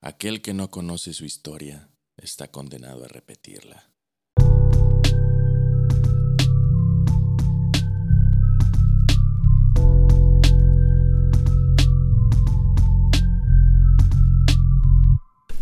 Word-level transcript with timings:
Aquel 0.00 0.42
que 0.42 0.54
no 0.54 0.70
conoce 0.70 1.12
su 1.12 1.24
historia 1.24 1.90
está 2.16 2.52
condenado 2.52 3.04
a 3.04 3.08
repetirla. 3.08 3.90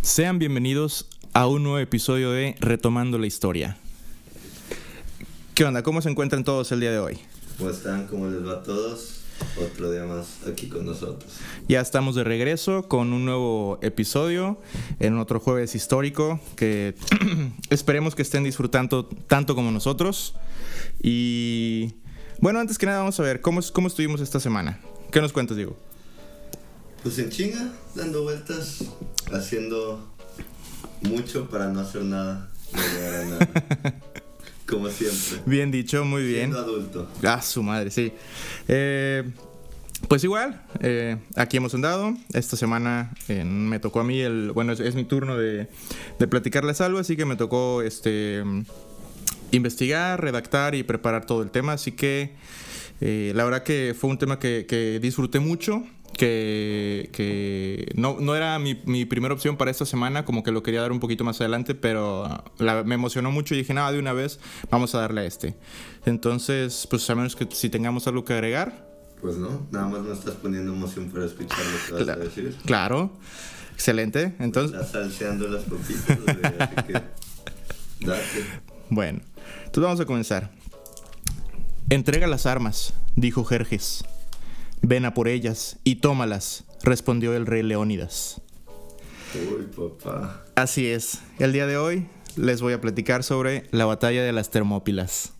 Sean 0.02 0.38
bienvenidos 0.38 1.08
a 1.32 1.46
un 1.46 1.62
nuevo 1.62 1.78
episodio 1.78 2.30
de 2.32 2.56
Retomando 2.60 3.18
la 3.18 3.26
Historia. 3.26 3.78
¿Qué 5.54 5.64
onda? 5.64 5.82
¿Cómo 5.82 6.02
se 6.02 6.10
encuentran 6.10 6.44
todos 6.44 6.70
el 6.72 6.80
día 6.80 6.92
de 6.92 6.98
hoy? 6.98 7.18
¿Cómo 7.56 7.70
están? 7.70 8.06
¿Cómo 8.06 8.28
les 8.28 8.46
va 8.46 8.60
a 8.60 8.62
todos? 8.62 9.25
Otro 9.58 9.90
día 9.90 10.04
más 10.04 10.46
aquí 10.46 10.68
con 10.68 10.86
nosotros. 10.86 11.30
Ya 11.68 11.80
estamos 11.80 12.14
de 12.14 12.24
regreso 12.24 12.88
con 12.88 13.12
un 13.12 13.24
nuevo 13.24 13.78
episodio 13.82 14.60
en 15.00 15.18
otro 15.18 15.40
jueves 15.40 15.74
histórico 15.74 16.40
que 16.56 16.94
esperemos 17.70 18.14
que 18.14 18.22
estén 18.22 18.44
disfrutando 18.44 19.06
tanto 19.06 19.54
como 19.54 19.70
nosotros. 19.70 20.34
Y 21.02 21.94
bueno, 22.40 22.60
antes 22.60 22.78
que 22.78 22.86
nada 22.86 22.98
vamos 22.98 23.18
a 23.18 23.22
ver 23.22 23.40
cómo, 23.40 23.60
cómo 23.72 23.88
estuvimos 23.88 24.20
esta 24.20 24.40
semana. 24.40 24.80
¿Qué 25.10 25.20
nos 25.20 25.32
cuentas, 25.32 25.56
Diego? 25.56 25.76
Pues 27.02 27.18
en 27.18 27.30
chinga, 27.30 27.72
dando 27.94 28.24
vueltas, 28.24 28.84
haciendo 29.32 30.12
mucho 31.02 31.48
para 31.48 31.68
no 31.68 31.80
hacer 31.80 32.02
nada, 32.02 32.50
no 32.72 33.36
nada. 33.36 34.02
Como 34.66 34.88
siempre. 34.90 35.42
Bien 35.46 35.70
dicho, 35.70 36.04
muy 36.04 36.22
bien. 36.24 36.52
Siendo 36.52 36.58
adulto. 36.58 37.08
Ah, 37.22 37.40
su 37.40 37.62
madre, 37.62 37.90
sí. 37.90 38.12
Eh, 38.68 39.22
pues 40.08 40.22
igual, 40.24 40.62
eh, 40.80 41.16
aquí 41.36 41.56
hemos 41.56 41.74
andado. 41.74 42.14
Esta 42.32 42.56
semana 42.56 43.12
eh, 43.28 43.44
me 43.44 43.78
tocó 43.78 44.00
a 44.00 44.04
mí 44.04 44.20
el. 44.20 44.52
Bueno, 44.52 44.72
es, 44.72 44.80
es 44.80 44.94
mi 44.94 45.04
turno 45.04 45.36
de, 45.38 45.68
de 46.18 46.28
platicarles 46.28 46.80
algo, 46.80 46.98
así 46.98 47.16
que 47.16 47.24
me 47.24 47.36
tocó 47.36 47.82
este 47.82 48.42
investigar, 49.52 50.20
redactar 50.20 50.74
y 50.74 50.82
preparar 50.82 51.26
todo 51.26 51.42
el 51.42 51.50
tema. 51.50 51.72
Así 51.72 51.92
que 51.92 52.34
eh, 53.00 53.32
la 53.34 53.44
verdad 53.44 53.62
que 53.62 53.94
fue 53.98 54.10
un 54.10 54.18
tema 54.18 54.38
que, 54.38 54.66
que 54.66 54.98
disfruté 55.00 55.38
mucho. 55.40 55.84
Que, 56.12 57.10
que 57.12 57.92
no, 57.94 58.16
no, 58.20 58.34
era 58.34 58.58
mi, 58.58 58.80
mi, 58.86 59.04
primera 59.04 59.34
opción 59.34 59.58
para 59.58 59.70
esta 59.70 59.84
semana, 59.84 60.24
como 60.24 60.42
que 60.42 60.50
lo 60.50 60.62
quería 60.62 60.80
dar 60.80 60.90
un 60.90 61.00
poquito 61.00 61.24
más 61.24 61.40
adelante, 61.42 61.74
pero 61.74 62.42
la, 62.58 62.84
me 62.84 62.94
emocionó 62.94 63.30
mucho 63.30 63.54
y 63.54 63.58
dije, 63.58 63.74
nada, 63.74 63.92
de 63.92 63.98
una 63.98 64.14
vez 64.14 64.40
vamos 64.70 64.94
a 64.94 65.00
darle 65.00 65.22
a 65.22 65.24
este. 65.24 65.56
Entonces, 66.06 66.86
pues 66.88 67.08
a 67.10 67.14
menos 67.14 67.36
que 67.36 67.46
si 67.50 67.68
tengamos 67.68 68.06
algo 68.06 68.24
que 68.24 68.32
agregar. 68.32 68.86
Pues 69.20 69.36
no, 69.36 69.66
nada 69.70 69.88
más 69.88 70.02
me 70.02 70.12
estás 70.12 70.36
poniendo 70.36 70.72
emoción 70.72 71.10
para 71.10 71.26
escuchar 71.26 71.58
lo 71.58 71.86
que 71.86 71.92
vas 71.92 72.02
claro, 72.04 72.20
a 72.20 72.24
decir. 72.24 72.56
Claro, 72.64 73.12
excelente. 73.74 74.34
Entonces, 74.38 74.74
Estás 74.74 74.92
salseando 74.92 75.48
las 75.48 75.64
papitas, 75.64 76.18
así 76.60 76.74
que 76.86 76.92
date. 78.06 78.44
bueno, 78.88 79.20
entonces 79.64 79.82
vamos 79.82 80.00
a 80.00 80.06
comenzar. 80.06 80.50
Entrega 81.88 82.26
las 82.26 82.46
armas, 82.46 82.94
dijo 83.14 83.44
Jerjes. 83.44 84.04
Ven 84.88 85.04
a 85.04 85.14
por 85.14 85.26
ellas 85.26 85.78
y 85.82 85.96
tómalas, 85.96 86.62
respondió 86.84 87.34
el 87.34 87.44
rey 87.44 87.64
Leónidas. 87.64 88.40
Uy, 89.34 89.66
papá. 89.66 90.44
Así 90.54 90.86
es, 90.86 91.22
el 91.40 91.52
día 91.52 91.66
de 91.66 91.76
hoy 91.76 92.06
les 92.36 92.62
voy 92.62 92.72
a 92.72 92.80
platicar 92.80 93.24
sobre 93.24 93.66
la 93.72 93.84
batalla 93.84 94.22
de 94.22 94.30
las 94.30 94.50
Termópilas. 94.50 95.32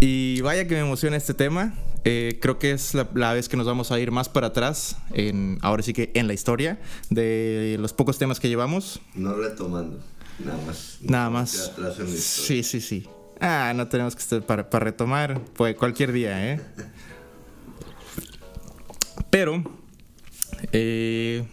Y 0.00 0.42
vaya 0.42 0.66
que 0.66 0.74
me 0.74 0.80
emociona 0.80 1.16
este 1.16 1.32
tema. 1.32 1.72
Eh, 2.04 2.38
creo 2.42 2.58
que 2.58 2.72
es 2.72 2.92
la, 2.92 3.08
la, 3.14 3.32
vez 3.32 3.48
que 3.48 3.56
nos 3.56 3.66
vamos 3.66 3.90
a 3.90 3.98
ir 3.98 4.10
más 4.10 4.28
para 4.28 4.48
atrás, 4.48 4.98
en, 5.14 5.58
ahora 5.62 5.82
sí 5.82 5.94
que 5.94 6.10
en 6.12 6.26
la 6.26 6.34
historia, 6.34 6.78
de 7.08 7.78
los 7.80 7.94
pocos 7.94 8.18
temas 8.18 8.40
que 8.40 8.50
llevamos. 8.50 9.00
No 9.14 9.32
retomando, 9.36 10.00
nada 10.44 10.58
más. 10.66 10.98
Nada 11.00 11.30
más. 11.30 11.70
Atrás 11.70 11.98
en 11.98 12.12
la 12.12 12.20
Sí, 12.20 12.62
sí, 12.62 12.82
sí. 12.82 13.08
Ah, 13.40 13.72
no 13.74 13.88
tenemos 13.88 14.14
que 14.14 14.20
estar 14.20 14.42
para, 14.42 14.68
para 14.68 14.84
retomar, 14.84 15.40
pues 15.54 15.74
cualquier 15.76 16.12
día, 16.12 16.52
¿eh? 16.52 16.60
Pero, 19.38 19.62
eh, 20.72 21.44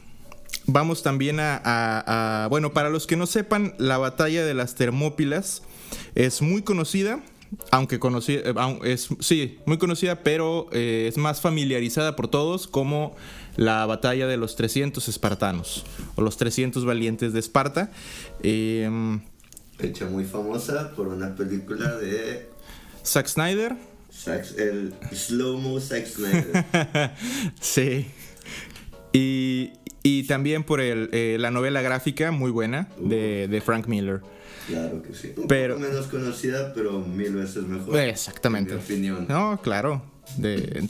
vamos 0.68 1.04
también 1.04 1.42
a, 1.42 1.58
a, 1.58 2.46
a, 2.46 2.48
Bueno, 2.48 2.72
para 2.72 2.90
los 2.90 3.08
que 3.08 3.18
no 3.18 3.26
sepan, 3.26 3.76
la 3.78 3.98
batalla 3.98 4.46
de 4.46 4.54
las 4.54 4.76
Termópilas 4.76 5.64
es 6.16 6.42
muy 6.42 6.62
conocida. 6.62 7.22
Aunque 7.72 8.00
conocida, 8.00 8.54
es, 8.86 9.10
sí, 9.20 9.60
muy 9.66 9.80
conocida, 9.80 10.24
pero 10.24 10.70
eh, 10.72 11.08
es 11.10 11.18
más 11.18 11.42
familiarizada 11.42 12.16
por 12.16 12.30
todos 12.30 12.68
como 12.70 13.18
la 13.58 13.86
batalla 13.86 14.28
de 14.28 14.38
los 14.38 14.56
300 14.56 15.06
espartanos 15.10 15.86
o 16.16 16.22
los 16.22 16.38
300 16.38 16.86
valientes 16.86 17.34
de 17.34 17.42
Esparta. 17.42 17.92
Eh, 18.44 19.20
Hecha 19.80 20.06
muy 20.06 20.24
famosa 20.24 20.94
por 20.96 21.10
una 21.10 21.36
película 21.36 21.98
de 21.98 22.50
Zack 23.04 23.28
Snyder. 23.28 23.76
Zack, 24.13 24.57
el 24.57 24.94
slow-mo 25.12 25.79
Zack 25.79 26.07
sí. 27.62 28.06
Y, 29.12 29.72
y, 30.03 30.24
también 30.24 30.63
por 30.63 30.81
el, 30.81 31.09
eh, 31.12 31.38
la 31.40 31.51
novela 31.51 31.81
gráfica 31.81 32.31
muy 32.31 32.51
buena 32.51 32.88
uh. 32.97 33.07
de, 33.07 33.47
de, 33.47 33.62
Frank 33.62 33.88
Miller. 33.88 34.22
Claro 34.68 35.01
que 35.01 35.13
sí. 35.13 35.34
Un 35.35 35.47
pero, 35.47 35.75
poco 35.75 35.88
menos 35.88 36.07
conocida, 36.07 36.74
pero 36.74 37.00
mil 37.00 37.34
veces 37.34 37.63
mejor. 37.63 37.97
Exactamente. 38.00 38.74
En 38.74 38.78
mi 38.78 38.84
opinión. 38.84 39.25
No, 39.28 39.59
claro. 39.62 40.03
De, 40.38 40.88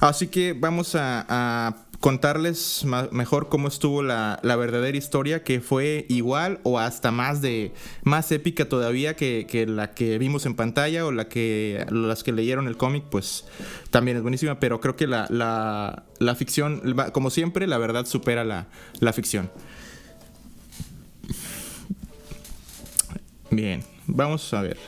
así 0.00 0.28
que 0.28 0.52
vamos 0.52 0.94
a, 0.94 1.26
a 1.28 1.87
contarles 2.00 2.84
mejor 3.10 3.48
cómo 3.48 3.66
estuvo 3.68 4.02
la, 4.02 4.38
la, 4.42 4.56
verdadera 4.56 4.96
historia, 4.96 5.42
que 5.42 5.60
fue 5.60 6.06
igual 6.08 6.60
o 6.62 6.78
hasta 6.78 7.10
más 7.10 7.42
de 7.42 7.72
más 8.04 8.30
épica 8.30 8.68
todavía 8.68 9.16
que, 9.16 9.46
que 9.48 9.66
la 9.66 9.92
que 9.94 10.18
vimos 10.18 10.46
en 10.46 10.54
pantalla 10.54 11.04
o 11.06 11.12
la 11.12 11.28
que 11.28 11.84
las 11.90 12.22
que 12.22 12.32
leyeron 12.32 12.68
el 12.68 12.76
cómic, 12.76 13.04
pues 13.10 13.46
también 13.90 14.16
es 14.16 14.22
buenísima, 14.22 14.60
pero 14.60 14.80
creo 14.80 14.96
que 14.96 15.06
la, 15.06 15.26
la, 15.28 16.04
la 16.18 16.34
ficción, 16.34 16.94
como 17.12 17.30
siempre, 17.30 17.66
la 17.66 17.78
verdad 17.78 18.06
supera 18.06 18.44
la, 18.44 18.68
la 19.00 19.12
ficción. 19.12 19.50
Bien, 23.50 23.82
vamos 24.06 24.52
a 24.54 24.62
ver. 24.62 24.78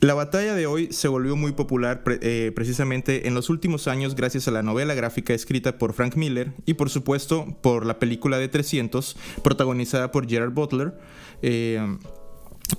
La 0.00 0.14
batalla 0.14 0.54
de 0.54 0.66
hoy 0.66 0.88
se 0.92 1.08
volvió 1.08 1.36
muy 1.36 1.52
popular 1.52 2.02
eh, 2.06 2.52
precisamente 2.54 3.28
en 3.28 3.34
los 3.34 3.50
últimos 3.50 3.86
años 3.86 4.14
gracias 4.14 4.48
a 4.48 4.50
la 4.50 4.62
novela 4.62 4.94
gráfica 4.94 5.34
escrita 5.34 5.76
por 5.76 5.92
Frank 5.92 6.16
Miller 6.16 6.52
y 6.64 6.72
por 6.72 6.88
supuesto 6.88 7.58
por 7.60 7.84
la 7.84 7.98
película 7.98 8.38
de 8.38 8.48
300 8.48 9.14
protagonizada 9.44 10.10
por 10.10 10.26
Gerard 10.26 10.52
Butler 10.52 10.94
eh, 11.42 11.98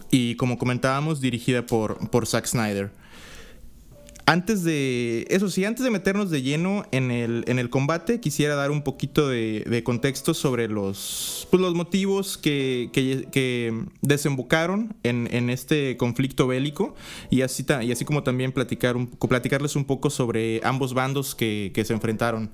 y 0.10 0.34
como 0.36 0.58
comentábamos 0.58 1.22
dirigida 1.22 1.64
por, 1.64 2.10
por 2.10 2.26
Zack 2.26 2.48
Snyder. 2.48 2.90
Antes 4.32 4.64
de, 4.64 5.28
eso 5.30 5.50
sí, 5.50 5.66
antes 5.66 5.84
de 5.84 5.90
meternos 5.90 6.30
de 6.30 6.42
lleno 6.42 6.86
en 6.94 7.12
el, 7.12 7.44
en 7.48 7.60
el 7.60 7.70
combate, 7.70 8.22
quisiera 8.22 8.56
dar 8.56 8.72
un 8.72 8.82
poquito 8.82 9.28
de, 9.28 9.66
de 9.70 9.84
contexto 9.84 10.34
sobre 10.34 10.70
los, 10.70 11.50
pues, 11.52 11.60
los 11.60 11.76
motivos 11.76 12.38
que, 12.38 12.90
que, 12.94 13.28
que 13.30 13.84
desembocaron 14.02 14.96
en, 15.04 15.28
en, 15.32 15.50
este 15.50 15.98
conflicto 15.98 16.48
bélico 16.48 16.96
y 17.30 17.42
así, 17.42 17.66
y 17.82 17.92
así 17.92 18.06
como 18.06 18.24
también 18.24 18.54
platicar 18.54 18.96
un, 18.96 19.08
platicarles 19.08 19.76
un 19.76 19.84
poco 19.84 20.10
sobre 20.10 20.62
ambos 20.64 20.94
bandos 20.94 21.36
que, 21.36 21.74
que 21.74 21.84
se 21.84 21.92
enfrentaron. 21.92 22.52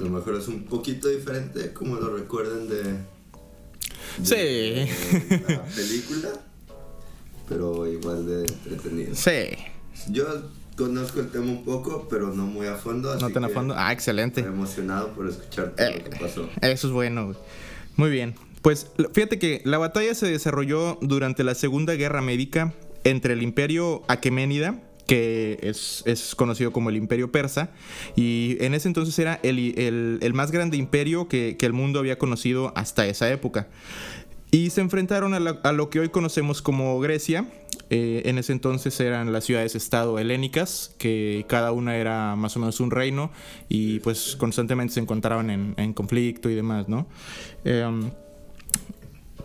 A 0.00 0.02
lo 0.02 0.10
mejor 0.10 0.34
es 0.40 0.48
un 0.48 0.64
poquito 0.64 1.06
diferente, 1.06 1.72
como 1.72 1.94
lo 1.94 2.16
recuerden 2.16 2.68
de, 2.68 2.82
de 2.82 4.24
sí. 4.24 4.34
de 4.34 5.44
la 5.46 5.62
película 5.66 6.47
pero 7.48 7.86
igual 7.86 8.26
de 8.26 8.40
entretenido. 8.40 9.14
Sí. 9.14 9.56
Yo 10.10 10.26
conozco 10.76 11.20
el 11.20 11.28
tema 11.28 11.46
un 11.46 11.64
poco, 11.64 12.06
pero 12.08 12.32
no 12.32 12.46
muy 12.46 12.66
a 12.66 12.76
fondo. 12.76 13.10
Así 13.10 13.22
no 13.22 13.30
tan 13.30 13.44
a 13.44 13.48
fondo. 13.48 13.74
Ah, 13.76 13.92
excelente. 13.92 14.40
Estoy 14.40 14.54
emocionado 14.54 15.08
por 15.14 15.28
escuchar 15.28 15.74
todo 15.76 15.86
eh, 15.86 16.02
lo 16.04 16.10
que 16.10 16.16
pasó. 16.16 16.48
Eso 16.62 16.86
es 16.86 16.92
bueno. 16.92 17.34
Muy 17.96 18.10
bien. 18.10 18.34
Pues 18.62 18.88
fíjate 19.12 19.38
que 19.38 19.62
la 19.64 19.78
batalla 19.78 20.14
se 20.14 20.26
desarrolló 20.26 20.98
durante 21.00 21.44
la 21.44 21.54
Segunda 21.54 21.94
Guerra 21.94 22.20
Médica 22.22 22.74
entre 23.04 23.34
el 23.34 23.42
Imperio 23.42 24.02
Aqueménida 24.08 24.80
que 25.08 25.58
es, 25.62 26.02
es, 26.04 26.34
conocido 26.34 26.70
como 26.70 26.90
el 26.90 26.96
imperio 26.96 27.32
persa, 27.32 27.70
y 28.14 28.58
en 28.60 28.74
ese 28.74 28.88
entonces 28.88 29.18
era 29.18 29.40
el, 29.42 29.58
el, 29.78 30.18
el 30.20 30.34
más 30.34 30.50
grande 30.50 30.76
imperio 30.76 31.28
que, 31.28 31.56
que, 31.56 31.64
el 31.64 31.72
mundo 31.72 31.98
había 31.98 32.18
conocido 32.18 32.74
hasta 32.76 33.06
esa 33.06 33.32
época. 33.32 33.68
Y 34.50 34.70
se 34.70 34.80
enfrentaron 34.80 35.34
a, 35.34 35.40
la, 35.40 35.60
a 35.62 35.72
lo 35.72 35.90
que 35.90 36.00
hoy 36.00 36.08
conocemos 36.08 36.62
como 36.62 36.98
Grecia. 37.00 37.46
Eh, 37.90 38.22
en 38.26 38.36
ese 38.36 38.52
entonces 38.52 38.98
eran 39.00 39.32
las 39.32 39.44
ciudades-estado 39.44 40.18
helénicas, 40.18 40.94
que 40.98 41.46
cada 41.48 41.72
una 41.72 41.96
era 41.96 42.36
más 42.36 42.54
o 42.56 42.60
menos 42.60 42.80
un 42.80 42.90
reino 42.90 43.30
y 43.70 44.00
pues 44.00 44.36
constantemente 44.36 44.92
se 44.94 45.00
encontraban 45.00 45.48
en, 45.48 45.74
en 45.78 45.94
conflicto 45.94 46.50
y 46.50 46.54
demás, 46.54 46.86
¿no? 46.88 47.06
Eh, 47.64 48.10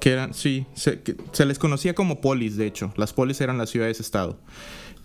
que 0.01 0.11
eran, 0.11 0.33
sí, 0.33 0.65
se, 0.73 0.99
que 1.01 1.15
se, 1.31 1.45
les 1.45 1.57
conocía 1.57 1.95
como 1.95 2.19
polis, 2.19 2.57
de 2.57 2.67
hecho. 2.67 2.93
Las 2.97 3.13
polis 3.13 3.39
eran 3.39 3.57
las 3.57 3.69
ciudades-estado. 3.69 4.37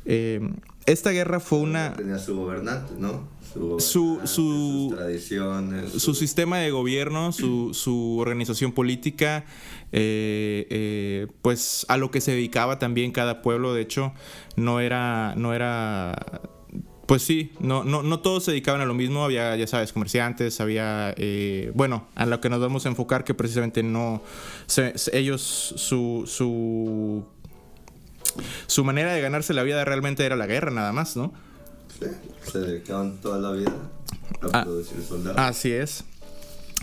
Eh, 0.05 0.41
esta 0.87 1.11
guerra 1.11 1.39
fue 1.39 1.59
una... 1.59 1.93
Tenía 1.93 2.19
su 2.19 2.35
gobernante, 2.35 2.95
¿no? 2.99 3.29
Su, 3.53 3.79
su, 3.79 4.21
sus 4.25 4.97
tradiciones. 4.97 5.93
Su, 5.93 6.15
sistema 6.15 6.59
de 6.59 6.71
gobierno, 6.71 7.31
su, 7.33 7.75
su 7.75 8.19
organización 8.19 8.73
política, 8.73 9.45
eh, 9.93 10.67
eh, 10.71 11.27
pues 11.43 11.87
a 11.89 11.97
lo 11.97 12.11
que 12.11 12.21
se 12.21 12.33
dedicaba 12.33 12.79
también 12.79 13.13
cada 13.13 13.43
pueblo, 13.43 13.75
de 13.75 13.83
hecho, 13.83 14.13
no 14.57 14.81
era, 14.81 15.35
no 15.37 15.55
era 15.55 16.43
pues 17.09 17.23
sí, 17.23 17.53
no, 17.59 17.85
no, 17.85 18.03
no 18.03 18.21
todos 18.21 18.45
se 18.45 18.51
dedicaban 18.51 18.83
a 18.83 18.85
lo 18.85 18.93
mismo, 18.93 19.25
había, 19.25 19.57
ya 19.57 19.67
sabes, 19.67 19.95
comerciantes, 19.95 20.61
había, 20.61 21.15
eh, 21.17 21.73
bueno, 21.75 22.07
a 22.15 22.27
lo 22.27 22.39
que 22.43 22.51
nos 22.51 22.61
vamos 22.61 22.85
a 22.85 22.91
enfocar 22.91 23.25
que 23.25 23.33
precisamente 23.33 23.83
no, 23.83 24.21
ellos, 25.13 25.41
su, 25.43 26.25
su, 26.27 27.25
su 28.67 28.85
manera 28.85 29.15
de 29.15 29.23
ganarse 29.23 29.55
la 29.55 29.63
vida 29.63 29.83
realmente 29.87 30.27
era 30.27 30.37
la 30.37 30.47
guerra 30.47 30.71
nada 30.71 30.93
más, 30.93 31.17
¿no? 31.17 31.33
Sí, 31.99 32.09
se 32.53 32.59
dedicaban 32.59 33.17
toda 33.23 33.39
la 33.39 33.53
vida 33.53 33.73
a 34.53 34.61
ah, 34.61 34.65
producir 34.65 35.03
soldados. 35.03 35.39
Así 35.39 35.73
es. 35.73 36.05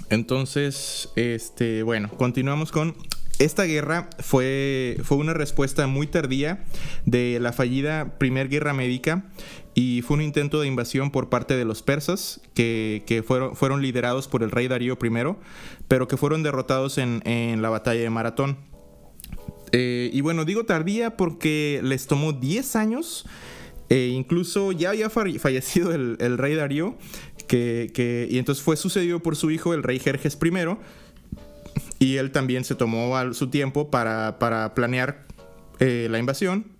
Entonces, 0.10 1.10
este, 1.16 1.84
bueno, 1.84 2.10
continuamos 2.10 2.72
con 2.72 2.96
esta 3.40 3.64
guerra 3.64 4.10
fue, 4.20 4.98
fue 5.04 5.18
una 5.18 5.34
respuesta 5.34 5.88
muy 5.88 6.08
tardía 6.08 6.64
de 7.06 7.40
la 7.42 7.52
fallida 7.52 8.18
Primera 8.18 8.48
Guerra 8.48 8.74
Médica 8.74 9.26
y 9.74 10.04
fue 10.04 10.16
un 10.16 10.24
intento 10.24 10.62
de 10.62 10.68
invasión 10.68 11.12
por 11.12 11.30
parte 11.30 11.58
de 11.58 11.66
los 11.66 11.84
persas 11.84 12.40
que, 12.54 13.24
fueron, 13.28 13.56
fueron, 13.58 13.82
liderados 13.82 14.30
por 14.30 14.42
el 14.42 14.52
rey 14.52 14.70
Darío 14.70 14.98
I, 15.02 15.36
pero 15.90 16.08
que 16.08 16.16
fueron 16.16 16.44
derrotados 16.44 16.98
en, 16.98 17.62
la 17.62 17.70
batalla 17.70 18.02
de 18.02 18.10
Maratón. 18.10 18.58
Eh, 19.74 20.10
y 20.14 20.22
bueno, 20.22 20.46
digo 20.46 20.64
tardía 20.64 21.18
porque 21.18 21.82
les 21.84 22.08
tomó 22.08 22.32
10 22.32 22.76
años. 22.78 23.26
E 23.88 24.08
incluso 24.08 24.72
ya 24.72 24.90
había 24.92 25.10
fallecido 25.12 25.94
el, 25.94 26.38
rey 26.38 26.56
Darío, 26.56 26.96
que, 27.48 28.28
y 28.30 28.38
entonces 28.38 28.64
fue 28.64 28.78
sucedido 28.78 29.20
por 29.20 29.36
su 29.36 29.52
hijo, 29.52 29.74
el 29.74 29.84
rey 29.84 30.00
Jerjes 30.00 30.38
I, 30.42 30.78
y 32.00 32.18
él 32.18 32.32
también 32.32 32.64
se 32.64 32.76
tomó 32.76 33.34
su 33.34 33.50
tiempo 33.50 33.90
para, 33.90 34.38
planear 34.76 35.26
eh, 35.80 36.08
la 36.10 36.20
invasión 36.20 36.76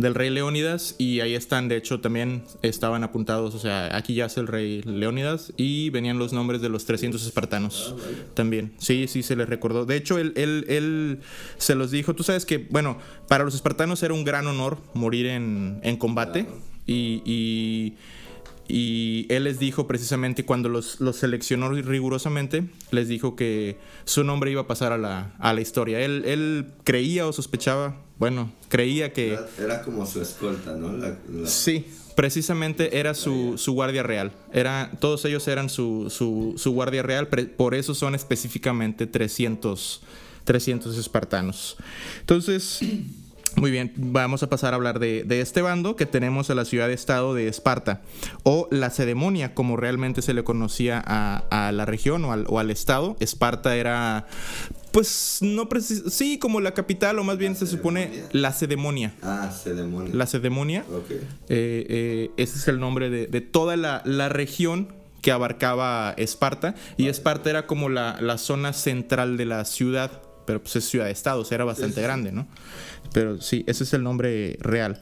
del 0.02 0.16
rey 0.16 0.30
Leónidas 0.30 0.96
y 0.98 1.22
ahí 1.22 1.36
están, 1.36 1.68
de 1.68 1.78
hecho 1.78 2.02
también 2.02 2.44
estaban 2.62 3.04
apuntados, 3.04 3.56
o 3.56 3.60
sea, 3.60 3.96
aquí 3.96 4.14
yace 4.16 4.40
el 4.40 4.48
rey 4.48 4.82
Leónidas 4.84 5.54
y 5.58 5.90
venían 5.92 6.20
los 6.20 6.34
nombres 6.34 6.62
de 6.62 6.70
los 6.70 6.86
300 6.86 7.26
espartanos 7.26 7.96
también. 8.34 8.74
Sí, 8.78 9.08
sí, 9.08 9.24
se 9.24 9.36
les 9.36 9.48
recordó. 9.48 9.86
De 9.86 9.96
hecho, 9.96 10.18
él, 10.18 10.34
él, 10.36 10.66
él, 10.68 11.20
se 11.58 11.76
los 11.76 11.92
dijo, 11.92 12.14
tú 12.14 12.24
sabes 12.24 12.46
que, 12.46 12.58
bueno, 12.58 12.98
para 13.28 13.44
los 13.44 13.56
espartanos 13.56 14.04
era 14.04 14.14
un 14.14 14.24
gran 14.24 14.48
honor 14.48 14.78
morir 14.94 15.28
en, 15.28 15.80
en 15.84 15.98
combate 15.98 16.48
y 16.86 17.22
y 17.26 17.94
él 18.74 19.44
les 19.44 19.60
dijo 19.60 19.88
precisamente 19.88 20.46
cuando 20.46 20.70
los, 20.70 20.98
seleccionó 21.14 21.70
rigurosamente, 21.70 22.64
les 22.92 23.08
dijo 23.08 23.36
que 23.36 23.78
su 24.06 24.24
nombre 24.24 24.52
iba 24.52 24.62
a 24.62 24.68
pasar 24.68 24.94
a 24.94 24.98
la, 24.98 25.34
a 25.40 25.54
la 25.54 25.62
historia. 25.62 26.00
Él, 26.00 26.24
él, 26.26 26.68
creía 26.84 27.28
o 27.28 27.34
sospechaba, 27.34 27.98
bueno, 28.18 28.52
creía 28.70 29.14
que... 29.14 29.38
Era, 29.60 29.82
como 29.82 30.06
su 30.06 30.22
escolta, 30.22 30.76
¿no? 30.76 30.92
Sí, 31.46 31.86
precisamente 32.16 33.00
era 33.00 33.14
su, 33.14 33.58
su, 33.58 33.74
guardia 33.74 34.04
real. 34.04 34.32
Era, 34.54 34.92
todos 35.00 35.26
ellos 35.26 35.48
eran 35.48 35.70
su, 35.70 36.10
su, 36.10 36.54
su 36.58 36.72
guardia 36.72 37.04
real, 37.04 37.28
por 37.28 37.76
eso 37.76 37.94
son 37.94 38.16
específicamente 38.16 39.08
300, 39.08 40.02
300 40.46 40.98
espartanos. 40.98 41.78
Entonces... 42.22 42.80
Muy 43.56 43.70
bien, 43.70 43.92
vamos 43.96 44.44
a 44.44 44.50
pasar 44.50 44.74
a 44.74 44.78
hablar 44.78 45.00
de, 45.00 45.26
este 45.42 45.62
bando 45.62 45.96
que 45.96 46.06
tenemos 46.06 46.50
a 46.50 46.56
la 46.56 46.66
ciudad-estado 46.66 47.34
de 47.34 47.48
Esparta, 47.48 48.02
o 48.44 48.68
la 48.72 48.90
Cedemonia, 48.90 49.54
como 49.54 49.78
realmente 49.78 50.22
se 50.22 50.34
le 50.34 50.44
conocía 50.44 51.02
a, 51.06 51.72
la 51.72 51.86
región 51.86 52.24
o 52.26 52.60
al, 52.60 52.72
estado. 52.72 53.18
Esparta 53.20 53.76
era, 53.76 54.28
pues, 54.92 55.40
no 55.42 55.68
sí, 55.80 56.40
como 56.40 56.62
la 56.62 56.74
capital, 56.74 57.20
o 57.20 57.24
más 57.24 57.38
bien 57.38 57.56
se 57.56 57.68
supone 57.68 58.24
la 58.32 58.54
Cedemonia. 58.54 59.14
Ah, 59.22 59.52
Cedemonia. 59.52 60.16
La 60.16 60.28
Cedemonia. 60.28 60.86
Ok. 60.90 61.12
Eh, 61.12 61.20
eh, 61.50 62.32
ese 62.38 62.58
es 62.58 62.68
el 62.68 62.80
nombre 62.80 63.10
de, 63.10 63.42
toda 63.42 63.76
la, 63.76 64.30
región 64.30 64.94
que 65.22 65.32
abarcaba 65.32 66.14
Esparta, 66.18 66.74
y 66.98 67.10
Esparta 67.10 67.50
era 67.50 67.68
como 67.68 67.90
la, 67.90 68.18
la 68.22 68.38
zona 68.38 68.74
central 68.74 69.38
de 69.38 69.46
la 69.46 69.66
ciudad 69.66 70.22
pero 70.46 70.62
pues 70.62 70.76
es 70.76 70.86
ciudad-estado, 70.86 71.42
o 71.42 71.46
sea, 71.46 71.56
era 71.56 71.66
bastante 71.66 72.02
grande, 72.02 72.32
¿no? 72.32 72.48
Pero 73.14 73.42
sí, 73.42 73.64
ese 73.68 73.84
es 73.84 73.94
el 73.94 74.04
nombre 74.04 74.58
real. 74.62 75.02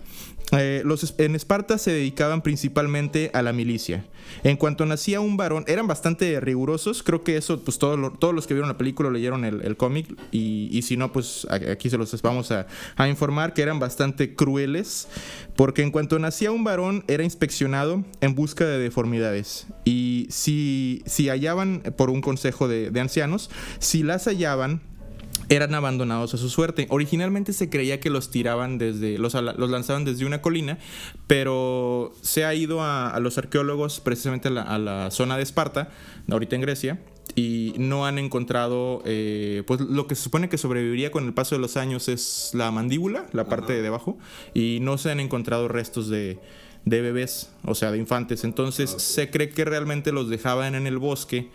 Eh, 0.52 0.82
los, 0.84 1.14
en 1.20 1.36
Esparta 1.36 1.78
se 1.78 1.92
dedicaban 1.92 2.42
principalmente 2.42 3.30
a 3.34 3.44
la 3.44 3.54
milicia. 3.54 4.06
En 4.44 4.58
cuanto 4.58 4.86
nacía 4.86 5.20
un 5.20 5.38
varón, 5.38 5.64
eran 5.68 5.86
bastante 5.86 6.40
rigurosos. 6.40 7.04
Creo 7.04 7.24
que 7.24 7.38
eso, 7.38 7.60
pues 7.64 7.78
todo 7.78 8.12
todos 8.14 8.34
los 8.34 8.48
que 8.48 8.54
vieron 8.56 8.70
la 8.70 8.78
película 8.78 9.12
leyeron 9.12 9.46
el, 9.46 9.78
cómic. 9.78 10.08
Y, 10.32 10.82
si 10.82 10.98
no, 10.98 11.12
pues 11.12 11.48
aquí 11.50 11.90
se 11.90 11.98
los 11.98 12.20
vamos 12.22 12.52
a, 12.52 12.68
informar 13.08 13.54
que 13.54 13.62
eran 13.62 13.80
bastante 13.80 14.34
crueles. 14.36 15.08
Porque 15.56 15.84
en 15.84 15.92
cuanto 15.92 16.18
nacía 16.18 16.52
un 16.52 16.64
varón, 16.64 17.04
era 17.08 17.24
inspeccionado 17.24 18.04
en 18.22 18.34
busca 18.34 18.66
de 18.66 18.80
deformidades. 18.80 19.68
Y 19.86 20.28
si, 20.30 21.04
si 21.06 21.30
hallaban, 21.30 21.84
por 21.96 22.10
un 22.10 22.22
consejo 22.22 22.68
de 22.68 23.00
ancianos, 23.00 23.52
si 23.80 24.04
las 24.04 24.26
hallaban, 24.26 24.82
eran 25.50 25.74
abandonados 25.74 26.34
a 26.34 26.38
su 26.38 26.50
suerte. 26.50 26.86
Originalmente 26.90 27.54
se 27.54 27.70
creía 27.70 28.00
que 28.00 28.10
los 28.10 28.30
tiraban 28.30 28.78
desde, 28.78 29.18
los, 29.18 29.34
los 29.34 29.70
lanzaban 29.70 30.06
desde 30.06 30.26
una 30.26 30.42
colina, 30.42 30.78
pero 31.28 32.14
se 32.22 32.46
ha 32.46 32.54
ido 32.54 32.82
a, 32.84 33.20
los 33.20 33.38
arqueólogos 33.38 34.00
precisamente 34.00 34.48
a 34.48 34.78
la, 34.78 35.12
zona 35.12 35.38
de 35.38 35.44
Esparta, 35.44 35.90
ahorita 36.30 36.56
en 36.56 36.62
Grecia, 36.62 37.00
y 37.36 37.74
no 37.78 38.06
han 38.06 38.20
encontrado, 38.20 39.02
eh, 39.06 39.64
pues 39.66 39.82
lo 39.82 40.08
que 40.08 40.16
se 40.16 40.24
supone 40.24 40.50
que 40.50 40.58
sobreviviría 40.58 41.12
con 41.12 41.26
el 41.26 41.34
paso 41.34 41.56
de 41.56 41.62
los 41.62 41.78
años 41.78 42.08
es 42.08 42.52
la 42.54 42.72
mandíbula, 42.72 43.28
la 43.34 43.46
parte 43.46 43.82
de 43.82 43.88
abajo, 43.88 44.18
y 44.54 44.80
no 44.82 44.98
se 44.98 45.12
han 45.12 45.20
encontrado 45.20 45.68
restos 45.68 46.10
de, 46.10 46.40
de 46.86 47.02
bebés, 47.02 47.52
o 47.66 47.76
sea, 47.76 47.92
de 47.92 47.98
infantes. 47.98 48.44
Entonces 48.44 48.94
ah, 48.96 49.00
se 49.00 49.30
cree 49.30 49.50
que 49.50 49.66
realmente 49.66 50.12
los 50.12 50.30
dejaban 50.30 50.76
en 50.76 50.86
el 50.86 50.98
bosque 50.98 51.50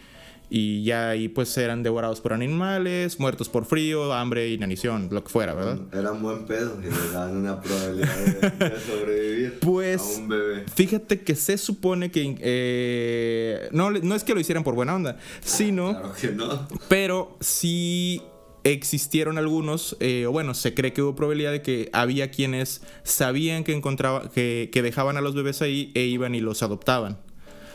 y 0.51 0.85
ya 0.85 1.11
ahí 1.11 1.29
pues 1.29 1.57
eran 1.57 1.83
devorados 1.83 2.21
por 2.21 2.33
animales, 2.33 3.19
muertos 3.19 3.49
por 3.49 3.65
frío, 3.65 4.13
hambre, 4.13 4.51
inanición, 4.51 5.09
lo 5.11 5.25
que 5.25 5.31
fuera, 5.31 5.55
¿verdad? 5.55 5.79
Era 5.93 6.13
un 6.13 6.23
buen 6.23 6.47
pedo 6.47 6.79
y 6.81 6.85
le 6.85 7.13
dan 7.13 7.37
una 7.37 7.61
probabilidad 7.61 8.53
de, 8.53 8.81
sobrevivir 8.81 9.59
pues, 9.61 10.01
a 10.01 10.21
un 10.21 10.29
bebé. 10.29 10.65
Fíjate 10.75 11.23
que 11.23 11.35
se 11.35 11.59
supone 11.59 12.11
que 12.11 12.37
eh, 12.41 13.69
no, 13.73 13.91
no 13.91 14.15
es 14.15 14.25
que 14.25 14.35
lo 14.35 14.41
hicieran 14.41 14.65
por 14.65 14.75
buena 14.75 14.95
onda, 14.95 15.19
sino... 15.43 15.91
Claro 15.91 16.15
que 16.21 16.29
no. 16.31 16.69
Pero 16.89 17.37
sí 17.41 18.23
existieron 18.65 19.39
algunos, 19.39 19.97
eh, 20.01 20.27
o 20.27 20.33
bueno, 20.33 20.55
se 20.55 20.75
cree 20.75 20.93
que 20.93 21.03
hubo 21.03 21.15
probabilidad 21.15 21.53
de 21.53 21.63
que 21.63 21.91
había 21.93 22.31
quienes 22.31 22.83
sabían 23.03 23.63
que 23.63 23.75
encontraba, 23.75 24.31
que, 24.31 24.71
que 24.73 24.83
dejaban 24.83 25.17
a 25.17 25.21
los 25.21 25.35
bebés 25.35 25.63
ahí 25.63 25.93
e 25.95 26.03
iban 26.05 26.35
y 26.35 26.41
los 26.41 26.63
adoptaban. 26.63 27.19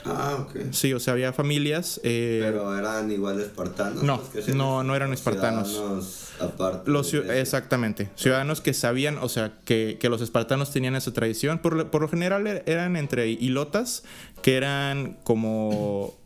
Ah, 0.05 0.37
ok. 0.39 0.71
Sí, 0.71 0.93
o 0.93 0.99
sea, 0.99 1.13
había 1.13 1.33
familias. 1.33 1.99
Eh, 2.03 2.39
Pero 2.41 2.77
eran 2.77 3.11
igual 3.11 3.39
espartanos. 3.39 4.03
No, 4.03 4.21
no, 4.53 4.83
no 4.83 4.95
eran 4.95 5.13
espartanos. 5.13 6.29
Aparte 6.39 6.89
los, 6.89 7.13
exactamente. 7.13 8.09
Ciudadanos 8.15 8.61
que 8.61 8.73
sabían, 8.73 9.17
o 9.17 9.27
sea, 9.29 9.59
que, 9.65 9.97
que 9.99 10.09
los 10.09 10.21
espartanos 10.21 10.71
tenían 10.71 10.95
esa 10.95 11.11
tradición. 11.11 11.59
Por, 11.59 11.89
por, 11.89 12.01
lo 12.01 12.07
general 12.07 12.47
er, 12.47 12.63
eran 12.65 12.95
entre 12.95 13.29
hilotas, 13.29 14.03
que 14.41 14.55
eran 14.55 15.17
como. 15.23 16.17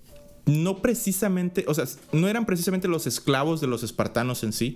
No 0.46 0.82
precisamente, 0.82 1.64
o 1.68 1.74
sea, 1.74 1.86
no 2.12 2.28
eran 2.28 2.46
precisamente 2.46 2.90
los 2.90 3.08
esclavos 3.08 3.62
de 3.62 3.68
los 3.68 3.82
espartanos 3.82 4.44
en 4.44 4.52
sí, 4.52 4.76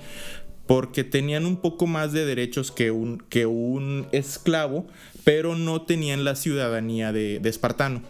porque 0.66 1.04
tenían 1.04 1.46
un 1.46 1.58
poco 1.58 1.88
más 1.88 2.14
de 2.14 2.26
derechos 2.26 2.72
que 2.72 2.90
un, 2.90 3.18
que 3.30 3.46
un 3.46 4.08
esclavo, 4.14 4.88
pero 5.26 5.56
no 5.56 5.82
tenían 5.82 6.24
la 6.24 6.36
ciudadanía 6.38 7.12
de, 7.12 7.40
de 7.40 7.50
espartano. 7.50 8.02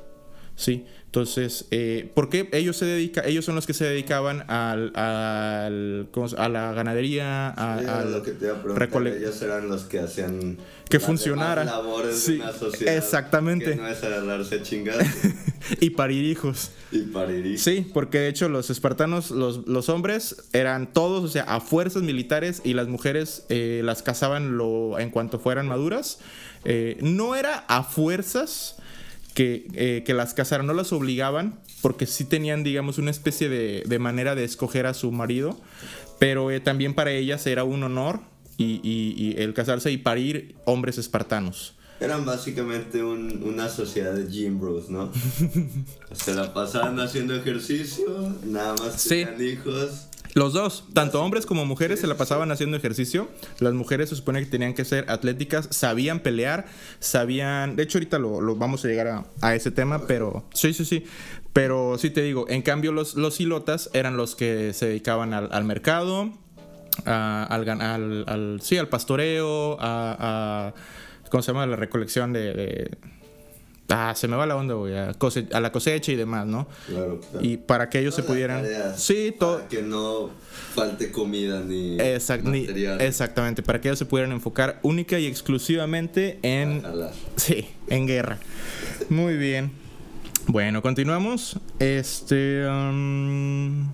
Sí, 0.59 0.85
entonces, 1.05 1.67
eh, 1.69 2.11
¿por 2.15 2.29
qué 2.29 2.49
ellos 2.51 2.75
se 2.77 2.85
dedica, 2.85 3.21
ellos 3.25 3.45
son 3.45 3.53
los 3.53 3.67
que 3.67 3.73
se 3.75 3.85
dedicaban 3.85 4.43
al, 4.49 4.91
al 4.97 6.07
¿cómo 6.11 6.27
se- 6.27 6.35
a 6.37 6.49
la 6.49 6.73
ganadería, 6.73 7.49
a, 7.49 7.79
Sí, 7.79 7.85
a 7.85 8.01
lo 8.05 8.23
que 8.23 8.31
te 8.31 8.45
iba 8.45 8.55
a 8.57 8.61
preguntar, 8.63 8.89
recole- 8.89 9.15
ellos 9.17 9.39
eran 9.43 9.69
los 9.69 9.83
que 9.83 9.99
hacían 9.99 10.57
Que 10.89 10.99
funcionara. 10.99 11.63
labores 11.63 12.17
Sí, 12.19 12.37
de 12.37 12.41
una 12.41 12.53
sociedad 12.53 12.97
exactamente. 12.97 13.69
que 13.69 13.75
no 13.75 13.87
es 13.87 14.03
agarrarse 14.03 14.55
a 14.55 14.63
chingadas 14.63 15.07
y 15.79 15.91
parir 15.91 16.25
hijos. 16.25 16.71
y 16.91 17.01
parir 17.03 17.59
Sí, 17.59 17.87
porque 17.93 18.17
de 18.19 18.29
hecho 18.29 18.49
los 18.49 18.71
espartanos, 18.71 19.29
los, 19.29 19.67
los 19.67 19.89
hombres 19.89 20.37
eran 20.53 20.91
todos, 20.91 21.23
o 21.23 21.27
sea, 21.27 21.43
a 21.43 21.59
fuerzas 21.61 22.01
militares 22.01 22.61
y 22.63 22.73
las 22.73 22.87
mujeres 22.87 23.45
eh, 23.49 23.81
las 23.83 24.01
cazaban 24.01 24.57
lo, 24.57 24.97
en 24.97 25.11
cuanto 25.11 25.37
fueran 25.39 25.67
maduras. 25.67 26.17
Eh, 26.65 26.97
no 27.01 27.35
era 27.35 27.59
a 27.67 27.83
fuerzas 27.83 28.77
que, 29.37 29.67
eh, 29.75 30.01
que 30.03 30.15
las 30.15 30.33
cazaran, 30.33 30.65
no 30.65 30.73
las 30.73 30.91
obligaban, 30.91 31.59
porque 31.83 32.07
sí 32.07 32.25
tenían, 32.25 32.63
digamos, 32.63 32.97
una 32.97 33.11
especie 33.11 33.49
de, 33.49 33.83
de 33.85 33.99
manera 33.99 34.33
de 34.33 34.43
escoger 34.43 34.87
a 34.87 34.95
su 34.95 35.11
marido, 35.11 35.61
pero 36.17 36.49
eh, 36.49 36.59
también 36.59 36.95
para 36.95 37.11
ellas 37.11 37.45
era 37.45 37.63
un 37.63 37.83
honor 37.83 38.19
y, 38.57 38.81
y- 38.81 39.13
y 39.15 39.39
el 39.39 39.53
casarse 39.53 39.91
y 39.91 39.97
parir 39.97 40.55
hombres 40.65 40.97
espartanos. 40.97 41.75
Eran 41.99 42.25
básicamente 42.25 43.03
un- 43.03 43.43
una 43.43 43.69
sociedad 43.69 44.13
de 44.15 44.25
gym 44.27 44.59
bros, 44.59 44.89
¿no? 44.89 45.11
Se 46.13 46.33
la 46.33 46.51
pasaban 46.51 46.99
haciendo 46.99 47.35
ejercicio, 47.35 48.07
nada 48.43 48.73
más 48.79 48.99
Sí. 48.99 49.23
tenían 49.23 49.39
hijos. 49.43 50.07
Los 50.37 50.53
dos, 50.53 50.85
tanto 50.93 51.19
hombres 51.23 51.47
como 51.47 51.65
mujeres, 51.65 51.99
se 51.99 52.05
la 52.05 52.15
pasaban 52.15 52.51
haciendo 52.51 52.77
ejercicio. 52.77 53.27
Las 53.59 53.73
mujeres 53.73 54.09
se 54.09 54.15
supone 54.15 54.39
que 54.39 54.45
tenían 54.45 54.75
que 54.75 54.85
ser 54.85 55.09
atléticas, 55.09 55.67
sabían 55.71 56.19
pelear, 56.19 56.67
sabían. 56.99 57.75
De 57.75 57.81
hecho, 57.81 57.97
ahorita 57.97 58.19
lo, 58.19 58.39
lo 58.39 58.55
vamos 58.55 58.85
a 58.85 58.87
llegar 58.87 59.25
a, 59.41 59.55
ese 59.55 59.71
tema, 59.71 60.05
pero. 60.05 60.45
Sí, 60.53 60.75
sí, 60.75 60.85
sí. 60.85 61.05
Pero 61.53 61.97
sí 61.97 62.11
te 62.11 62.21
digo, 62.21 62.45
en 62.49 62.61
cambio, 62.61 62.91
los, 62.91 63.15
los 63.15 63.39
hilotas 63.41 63.89
eran 63.93 64.15
los 64.15 64.35
que 64.35 64.73
se 64.73 64.85
dedicaban 64.85 65.33
al, 65.33 65.49
al 65.51 65.63
mercado, 65.63 66.31
al, 67.05 67.67
al, 67.67 68.23
al- 68.27 68.59
Sí, 68.61 68.77
al 68.77 68.89
pastoreo, 68.89 69.77
a. 69.79 70.71
¿Cómo 71.31 71.41
se 71.41 71.51
llama? 71.51 71.65
La 71.65 71.77
recolección 71.77 72.31
de- 72.31 72.91
ah, 73.89 74.13
se 74.15 74.27
me 74.27 74.35
va 74.35 74.45
la 74.45 74.55
onda, 74.55 74.73
güey. 74.75 74.97
A, 74.97 75.13
cose- 75.13 75.47
a 75.53 75.59
la 75.59 75.71
cosecha 75.71 76.11
y 76.11 76.15
demás, 76.15 76.45
¿no? 76.45 76.67
Claro, 76.87 77.19
claro. 77.19 77.45
Y 77.45 77.57
para 77.57 77.89
que 77.89 77.99
ellos 77.99 78.15
se 78.15 78.23
pudieran. 78.23 78.61
tareas 78.63 79.01
Sí, 79.01 79.33
todo. 79.37 79.57
Para 79.57 79.67
que 79.69 79.81
no 79.81 80.29
falte 80.75 81.11
comida 81.11 81.61
ni 81.61 81.97
Exact- 81.97 82.43
ni- 82.43 82.67
exactamente, 83.03 83.63
para 83.63 83.81
que 83.81 83.87
ellos 83.89 83.99
se 83.99 84.05
pudieran 84.05 84.31
enfocar 84.31 84.79
única 84.83 85.17
y 85.19 85.25
exclusivamente 85.25 86.39
en, 86.43 86.83
sí, 87.35 87.67
en 87.87 88.07
guerra. 88.07 88.37
Muy 89.09 89.37
bien. 89.37 89.71
Bueno, 90.47 90.81
continuamos. 90.81 91.59
Este. 91.79 92.65
um, 92.67 93.89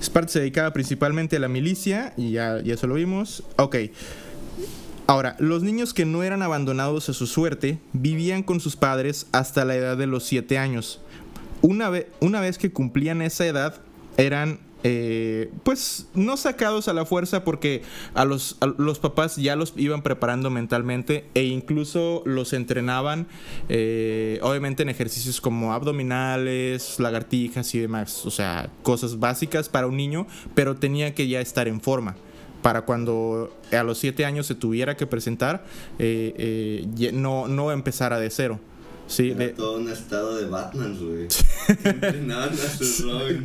Esparta 0.00 0.32
se 0.32 0.40
dedicaba 0.40 0.72
principalmente 0.72 1.36
a 1.36 1.38
la 1.38 1.46
milicia, 1.46 2.12
y 2.16 2.32
ya, 2.32 2.60
ya 2.60 2.74
eso 2.74 2.88
lo 2.88 2.94
vimos. 2.94 3.44
Ok. 3.56 3.76
Ahora, 5.06 5.36
los 5.38 5.62
niños 5.62 5.92
que 5.94 6.04
no 6.06 6.22
eran 6.22 6.42
abandonados 6.42 7.08
a 7.08 7.12
su 7.12 7.26
suerte 7.26 7.78
vivían 7.92 8.42
con 8.42 8.60
sus 8.60 8.76
padres 8.76 9.26
hasta 9.32 9.64
la 9.64 9.74
edad 9.74 9.96
de 9.96 10.06
los 10.06 10.24
7 10.24 10.58
años. 10.58 11.00
Una, 11.60 11.90
ve- 11.90 12.08
una 12.20 12.40
vez 12.40 12.56
que 12.58 12.72
cumplían 12.72 13.20
esa 13.20 13.46
edad, 13.46 13.80
eran 14.16 14.60
eh, 14.84 15.50
pues 15.62 16.06
no 16.14 16.36
sacados 16.36 16.88
a 16.88 16.92
la 16.92 17.04
fuerza 17.04 17.44
porque 17.44 17.82
a 18.14 18.24
los, 18.24 18.56
los 18.78 18.98
papás 18.98 19.36
ya 19.36 19.54
los 19.54 19.74
iban 19.76 20.02
preparando 20.02 20.50
mentalmente 20.50 21.24
e 21.34 21.44
incluso 21.44 22.22
los 22.24 22.52
entrenaban, 22.52 23.26
eh, 23.68 24.40
obviamente 24.42 24.82
en 24.82 24.88
ejercicios 24.88 25.40
como 25.40 25.72
abdominales, 25.72 26.98
lagartijas 26.98 27.72
y 27.74 27.78
demás, 27.78 28.26
o 28.26 28.30
sea, 28.30 28.70
cosas 28.82 29.20
básicas 29.20 29.68
para 29.68 29.86
un 29.86 29.96
niño, 29.96 30.26
pero 30.54 30.74
tenía 30.76 31.14
que 31.14 31.28
ya 31.28 31.40
estar 31.40 31.68
en 31.68 31.80
forma 31.80 32.16
para 32.62 32.82
cuando 32.82 33.52
a 33.72 33.82
los 33.82 33.98
siete 33.98 34.24
años 34.24 34.46
se 34.46 34.54
tuviera 34.54 34.96
que 34.96 35.06
presentar, 35.06 35.64
eh, 35.98 36.86
eh, 36.98 37.10
no, 37.12 37.48
no 37.48 37.72
empezara 37.72 38.18
de 38.18 38.30
cero. 38.30 38.60
Sí, 39.08 39.30
Era 39.30 39.38
de, 39.40 39.48
todo 39.50 39.78
un 39.78 39.90
estado 39.90 40.36
de 40.36 40.46
Batman, 40.46 40.96
güey. 40.98 41.28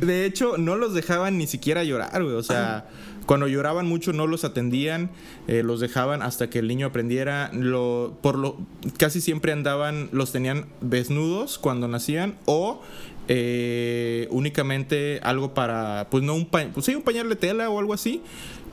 De 0.00 0.24
hecho, 0.24 0.56
no 0.56 0.76
los 0.76 0.94
dejaban 0.94 1.36
ni 1.36 1.46
siquiera 1.46 1.84
llorar, 1.84 2.22
güey. 2.22 2.36
O 2.36 2.42
sea, 2.42 2.88
cuando 3.26 3.48
lloraban 3.48 3.86
mucho 3.86 4.14
no 4.14 4.26
los 4.26 4.44
atendían, 4.44 5.10
eh, 5.46 5.62
los 5.62 5.80
dejaban 5.80 6.22
hasta 6.22 6.48
que 6.48 6.60
el 6.60 6.68
niño 6.68 6.86
aprendiera. 6.86 7.50
Lo, 7.52 8.16
por 8.22 8.38
lo, 8.38 8.56
casi 8.96 9.20
siempre 9.20 9.52
andaban, 9.52 10.08
los 10.12 10.32
tenían 10.32 10.66
desnudos 10.80 11.58
cuando 11.58 11.88
nacían 11.88 12.36
o 12.46 12.80
eh, 13.28 14.26
únicamente 14.30 15.20
algo 15.22 15.52
para, 15.52 16.08
pues 16.10 16.24
no 16.24 16.34
un 16.34 16.46
pañal, 16.46 16.70
pues 16.72 16.86
sí, 16.86 16.94
un 16.94 17.02
pañal 17.02 17.28
de 17.28 17.36
tela 17.36 17.68
o 17.68 17.78
algo 17.78 17.92
así, 17.92 18.22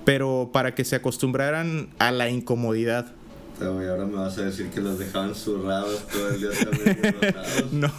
pero 0.06 0.50
para 0.54 0.74
que 0.76 0.86
se 0.86 0.96
acostumbraran 0.96 1.90
a 2.00 2.12
la 2.12 2.30
incomodidad. 2.30 3.08
O 3.56 3.58
sea, 3.58 3.68
güey, 3.70 3.88
ahora 3.88 4.06
me 4.06 4.16
vas 4.18 4.38
a 4.38 4.44
decir 4.44 4.68
que 4.70 4.82
los 4.82 5.00
dejaban 5.00 5.34
zurrados 5.34 6.06
todo 6.08 6.30
el 6.30 6.40
día 6.40 6.50
también. 6.64 7.80
No, 7.80 7.92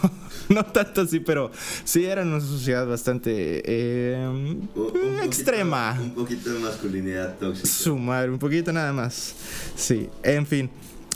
no 0.51 0.65
tanto 0.67 1.01
así, 1.03 1.19
pero 1.21 1.51
sí 1.85 2.05
eran 2.05 2.29
una 2.29 2.41
sociedad 2.41 2.87
bastante 2.87 3.63
eh, 3.65 4.27
Un- 4.29 4.37
un 4.37 4.69
poquito- 4.69 5.23
extrema. 5.23 5.99
Un 5.99 6.11
poquito 6.15 6.53
de 6.53 6.59
masculinidad 6.61 7.37
tóxica. 7.39 7.67
Su 7.69 7.97
madre, 7.97 8.31
un 8.31 8.39
poquito 8.39 8.71
nada 8.73 8.93
más. 8.93 9.35
Sí, 9.75 10.09
en 10.23 10.47
fin. 10.47 10.71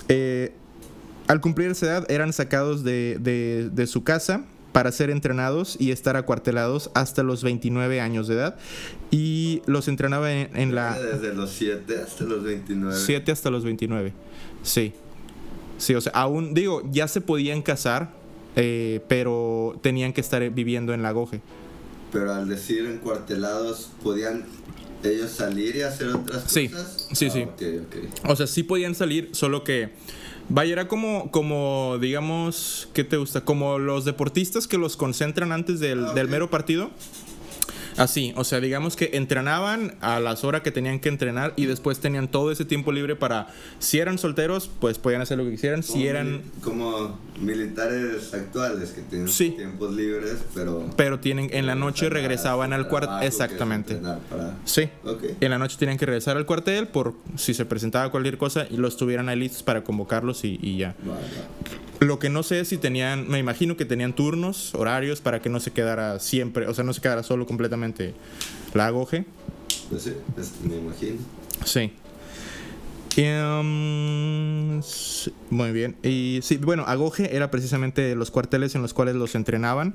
eh, 0.09 0.53
al 1.29 1.41
cumplir 1.41 1.71
esa 1.71 1.87
edad 1.87 2.11
eran 2.11 2.33
sacados 2.33 2.83
de, 2.83 3.19
de- 3.21 3.69
de 3.71 3.87
su 3.87 4.03
casa 4.03 4.45
para 4.73 4.93
ser 4.93 5.11
entrenados 5.11 5.77
y 5.81 5.91
estar 5.91 6.17
acuartelados 6.17 6.91
hasta 6.95 7.23
los 7.23 7.43
29 7.43 8.01
años 8.01 8.29
de 8.29 8.35
edad. 8.35 8.57
Y 9.11 9.63
los 9.67 9.89
entrenaba 9.89 10.33
en, 10.33 10.57
en 10.57 10.75
la... 10.75 10.99
Desde 10.99 11.35
los 11.35 11.51
7 11.51 11.99
hasta 12.07 12.25
los 12.25 12.43
29. 12.45 12.97
7 12.97 13.33
hasta 13.33 13.51
los 13.51 13.65
29. 13.65 14.13
Sí. 14.63 14.93
Sí, 15.79 15.95
o 15.95 16.01
sea, 16.01 16.13
aún, 16.15 16.53
digo, 16.55 16.83
ya 16.93 17.09
se 17.09 17.21
podían 17.21 17.63
casar, 17.63 18.13
eh, 18.55 19.01
pero 19.09 19.79
tenían 19.83 20.13
que 20.13 20.21
estar 20.21 20.49
viviendo 20.51 20.93
en 20.93 21.03
la 21.03 21.11
goje. 21.13 21.41
Pero 22.13 22.35
al 22.35 22.49
decir 22.49 22.85
encuartelados, 22.87 23.91
¿podían 24.03 24.45
ellos 25.03 25.31
salir 25.31 25.77
y 25.77 25.83
hacer 25.83 26.09
otras 26.09 26.45
Sí, 26.49 26.69
cosas? 26.69 27.09
sí, 27.13 27.27
Ah, 27.29 27.31
sí. 27.31 27.43
Ok. 27.43 28.29
O 28.29 28.37
sea, 28.37 28.47
sí 28.47 28.63
podían 28.63 28.95
salir, 28.95 29.31
solo 29.33 29.65
que. 29.65 29.89
Vaya, 30.53 30.73
era 30.73 30.89
como, 30.89 31.31
como 31.31 31.99
digamos, 32.01 32.89
¿qué 32.93 33.05
te 33.05 33.17
gusta? 33.17 33.43
Como 33.43 33.79
los 33.79 34.05
deportistas 34.05 34.67
que 34.67 34.79
los 34.79 34.97
concentran 34.97 35.53
antes 35.53 35.79
del, 35.79 36.05
Ah, 36.07 36.13
del 36.13 36.27
mero 36.27 36.51
partido. 36.51 36.91
Así, 37.97 38.33
o 38.37 38.45
sea, 38.45 38.61
digamos 38.61 38.97
que 38.97 39.11
entrenaban 39.15 39.95
a 40.01 40.21
las 40.21 40.45
horas 40.45 40.63
que 40.63 40.71
tenían 40.71 41.01
que 41.01 41.09
entrenar 41.09 41.53
y 41.57 41.67
después 41.67 41.99
tenían 42.01 42.29
todo 42.29 42.51
ese 42.53 42.65
tiempo 42.65 42.93
libre 42.93 43.17
para, 43.17 43.49
si 43.79 43.99
eran 43.99 44.19
solteros, 44.19 44.71
pues 44.81 44.99
podían 44.99 45.23
hacer 45.23 45.39
lo 45.39 45.45
que 45.45 45.51
quisieran, 45.53 45.83
si 45.83 45.93
Como 45.93 46.05
eran, 46.09 46.27
mili- 46.43 46.61
Como 46.63 47.19
militares 47.41 48.33
actuales 48.35 48.91
que 48.91 49.03
tienen 49.03 49.29
Sí. 49.29 49.51
tiempos 49.51 49.95
libres, 49.95 50.37
pero. 50.55 50.89
pero 50.97 51.19
tienen, 51.21 51.51
en 51.53 51.67
la 51.67 51.75
noche 51.75 52.09
regresaban 52.09 52.73
al 52.73 52.87
es 53.23 53.27
exactamente. 53.27 53.95
para- 53.97 54.57
Sí. 54.65 54.89
Ok. 55.05 55.25
En 55.41 55.51
la 55.51 55.59
noche 55.59 55.77
tenían 55.79 55.99
que 55.99 56.07
regresar 56.07 56.37
al 56.37 56.47
cuartel 56.47 56.89
por 56.89 57.15
si 57.37 57.55
se 57.55 57.65
presentaba 57.65 58.11
cualquier 58.11 58.39
cosa 58.39 58.67
y 58.71 58.77
los 58.77 58.97
tuvieran 58.97 59.29
ahí 59.29 59.39
listos 59.39 59.63
para 59.63 59.83
convocarlos 59.85 60.45
y, 60.45 60.59
y 60.63 60.79
ya. 60.79 60.95
Va, 61.09 61.15
va. 61.15 61.21
Lo 62.01 62.19
que 62.19 62.31
no 62.31 62.43
sé 62.43 62.61
es 62.61 62.69
si 62.69 62.79
tenían, 62.79 63.29
me 63.29 63.39
imagino 63.39 63.77
que 63.77 63.85
tenían 63.85 64.15
turnos, 64.15 64.75
horarios 64.75 65.21
para 65.21 65.43
que 65.43 65.51
no 65.51 65.61
se 65.61 65.71
quedara 65.71 66.19
siempre, 66.19 66.67
o 66.67 66.73
sea, 66.73 66.83
no 66.83 66.95
se 66.95 67.03
quedara 67.03 67.23
solo 67.23 67.45
completamente 67.47 67.80
la 68.75 68.87
agoge. 68.87 69.25
Pues 69.89 70.03
sí, 70.05 70.15
me 70.69 70.77
imagino. 70.77 71.19
Sí. 71.65 71.93
Y, 73.17 73.23
um, 73.25 74.81
muy 75.51 75.73
bien. 75.73 75.97
Y 76.03 76.39
sí, 76.43 76.57
bueno, 76.59 76.85
Agoge 76.87 77.35
era 77.35 77.51
precisamente 77.51 78.15
los 78.15 78.31
cuarteles 78.31 78.75
en 78.77 78.83
los 78.83 78.95
cuales 78.95 79.17
los 79.17 79.35
entrenaban. 79.35 79.95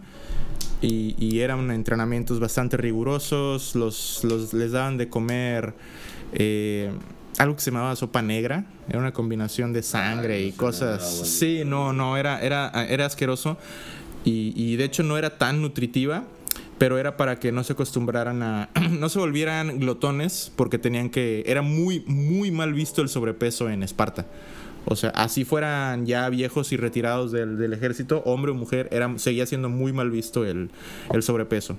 Y, 0.82 1.16
y 1.18 1.40
eran 1.40 1.72
entrenamientos 1.72 2.40
bastante 2.42 2.76
rigurosos. 2.78 3.74
Los, 3.76 4.24
los- 4.26 4.54
les 4.54 4.74
daban 4.74 4.98
de 4.98 5.08
comer 5.08 5.74
eh, 6.34 6.92
algo 7.38 7.56
que 7.56 7.62
se 7.62 7.72
llamaba 7.72 7.96
sopa 7.96 8.22
negra. 8.22 8.66
Era 8.90 9.00
una 9.00 9.14
combinación 9.14 9.72
de 9.72 9.82
sangre 9.82 10.36
Ay, 10.36 10.48
y 10.48 10.52
cosas. 10.52 11.02
Sí, 11.28 11.64
no, 11.66 11.94
no, 11.94 12.18
era, 12.18 12.42
era, 12.42 12.70
era 12.90 13.06
asqueroso. 13.06 13.58
Y, 14.26 14.52
y 14.62 14.76
de 14.76 14.84
hecho 14.84 15.04
no 15.04 15.18
era 15.18 15.38
tan 15.38 15.62
nutritiva 15.62 16.26
pero 16.78 16.98
era 16.98 17.16
para 17.18 17.40
que 17.40 17.52
no 17.52 17.64
se 17.64 17.74
acostumbraran 17.74 18.44
a 18.44 18.70
no 18.90 19.10
se 19.10 19.20
volvieran 19.20 19.80
glotones 19.80 20.52
porque 20.56 20.78
tenían 20.78 21.10
que 21.10 21.44
era 21.46 21.62
muy 21.62 22.02
muy 22.08 22.52
mal 22.52 22.74
visto 22.74 23.02
el 23.02 23.10
sobrepeso 23.10 23.70
en 23.70 23.84
Esparta. 23.84 24.26
O 24.88 24.96
sea 24.96 25.10
así 25.12 25.46
fueran 25.46 26.06
ya 26.06 26.30
viejos 26.30 26.72
y 26.72 26.78
retirados 26.78 27.32
del, 27.32 27.58
del 27.58 27.74
ejército 27.74 28.22
hombre 28.26 28.52
o 28.52 28.56
mujer 28.56 28.88
era, 28.92 29.18
seguía 29.18 29.46
siendo 29.46 29.68
muy 29.70 29.94
mal 29.94 30.12
visto 30.12 30.46
el, 30.46 30.70
el 31.14 31.24
sobrepeso. 31.24 31.78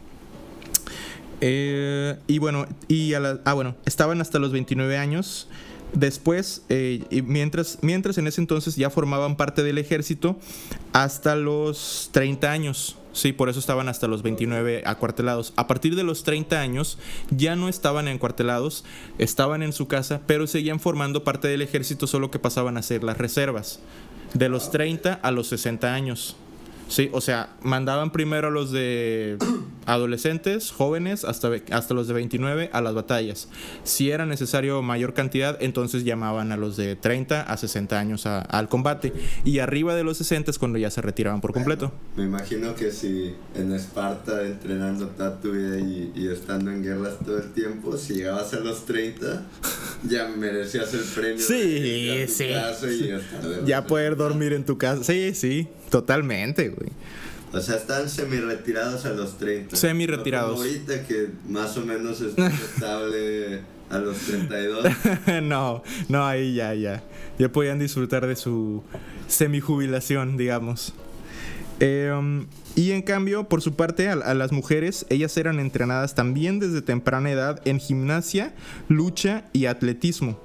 Eh, 1.40 2.16
y 2.26 2.38
bueno 2.38 2.66
y 2.88 3.12
a 3.14 3.20
la- 3.20 3.40
ah 3.44 3.52
bueno 3.52 3.76
estaban 3.84 4.20
hasta 4.20 4.38
los 4.38 4.52
29 4.52 4.96
años. 4.96 5.48
Después, 5.92 6.62
eh, 6.68 7.04
y 7.10 7.22
mientras, 7.22 7.78
mientras 7.80 8.18
en 8.18 8.26
ese 8.26 8.40
entonces 8.40 8.74
ya 8.76 8.90
formaban 8.90 9.36
parte 9.36 9.62
del 9.62 9.78
ejército 9.78 10.36
hasta 10.92 11.36
los 11.36 12.10
30 12.12 12.50
años. 12.50 12.96
Sí, 13.16 13.32
por 13.32 13.48
eso 13.48 13.58
estaban 13.58 13.88
hasta 13.88 14.08
los 14.08 14.22
29 14.22 14.82
acuartelados. 14.84 15.54
A 15.56 15.66
partir 15.66 15.96
de 15.96 16.04
los 16.04 16.22
30 16.22 16.60
años 16.60 16.98
ya 17.30 17.56
no 17.56 17.70
estaban 17.70 18.08
encuartelados, 18.08 18.84
estaban 19.16 19.62
en 19.62 19.72
su 19.72 19.88
casa, 19.88 20.20
pero 20.26 20.46
seguían 20.46 20.80
formando 20.80 21.24
parte 21.24 21.48
del 21.48 21.62
ejército, 21.62 22.06
solo 22.06 22.30
que 22.30 22.38
pasaban 22.38 22.76
a 22.76 22.82
ser 22.82 23.02
las 23.02 23.16
reservas. 23.16 23.80
De 24.34 24.50
los 24.50 24.70
30 24.70 25.14
a 25.14 25.30
los 25.30 25.48
60 25.48 25.94
años. 25.94 26.36
Sí, 26.88 27.08
o 27.10 27.22
sea, 27.22 27.56
mandaban 27.62 28.10
primero 28.10 28.48
a 28.48 28.50
los 28.50 28.70
de 28.70 29.38
adolescentes, 29.86 30.70
jóvenes, 30.70 31.24
hasta, 31.24 31.50
hasta 31.70 31.94
los 31.94 32.08
de 32.08 32.14
29 32.14 32.70
a 32.72 32.80
las 32.80 32.94
batallas. 32.94 33.48
Si 33.84 34.10
era 34.10 34.26
necesario 34.26 34.82
mayor 34.82 35.14
cantidad, 35.14 35.56
entonces 35.60 36.04
llamaban 36.04 36.52
a 36.52 36.56
los 36.56 36.76
de 36.76 36.96
30 36.96 37.42
a 37.42 37.56
60 37.56 37.98
años 37.98 38.26
al 38.26 38.68
combate. 38.68 39.12
Y 39.44 39.60
arriba 39.60 39.94
de 39.94 40.04
los 40.04 40.18
60 40.18 40.50
es 40.50 40.58
cuando 40.58 40.78
ya 40.78 40.90
se 40.90 41.00
retiraban 41.00 41.40
por 41.40 41.52
completo. 41.52 41.92
me 42.16 42.24
imagino 42.24 42.74
que 42.74 42.90
si 42.90 43.34
en 43.54 43.72
Esparta 43.72 44.42
entrenando 44.44 45.08
toda 45.08 45.40
tu 45.40 45.52
vida 45.52 45.78
y, 45.78 46.12
y, 46.14 46.28
estando 46.28 46.70
en 46.70 46.82
guerras 46.82 47.14
todo 47.24 47.38
el 47.38 47.52
tiempo, 47.52 47.96
si 47.96 48.14
llegabas 48.14 48.52
a 48.54 48.60
los 48.60 48.84
30, 48.84 49.44
ya 50.08 50.28
merecías 50.28 50.92
el 50.94 51.00
premio. 51.00 51.38
Sí, 51.38 52.26
sí. 52.28 52.48
ya 53.64 53.86
poder 53.86 54.16
dormir 54.16 54.52
en 54.52 54.64
tu 54.64 54.78
casa. 54.78 55.04
Sí, 55.04 55.34
sí, 55.34 55.68
totalmente. 55.90 56.74
O 57.52 57.60
sea, 57.60 57.76
están 57.76 58.08
semi-retirados 58.08 59.06
a 59.06 59.10
los 59.10 59.38
30. 59.38 59.76
Semi-retirados. 59.76 60.58
ahorita 60.58 61.04
que 61.06 61.30
más 61.48 61.76
o 61.76 61.84
menos 61.84 62.20
está 62.20 62.48
estable 62.48 63.60
a 63.90 63.98
los 63.98 64.16
32. 64.18 64.86
no, 65.42 65.82
no, 66.08 66.26
ahí 66.26 66.54
ya, 66.54 66.74
ya. 66.74 67.02
Ya 67.38 67.50
podían 67.50 67.78
disfrutar 67.78 68.26
de 68.26 68.36
su 68.36 68.82
semi-jubilación, 69.28 70.36
digamos. 70.36 70.92
Em, 71.78 72.46
y 72.74 72.92
en 72.92 73.02
cambio, 73.02 73.48
por 73.48 73.62
su 73.62 73.74
parte, 73.74 74.08
a, 74.08 74.34
las 74.34 74.52
mujeres, 74.52 75.06
ellas 75.08 75.36
eran 75.36 75.60
entrenadas 75.60 76.14
también 76.14 76.58
desde 76.58 76.82
temprana 76.82 77.30
edad 77.30 77.60
en 77.64 77.80
gimnasia, 77.80 78.54
lucha 78.88 79.44
y 79.52 79.66
atletismo. 79.66 80.40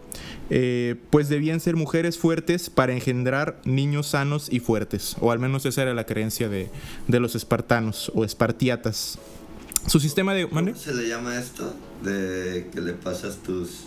Eh, 0.53 0.97
pues 1.11 1.29
debían 1.29 1.61
ser 1.61 1.77
mujeres 1.77 2.17
fuertes 2.17 2.69
para 2.69 2.91
engendrar 2.91 3.61
niños 3.63 4.07
sanos 4.07 4.51
y 4.51 4.59
fuertes, 4.59 5.15
o 5.21 5.31
al 5.31 5.39
menos 5.39 5.65
esa 5.65 5.83
era 5.83 5.93
la 5.93 6.05
creencia 6.05 6.49
de, 6.49 6.69
los 7.07 7.35
espartanos 7.35 8.11
o 8.15 8.25
espartiatas. 8.25 9.17
Su 9.87 10.01
sistema 10.01 10.33
de... 10.33 10.49
¿Cómo 10.49 10.75
se 10.75 10.93
le 10.93 11.07
llama 11.07 11.39
esto? 11.39 11.73
De 12.03 12.67
que 12.73 12.81
le 12.81 12.91
pasas 12.91 13.37
tus, 13.37 13.85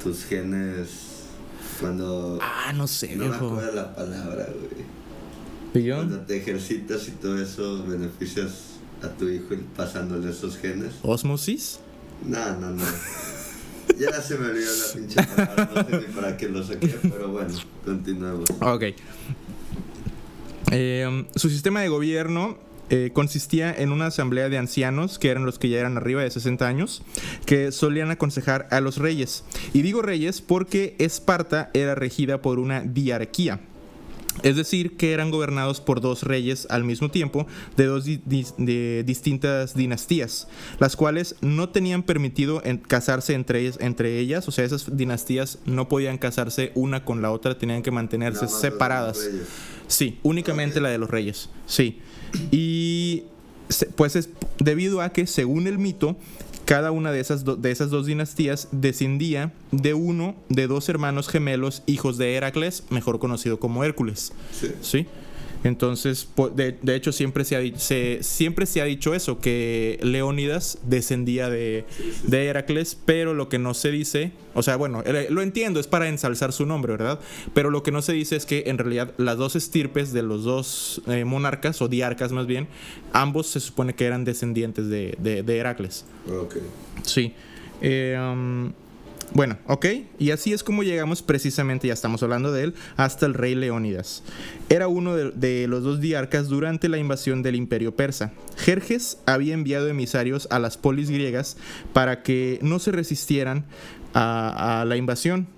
tus 0.00 0.24
genes 0.26 1.24
cuando... 1.80 2.38
Ah, 2.40 2.72
no 2.72 2.86
sé, 2.86 3.16
No 3.16 3.26
me 3.26 3.34
acuerdo 3.34 3.72
la 3.72 3.96
palabra, 3.96 4.46
güey. 5.72 5.90
Cuando 5.90 6.20
te 6.20 6.36
ejercitas 6.36 7.08
y 7.08 7.10
todo 7.10 7.42
eso, 7.42 7.84
beneficias 7.84 8.74
a 9.02 9.08
tu 9.08 9.28
hijo 9.28 9.56
pasándole 9.76 10.30
esos 10.30 10.56
genes. 10.56 10.92
¿Osmosis? 11.02 11.80
No, 12.24 12.60
no, 12.60 12.70
no. 12.70 12.84
Ya 13.98 14.20
se 14.20 14.36
me 14.36 14.48
olvidó 14.48 14.70
la 14.76 14.92
pinche 14.94 15.22
palabra, 15.22 15.70
no 15.74 15.84
sé 16.00 16.06
ni 16.06 16.14
para 16.14 16.36
qué 16.36 16.48
lo 16.48 16.62
saqué, 16.62 16.88
pero 17.02 17.28
bueno, 17.28 17.54
continuemos. 17.84 18.50
Ok. 18.60 18.84
Eh, 20.72 21.24
su 21.36 21.50
sistema 21.50 21.82
de 21.82 21.88
gobierno 21.88 22.58
eh, 22.90 23.10
consistía 23.14 23.72
en 23.72 23.92
una 23.92 24.06
asamblea 24.06 24.48
de 24.48 24.58
ancianos, 24.58 25.18
que 25.18 25.30
eran 25.30 25.46
los 25.46 25.58
que 25.58 25.68
ya 25.68 25.78
eran 25.78 25.96
arriba 25.96 26.22
de 26.22 26.30
60 26.30 26.66
años, 26.66 27.02
que 27.46 27.72
solían 27.72 28.10
aconsejar 28.10 28.68
a 28.70 28.80
los 28.80 28.98
reyes. 28.98 29.44
Y 29.72 29.82
digo 29.82 30.02
reyes 30.02 30.42
porque 30.42 30.94
Esparta 30.98 31.70
era 31.72 31.94
regida 31.94 32.42
por 32.42 32.58
una 32.58 32.82
diarquía. 32.82 33.60
Es 34.42 34.56
decir, 34.56 34.96
que 34.96 35.12
eran 35.12 35.30
gobernados 35.30 35.80
por 35.80 36.00
dos 36.00 36.22
reyes 36.22 36.66
al 36.68 36.84
mismo 36.84 37.10
tiempo 37.10 37.46
de 37.76 37.86
dos 37.86 38.04
de 38.04 39.04
distintas 39.06 39.74
dinastías, 39.74 40.48
las 40.78 40.96
cuales 40.96 41.36
no 41.40 41.68
tenían 41.68 42.02
permitido 42.02 42.62
casarse 42.88 43.34
entre, 43.34 43.70
entre 43.78 44.18
ellas, 44.18 44.46
o 44.48 44.50
sea, 44.50 44.64
esas 44.64 44.96
dinastías 44.96 45.58
no 45.66 45.88
podían 45.88 46.18
casarse 46.18 46.72
una 46.74 47.04
con 47.04 47.22
la 47.22 47.30
otra, 47.30 47.56
tenían 47.58 47.82
que 47.82 47.90
mantenerse 47.90 48.48
separadas. 48.48 49.30
Sí, 49.86 50.18
únicamente 50.22 50.80
la 50.80 50.88
de 50.88 50.98
los 50.98 51.10
reyes, 51.10 51.48
sí. 51.66 52.00
Y 52.50 53.24
pues 53.96 54.16
es 54.16 54.28
debido 54.58 55.00
a 55.00 55.10
que, 55.10 55.26
según 55.26 55.66
el 55.66 55.78
mito, 55.78 56.16
cada 56.64 56.90
una 56.90 57.12
de 57.12 57.20
esas, 57.20 57.44
de 57.44 57.70
esas 57.70 57.90
dos 57.90 58.06
dinastías 58.06 58.68
descendía 58.72 59.52
de 59.70 59.94
uno 59.94 60.34
de 60.48 60.66
dos 60.66 60.88
hermanos 60.88 61.28
gemelos, 61.28 61.82
hijos 61.86 62.18
de 62.18 62.34
Heracles, 62.34 62.84
mejor 62.90 63.18
conocido 63.18 63.58
como 63.58 63.84
Hércules. 63.84 64.32
¿sí? 64.80 65.06
Entonces, 65.64 66.28
de, 66.54 66.94
hecho, 66.94 67.10
siempre 67.10 67.44
se, 67.44 67.56
ha, 67.56 68.22
siempre 68.22 68.66
se 68.66 68.82
ha 68.82 68.84
dicho 68.84 69.14
eso, 69.14 69.40
que 69.40 69.98
Leónidas 70.02 70.78
descendía 70.82 71.48
de, 71.48 71.84
de, 72.24 72.44
Heracles, 72.46 72.96
pero 73.04 73.32
lo 73.32 73.48
que 73.48 73.58
no 73.58 73.72
se 73.72 73.90
dice, 73.90 74.32
o 74.52 74.62
sea, 74.62 74.76
bueno, 74.76 75.02
lo 75.30 75.40
entiendo, 75.42 75.80
es 75.80 75.86
para 75.86 76.08
ensalzar 76.08 76.52
su 76.52 76.66
nombre, 76.66 76.92
¿verdad? 76.92 77.18
Pero 77.54 77.70
lo 77.70 77.82
que 77.82 77.92
no 77.92 78.02
se 78.02 78.12
dice 78.12 78.36
es 78.36 78.44
que 78.44 78.64
en 78.66 78.76
realidad 78.76 79.14
las 79.16 79.38
dos 79.38 79.56
estirpes 79.56 80.12
de 80.12 80.22
los 80.22 80.44
dos 80.44 81.02
eh, 81.06 81.24
monarcas, 81.24 81.80
o 81.80 81.88
diarcas 81.88 82.30
más 82.30 82.46
bien, 82.46 82.68
ambos 83.12 83.46
se 83.46 83.60
supone 83.60 83.94
que 83.94 84.04
eran 84.04 84.24
descendientes 84.24 84.88
de, 84.88 85.16
de 85.18 85.56
Heracles. 85.56 86.04
Ok. 86.28 86.56
Sí. 87.02 87.32
Eh, 87.80 88.18
um, 88.18 88.72
bueno, 89.32 89.58
ok, 89.66 89.86
y 90.18 90.30
así 90.30 90.52
es 90.52 90.62
como 90.62 90.82
llegamos 90.82 91.22
precisamente, 91.22 91.88
ya 91.88 91.94
estamos 91.94 92.22
hablando 92.22 92.52
de 92.52 92.64
él, 92.64 92.74
hasta 92.96 93.26
el 93.26 93.34
rey 93.34 93.54
Leónidas. 93.54 94.22
Era 94.68 94.88
uno 94.88 95.14
de, 95.16 95.66
los 95.66 95.82
dos 95.82 96.00
diarcas 96.00 96.48
durante 96.48 96.88
la 96.88 96.98
invasión 96.98 97.42
del 97.42 97.56
imperio 97.56 97.96
persa. 97.96 98.32
Jerjes 98.56 99.18
había 99.26 99.54
enviado 99.54 99.88
emisarios 99.88 100.46
a 100.50 100.58
las 100.58 100.76
polis 100.76 101.10
griegas 101.10 101.56
para 101.92 102.22
que 102.22 102.58
no 102.62 102.78
se 102.78 102.92
resistieran 102.92 103.64
a 104.14 104.84
la 104.86 104.96
invasión, 104.96 105.48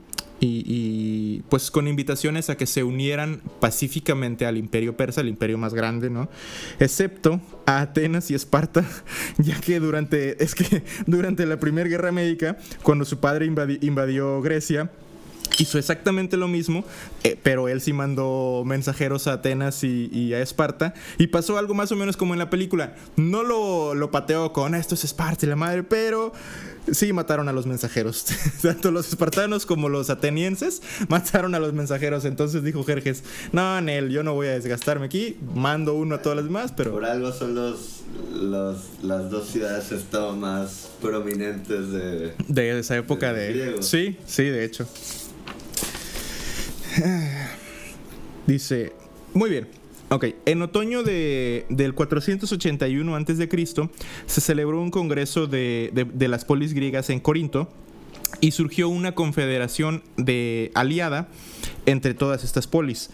y, 0.40 1.42
pues 1.48 1.70
con 1.70 1.88
invitaciones 1.88 2.50
a 2.50 2.56
que 2.56 2.66
se 2.66 2.84
unieran 2.84 3.40
pacíficamente 3.60 4.46
al 4.46 4.56
imperio 4.56 4.96
persa, 4.96 5.20
el 5.20 5.28
imperio 5.28 5.58
más 5.58 5.74
grande, 5.74 6.10
¿no? 6.10 6.28
Excepto 6.78 7.40
a 7.64 7.80
Atenas 7.80 8.30
y 8.30 8.34
Esparta, 8.34 8.84
ya 9.38 9.60
que 9.60 9.80
durante, 9.80 10.42
es 10.42 10.54
que 10.54 10.82
durante 11.06 11.46
la 11.46 11.58
Primera 11.58 11.88
Guerra 11.88 12.12
Médica, 12.12 12.58
cuando 12.82 13.04
su 13.04 13.18
padre 13.18 13.46
invadió 13.46 14.40
Grecia, 14.42 14.90
hizo 15.58 15.78
exactamente 15.78 16.36
lo 16.36 16.48
mismo, 16.48 16.84
eh, 17.24 17.38
pero 17.42 17.68
él 17.68 17.80
sí 17.80 17.92
mandó 17.92 18.62
mensajeros 18.64 19.26
a 19.26 19.34
Atenas 19.34 19.82
y, 19.84 20.34
a 20.34 20.40
Esparta. 20.40 20.94
Y 21.18 21.28
pasó 21.28 21.58
algo 21.58 21.74
más 21.74 21.92
o 21.92 21.96
menos 21.96 22.16
como 22.16 22.34
en 22.34 22.38
la 22.38 22.50
película. 22.50 22.94
No 23.16 23.42
lo, 23.42 23.94
lo 23.94 24.10
pateó 24.10 24.52
con 24.52 24.74
esto 24.74 24.94
es 24.94 25.04
Esparta 25.04 25.46
y 25.46 25.48
la 25.48 25.56
madre, 25.56 25.82
pero 25.82 26.32
sí 26.92 27.12
mataron 27.12 27.48
a 27.48 27.52
los 27.52 27.66
mensajeros. 27.66 28.26
Tanto 28.62 28.90
los 28.90 29.08
espartanos 29.08 29.66
como 29.66 29.88
los 29.88 30.10
atenienses 30.10 30.82
mataron 31.08 31.54
a 31.54 31.58
los 31.58 31.72
mensajeros. 31.72 32.24
Entonces 32.24 32.62
dijo 32.62 32.84
Jerjes, 32.84 33.22
no, 33.52 33.80
Nel, 33.80 34.10
yo 34.10 34.22
no 34.22 34.34
voy 34.34 34.48
a 34.48 34.52
desgastarme 34.52 35.06
aquí. 35.06 35.36
Mando 35.54 35.94
uno 35.94 36.16
a 36.16 36.22
todas 36.22 36.36
las 36.36 36.44
demás, 36.44 36.72
pero... 36.76 36.92
Por 36.92 37.04
algo 37.04 37.32
son 37.32 37.54
los, 37.54 38.02
los 38.34 38.76
las 39.02 39.30
dos 39.30 39.48
ciudades 39.48 39.86
más 40.36 40.90
prominentes 41.00 41.90
de... 41.90 42.34
De 42.48 42.78
esa 42.78 42.96
época 42.96 43.32
de... 43.32 43.76
Sí, 43.80 44.16
sí, 44.26 44.44
de 44.44 44.64
hecho. 44.64 44.88
Dice, 48.46 48.92
muy 49.34 49.50
bien. 49.50 49.68
Ok, 50.08 50.26
en 50.44 50.62
otoño 50.62 51.02
de, 51.02 51.66
del 51.68 51.94
481 51.94 53.16
a.C. 53.16 53.48
se 54.26 54.40
celebró 54.40 54.80
un 54.80 54.90
congreso 54.90 55.48
de, 55.48 55.90
de, 55.92 56.28
las 56.28 56.44
polis 56.44 56.74
griegas 56.74 57.10
en 57.10 57.18
Corinto 57.18 57.68
y 58.40 58.52
surgió 58.52 58.88
una 58.88 59.16
confederación 59.16 60.04
de 60.16 60.70
aliada 60.74 61.28
entre 61.86 62.14
todas 62.14 62.44
estas 62.44 62.68
polis. 62.68 63.10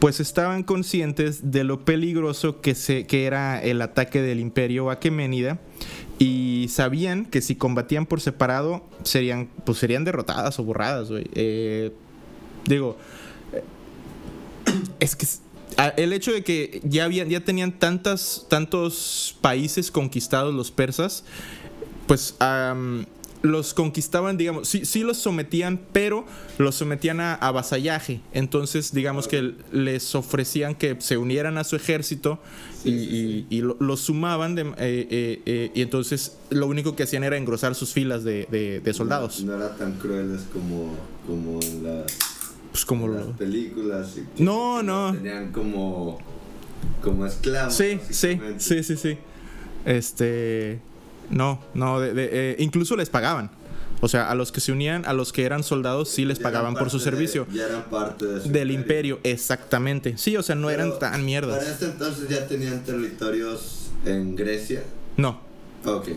Pues 0.00 0.18
estaban 0.18 0.64
conscientes 0.64 1.52
de 1.52 1.62
lo 1.62 1.84
peligroso 1.84 2.60
que, 2.60 2.74
se, 2.74 3.06
que 3.06 3.24
era 3.24 3.62
el 3.62 3.80
ataque 3.80 4.20
del 4.20 4.40
imperio 4.40 4.90
aqueménida 4.90 5.60
y 6.18 6.66
sabían 6.68 7.26
que 7.26 7.40
si 7.40 7.54
combatían 7.54 8.06
por 8.06 8.20
separado 8.20 8.84
serían, 9.04 9.48
pues 9.64 9.78
serían 9.78 10.02
derrotadas 10.02 10.58
o 10.58 10.64
borradas. 10.64 11.10
Eh, 11.12 11.92
digo, 12.68 12.96
eh, 13.52 13.64
es 15.00 15.16
que 15.16 15.26
el 15.96 16.12
hecho 16.12 16.32
de 16.32 16.42
que 16.42 16.80
ya, 16.84 17.04
habían, 17.04 17.28
ya 17.28 17.40
tenían 17.44 17.72
tantas, 17.78 18.46
tantos 18.48 19.36
países 19.40 19.90
conquistados 19.90 20.52
los 20.54 20.70
persas, 20.70 21.24
pues 22.06 22.34
los 23.42 23.72
conquistaban, 23.74 24.36
digamos, 24.36 24.66
sí, 24.66 24.84
sí 24.84 25.04
los 25.04 25.18
sometían, 25.18 25.80
pero 25.92 26.26
los 26.58 26.74
sometían 26.74 27.20
a, 27.20 27.34
a 27.34 27.52
vasallaje. 27.52 28.20
Entonces, 28.32 28.92
digamos 28.92 29.28
que 29.28 29.54
les 29.70 30.12
ofrecían 30.16 30.74
que 30.74 30.96
se 31.00 31.16
unieran 31.18 31.56
a 31.58 31.62
su 31.62 31.76
ejército 31.76 32.40
y, 32.84 32.90
y- 32.90 33.46
y 33.48 33.60
lo- 33.60 33.76
los 33.78 34.00
sumaban, 34.00 34.56
de- 34.56 34.62
eh, 34.62 34.74
eh, 34.78 35.42
eh, 35.46 35.70
y 35.72 35.82
entonces 35.82 36.36
lo 36.50 36.66
único 36.66 36.96
que 36.96 37.04
hacían 37.04 37.22
era 37.22 37.36
engrosar 37.36 37.76
sus 37.76 37.92
filas 37.92 38.24
de, 38.24 38.48
de- 38.50 38.80
de 38.80 38.92
soldados. 38.92 39.40
No, 39.44 39.52
no 39.56 39.64
era 39.64 39.76
tan 39.76 39.92
crueles 39.98 40.40
como, 40.52 40.96
como 41.24 41.60
en 41.62 41.84
las, 41.84 42.06
Pues 42.78 42.84
como 42.86 43.08
las 43.08 43.26
lo... 43.26 43.32
películas. 43.32 44.14
y 44.38 44.42
No, 44.42 44.82
no. 44.84 45.12
Tenían 45.12 45.50
como, 45.52 46.18
como 47.02 47.26
esclavos. 47.26 47.74
Sí, 47.74 47.98
sí, 48.10 48.38
sí, 48.58 48.82
sí, 48.84 48.96
sí. 48.96 49.18
Este. 49.84 50.80
No, 51.30 51.60
no, 51.74 51.98
de- 52.00 52.14
de- 52.14 52.28
eh, 52.32 52.56
incluso 52.60 52.96
les 52.96 53.10
pagaban. 53.10 53.50
O 54.00 54.06
sea, 54.06 54.30
a 54.30 54.34
los 54.36 54.52
que 54.52 54.60
se 54.60 54.70
unían, 54.70 55.04
a 55.06 55.12
los 55.12 55.32
que 55.32 55.44
eran 55.44 55.64
soldados, 55.64 56.08
sí 56.08 56.24
les 56.24 56.38
Ya 56.38 56.44
pagaban 56.44 56.74
por 56.74 56.88
su 56.88 56.98
de- 56.98 57.04
servicio. 57.04 57.46
ya 57.52 57.64
eran 57.66 57.82
parte 57.90 58.26
de 58.26 58.40
su 58.42 58.48
Del 58.50 58.70
imperio, 58.70 59.18
exactamente. 59.24 60.16
Sí, 60.18 60.36
o 60.36 60.42
sea, 60.44 60.54
no 60.54 60.68
Pero 60.68 60.82
eran 60.84 60.98
tan 61.00 61.10
Para 61.12 61.22
mierdas. 61.24 61.66
este 61.66 61.86
entonces 61.86 62.28
ya 62.28 62.46
tenían 62.46 62.84
territorios 62.84 63.90
en 64.06 64.36
Grecia. 64.36 64.84
No, 65.16 65.40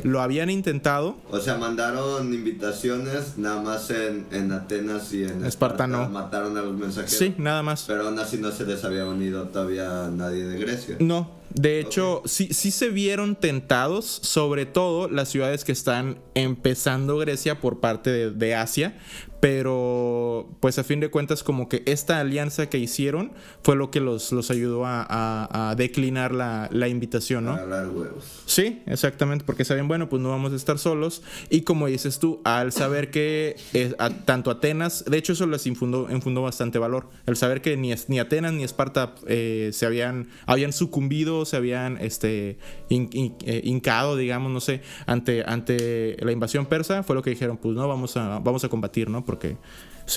Lo 0.04 0.22
habían 0.22 0.50
intentado. 0.50 1.16
O 1.30 1.40
sea, 1.40 1.58
mandaron 1.58 2.34
invitaciones 2.34 3.38
nada 3.38 3.62
más 3.62 3.90
en, 3.90 4.26
en 4.32 4.52
Atenas 4.52 5.14
y 5.14 5.24
en 5.24 5.46
Esparta 5.46 5.88
no. 5.88 6.10
Mataron 6.10 6.58
a 6.58 6.62
los 6.62 6.74
mensajeros. 6.74 7.18
Sí, 7.18 7.36
nada 7.38 7.64
más. 7.64 7.86
Pero 7.88 8.08
aún 8.08 8.20
así 8.20 8.38
no 8.38 8.52
se 8.52 8.66
les 8.66 8.84
había 8.84 9.06
unido 9.06 9.48
todavía 9.50 10.10
nadie 10.12 10.46
de 10.46 10.60
Grecia. 10.60 10.98
No, 11.00 11.30
de 11.54 11.80
hecho, 11.80 12.22
sí, 12.26 12.50
sí 12.54 12.72
se 12.72 12.90
vieron 12.90 13.36
tentados, 13.36 14.06
sobre 14.06 14.66
todo 14.66 15.10
las 15.10 15.30
ciudades 15.30 15.64
que 15.64 15.72
están 15.72 16.20
empezando 16.34 17.18
Grecia 17.18 17.60
por 17.60 17.80
parte 17.80 18.10
de, 18.10 18.32
de 18.32 18.56
Asia, 18.56 18.98
pero 19.42 20.48
pues 20.60 20.80
a 20.80 20.84
fin 20.84 21.00
de 21.00 21.10
cuentas 21.10 21.44
como 21.44 21.68
que 21.68 21.84
esta 21.86 22.20
alianza 22.20 22.70
que 22.70 22.78
hicieron 22.78 23.32
fue 23.64 23.76
lo 23.76 23.92
que 23.92 24.00
los, 24.00 24.32
los 24.32 24.50
ayudó 24.52 24.86
a, 24.86 25.06
a- 25.08 25.72
a 25.72 25.76
declinar 25.76 26.34
la, 26.34 26.70
la 26.72 26.88
invitación, 26.88 27.46
¿no? 27.46 27.54
Hablar 27.54 27.90
huevos. 27.90 28.44
Sí, 28.46 28.82
exactamente, 28.86 29.44
porque 29.44 29.66
saben, 29.66 29.88
bueno, 29.88 30.08
pues 30.10 30.22
no 30.22 30.30
vamos 30.30 30.54
a 30.54 30.56
estar 30.56 30.78
solos. 30.78 31.22
Y 31.50 31.62
como 31.62 31.88
dices 31.88 32.20
tú, 32.20 32.40
al 32.44 32.72
saber 32.72 33.12
que 33.12 33.56
eh, 33.74 33.94
a- 34.00 34.10
tanto 34.12 34.52
Atenas, 34.52 35.04
de 35.06 35.18
hecho 35.18 35.34
eso 35.34 35.46
les 35.48 35.66
infundó, 35.68 36.08
infundó 36.12 36.42
bastante 36.44 36.80
valor, 36.80 37.10
el 37.26 37.36
saber 37.36 37.62
que 37.62 37.76
ni, 37.78 37.94
ni 38.08 38.20
Atenas 38.20 38.54
ni 38.54 38.64
Esparta 38.64 39.16
eh, 39.28 39.72
se 39.74 39.86
habían, 39.86 40.30
habían 40.46 40.72
sucumbido, 40.72 41.46
se 41.46 41.58
habían 41.58 41.98
este, 42.00 42.58
hin- 42.90 43.36
eh, 43.46 43.62
hincado, 43.64 44.16
digamos, 44.16 44.52
no 44.52 44.60
sé, 44.62 44.82
ante, 45.08 45.44
ante 45.46 46.16
la 46.22 46.32
invasión 46.32 46.68
persa, 46.68 47.04
fue 47.04 47.16
lo 47.16 47.22
que 47.24 47.32
dijeron, 47.32 47.58
pues 47.58 47.76
no, 47.76 47.88
vamos 47.88 48.16
a, 48.18 48.40
vamos 48.40 48.64
a 48.64 48.70
combatir, 48.70 49.10
¿no? 49.10 49.26
Porque 49.32 49.56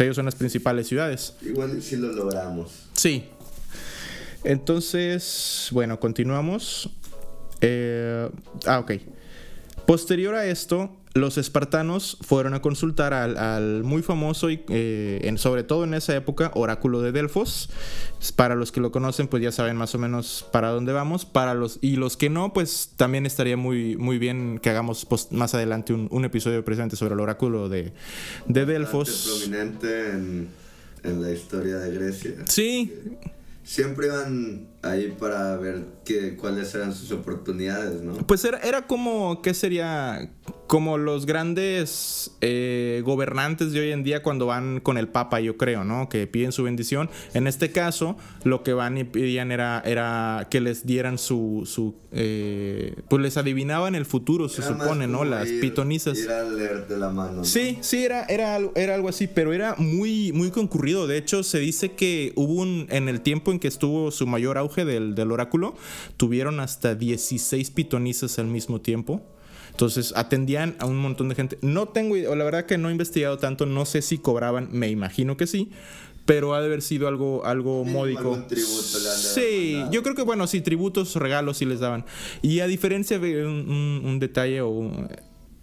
ellos 0.01 0.17
son 0.17 0.25
las 0.25 0.35
principales 0.35 0.89
ciudades. 0.89 1.35
Igual 1.41 1.81
sí 1.81 1.95
lo 1.95 2.11
logramos. 2.13 2.89
Sí. 2.95 3.27
Entonces, 4.43 5.69
bueno, 5.71 6.01
continuamos. 6.01 6.91
Eh, 7.61 8.29
ah, 8.67 8.81
ok. 8.81 8.93
Posterior 9.87 10.35
a 10.35 10.47
esto, 10.47 10.91
los 11.15 11.39
espartanos 11.39 12.19
fueron 12.23 12.55
a 12.55 12.61
consultar 12.61 13.15
al, 13.15 13.37
al 13.39 13.85
muy 13.85 14.03
famoso, 14.03 14.51
y, 14.51 14.65
eh, 14.69 15.21
en, 15.23 15.39
sobre 15.39 15.63
todo 15.63 15.85
en 15.85 15.95
esa 15.95 16.15
época, 16.17 16.51
oráculo 16.55 17.01
de 17.03 17.13
Delfos. 17.13 17.71
Para 18.35 18.57
los 18.57 18.73
que 18.73 18.81
lo 18.81 18.91
conocen, 18.91 19.29
pues 19.29 19.43
ya 19.43 19.53
saben 19.53 19.77
más 19.77 19.95
o 19.95 19.99
menos 19.99 20.45
para 20.51 20.71
dónde 20.71 20.93
vamos. 20.93 21.25
Para 21.25 21.55
los 21.55 21.79
y 21.81 21.97
los 21.97 22.17
que 22.17 22.31
no, 22.31 22.53
pues 22.53 22.91
también 22.97 23.27
estaría 23.27 23.57
muy, 23.57 23.97
muy 23.97 24.19
bien 24.19 24.59
que 24.59 24.71
hagamos 24.71 25.05
pos- 25.07 25.31
más 25.31 25.55
adelante 25.55 25.93
un, 25.93 26.09
un 26.11 26.25
episodio 26.25 26.65
precisamente 26.65 26.97
sobre 26.97 27.15
el 27.15 27.21
oráculo 27.21 27.69
de, 27.69 27.93
de 28.47 28.67
Delfos. 28.67 29.41
Prominente 29.45 30.11
en, 30.11 30.49
en 31.05 31.23
la 31.23 31.31
historia 31.31 31.77
de 31.77 31.95
Grecia. 31.95 32.33
Sí, 32.49 32.93
Siempre 33.67 34.09
iban 34.09 34.67
ahí 34.83 35.17
para 35.19 35.57
ver 35.57 35.87
qué, 36.05 36.37
cuáles 36.37 36.75
eran 36.75 36.95
sus 36.95 37.11
oportunidades, 37.13 38.03
¿no? 38.03 38.15
Pues 38.27 38.45
era, 38.45 38.59
era 38.59 38.87
como, 38.87 39.43
¿qué 39.43 39.55
sería? 39.55 40.31
Como 40.67 40.97
los 40.97 41.27
grandes 41.27 42.31
eh, 42.41 43.03
gobernantes 43.05 43.73
de 43.73 43.81
hoy 43.81 43.91
en 43.93 44.03
día 44.03 44.23
cuando 44.23 44.47
van 44.47 44.81
con 44.81 44.97
el 44.97 45.09
Papa, 45.09 45.41
yo 45.41 45.57
creo, 45.59 45.85
¿no? 45.85 46.09
Que 46.09 46.27
piden 46.27 46.53
su 46.53 46.63
bendición. 46.63 47.11
En 47.35 47.47
este 47.47 47.71
caso, 47.71 48.17
lo 48.45 48.63
que 48.63 48.73
van 48.73 48.97
y 48.97 49.05
pedían 49.05 49.53
era, 49.53 49.83
era 49.85 50.49
que 50.51 50.61
les 50.61 50.87
dieran 50.87 51.19
su... 51.19 51.63
su 51.67 51.95
eh, 52.13 52.95
pues 53.09 53.21
les 53.21 53.37
adivinaban 53.37 53.95
el 53.95 54.07
futuro, 54.07 54.49
se 54.49 54.63
Era 54.63 54.71
supone, 54.79 55.07
¿no? 55.07 55.25
Las 55.25 55.49
ir- 55.49 55.61
pitonizas. 55.61 56.19
Ir 56.19 56.31
a 56.31 56.45
leerte 56.45 56.97
la 56.97 57.11
mano. 57.11 57.39
¿no? 57.39 57.45
Sí, 57.45 57.79
sí, 57.83 58.05
era, 58.05 58.25
era, 58.25 58.55
algo- 58.55 58.73
era 58.75 58.95
algo 58.95 59.09
así, 59.09 59.27
pero 59.27 59.53
era 59.53 59.75
muy, 59.79 60.33
muy 60.33 60.51
concurrido. 60.51 61.07
De 61.07 61.19
hecho, 61.19 61.43
se 61.43 61.59
dice 61.59 61.93
que 61.93 62.33
hubo 62.37 62.55
un, 62.55 62.87
en 62.91 63.09
el 63.09 63.21
tiempo 63.21 63.53
en 63.53 63.59
que 63.59 63.69
estuvo 63.69 64.11
su 64.11 64.27
mayor 64.27 64.57
auge 64.59 64.85
del, 64.85 65.15
del 65.15 65.31
oráculo, 65.31 65.75
tuvieron 66.17 66.61
hasta 66.61 66.95
16 66.95 67.71
pitonizas 67.71 68.39
al 68.39 68.47
mismo 68.47 68.81
tiempo. 68.81 69.23
Entonces 69.71 70.13
atendían 70.17 70.77
a 70.79 70.87
un 70.87 70.97
montón 70.99 71.29
de 71.29 71.35
gente. 71.35 71.59
No 71.61 71.89
tengo 71.89 72.17
idea, 72.17 72.35
la 72.37 72.45
verdad 72.45 72.65
que 72.67 72.79
no 72.79 72.89
he 72.89 72.93
investigado 72.93 73.39
tanto, 73.39 73.67
no 73.67 73.85
sé 73.85 74.03
si 74.03 74.19
cobraban, 74.19 74.69
me 74.71 74.89
imagino 74.89 75.37
que 75.37 75.49
sí, 75.49 75.71
pero 76.27 76.55
ha 76.55 76.61
de 76.61 76.67
haber 76.67 76.81
sido 76.81 77.09
algo, 77.09 77.45
algo 77.45 77.85
módico. 77.85 78.35
Sí, 79.35 79.83
yo 79.91 80.03
creo 80.05 80.15
que 80.15 80.23
bueno, 80.23 80.47
sí, 80.47 80.61
tributos, 80.61 81.17
regalos 81.17 81.59
sí 81.59 81.65
les 81.65 81.81
daban. 81.81 82.05
Y 82.41 82.61
a 82.61 82.67
diferencia 82.69 83.19
de 83.19 83.45
un, 83.47 83.69
un- 83.69 84.03
un 84.05 84.19
detalle 84.21 84.61
o 84.61 84.71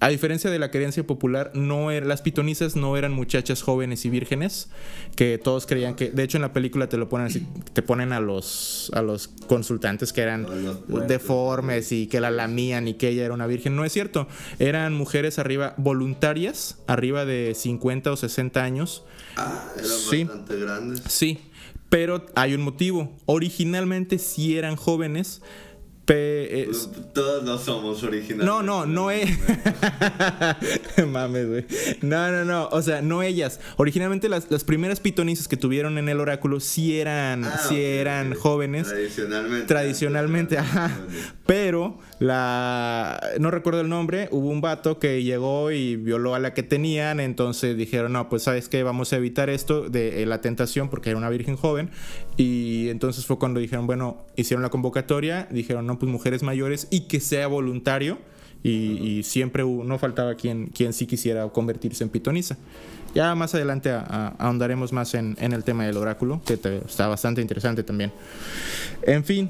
a 0.01 0.09
diferencia 0.09 0.49
de 0.49 0.59
la 0.59 0.71
creencia 0.71 1.05
popular, 1.07 1.51
no 1.53 1.91
era- 1.91 2.05
las 2.05 2.21
pitonizas 2.21 2.75
no 2.75 2.97
eran 2.97 3.13
muchachas 3.13 3.61
jóvenes 3.61 4.03
y 4.03 4.09
vírgenes, 4.09 4.69
que 5.15 5.37
todos 5.37 5.65
creían 5.67 5.95
que, 5.95 6.09
de 6.11 6.23
hecho 6.23 6.37
en 6.37 6.41
la 6.41 6.51
película 6.51 6.89
te 6.89 6.97
lo 6.97 7.07
ponen 7.07 7.27
así, 7.27 7.47
te 7.71 7.81
ponen 7.81 8.11
a 8.11 8.19
los 8.19 8.91
a 8.93 9.01
los 9.01 9.29
consultantes 9.47 10.11
que 10.11 10.21
eran 10.21 10.45
deformes 11.07 11.91
y 11.91 12.07
que 12.07 12.19
la 12.19 12.31
lamían 12.31 12.87
y 12.87 12.95
que 12.95 13.09
ella 13.09 13.25
era 13.25 13.33
una 13.33 13.47
virgen. 13.47 13.75
No 13.75 13.85
es 13.85 13.93
cierto, 13.93 14.27
eran 14.59 14.93
mujeres 14.93 15.39
arriba 15.39 15.73
voluntarias, 15.77 16.77
arriba 16.87 17.25
de 17.25 17.53
50 17.55 18.11
o 18.11 18.17
60 18.17 18.63
años. 18.63 19.03
Ah, 19.37 19.65
eran 19.77 19.87
Sí. 20.09 20.23
bastante 20.23 20.55
grandes. 20.59 21.01
Sí, 21.07 21.39
pero 21.89 22.25
hay 22.35 22.53
un 22.53 22.61
motivo. 22.61 23.15
Originalmente 23.25 24.17
sí 24.17 24.57
eran 24.57 24.75
jóvenes. 24.75 25.41
Pe- 26.05 26.61
es- 26.69 26.89
Todos 27.13 27.43
no 27.43 27.57
somos 27.57 28.03
originales. 28.03 28.45
no, 28.45 28.61
no, 28.63 28.85
no 28.85 29.11
es. 29.11 29.29
Mames, 31.07 31.47
güey. 31.47 31.65
No, 32.01 32.31
no, 32.31 32.45
no. 32.45 32.67
O 32.69 32.81
sea, 32.81 33.01
no 33.01 33.21
ellas. 33.23 33.59
Originalmente 33.77 34.29
las, 34.29 34.49
las 34.51 34.63
primeras 34.63 34.99
pitonizas 34.99 35.47
que 35.47 35.57
tuvieron 35.57 35.97
en 35.97 36.09
el 36.09 36.19
oráculo 36.19 36.59
sí 36.59 36.97
eran, 36.99 37.45
Ah, 37.45 37.59
sí 37.67 37.81
eran 37.81 38.33
jóvenes. 38.33 38.87
Tradicionalmente. 38.87 39.67
Tradicionalmente, 39.67 40.57
ajá. 40.57 40.91
Pero 41.45 41.99
la. 42.21 43.19
No 43.39 43.49
recuerdo 43.51 43.81
el 43.81 43.89
nombre. 43.89 44.29
Hubo 44.31 44.47
un 44.49 44.61
vato 44.61 44.99
que 44.99 45.23
llegó 45.23 45.71
y 45.71 45.95
violó 45.95 46.35
a 46.35 46.39
la 46.39 46.53
que 46.53 46.61
tenían. 46.63 47.19
Entonces 47.19 47.75
dijeron, 47.75 48.13
no, 48.13 48.29
pues 48.29 48.43
sabes 48.43 48.69
qué, 48.69 48.83
vamos 48.83 49.11
a 49.11 49.17
evitar 49.17 49.49
esto 49.49 49.89
de 49.89 50.21
eh, 50.21 50.25
la 50.27 50.39
tentación 50.39 50.89
porque 50.89 51.09
era 51.09 51.17
una 51.17 51.29
virgen 51.29 51.57
joven. 51.57 51.89
Y 52.37 52.89
entonces 52.89 53.25
fue 53.25 53.39
cuando 53.39 53.59
dijeron, 53.59 53.87
bueno, 53.87 54.25
hicieron 54.35 54.61
la 54.61 54.69
convocatoria. 54.69 55.47
Dijeron, 55.49 55.87
no, 55.87 55.97
pues 55.99 56.11
mujeres 56.11 56.43
mayores 56.43 56.87
y 56.91 57.01
que 57.07 57.19
sea 57.19 57.47
voluntario. 57.47 58.19
Y, 58.63 58.69
y 59.19 59.23
siempre 59.23 59.63
hubo- 59.63 59.83
no 59.83 59.97
faltaba 59.97 60.35
quien, 60.35 60.67
quien 60.67 60.93
sí 60.93 61.07
quisiera 61.07 61.49
convertirse 61.49 62.03
en 62.03 62.11
pitoniza. 62.11 62.57
Ya 63.15 63.33
más 63.33 63.55
adelante 63.55 63.89
a- 63.89 64.05
a- 64.07 64.27
ahondaremos 64.37 64.93
más 64.93 65.15
en, 65.15 65.35
en 65.41 65.53
el 65.53 65.63
tema 65.63 65.85
del 65.87 65.97
oráculo, 65.97 66.41
que 66.45 66.57
te- 66.57 66.77
está 66.85 67.07
bastante 67.07 67.41
interesante 67.41 67.81
también. 67.83 68.11
En 69.01 69.23
fin, 69.23 69.49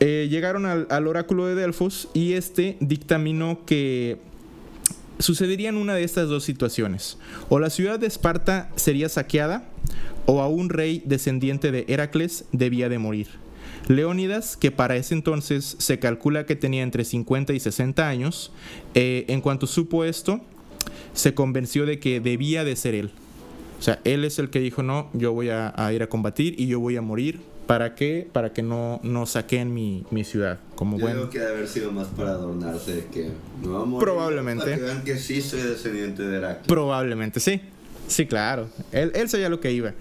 eh, 0.00 0.28
llegaron 0.30 0.64
al, 0.64 1.06
oráculo 1.08 1.46
de 1.46 1.56
Delfos 1.56 2.08
y 2.14 2.34
este 2.34 2.76
dictaminó 2.80 3.64
que 3.66 4.18
sucederían 5.18 5.76
una 5.76 5.94
de 5.94 6.04
estas 6.04 6.28
dos 6.28 6.44
situaciones. 6.44 7.18
O 7.48 7.58
la 7.58 7.70
ciudad 7.70 7.98
de 7.98 8.06
Esparta 8.06 8.70
sería 8.76 9.08
saqueada, 9.08 9.68
o 10.26 10.40
a 10.40 10.48
un 10.48 10.68
rey 10.68 11.02
descendiente 11.04 11.72
de 11.72 11.84
Heracles 11.88 12.44
debía 12.52 12.88
de 12.88 12.98
morir. 12.98 13.26
Leónidas, 13.88 14.56
que 14.56 14.70
para 14.70 14.96
ese 14.96 15.14
entonces 15.14 15.76
se 15.78 15.98
calcula 15.98 16.46
que 16.46 16.54
tenía 16.54 16.82
entre 16.82 17.04
50 17.04 17.54
y 17.54 17.60
60 17.60 18.08
años, 18.08 18.52
eh, 18.94 19.24
en 19.28 19.40
cuanto 19.40 19.66
supo 19.66 20.04
esto, 20.04 20.40
se 21.12 21.34
convenció 21.34 21.86
de 21.86 21.98
que 21.98 22.20
debía 22.20 22.62
de 22.62 22.76
ser 22.76 22.94
él. 22.94 23.10
O 23.80 23.82
sea, 23.82 24.00
él 24.04 24.24
es 24.24 24.38
el 24.38 24.50
que 24.50 24.60
dijo, 24.60 24.82
no, 24.82 25.08
yo 25.12 25.32
voy 25.32 25.48
a 25.50 25.90
ir 25.92 26.02
a 26.02 26.08
combatir 26.08 26.54
y 26.60 26.66
yo 26.66 26.78
voy 26.78 26.96
a 26.96 27.02
morir. 27.02 27.40
¿Para 27.68 27.94
qué? 27.94 28.26
Para 28.32 28.52
que 28.52 28.62
no, 28.62 28.98
no 29.04 29.26
saquen 29.26 29.72
mi, 29.74 30.04
mi 30.10 30.24
ciudad. 30.24 30.58
Como 30.74 30.96
Yo 30.96 31.02
bueno. 31.02 31.18
digo 31.18 31.30
que 31.30 31.38
debe 31.38 31.52
haber 31.52 31.68
sido 31.68 31.92
más 31.92 32.08
para 32.08 32.30
adornarse 32.30 32.96
de 32.96 33.04
que 33.04 33.28
no 33.62 33.72
va 33.74 33.82
a 33.82 33.84
morir, 33.84 34.04
Probablemente. 34.04 34.64
Para 34.64 34.76
que 34.76 34.82
vean 34.82 35.04
que 35.04 35.18
sí 35.18 35.42
soy 35.42 35.60
descendiente 35.60 36.22
de 36.22 36.38
Heracles. 36.38 36.66
Probablemente, 36.66 37.40
sí. 37.40 37.60
Sí, 38.06 38.26
claro. 38.26 38.70
Él, 38.90 39.12
él 39.14 39.28
sabía 39.28 39.50
lo 39.50 39.60
que 39.60 39.70
iba. 39.70 39.92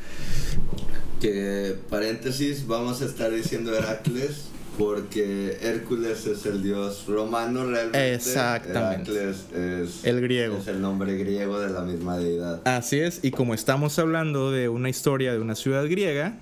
Que, 1.19 1.75
paréntesis, 1.89 2.65
vamos 2.67 3.01
a 3.01 3.06
estar 3.06 3.32
diciendo 3.32 3.75
Heracles 3.75 4.45
Porque 4.77 5.58
Hércules 5.62 6.27
es 6.27 6.45
el 6.45 6.62
dios 6.62 7.06
romano 7.08 7.65
realmente. 7.65 8.13
Exactamente. 8.13 9.12
Heracles 9.12 9.45
es 9.53 10.06
El 10.06 10.21
griego. 10.21 10.58
Es 10.58 10.67
el 10.67 10.80
nombre 10.80 11.17
griego 11.17 11.60
de 11.60 11.69
la 11.69 11.82
misma 11.82 12.17
deidad. 12.17 12.62
Así 12.65 12.99
es, 12.99 13.19
y 13.23 13.32
como 13.32 13.53
estamos 13.56 13.97
hablando 13.97 14.51
de 14.51 14.69
una 14.69 14.89
historia 14.89 15.34
de 15.34 15.39
una 15.39 15.56
ciudad 15.56 15.84
griega, 15.86 16.38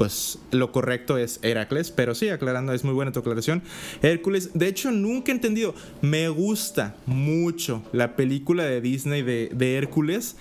pues 0.00 0.38
lo 0.50 0.72
correcto 0.72 1.18
es 1.18 1.40
Heracles, 1.42 1.90
pero 1.90 2.14
sí, 2.14 2.30
aclarando, 2.30 2.72
es 2.72 2.84
muy 2.84 2.94
buena 2.94 3.12
tu 3.12 3.20
aclaración. 3.20 3.62
Hércules, 4.00 4.48
de 4.54 4.66
hecho, 4.66 4.90
nunca 4.92 5.30
he 5.30 5.34
entendido, 5.34 5.74
me 6.00 6.30
gusta 6.30 6.96
mucho 7.04 7.82
la 7.92 8.16
película 8.16 8.64
de 8.64 8.80
Disney 8.80 9.20
de, 9.20 9.50
de 9.54 9.76
Hércules, 9.76 10.36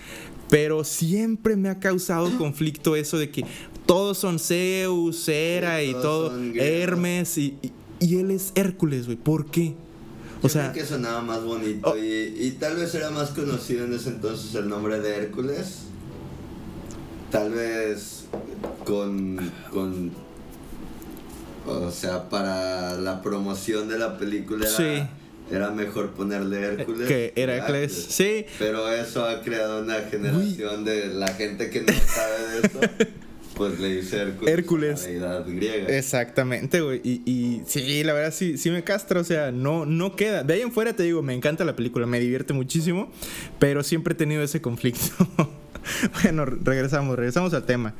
pero 0.50 0.86
siempre 0.86 1.58
me 1.58 1.68
ha 1.68 1.78
causado 1.80 2.32
conflicto 2.38 2.96
eso 2.96 3.18
de 3.18 3.32
que 3.32 3.44
todos 3.86 4.18
son 4.18 4.40
Zeus, 4.40 5.28
Hera 5.28 5.84
y 5.84 5.92
todo. 5.92 6.32
Hermes, 6.56 7.38
y, 7.38 7.58
y- 7.62 7.74
y 8.00 8.16
él 8.20 8.32
es 8.32 8.54
Hércules, 8.56 9.08
güey, 9.08 9.18
¿por 9.18 9.48
qué? 9.52 9.74
O 10.40 10.44
Yo 10.44 10.50
sea, 10.50 10.72
creo 10.72 10.84
que 10.86 10.90
sonaba 10.90 11.22
más 11.22 11.44
bonito 11.44 11.82
Oh. 11.92 11.98
y 11.98 12.56
tal 12.62 12.78
vez 12.78 12.96
era 12.96 13.10
más 13.10 13.32
conocido 13.32 13.84
en 13.84 13.92
ese 13.94 14.08
entonces 14.08 14.56
el 14.56 14.70
nombre 14.70 15.02
de 15.02 15.18
Hércules. 15.18 15.80
Tal 17.30 17.52
vez 17.52 18.19
con, 18.86 19.52
con 19.72 20.12
o 21.68 21.92
sea, 21.92 22.30
para 22.30 22.94
la 22.96 23.22
promoción 23.22 23.88
de 23.88 24.00
la 24.00 24.18
película 24.18 24.68
era, 24.68 24.76
Sí. 24.78 25.04
era 25.52 25.70
mejor 25.72 26.12
ponerle 26.12 26.62
Hércules. 26.64 27.08
que 27.08 27.34
Heracles, 27.36 27.94
sí, 28.10 28.46
Pero 28.58 28.92
eso 28.92 29.26
ha 29.26 29.42
creado 29.42 29.82
una 29.84 29.96
generación 30.10 30.84
de 30.86 31.08
la 31.08 31.28
gente 31.30 31.70
que 31.70 31.82
no 31.82 31.94
sabe 31.94 32.48
de 32.62 32.68
eso. 32.68 32.80
Pues 33.60 33.78
le 33.78 33.94
dice 33.98 34.16
Hércules. 34.22 34.54
Hércules. 34.54 35.00
a 35.00 35.02
La 35.02 35.10
deidad 35.10 35.46
griega. 35.46 35.88
Exactamente, 35.98 36.80
güey. 36.80 37.02
Y, 37.04 37.22
y 37.30 37.62
sí, 37.68 38.06
la 38.06 38.14
verdad 38.14 38.34
sí, 38.34 38.58
sí 38.58 38.72
me 38.72 38.86
castra, 38.86 39.20
o 39.20 39.24
sea, 39.26 39.52
no, 39.52 39.86
no 39.86 40.16
queda. 40.16 40.44
De 40.44 40.54
ahí 40.54 40.62
en 40.62 40.72
fuera 40.72 40.94
te 40.94 41.04
digo, 41.04 41.22
me 41.24 41.34
encanta 41.34 41.66
la 41.66 41.76
película, 41.76 42.06
me 42.06 42.22
divierte 42.22 42.54
muchísimo, 42.54 43.12
pero 43.60 43.84
siempre 43.84 44.14
he 44.14 44.16
tenido 44.16 44.44
ese 44.44 44.62
conflicto. 44.62 45.12
bueno, 46.24 46.46
regresamos, 46.46 47.16
regresamos 47.16 47.54
al 47.54 47.64
tema. 47.66 47.94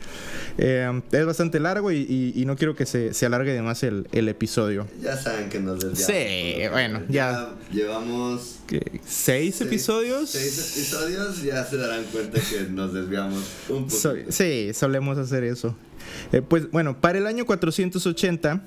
Eh, 0.58 1.02
es 1.12 1.26
bastante 1.26 1.60
largo 1.60 1.92
y, 1.92 1.98
y- 1.98 2.34
y 2.42 2.46
no 2.46 2.56
quiero 2.56 2.76
que 2.76 2.86
se, 2.86 3.14
se 3.14 3.26
alargue 3.26 3.54
de 3.54 3.62
más 3.62 3.84
el, 3.84 4.08
el 4.12 4.28
episodio. 4.30 4.88
Ya 5.02 5.18
saben 5.18 5.50
que 5.50 5.60
nos 5.60 5.80
desviamos. 5.80 6.06
Sí, 6.06 6.62
bueno, 6.72 7.02
ya. 7.10 7.50
Llevamos 7.72 8.60
¿Qué? 8.68 8.80
¿Seis 9.06 9.56
seis- 9.56 9.62
episodios? 9.62 10.30
Seis 10.30 10.76
episodios, 10.78 11.42
ya 11.44 11.64
se 11.66 11.78
darán 11.78 12.04
cuenta 12.06 12.40
que 12.40 12.62
nos 12.70 12.94
desviamos 12.94 13.44
un 13.70 13.86
poco. 13.86 13.96
So- 13.96 14.16
sí, 14.30 14.72
solemos 14.74 15.18
hacer 15.18 15.44
eso. 15.44 15.76
Eh, 16.32 16.42
pues 16.42 16.70
bueno, 16.72 17.00
para 17.00 17.18
el 17.20 17.28
año 17.28 17.46
480 17.46 18.62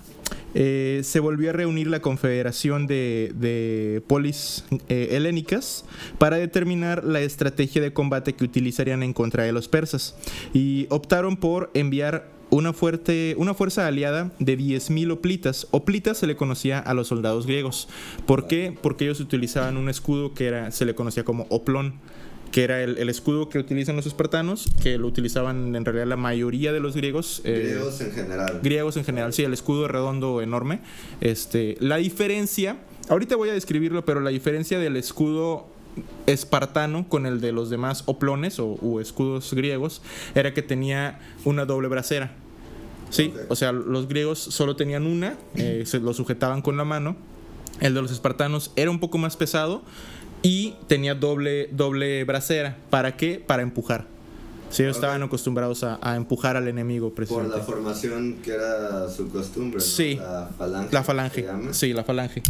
eh, 0.55 1.01
se 1.05 1.21
volvió 1.21 1.51
a 1.51 1.53
reunir 1.53 1.87
la 1.87 2.01
Confederación 2.01 2.87
de, 2.87 4.03
Polis 4.07 4.65
eh, 4.89 5.09
Helénicas 5.13 5.85
para 6.19 6.37
determinar 6.37 7.05
la 7.05 7.21
estrategia 7.21 7.81
de 7.83 7.93
combate 7.93 8.35
que 8.35 8.45
utilizarían 8.45 9.03
en 9.03 9.13
contra 9.13 9.45
de 9.45 9.53
los 9.53 9.69
persas 9.69 10.17
y 10.53 10.87
optaron 10.91 11.37
por 11.37 11.71
enviar 11.75 12.31
una, 12.53 12.75
fuerte, 12.75 13.35
una 13.39 13.55
fuerza 13.55 13.87
aliada 13.87 14.31
de 14.39 14.59
10.000 14.59 15.11
hoplitas. 15.11 15.67
Hoplitas 15.71 16.19
se 16.19 16.27
le 16.27 16.37
conocía 16.37 16.79
a 16.79 16.93
los 16.93 17.09
soldados 17.09 17.47
griegos. 17.47 17.89
¿Por 18.27 18.47
qué? 18.47 18.77
Porque 18.81 19.05
ellos 19.05 19.21
utilizaban 19.21 19.79
un 19.79 19.89
escudo 19.89 20.35
que 20.35 20.47
era, 20.47 20.71
se 20.71 20.85
le 20.85 20.95
conocía 20.95 21.25
como 21.25 21.47
oplón 21.49 21.95
que 22.53 22.63
era 22.65 22.83
el, 22.83 22.99
el 22.99 23.09
escudo 23.09 23.49
que 23.49 23.59
utilizan 23.59 23.97
los 23.97 24.07
espartanos, 24.07 24.69
que 24.83 24.99
lo 24.99 25.09
utilizaban 25.09 25.75
en 25.75 25.85
realidad 25.85 26.07
la 26.07 26.17
mayoría 26.17 26.73
de 26.73 26.81
los 26.81 26.95
griegos. 26.95 27.41
eh, 27.45 27.71
Griegos 27.73 28.01
en 28.01 28.13
general. 28.13 28.61
griegos 28.63 28.97
en 28.99 29.05
general, 29.05 29.33
sí, 29.33 29.43
el 29.43 29.53
escudo 29.55 29.89
redondo 29.89 30.41
enorme. 30.43 30.81
Este, 31.21 31.77
la 31.81 31.97
diferencia, 31.97 32.77
ahorita 33.09 33.37
voy 33.37 33.49
a 33.49 33.55
describirlo, 33.55 34.05
pero 34.05 34.21
la 34.21 34.31
diferencia 34.31 34.79
del 34.79 34.97
escudo 34.97 35.67
espartano 36.27 37.09
con 37.09 37.27
el 37.27 37.41
de 37.41 37.53
los 37.53 37.69
demás 37.71 38.05
oplones 38.07 38.59
o, 38.59 38.79
u 38.81 39.01
escudos 39.01 39.53
griegos 39.55 40.03
era 40.35 40.55
que 40.55 40.63
tenía 40.63 41.21
una 41.45 41.65
doble 41.65 41.89
bracera. 41.89 42.33
Sí, 43.11 43.33
o 43.49 43.57
sea, 43.57 43.73
los 43.73 44.09
griegos 44.09 44.39
solo 44.39 44.77
tenían 44.77 45.07
una, 45.07 45.37
eh, 45.55 45.83
se 45.85 46.01
lo 46.01 46.15
sujetaban 46.15 46.63
con 46.63 46.77
la 46.79 46.85
mano. 46.85 47.17
El 47.81 47.95
de 47.95 48.03
los 48.03 48.11
espartanos 48.13 48.73
era 48.77 48.91
un 48.91 49.01
poco 49.01 49.19
más 49.19 49.37
pesado 49.37 49.83
y 50.43 50.75
tenía 50.89 51.15
doble, 51.15 51.69
doble 51.73 52.25
bracera. 52.25 52.77
¿Para 52.91 53.17
qué? 53.17 53.43
Para 53.45 53.63
empujar. 53.63 54.07
Sí, 54.71 54.83
ellos 54.83 54.97
Ok. 54.97 55.03
estaban 55.03 55.23
acostumbrados 55.23 55.85
a, 55.85 55.99
a 56.01 56.17
empujar 56.17 56.57
al 56.57 56.67
enemigo, 56.67 57.09
Por 57.09 57.15
precisamente. 57.17 57.59
la 57.59 57.63
formación 57.63 58.37
que 58.43 58.53
era 58.53 59.09
su 59.11 59.29
costumbre. 59.29 59.79
¿no? 59.79 59.85
Sí. 59.85 60.15
La 60.17 60.49
falange. 60.57 60.93
La 60.93 61.03
falange. 61.03 61.47
Sí, 61.73 61.93
la 61.93 62.05
falange. 62.05 62.43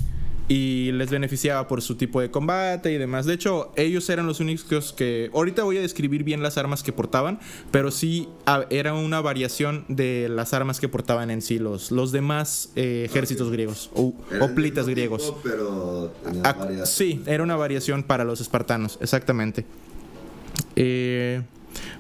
Y 0.49 0.91
les 0.93 1.11
beneficiaba 1.11 1.69
por 1.69 1.83
su 1.83 1.95
tipo 1.95 2.21
de 2.21 2.31
combate 2.31 2.93
y 2.93 2.99
demás. 2.99 3.27
De 3.27 3.35
hecho, 3.35 3.73
ellos 3.77 4.09
eran 4.11 4.27
los 4.27 4.41
únicos 4.41 4.93
que... 4.93 5.31
Ahorita 5.33 5.63
voy 5.63 5.79
a 5.79 5.81
describir 5.81 6.25
bien 6.25 6.43
las 6.43 6.59
armas 6.59 6.83
que 6.83 6.93
portaban, 6.93 7.39
pero 7.71 7.91
sí 7.91 8.29
era 8.71 8.93
una 8.95 9.21
variación 9.21 9.85
de 9.89 10.29
las 10.29 10.53
armas 10.53 10.81
que 10.81 10.89
portaban 10.89 11.31
en 11.31 11.43
sí 11.43 11.59
los, 11.59 11.91
los 11.91 12.13
demás 12.13 12.71
eh, 12.77 13.07
ejércitos 13.09 13.51
griegos 13.51 13.91
o 13.95 14.15
hoplitas 14.41 14.89
griegos. 14.89 15.27
tipo, 15.27 15.41
pero 15.43 16.13
tenía 16.25 16.87
sí, 16.87 17.23
era 17.27 17.43
una 17.43 17.57
variación 17.57 18.03
para 18.03 18.25
los 18.25 18.41
espartanos, 18.41 18.99
exactamente. 19.01 19.65
Eh, 20.77 21.43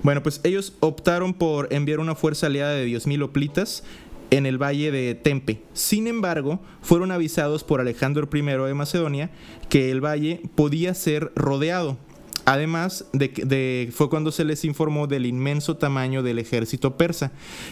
bueno, 0.02 0.22
pues 0.22 0.40
ellos 0.44 0.74
optaron 0.80 1.34
por 1.34 1.72
enviar 1.72 2.00
una 2.00 2.14
fuerza 2.14 2.46
aliada 2.46 2.72
de 2.72 2.86
10.000 2.86 3.22
hoplitas 3.22 3.84
en 4.32 4.46
el 4.46 4.56
valle 4.60 4.90
de 4.90 5.14
Tempe. 5.14 5.62
Sin 5.74 6.06
embargo, 6.08 6.60
fueron 6.80 7.12
avisados 7.12 7.62
por 7.64 7.80
Alejandro 7.80 8.28
I 8.32 8.40
de 8.42 8.74
Macedonia 8.74 9.30
que 9.68 9.90
el 9.92 10.00
valle 10.04 10.40
podía 10.54 10.94
ser 10.94 11.30
rodeado. 11.36 11.98
Además 12.44 13.04
de, 13.12 13.28
de- 13.28 13.92
fue 13.94 14.10
cuando 14.10 14.32
se 14.32 14.44
les 14.44 14.64
informó 14.64 15.06
del 15.06 15.26
inmenso 15.26 15.76
tamaño 15.76 16.24
del 16.24 16.40
ejército 16.40 16.96
persa, 16.96 17.30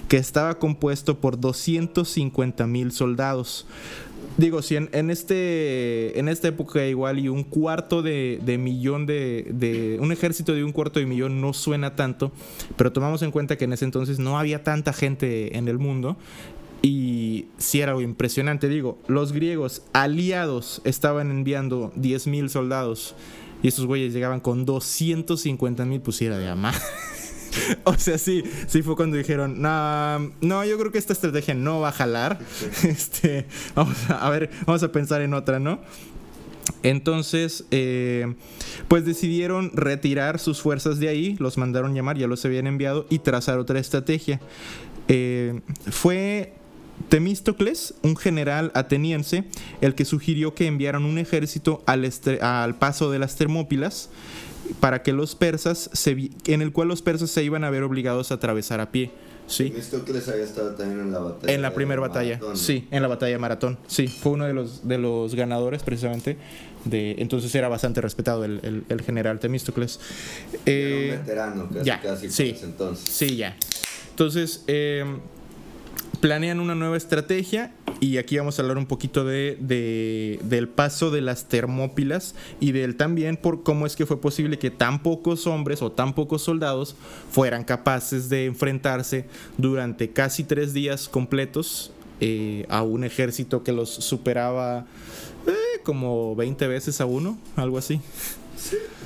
que 0.09 0.17
estaba 0.17 0.61
compuesto 0.61 1.19
por 1.19 1.41
250 1.41 2.67
mil 2.69 2.93
soldados. 2.93 3.67
Digo, 4.41 4.63
si 4.63 4.77
en, 4.77 4.89
en 4.93 5.11
este 5.11 6.19
en 6.19 6.29
esta 6.29 6.49
época 6.49 6.87
igual 6.87 7.19
y 7.19 7.29
un 7.29 7.45
cuarto 7.45 8.01
de, 8.01 8.41
de 8.43 8.57
millón 8.57 9.05
de, 9.05 9.47
de- 9.51 9.99
un 10.01 10.13
ejército 10.13 10.55
de 10.55 10.65
un 10.65 10.73
cuarto 10.73 10.99
de 10.99 11.05
millón 11.05 11.43
no 11.43 11.53
suena 11.53 11.95
tanto, 11.95 12.33
pero 12.77 12.91
tomamos 12.91 13.21
en 13.21 13.33
cuenta 13.33 13.59
que 13.59 13.65
en 13.67 13.75
ese 13.75 13.85
entonces 13.85 14.19
no 14.19 14.39
había 14.39 14.65
tanta 14.65 14.95
gente 14.95 15.59
en 15.59 15.69
el 15.69 15.79
mundo 15.79 16.17
y 16.81 17.49
sí 17.59 17.83
era 17.83 17.91
algo 17.93 18.01
impresionante. 18.01 18.69
Digo, 18.71 18.99
los 19.09 19.33
griegos 19.33 19.83
aliados 19.93 20.81
estaban 20.85 21.31
enviando 21.31 21.93
10.000 21.97 22.49
soldados 22.49 23.15
y 23.63 23.69
esos 23.69 23.85
güeyes 23.85 24.15
llegaban 24.15 24.41
con 24.41 24.65
250 24.65 25.85
mil, 25.85 26.01
pues 26.01 26.23
era 26.23 26.39
de 26.39 26.49
amar. 26.49 26.75
O 27.85 27.95
sea, 27.97 28.19
sí, 28.19 28.45
sí 28.67 28.83
fue 28.83 28.97
cuando 28.97 29.17
dijeron, 29.17 29.61
no, 29.61 30.19
no, 30.41 30.65
yo 30.65 30.79
creo 30.79 30.93
que 30.93 30.99
esta 30.99 31.13
estrategia 31.13 31.55
no 31.55 31.81
va 31.81 31.89
a 31.89 31.93
jalar. 31.93 32.39
Este, 32.83 33.47
vamos 33.75 33.97
a, 34.09 34.27
a 34.27 34.31
ver, 34.31 34.51
vamos 34.67 34.83
a 34.83 34.93
pensar 34.93 35.21
en 35.21 35.35
otra, 35.35 35.59
¿no? 35.59 35.81
Entonces, 36.83 37.65
eh, 37.71 38.35
pues 38.89 39.05
decidieron 39.05 39.71
retirar 39.75 40.39
sus 40.39 40.61
fuerzas 40.61 40.99
de 40.99 41.09
ahí, 41.09 41.37
los 41.39 41.59
mandaron 41.59 41.95
llamar, 41.95 42.17
ya 42.17 42.27
los 42.27 42.45
habían 42.45 42.67
enviado, 42.67 43.07
y 43.11 43.19
trazar 43.19 43.59
otra 43.59 43.79
estrategia. 43.79 44.41
Eh, 45.09 45.61
fue 45.91 46.55
Temístocles, 47.09 47.95
un 48.03 48.17
general 48.17 48.71
ateniense, 48.75 49.45
el 49.81 49.95
que 49.95 50.05
sugirió 50.05 50.55
que 50.55 50.67
enviaran 50.67 51.05
un 51.05 51.19
ejército 51.19 51.83
al, 51.87 52.11
al 52.41 52.79
paso 52.79 53.11
de 53.11 53.19
las 53.19 53.37
Termópilas 53.37 54.11
para 54.79 55.03
que 55.03 55.13
los 55.13 55.35
persas, 55.35 55.91
se 55.93 56.31
en 56.47 56.63
el 56.63 56.73
cual 56.73 56.89
los 56.89 57.03
persas 57.03 57.31
se 57.31 57.43
iban 57.43 57.65
a 57.65 57.71
ver 57.71 57.83
obligados 57.83 58.31
a 58.31 58.35
atravesar 58.35 58.81
a 58.81 58.91
pie. 58.93 59.11
Sí. 59.47 59.71
Temístocles 59.71 60.29
había 60.29 60.45
estado 60.45 60.77
también 60.77 61.01
en 61.01 61.13
la 61.13 61.19
batalla. 61.19 61.53
En 61.53 61.61
la 61.63 61.75
primera 61.75 62.01
batalla, 62.01 62.35
Maratón. 62.37 62.57
sí, 62.57 62.87
en 62.93 63.03
la 63.03 63.09
batalla 63.09 63.33
de 63.33 63.39
Maratón, 63.39 63.79
sí, 63.89 64.07
fue 64.07 64.33
uno 64.33 64.45
de 64.47 64.53
los, 64.55 64.87
de 64.87 64.97
los 64.99 65.35
ganadores 65.35 65.83
precisamente, 65.83 66.37
de, 66.85 67.17
entonces 67.19 67.53
era 67.57 67.69
bastante 67.69 68.01
respetado 68.01 68.45
el, 68.45 68.61
el- 68.63 68.85
el 68.89 69.03
general 69.03 69.41
Temístocles. 69.41 69.99
Eh, 70.67 71.09
Era 71.09 71.17
un 71.17 71.25
veterano, 71.27 71.69
casi, 71.73 71.85
ya, 71.85 72.01
casi 72.01 72.31
sí. 72.31 72.55
entonces. 72.63 73.13
Sí, 73.13 73.37
ya. 73.37 73.57
Entonces, 74.11 74.63
eh, 74.69 75.05
planean 76.21 76.61
una 76.61 76.75
nueva 76.75 76.97
estrategia 76.97 77.73
y 78.01 78.19
aquí 78.19 78.37
vamos 78.37 78.59
a 78.59 78.63
hablar 78.63 78.79
un 78.79 78.87
poquito 78.87 79.25
de, 79.25 79.57
de- 79.61 80.39
del 80.45 80.69
paso 80.69 81.11
de 81.11 81.21
las 81.21 81.47
Termópilas 81.47 82.35
y 82.61 82.73
del 82.73 82.97
también 82.97 83.37
por 83.37 83.63
cómo 83.63 83.87
es 83.87 83.97
que 83.97 84.07
fue 84.07 84.21
posible 84.21 84.59
que 84.59 84.71
tan 84.71 85.03
pocos 85.03 85.47
hombres 85.47 85.83
o 85.83 85.93
tan 85.93 86.15
pocos 86.15 86.43
soldados 86.43 86.95
fueran 87.31 87.65
capaces 87.65 88.29
de 88.29 88.47
enfrentarse 88.47 89.27
durante 89.59 90.11
casi 90.11 90.45
tres 90.45 90.73
días 90.75 91.09
completos 91.09 91.93
eh, 92.21 92.67
a 92.69 92.83
un 92.83 93.05
ejército 93.05 93.63
que 93.63 93.73
los 93.73 93.89
superaba 93.91 94.87
eh, 95.47 95.81
como 95.85 96.37
20 96.37 96.67
veces 96.69 97.01
a 97.01 97.07
uno, 97.07 97.39
algo 97.57 97.79
así. 97.79 98.01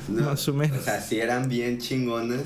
No, 0.08 0.22
Más 0.26 0.48
o 0.48 0.52
menos. 0.54 0.78
O 0.78 0.82
sea, 0.82 1.00
sí 1.00 1.18
eran 1.18 1.48
bien 1.48 1.78
chingones, 1.78 2.42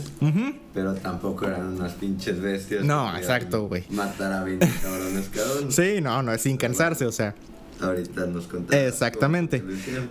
pero 0.75 0.95
tampoco 0.95 1.47
eran 1.47 1.67
unas 1.75 1.93
pinches 1.95 2.41
bestias. 2.41 2.85
No, 2.85 3.17
exacto, 3.17 3.67
güey. 3.67 3.85
Matar 3.91 4.33
a 4.33 4.45
20 4.45 4.67
cabrones 4.83 5.29
cada 5.35 5.61
uno. 5.61 5.71
Sí, 5.71 6.01
no, 6.01 6.23
no, 6.23 6.33
es 6.33 6.41
sin 6.43 6.57
cansarse, 6.57 7.05
o 7.07 7.13
sea. 7.13 7.35
Ahorita 7.81 8.27
nos 8.27 8.49
contarás 8.49 8.93
Exactamente. 8.93 9.63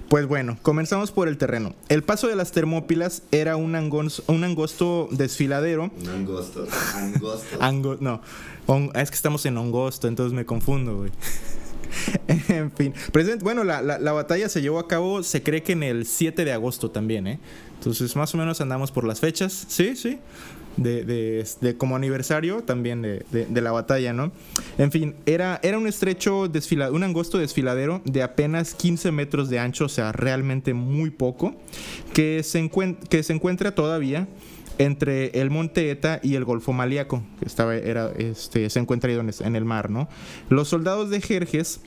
Pues 0.09 0.25
bueno, 0.25 0.57
comenzamos 0.61 1.11
por 1.11 1.27
el 1.27 1.37
terreno. 1.37 1.73
El 1.89 2.01
paso 2.01 2.27
de 2.27 2.35
las 2.37 2.53
Termópilas 2.53 3.23
era 3.31 3.57
un, 3.57 3.75
angos- 3.75 4.23
un 4.27 4.43
angosto 4.45 5.09
desfiladero. 5.11 5.91
Un 6.01 6.09
angosto. 6.09 6.65
Angosto. 6.95 7.57
Ango, 7.61 7.97
no, 7.99 8.21
on- 8.67 8.91
es 8.95 9.09
que 9.09 9.15
estamos 9.15 9.45
en 9.45 9.57
angosto, 9.57 10.07
entonces 10.07 10.33
me 10.33 10.45
confundo, 10.45 10.95
güey. 10.97 11.11
en 12.53 12.71
fin, 12.71 12.93
Presidente, 13.11 13.43
bueno, 13.43 13.63
la, 13.63 13.81
la- 13.81 13.99
la 13.99 14.11
batalla 14.11 14.49
se 14.49 14.61
llevó 14.61 14.79
a 14.79 14.87
cabo, 14.87 15.23
se 15.23 15.43
cree 15.43 15.63
que 15.63 15.73
en 15.73 15.83
el 15.83 16.05
7 16.05 16.45
de 16.45 16.53
agosto 16.53 16.91
también, 16.91 17.27
¿eh? 17.27 17.39
Entonces, 17.75 18.15
más 18.15 18.33
o 18.33 18.37
menos 18.37 18.59
andamos 18.61 18.91
por 18.91 19.03
las 19.03 19.19
fechas, 19.19 19.65
sí, 19.67 19.95
sí, 19.95 20.19
de, 20.77 21.03
de- 21.61 21.77
como 21.77 21.95
aniversario 21.95 22.63
también 22.63 23.01
de, 23.01 23.61
la 23.61 23.71
batalla, 23.71 24.13
¿no? 24.13 24.31
En 24.77 24.91
fin, 24.91 25.15
era, 25.25 25.59
un 25.77 25.87
estrecho 25.87 26.47
desfila, 26.47 26.91
un 26.91 27.03
angosto 27.03 27.37
desfiladero 27.37 28.01
de 28.05 28.23
apenas 28.23 28.73
15 28.75 29.11
metros 29.11 29.49
de 29.49 29.59
ancho, 29.59 29.85
o 29.85 29.89
sea, 29.89 30.11
realmente 30.11 30.73
muy 30.73 31.09
poco, 31.09 31.55
que 32.13 32.41
se, 32.43 32.59
encuentra 32.59 33.75
todavía 33.75 34.27
entre 34.79 35.39
el 35.41 35.49
monte 35.49 35.89
Eta 35.89 36.19
y 36.21 36.35
el 36.35 36.45
Golfo 36.45 36.71
Malíaco, 36.73 37.23
que 37.39 37.45
estaba, 37.45 37.75
era, 37.75 38.11
este, 38.17 38.69
se 38.69 38.79
encuentra 38.79 39.11
ahí 39.11 39.19
en 39.39 39.55
el 39.55 39.65
mar, 39.65 39.89
¿no? 39.89 40.07
Los 40.49 40.67
soldados 40.67 41.09
de 41.09 41.21
Jerjes 41.21 41.79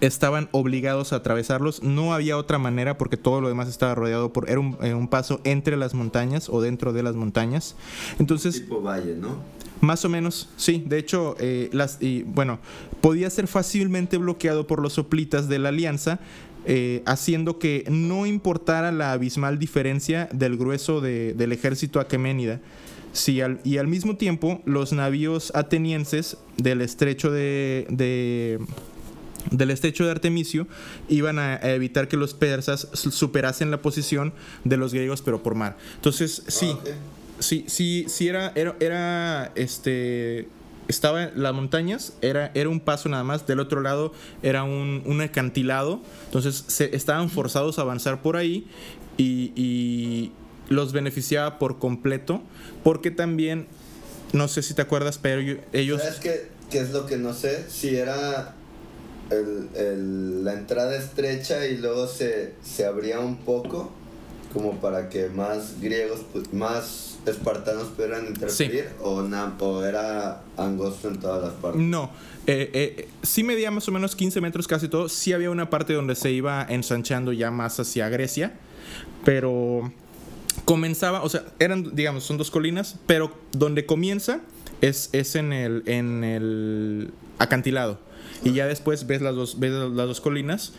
estaban 0.00 0.48
obligados 0.52 1.12
a 1.12 1.16
atravesarlos, 1.16 1.82
no 1.82 2.12
había 2.14 2.36
otra 2.36 2.58
manera 2.58 2.98
porque 2.98 3.16
todo 3.16 3.40
lo 3.40 3.48
demás 3.48 3.68
estaba 3.68 3.94
rodeado 3.94 4.32
por, 4.32 4.48
era 4.50 4.60
un, 4.60 4.76
eh, 4.82 4.94
un 4.94 5.08
paso 5.08 5.40
entre 5.44 5.76
las 5.76 5.94
montañas 5.94 6.48
o 6.48 6.60
dentro 6.60 6.92
de 6.92 7.02
las 7.02 7.14
montañas. 7.14 7.76
Entonces, 8.18 8.54
Tipo 8.62 8.80
valle, 8.82 9.14
¿no? 9.16 9.38
más 9.80 10.04
o 10.04 10.08
menos, 10.08 10.48
sí. 10.56 10.82
De 10.86 10.98
hecho, 10.98 11.36
eh, 11.38 11.68
las, 11.72 11.98
y, 12.00 12.22
bueno, 12.22 12.58
podía 13.00 13.28
ser 13.30 13.46
fácilmente 13.46 14.16
bloqueado 14.18 14.66
por 14.66 14.80
los 14.80 14.94
soplitas 14.94 15.48
de 15.48 15.58
la 15.58 15.68
alianza, 15.70 16.18
eh, 16.68 17.02
haciendo 17.06 17.58
que 17.58 17.84
no 17.88 18.26
importara 18.26 18.90
la 18.92 19.12
abismal 19.12 19.58
diferencia 19.58 20.28
del 20.32 20.56
grueso 20.56 21.00
de- 21.00 21.32
del 21.34 21.52
ejército 21.52 22.00
aqueménida. 22.00 22.60
Sí, 23.12 23.40
al- 23.40 23.60
y 23.64 23.78
al 23.78 23.86
mismo 23.86 24.16
tiempo, 24.16 24.60
los 24.64 24.92
navíos 24.92 25.52
atenienses 25.54 26.36
del 26.56 26.80
estrecho 26.80 27.30
de, 27.30 27.86
de- 27.88 28.58
del 29.50 29.70
estrecho 29.70 30.04
de 30.04 30.10
Artemisio 30.10 30.66
iban 31.08 31.38
a, 31.38 31.56
evitar 31.56 32.08
que 32.08 32.16
los 32.16 32.34
persas 32.34 32.88
su- 32.92 33.10
superasen 33.10 33.70
la 33.70 33.80
posición 33.82 34.32
de 34.64 34.76
los 34.76 34.92
griegos, 34.92 35.22
pero 35.22 35.42
por 35.42 35.54
mar. 35.54 35.76
Entonces, 35.96 36.42
sí, 36.48 36.72
Ah, 36.76 36.80
ok. 36.82 36.88
Sí, 37.38 37.64
sí, 37.68 38.06
sí 38.08 38.28
era, 38.28 38.50
era, 38.54 38.76
era, 38.80 39.52
este, 39.56 40.48
estaba 40.88 41.24
en 41.24 41.42
las 41.42 41.52
montañas, 41.52 42.14
era, 42.22 42.50
era 42.54 42.70
un 42.70 42.80
paso 42.80 43.10
nada 43.10 43.24
más, 43.24 43.46
del 43.46 43.60
otro 43.60 43.82
lado 43.82 44.14
era 44.42 44.64
un, 44.64 45.02
un 45.04 45.20
acantilado, 45.20 46.00
entonces 46.24 46.64
se, 46.66 46.96
estaban 46.96 47.28
forzados 47.28 47.78
a 47.78 47.82
avanzar 47.82 48.22
por 48.22 48.38
ahí 48.38 48.66
y, 49.18 49.52
y 49.54 50.32
los 50.70 50.94
beneficiaba 50.94 51.58
por 51.58 51.78
completo, 51.78 52.40
porque 52.82 53.10
también, 53.10 53.66
no 54.32 54.48
sé 54.48 54.62
si 54.62 54.72
te 54.72 54.80
acuerdas, 54.80 55.18
pero 55.20 55.60
ellos... 55.74 56.00
¿Sabes 56.00 56.20
qué, 56.20 56.48
qué 56.70 56.78
es 56.80 56.90
lo 56.90 57.04
que 57.04 57.18
no 57.18 57.34
sé? 57.34 57.66
Si 57.68 57.96
era 57.96 58.54
el, 59.30 59.68
el- 59.74 60.44
la 60.44 60.52
entrada 60.54 60.96
estrecha 60.96 61.66
y 61.66 61.76
luego 61.78 62.06
se, 62.06 62.54
se 62.62 62.84
abría 62.86 63.20
un 63.20 63.36
poco, 63.38 63.90
como 64.52 64.80
para 64.80 65.08
que 65.08 65.28
más 65.28 65.80
griegos, 65.80 66.20
pu- 66.32 66.50
más 66.52 67.18
espartanos 67.26 67.88
pudieran 67.88 68.26
interferir, 68.26 68.88
o, 69.02 69.22
na- 69.22 69.54
o 69.58 69.84
era 69.84 70.42
angosto 70.56 71.08
en 71.08 71.18
todas 71.18 71.42
las 71.42 71.52
partes. 71.54 71.80
No, 71.82 72.10
eh, 72.46 72.70
eh, 72.72 73.08
sí 73.22 73.42
medía 73.42 73.70
más 73.72 73.88
o 73.88 73.92
menos 73.92 74.14
15 74.14 74.40
metros 74.40 74.68
casi 74.68 74.88
todo. 74.88 75.08
Sí 75.08 75.32
había 75.32 75.50
una 75.50 75.68
parte 75.68 75.92
donde 75.92 76.14
se 76.14 76.30
iba 76.30 76.64
ensanchando 76.68 77.32
ya 77.32 77.50
más 77.50 77.80
hacia 77.80 78.08
Grecia, 78.08 78.54
pero 79.24 79.92
comenzaba, 80.64 81.22
o 81.22 81.28
sea, 81.28 81.44
eran, 81.58 81.94
digamos, 81.94 82.24
son 82.24 82.38
dos 82.38 82.50
colinas, 82.50 82.96
pero 83.06 83.32
donde 83.52 83.84
comienza 83.86 84.40
es, 84.80 85.10
es 85.12 85.34
en, 85.36 85.52
el, 85.52 85.82
en 85.86 86.24
el 86.24 87.10
acantilado. 87.38 87.98
Y 88.44 88.52
ya 88.52 88.66
después 88.66 89.06
ves 89.06 89.22
las 89.22 89.34
dos, 89.34 89.58
ves 89.58 89.72
las 89.72 89.94
dos 89.94 90.20
colinas. 90.20 90.72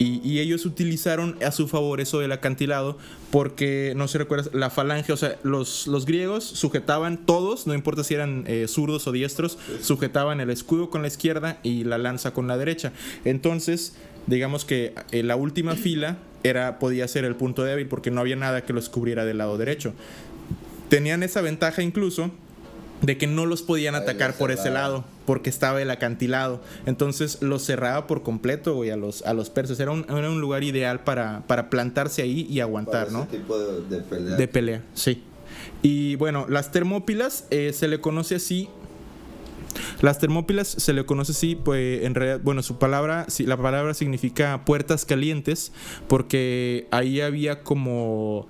Y, 0.00 0.38
ellos 0.38 0.64
utilizaron 0.64 1.36
a 1.44 1.50
su 1.50 1.66
favor 1.66 2.00
eso 2.00 2.20
del 2.20 2.30
acantilado 2.30 2.96
porque, 3.32 3.94
no 3.96 4.06
sé 4.06 4.18
recuerdas, 4.18 4.50
la 4.52 4.70
falange, 4.70 5.12
o 5.12 5.16
sea, 5.16 5.36
los, 5.42 5.88
los 5.88 6.06
griegos 6.06 6.44
sujetaban 6.44 7.26
todos, 7.26 7.66
no 7.66 7.74
importa 7.74 8.04
si 8.04 8.14
eran 8.14 8.44
eh, 8.46 8.66
zurdos 8.68 9.08
o 9.08 9.12
diestros, 9.12 9.58
sujetaban 9.82 10.40
el 10.40 10.50
escudo 10.50 10.88
con 10.88 11.02
la 11.02 11.08
izquierda 11.08 11.58
y 11.64 11.82
la 11.82 11.98
lanza 11.98 12.32
con 12.32 12.46
la 12.46 12.56
derecha. 12.56 12.92
Entonces, 13.24 13.94
digamos 14.28 14.64
que 14.64 14.94
eh, 15.10 15.24
la 15.24 15.34
última 15.34 15.74
fila 15.74 16.18
era, 16.44 16.78
podía 16.78 17.08
ser 17.08 17.24
el 17.24 17.34
punto 17.34 17.64
débil 17.64 17.88
porque 17.88 18.12
no 18.12 18.20
había 18.20 18.36
nada 18.36 18.64
que 18.64 18.72
los 18.72 18.88
cubriera 18.88 19.24
del 19.24 19.38
lado 19.38 19.58
derecho. 19.58 19.94
Tenían 20.88 21.24
esa 21.24 21.40
ventaja 21.40 21.82
incluso 21.82 22.30
de 23.02 23.16
que 23.16 23.26
no 23.26 23.46
los 23.46 23.62
podían 23.62 23.94
atacar 23.94 24.34
por 24.34 24.50
ese 24.50 24.70
lado 24.70 25.04
porque 25.24 25.50
estaba 25.50 25.80
el 25.80 25.90
acantilado. 25.90 26.60
Entonces 26.86 27.42
los 27.42 27.64
cerraba 27.64 28.06
por 28.06 28.22
completo, 28.22 28.74
güey, 28.74 28.90
a 28.90 28.96
los, 28.96 29.22
a 29.22 29.34
los 29.34 29.50
persas. 29.50 29.78
Era 29.80 29.90
un, 29.90 30.04
era 30.08 30.30
un 30.30 30.40
lugar 30.40 30.64
ideal 30.64 31.04
para, 31.04 31.42
para 31.46 31.70
plantarse 31.70 32.22
ahí 32.22 32.46
y 32.48 32.54
Para 32.54 32.62
aguantar, 32.64 33.06
ese 33.08 33.16
¿no? 33.16 33.26
tipo 33.26 33.58
de, 33.58 33.96
de 33.96 34.02
pelea. 34.02 34.36
De 34.36 34.48
pelea, 34.48 34.82
sí. 34.94 35.22
Y 35.82 36.16
bueno, 36.16 36.46
las 36.48 36.72
termópilas 36.72 37.46
eh, 37.50 37.72
se 37.72 37.88
le 37.88 38.00
conoce 38.00 38.36
así. 38.36 38.68
Las 40.00 40.18
termópilas 40.18 40.68
se 40.68 40.92
le 40.92 41.04
conoce 41.04 41.32
así, 41.32 41.54
pues 41.54 42.02
en 42.04 42.14
realidad, 42.14 42.40
bueno, 42.42 42.62
su 42.62 42.78
palabra, 42.78 43.26
la 43.38 43.56
palabra 43.56 43.94
significa 43.94 44.64
puertas 44.64 45.04
calientes, 45.04 45.72
porque 46.08 46.88
ahí 46.90 47.20
había 47.20 47.62
como, 47.62 48.48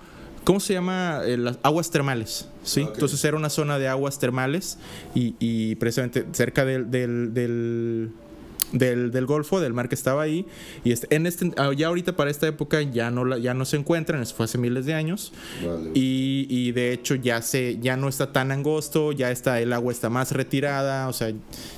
¿cómo 0.48 0.60
se 0.60 0.72
llama? 0.72 1.20
Eh, 1.26 1.36
las 1.36 1.58
aguas 1.62 1.90
termales, 1.90 2.48
¿sí? 2.62 2.80
Entonces 2.80 3.22
era 3.22 3.36
una 3.36 3.50
zona 3.50 3.78
de 3.78 3.86
aguas 3.86 4.18
termales 4.18 4.78
y, 5.14 5.34
y 5.38 5.74
precisamente 5.74 6.24
cerca 6.32 6.64
del, 6.64 6.90
del, 6.90 7.34
del, 7.34 8.12
del- 8.72 9.10
del 9.10 9.26
Golfo, 9.26 9.60
del 9.60 9.72
mar 9.72 9.88
que 9.88 9.94
estaba 9.94 10.22
ahí. 10.22 10.46
Y 10.84 10.92
este, 10.92 11.14
en 11.14 11.26
este, 11.26 11.52
ah, 11.56 11.72
ya 11.76 11.86
ahorita 11.88 12.16
para 12.16 12.30
esta 12.30 12.46
época 12.46 12.82
ya 12.82 13.10
no, 13.10 13.24
la- 13.24 13.38
ya 13.38 13.54
no 13.54 13.64
se 13.64 13.76
encuentran, 13.76 14.20
eso 14.22 14.34
fue 14.34 14.44
hace 14.44 14.58
miles 14.58 14.84
de 14.86 14.94
años. 14.94 15.32
Vale. 15.66 15.90
Y, 15.94 16.46
y 16.50 16.72
de 16.72 16.92
hecho 16.92 17.14
ya 17.14 17.40
se 17.42 17.78
ya 17.80 17.96
no 17.96 18.08
está 18.08 18.32
tan 18.32 18.52
angosto, 18.52 19.12
ya 19.12 19.30
está 19.30 19.60
el 19.60 19.72
agua 19.72 19.92
está 19.92 20.10
más 20.10 20.32
retirada, 20.32 21.08
o 21.08 21.12
sea, 21.12 21.32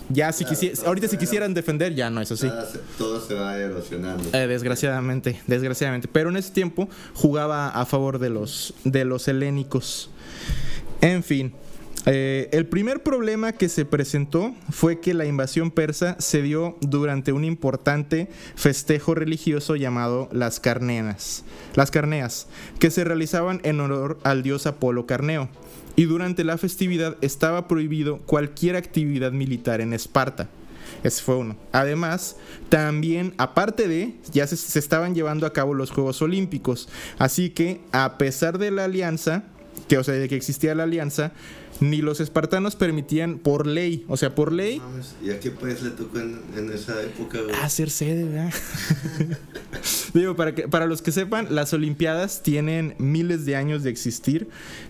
ya 0.08 0.32
si 0.32 0.44
Claro, 0.44 0.58
quisi- 0.60 0.74
todo 0.74 0.86
ahorita 0.88 1.08
si 1.08 1.16
quisieran 1.16 1.54
defender 1.54 1.94
ya 1.94 2.10
no 2.10 2.20
es 2.20 2.32
así. 2.32 2.48
Todo 2.98 3.20
se 3.20 3.34
va 3.34 3.56
erosionando. 3.56 4.24
Eh, 4.32 4.46
desgraciadamente, 4.46 5.40
desgraciadamente, 5.46 6.08
pero 6.12 6.30
en 6.30 6.36
ese 6.36 6.50
tiempo 6.52 6.88
jugaba 7.14 7.68
a 7.68 7.86
favor 7.86 8.18
de 8.18 8.30
los 8.30 8.74
de 8.84 9.04
los 9.04 9.28
helénicos. 9.28 10.10
En 11.00 11.22
fin, 11.22 11.52
eh, 12.06 12.48
el 12.52 12.66
primer 12.66 13.02
problema 13.02 13.52
que 13.52 13.68
se 13.68 13.84
presentó 13.84 14.54
fue 14.70 15.00
que 15.00 15.12
la 15.12 15.26
invasión 15.26 15.70
persa 15.70 16.16
se 16.18 16.40
dio 16.40 16.78
durante 16.80 17.32
un 17.32 17.44
importante 17.44 18.28
festejo 18.54 19.14
religioso 19.14 19.76
llamado 19.76 20.28
las 20.32 20.60
Carneas, 20.60 21.44
las 21.74 21.90
Carneas, 21.90 22.46
que 22.78 22.90
se 22.90 23.04
realizaban 23.04 23.60
en 23.64 23.80
honor 23.80 24.18
al 24.22 24.42
dios 24.42 24.66
Apolo 24.66 25.06
Carneo. 25.06 25.48
Y 25.96 26.04
durante 26.04 26.44
la 26.44 26.56
festividad 26.56 27.16
estaba 27.20 27.68
prohibido 27.68 28.18
cualquier 28.18 28.76
actividad 28.76 29.32
militar 29.32 29.80
en 29.80 29.92
Esparta. 29.92 30.48
Ese 31.02 31.22
fue 31.22 31.36
uno. 31.36 31.56
Además, 31.72 32.36
también, 32.68 33.34
aparte 33.36 33.88
de, 33.88 34.14
ya 34.32 34.46
se, 34.46 34.56
se 34.56 34.78
estaban 34.78 35.14
llevando 35.14 35.46
a 35.46 35.52
cabo 35.52 35.74
los 35.74 35.90
Juegos 35.90 36.22
Olímpicos. 36.22 36.88
Así 37.18 37.50
que, 37.50 37.80
a 37.92 38.16
pesar 38.16 38.58
de 38.58 38.70
la 38.70 38.84
alianza, 38.84 39.44
que, 39.88 39.98
o 39.98 40.04
sea, 40.04 40.14
de 40.14 40.28
que 40.28 40.36
existía 40.36 40.74
la 40.74 40.84
alianza, 40.84 41.32
ni 41.80 42.02
los 42.02 42.20
espartanos 42.20 42.76
permitían 42.76 43.38
por 43.38 43.66
ley, 43.66 44.04
o 44.08 44.16
sea, 44.16 44.34
por 44.34 44.52
ley, 44.52 44.80
¿Y 45.24 45.30
a 45.30 45.40
qué 45.40 45.50
país 45.50 45.82
le 45.82 45.90
tocó 45.90 46.18
en, 46.18 46.40
en 46.56 46.70
esa 46.72 47.00
época, 47.02 47.38
hacer 47.62 47.90
sede, 47.90 48.24
¿verdad? 48.24 48.52
Digo, 50.14 50.36
para, 50.36 50.54
que, 50.54 50.68
para 50.68 50.86
los 50.86 51.00
que 51.02 51.12
sepan, 51.12 51.46
las 51.54 51.72
Olimpiadas 51.72 52.42
tienen 52.42 52.94
miles 52.98 53.46
de 53.46 53.56
años 53.56 53.82
de 53.82 53.90
existir, 53.90 54.48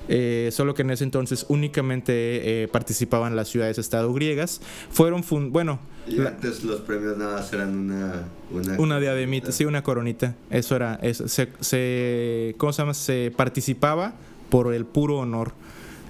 eh, 0.08 0.48
solo 0.52 0.74
que 0.74 0.82
en 0.82 0.90
ese 0.90 1.04
entonces 1.04 1.46
únicamente 1.48 2.62
eh, 2.64 2.68
participaban 2.68 3.36
las 3.36 3.48
ciudades-estado 3.48 4.12
griegas. 4.12 4.60
Fueron, 4.90 5.22
fun- 5.22 5.52
bueno, 5.52 5.78
Y 6.08 6.16
la- 6.16 6.30
antes 6.30 6.64
los 6.64 6.80
premios 6.80 7.16
nada 7.18 7.36
más 7.40 7.52
eran 7.52 7.76
una... 7.76 8.24
Una, 8.50 8.80
Una 8.80 8.98
diademita, 8.98 9.52
sí, 9.52 9.64
una 9.64 9.82
coronita. 9.84 10.34
Eso 10.50 10.74
era, 10.74 10.98
eso, 11.02 11.28
se, 11.28 11.48
se- 11.60 12.54
¿cómo 12.58 12.72
se 12.72 12.82
llama? 12.82 12.94
Se 12.94 13.32
participaba 13.36 14.14
por 14.48 14.74
el 14.74 14.86
puro 14.86 15.18
honor. 15.18 15.52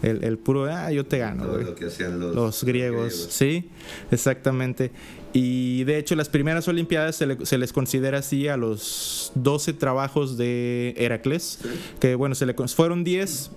El, 0.03 0.25
el 0.25 0.39
puro, 0.39 0.65
ah, 0.65 0.91
yo 0.91 1.05
te 1.05 1.19
gano, 1.19 1.45
Todo 1.47 1.59
lo 1.59 1.75
que 1.75 1.87
hacían 1.87 2.19
los, 2.19 2.35
Los 2.35 2.65
griegos, 2.65 3.29
sí, 3.31 3.69
exactamente. 4.11 4.91
Y 5.33 5.85
de 5.85 5.99
hecho, 5.99 6.17
las 6.17 6.29
primeras 6.29 6.67
Olimpiadas 6.69 7.17
se, 7.17 7.27
le- 7.27 7.47
se 7.47 7.57
les 7.59 7.73
considera 7.73 8.19
así 8.19 8.49
a 8.49 8.57
los 8.57 9.31
12 9.37 9.75
trabajos 9.75 10.37
de 10.37 10.95
Heracles. 10.97 11.59
Que 12.01 12.15
bueno, 12.15 12.35
se 12.35 12.47
le 12.47 12.55
fueron 12.55 13.05
10. 13.05 13.51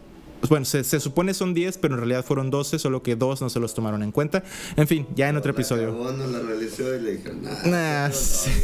Bueno, 0.50 0.66
se, 0.66 0.84
se 0.84 1.00
supone 1.00 1.34
son 1.34 1.54
10, 1.54 1.78
pero 1.78 1.94
en 1.94 2.02
realidad 2.02 2.26
fueron 2.26 2.52
12, 2.52 2.78
solo 2.78 3.02
que 3.02 3.16
dos 3.16 3.42
no 3.42 3.50
se 3.50 3.62
los 3.62 3.74
tomaron 3.74 4.04
en 4.04 4.12
cuenta. 4.12 4.44
En 4.76 4.88
fin, 4.90 5.08
ya 5.16 5.30
en 5.30 5.38
otro 5.38 5.52
La 5.54 5.56
episodio. 5.56 5.88
cagó, 5.92 6.12
no 6.12 6.28
la 6.28 6.40
realizó 6.40 6.94
y 6.94 7.00
le 7.02 7.12
dijeron, 7.16 7.42
nah. 7.42 7.64
Nah, 7.66 8.08
no, 8.10 8.14
sí. 8.14 8.60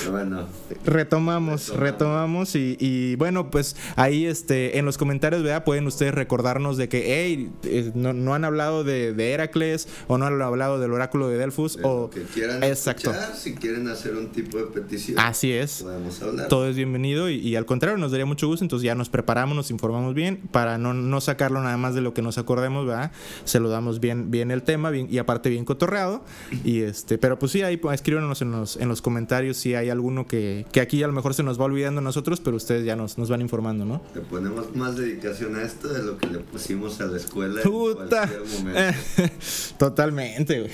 Pero 0.00 0.12
bueno, 0.12 0.46
Retomamos, 0.84 1.68
Retomamos. 1.68 1.80
retomamos 1.80 2.54
y, 2.56 2.76
y, 2.80 3.16
bueno, 3.16 3.50
pues 3.50 3.76
ahí 3.96 4.26
este, 4.26 4.78
en 4.78 4.84
los 4.84 4.98
comentarios, 4.98 5.42
¿verdad? 5.42 5.64
Pueden 5.64 5.86
ustedes 5.86 6.14
recordarnos 6.14 6.76
de 6.76 6.88
que, 6.88 7.04
hey, 7.24 7.50
eh, 7.64 7.90
no, 7.94 8.12
no 8.12 8.34
han 8.34 8.44
hablado 8.44 8.84
de, 8.84 9.12
de 9.12 9.32
Heracles 9.32 9.88
o 10.08 10.18
no 10.18 10.26
han 10.26 10.40
hablado 10.40 10.78
del 10.80 10.92
oráculo 10.92 11.28
de 11.28 11.38
Delfos 11.38 11.76
de 11.76 11.82
o... 11.84 12.10
que 12.10 12.22
quieran 12.22 12.62
Exacto. 12.62 13.10
escuchar, 13.10 13.36
si 13.36 13.54
quieren 13.54 13.88
hacer 13.88 14.14
un 14.16 14.28
tipo 14.28 14.58
de 14.58 14.64
petición, 14.64 15.18
Así 15.18 15.52
es. 15.52 15.82
podemos 15.82 16.20
hablar. 16.22 16.48
Todo 16.48 16.68
es 16.68 16.76
bienvenido 16.76 17.30
y, 17.30 17.36
y 17.36 17.56
al 17.56 17.66
contrario, 17.66 17.98
nos 17.98 18.10
daría 18.10 18.26
mucho 18.26 18.46
gusto, 18.48 18.64
entonces 18.64 18.84
ya 18.84 18.94
nos 18.94 19.08
preparamos, 19.08 19.56
nos 19.56 19.70
informamos 19.70 20.14
bien 20.14 20.38
para 20.50 20.78
no, 20.78 20.94
no 20.94 21.20
sacarlo 21.20 21.62
nada 21.62 21.76
más 21.76 21.94
de 21.94 22.00
lo 22.00 22.14
que 22.14 22.22
nos 22.22 22.38
acordemos, 22.38 22.86
¿verdad? 22.86 23.12
Se 23.44 23.60
lo 23.60 23.68
damos 23.68 24.00
bien, 24.00 24.30
bien 24.30 24.50
el 24.50 24.62
tema 24.62 24.90
bien, 24.90 25.08
y 25.10 25.18
aparte 25.18 25.48
bien 25.50 25.64
cotorreado. 25.64 26.24
Y 26.64 26.80
este, 26.80 27.18
pero 27.18 27.38
pues 27.38 27.52
sí, 27.52 27.62
ahí 27.62 27.76
pues, 27.76 27.94
escríbanos 27.96 28.42
en 28.42 28.50
los, 28.52 28.76
en 28.76 28.88
los 28.88 29.02
comentarios 29.02 29.56
si 29.56 29.74
hay 29.76 29.90
alguno 29.90 30.26
que, 30.26 30.66
que 30.72 30.80
aquí 30.80 31.02
a 31.02 31.06
lo 31.06 31.12
mejor 31.12 31.34
se 31.34 31.42
nos 31.42 31.60
va 31.60 31.64
olvidando 31.64 32.00
nosotros, 32.00 32.40
pero 32.40 32.56
ustedes 32.56 32.84
ya 32.84 32.96
nos, 32.96 33.18
nos 33.18 33.28
van 33.30 33.40
informando, 33.40 33.84
¿no? 33.84 34.02
Le 34.14 34.20
ponemos 34.22 34.74
más 34.76 34.96
dedicación 34.96 35.56
a 35.56 35.62
esto 35.62 35.88
de 35.88 36.02
lo 36.02 36.18
que 36.18 36.26
le 36.28 36.38
pusimos 36.40 37.00
a 37.00 37.06
la 37.06 37.16
escuela 37.16 37.60
en 37.62 37.70
Puta. 37.70 38.26
cualquier 38.28 38.58
momento. 38.64 38.92
Totalmente, 39.78 40.60
güey. 40.60 40.72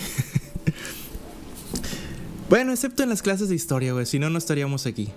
Bueno, 2.48 2.72
excepto 2.72 3.02
en 3.02 3.08
las 3.08 3.22
clases 3.22 3.48
de 3.48 3.54
historia, 3.54 3.92
güey, 3.92 4.04
si 4.06 4.18
no, 4.18 4.28
no 4.28 4.38
estaríamos 4.38 4.86
aquí. 4.86 5.08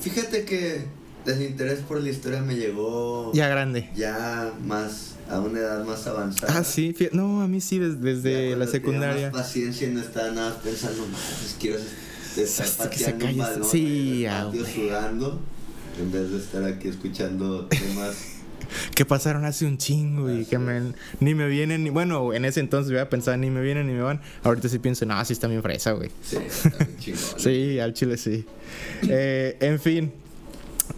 Fíjate 0.00 0.44
que 0.44 0.84
el 1.26 1.42
interés 1.42 1.80
por 1.80 2.00
la 2.00 2.08
historia 2.08 2.40
me 2.40 2.54
llegó 2.56 3.32
Ya 3.34 3.48
grande. 3.48 3.90
ya 3.94 4.52
más 4.64 5.16
a 5.28 5.40
una 5.40 5.58
edad 5.58 5.84
más 5.84 6.06
avanzada. 6.06 6.58
Ah, 6.58 6.64
sí, 6.64 6.94
no, 7.12 7.42
a 7.42 7.48
mí 7.48 7.60
sí, 7.60 7.78
desde 7.78 7.96
cuando 8.00 8.56
la 8.56 8.66
tenía 8.66 8.66
secundaria. 8.70 9.30
más 9.32 9.42
paciencia 9.42 9.88
y 9.88 9.90
no 9.90 10.00
estaba 10.00 10.30
nada 10.30 10.58
pensando, 10.62 11.04
más 11.08 11.20
pues 11.40 11.56
quiero 11.60 11.78
estar 12.42 12.66
Hasta 12.66 12.90
que 12.90 12.98
se 12.98 13.12
un 13.12 13.18
calle- 13.20 13.38
balón 13.40 13.64
sí, 13.64 14.26
ah, 14.26 14.50
sudando 14.74 15.40
en 16.00 16.12
vez 16.12 16.30
de 16.30 16.38
estar 16.38 16.64
aquí 16.64 16.88
escuchando 16.88 17.66
temas. 17.66 18.16
que 18.94 19.04
pasaron 19.04 19.44
hace 19.44 19.64
un 19.64 19.78
chingo 19.78 20.30
y 20.30 20.44
que 20.44 20.58
me, 20.58 20.92
ni 21.20 21.34
me 21.34 21.46
vienen, 21.48 21.84
ni 21.84 21.90
bueno, 21.90 22.32
en 22.34 22.44
ese 22.44 22.60
entonces 22.60 22.90
voy 22.90 23.00
a 23.00 23.08
pensar 23.08 23.38
ni 23.38 23.48
me 23.50 23.60
vienen 23.62 23.86
ni 23.86 23.92
me 23.92 24.02
van. 24.02 24.20
Ahorita 24.42 24.68
sí 24.68 24.78
pienso, 24.78 25.06
no, 25.06 25.24
sí 25.24 25.32
está 25.34 25.46
bien 25.46 25.62
fresa, 25.62 25.92
güey. 25.92 26.10
Sí, 26.22 26.36
está 26.36 26.70
bien 26.84 26.96
chingón. 26.98 27.20
Sí, 27.38 27.78
al 27.78 27.94
chile 27.94 28.16
sí. 28.16 28.44
Eh, 29.08 29.56
en 29.60 29.78
fin, 29.80 30.12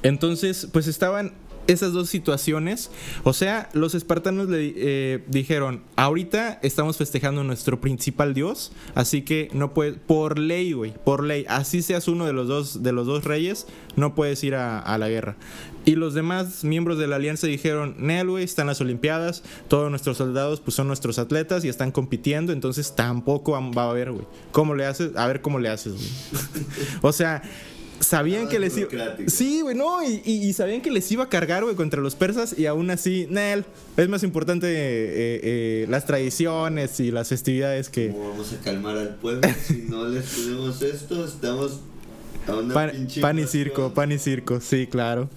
entonces, 0.02 0.66
pues 0.72 0.86
estaban 0.86 1.32
esas 1.68 1.92
dos 1.92 2.08
situaciones. 2.08 2.90
O 3.22 3.32
sea, 3.32 3.68
los 3.74 3.94
espartanos 3.94 4.48
le 4.48 4.72
eh, 4.74 5.24
dijeron, 5.28 5.82
ahorita 5.94 6.58
estamos 6.62 6.96
festejando 6.96 7.44
nuestro 7.44 7.80
principal 7.80 8.34
dios, 8.34 8.72
así 8.94 9.22
que 9.22 9.48
no 9.52 9.74
puedes, 9.74 9.96
por 9.98 10.38
ley, 10.38 10.72
güey, 10.72 10.94
por 11.04 11.22
ley, 11.22 11.44
así 11.48 11.82
seas 11.82 12.08
uno 12.08 12.26
de 12.26 12.32
los 12.32 12.48
dos, 12.48 12.82
de 12.82 12.92
los 12.92 13.06
dos 13.06 13.24
reyes, 13.24 13.66
no 13.96 14.14
puedes 14.14 14.42
ir 14.42 14.54
a, 14.54 14.80
a 14.80 14.98
la 14.98 15.08
guerra. 15.08 15.36
Y 15.84 15.94
los 15.94 16.12
demás 16.12 16.64
miembros 16.64 16.98
de 16.98 17.06
la 17.06 17.16
alianza 17.16 17.46
dijeron, 17.46 17.94
Nel, 17.98 18.28
güey, 18.28 18.44
están 18.44 18.66
las 18.66 18.80
olimpiadas, 18.80 19.42
todos 19.68 19.90
nuestros 19.90 20.18
soldados 20.18 20.60
pues 20.60 20.74
son 20.74 20.86
nuestros 20.86 21.18
atletas 21.18 21.64
y 21.64 21.68
están 21.68 21.92
compitiendo, 21.92 22.52
entonces 22.52 22.94
tampoco 22.94 23.52
va 23.52 23.82
a 23.84 23.90
haber, 23.90 24.12
güey. 24.12 24.26
¿Cómo 24.52 24.74
le 24.74 24.86
haces? 24.86 25.16
A 25.16 25.26
ver 25.26 25.40
cómo 25.40 25.58
le 25.58 25.68
haces, 25.68 25.94
güey. 25.94 26.08
o 27.02 27.12
sea, 27.12 27.42
sabían 28.00 28.48
que 28.48 28.58
les 28.58 28.76
iba... 28.76 28.88
Sí, 29.26 29.60
güey, 29.62 29.76
no, 29.76 30.02
y, 30.02 30.52
sabían 30.52 30.80
que 30.80 30.90
les 30.90 31.10
iba 31.12 31.24
a 31.24 31.28
cargar, 31.28 31.64
güey, 31.64 31.76
contra 31.76 32.00
los 32.00 32.14
persas 32.14 32.58
y 32.58 32.66
aún 32.66 32.90
así, 32.90 33.26
Nel, 33.30 33.64
es 33.96 34.08
más 34.08 34.22
importante 34.22 34.66
eh, 34.68 35.40
eh, 35.42 35.86
las 35.88 36.06
tradiciones 36.06 37.00
y 37.00 37.10
las 37.10 37.28
festividades 37.28 37.88
que... 37.88 38.10
¿Cómo 38.10 38.30
vamos 38.30 38.52
a 38.52 38.58
calmar 38.64 38.96
al 38.96 39.14
pueblo 39.16 39.48
si 39.66 39.84
no 39.88 40.06
les 40.08 40.24
ponemos 40.26 40.80
esto? 40.82 41.24
Estamos 41.24 41.80
a 42.46 42.54
una 42.54 42.74
Pan, 42.74 42.90
pinche 42.90 43.20
pan 43.20 43.38
y 43.38 43.46
circo, 43.46 43.92
pan 43.92 44.12
y 44.12 44.18
circo, 44.18 44.60
sí, 44.60 44.86
claro. 44.86 45.28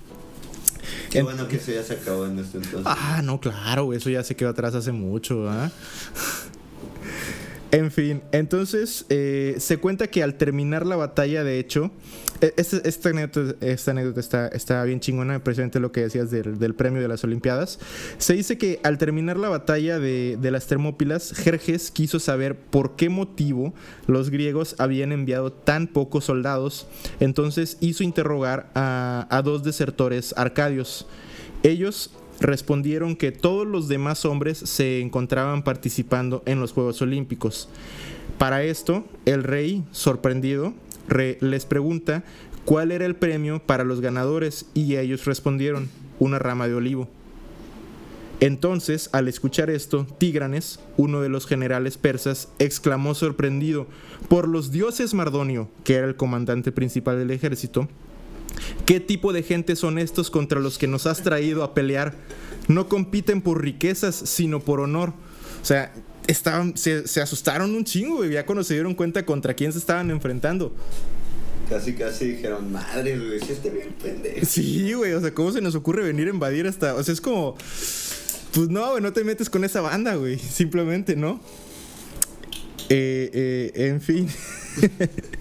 Qué 1.10 1.20
En- 1.20 1.26
bueno 1.26 1.48
que 1.48 1.58
eso 1.58 1.72
ya 1.72 1.84
se 1.84 1.94
acabó 1.94 2.26
en 2.26 2.40
este 2.40 2.58
entonces. 2.58 2.84
Ah, 2.86 3.22
no, 3.24 3.40
claro, 3.40 3.86
güey, 3.86 3.98
eso 3.98 4.10
ya 4.10 4.24
se 4.24 4.36
quedó 4.36 4.50
atrás 4.50 4.74
hace 4.76 4.92
mucho, 4.92 5.50
¿ah? 5.50 5.70
En 7.74 7.90
fin, 7.90 8.22
entonces 8.34 9.06
eh, 9.08 9.56
se 9.58 9.78
cuenta 9.78 10.08
que 10.08 10.24
al 10.24 10.36
terminar 10.36 10.86
la 10.86 10.98
batalla, 10.98 11.46
de 11.46 11.58
hecho, 11.58 11.90
e- 12.42 12.54
este- 12.58 12.86
esta, 12.88 13.10
anécdota, 13.10 13.56
esta 13.66 13.92
anécdota 13.92 14.20
está, 14.20 14.48
está 14.50 14.84
bien 14.84 15.00
chingona, 15.00 15.42
precisamente 15.42 15.80
lo 15.80 15.94
que 15.94 16.02
decías 16.02 16.30
del, 16.32 16.60
del 16.60 16.76
premio 16.76 17.02
de 17.02 17.08
las 17.08 17.24
Olimpiadas. 17.24 17.80
Se 18.18 18.34
dice 18.34 18.58
que 18.58 18.82
al 18.84 18.98
terminar 18.98 19.38
la 19.38 19.48
batalla 19.48 20.00
de, 20.00 20.38
de 20.42 20.52
las 20.52 20.68
Termópilas, 20.68 21.32
Jerjes 21.32 21.92
quiso 21.92 22.20
saber 22.20 22.58
por 22.58 22.98
qué 22.98 23.08
motivo 23.08 23.74
los 24.06 24.32
griegos 24.32 24.76
habían 24.78 25.14
enviado 25.14 25.54
tan 25.54 25.88
pocos 25.88 26.26
soldados, 26.26 26.88
entonces 27.22 27.78
hizo 27.80 28.04
interrogar 28.04 28.70
a, 28.76 29.28
a 29.30 29.42
dos 29.44 29.64
desertores 29.64 30.34
arcadios. 30.36 31.08
Ellos 31.64 32.12
respondieron 32.42 33.16
que 33.16 33.32
todos 33.32 33.66
los 33.66 33.88
demás 33.88 34.26
hombres 34.26 34.58
se 34.58 35.00
encontraban 35.00 35.64
participando 35.64 36.44
en 36.46 36.60
los 36.60 36.74
Juegos 36.74 37.02
Olímpicos. 37.02 37.70
Para 38.38 38.64
esto, 38.64 39.06
el 39.26 39.44
rey, 39.44 39.84
sorprendido, 39.92 40.74
re- 41.08 41.38
les 41.40 41.66
pregunta 41.66 42.24
cuál 42.66 42.92
era 42.92 43.06
el 43.06 43.16
premio 43.16 43.60
para 43.60 43.84
los 43.84 44.02
ganadores 44.02 44.66
y 44.74 44.98
ellos 44.98 45.26
respondieron, 45.26 45.90
una 46.20 46.40
rama 46.40 46.68
de 46.68 46.76
olivo. 46.76 47.08
Entonces, 48.40 49.10
al 49.14 49.28
escuchar 49.28 49.70
esto, 49.70 50.08
Tigranes, 50.18 50.80
uno 50.98 51.22
de 51.22 51.30
los 51.30 51.46
generales 51.46 51.98
persas, 51.98 52.50
exclamó 52.58 53.14
sorprendido, 53.14 53.86
por 54.30 54.48
los 54.48 54.72
dioses 54.72 55.14
Mardonio, 55.14 55.70
que 55.84 55.94
era 55.94 56.08
el 56.08 56.16
comandante 56.16 56.72
principal 56.72 57.20
del 57.20 57.30
ejército, 57.30 57.88
¿Qué 58.86 59.00
tipo 59.00 59.34
de 59.34 59.44
gente 59.44 59.76
son 59.76 59.98
estos 59.98 60.30
contra 60.30 60.60
los 60.60 60.78
que 60.78 60.88
nos 60.88 61.06
has 61.06 61.24
traído 61.24 61.64
a 61.64 61.74
pelear? 61.74 62.16
No 62.68 62.88
compiten 62.88 63.42
por 63.42 63.62
riquezas, 63.62 64.16
sino 64.16 64.60
por 64.60 64.80
honor. 64.80 65.14
O 65.62 65.66
sea, 65.66 65.94
estaban, 66.28 66.78
se, 66.78 67.08
se 67.08 67.22
asustaron 67.22 67.76
un 67.76 67.84
chingo, 67.84 68.18
güey, 68.18 68.32
ya 68.32 68.46
cuando 68.46 68.64
se 68.64 68.74
dieron 68.74 68.96
cuenta 68.96 69.26
contra 69.26 69.54
quién 69.54 69.72
se 69.72 69.80
estaban 69.80 70.12
enfrentando. 70.12 70.74
Casi, 71.70 71.94
casi 71.94 72.32
dijeron, 72.32 72.72
madre, 72.72 73.18
güey, 73.18 73.40
si 73.40 73.54
este 73.54 73.70
bien 73.70 73.96
pendejo. 74.02 74.46
Sí, 74.46 74.92
güey, 74.94 75.14
o 75.14 75.22
sea, 75.22 75.34
¿cómo 75.34 75.52
se 75.54 75.62
nos 75.62 75.74
ocurre 75.76 76.04
venir 76.04 76.28
a 76.28 76.32
invadir 76.32 76.68
hasta... 76.68 76.96
O 76.96 77.04
sea, 77.04 77.14
es 77.14 77.22
como... 77.22 77.56
Pues 78.54 78.68
no, 78.68 78.92
güey, 78.92 79.02
no 79.02 79.14
te 79.14 79.24
metes 79.24 79.50
con 79.50 79.64
esa 79.64 79.80
banda, 79.80 80.16
güey. 80.16 80.38
Simplemente, 80.38 81.16
¿no? 81.16 81.40
Eh, 82.90 83.30
eh, 83.34 83.88
en 83.88 84.02
fin. 84.02 84.28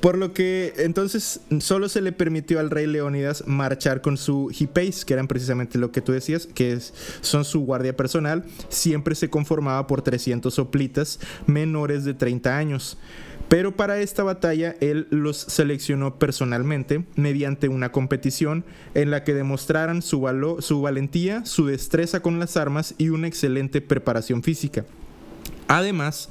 Por 0.00 0.18
lo 0.18 0.32
que 0.32 0.74
entonces 0.78 1.40
solo 1.60 1.88
se 1.88 2.00
le 2.00 2.12
permitió 2.12 2.58
al 2.58 2.70
rey 2.70 2.86
Leónidas 2.86 3.44
marchar 3.46 4.00
con 4.00 4.16
su 4.16 4.50
hipeis, 4.58 5.04
que 5.04 5.14
eran 5.14 5.28
precisamente 5.28 5.78
lo 5.78 5.92
que 5.92 6.00
tú 6.00 6.12
decías, 6.12 6.46
que 6.46 6.78
son 7.20 7.44
su 7.44 7.60
guardia 7.60 7.96
personal. 7.96 8.44
Siempre 8.68 9.14
se 9.14 9.30
conformaba 9.30 9.86
por 9.86 10.02
300 10.02 10.52
soplitas 10.52 11.20
menores 11.46 12.04
de 12.04 12.14
30 12.14 12.56
años. 12.56 12.98
Pero 13.48 13.76
para 13.76 14.00
esta 14.00 14.22
batalla 14.22 14.76
él 14.80 15.08
los 15.10 15.36
seleccionó 15.36 16.18
personalmente 16.18 17.04
mediante 17.16 17.68
una 17.68 17.92
competición 17.92 18.64
en 18.94 19.10
la 19.10 19.24
que 19.24 19.34
demostraran 19.34 20.00
su, 20.00 20.26
su 20.60 20.80
valentía, 20.80 21.44
su 21.44 21.66
destreza 21.66 22.20
con 22.20 22.38
las 22.38 22.56
armas 22.56 22.94
y 22.96 23.10
una 23.10 23.28
excelente 23.28 23.82
preparación 23.82 24.42
física. 24.42 24.86
Además, 25.68 26.28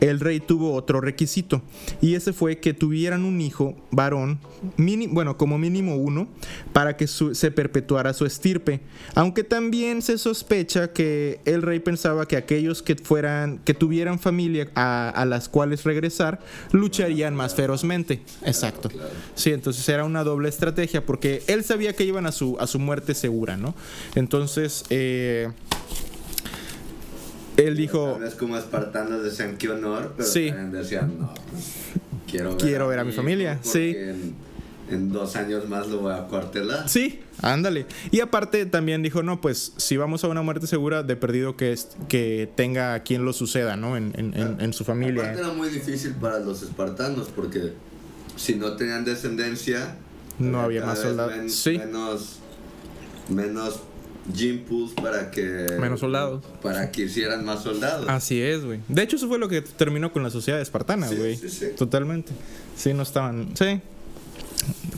el 0.00 0.18
rey 0.18 0.40
tuvo 0.40 0.72
otro 0.72 1.00
requisito, 1.00 1.62
y 2.00 2.14
ese 2.14 2.32
fue 2.32 2.58
que 2.58 2.72
tuvieran 2.72 3.24
un 3.24 3.40
hijo 3.40 3.76
varón, 3.90 4.40
bueno, 5.10 5.36
como 5.36 5.58
mínimo 5.58 5.96
uno, 5.96 6.26
para 6.72 6.96
que 6.96 7.06
se 7.06 7.50
perpetuara 7.50 8.14
su 8.14 8.24
estirpe. 8.24 8.80
Aunque 9.14 9.44
también 9.44 10.02
se 10.02 10.18
sospecha 10.18 10.92
que 10.92 11.40
el 11.44 11.62
rey 11.62 11.80
pensaba 11.80 12.26
que 12.26 12.36
aquellos 12.36 12.82
que 12.82 12.96
fueran, 12.96 13.58
que 13.58 13.74
tuvieran 13.74 14.18
familia 14.18 14.70
a, 14.74 15.24
las 15.26 15.48
cuales 15.48 15.84
regresar, 15.84 16.40
lucharían 16.72 17.34
más 17.34 17.54
ferozmente. 17.54 18.22
Exacto. 18.44 18.90
Sí, 19.34 19.52
entonces 19.52 19.86
era 19.88 20.04
una 20.04 20.24
doble 20.24 20.48
estrategia, 20.48 21.04
porque 21.04 21.42
él 21.46 21.62
sabía 21.62 21.94
que 21.94 22.04
iban 22.04 22.26
a 22.26 22.32
su, 22.32 22.56
a 22.58 22.66
su 22.66 22.78
muerte 22.78 23.14
segura, 23.14 23.56
¿no? 23.56 23.74
Entonces, 24.14 24.84
eh, 24.90 25.50
él 27.66 27.76
dijo... 27.76 28.18
Vez 28.18 28.34
como 28.34 28.56
espartanos 28.56 29.22
decían 29.22 29.56
qué 29.56 29.68
honor, 29.70 30.14
pero 30.16 30.28
Sí. 30.28 30.48
también 30.48 30.72
decían, 30.72 31.12
no, 31.18 31.32
quiero 32.28 32.50
ver, 32.50 32.58
Quiero 32.58 32.88
ver 32.88 32.98
a 33.00 33.04
mi 33.04 33.12
familia, 33.12 33.58
sí. 33.62 33.94
En, 33.96 34.34
en 34.90 35.12
dos 35.12 35.36
años 35.36 35.68
más 35.68 35.86
lo 35.88 35.98
voy 36.00 36.12
a 36.12 36.22
cuartelar. 36.26 36.88
Sí, 36.88 37.20
ándale. 37.42 37.86
Y 38.10 38.20
aparte 38.20 38.66
también 38.66 39.02
dijo, 39.02 39.22
no, 39.22 39.40
pues 39.40 39.72
si 39.76 39.96
vamos 39.96 40.24
a 40.24 40.28
una 40.28 40.42
muerte 40.42 40.66
segura, 40.66 41.02
de 41.04 41.14
perdido 41.16 41.56
que, 41.56 41.72
es, 41.72 41.88
que 42.08 42.50
tenga 42.56 42.94
a 42.94 43.02
quien 43.04 43.24
lo 43.24 43.32
suceda, 43.32 43.76
¿no? 43.76 43.96
En, 43.96 44.12
en, 44.16 44.34
en, 44.34 44.60
en 44.60 44.72
su 44.72 44.84
familia. 44.84 45.22
Aparte 45.22 45.40
era 45.40 45.52
muy 45.52 45.68
difícil 45.68 46.14
para 46.14 46.40
los 46.40 46.62
espartanos 46.62 47.28
porque 47.28 47.72
si 48.36 48.56
no 48.56 48.74
tenían 48.76 49.04
descendencia, 49.04 49.94
No 50.40 50.60
había 50.60 50.84
más 50.84 50.98
soldados. 50.98 51.36
men- 51.36 51.50
Sí. 51.50 51.78
Menos, 51.78 52.38
menos 53.28 53.80
gene 54.34 54.58
pools 54.58 54.92
para 54.92 55.30
que... 55.30 55.66
Menos 55.80 56.00
soldados. 56.00 56.44
Para 56.62 56.90
que 56.90 57.02
hicieran 57.02 57.44
más 57.44 57.62
soldados. 57.62 58.06
Así 58.08 58.40
es, 58.40 58.64
güey. 58.64 58.80
De 58.88 59.02
hecho, 59.02 59.16
eso 59.16 59.28
fue 59.28 59.38
lo 59.38 59.48
que 59.48 59.62
terminó 59.62 60.12
con 60.12 60.22
la 60.22 60.30
sociedad 60.30 60.60
espartana, 60.60 61.08
Sí, 61.08 61.16
güey. 61.16 61.36
sí, 61.36 61.48
sí. 61.48 61.66
Totalmente. 61.76 62.32
Sí, 62.76 62.92
no 62.94 63.02
estaban. 63.02 63.56
Sí. 63.56 63.80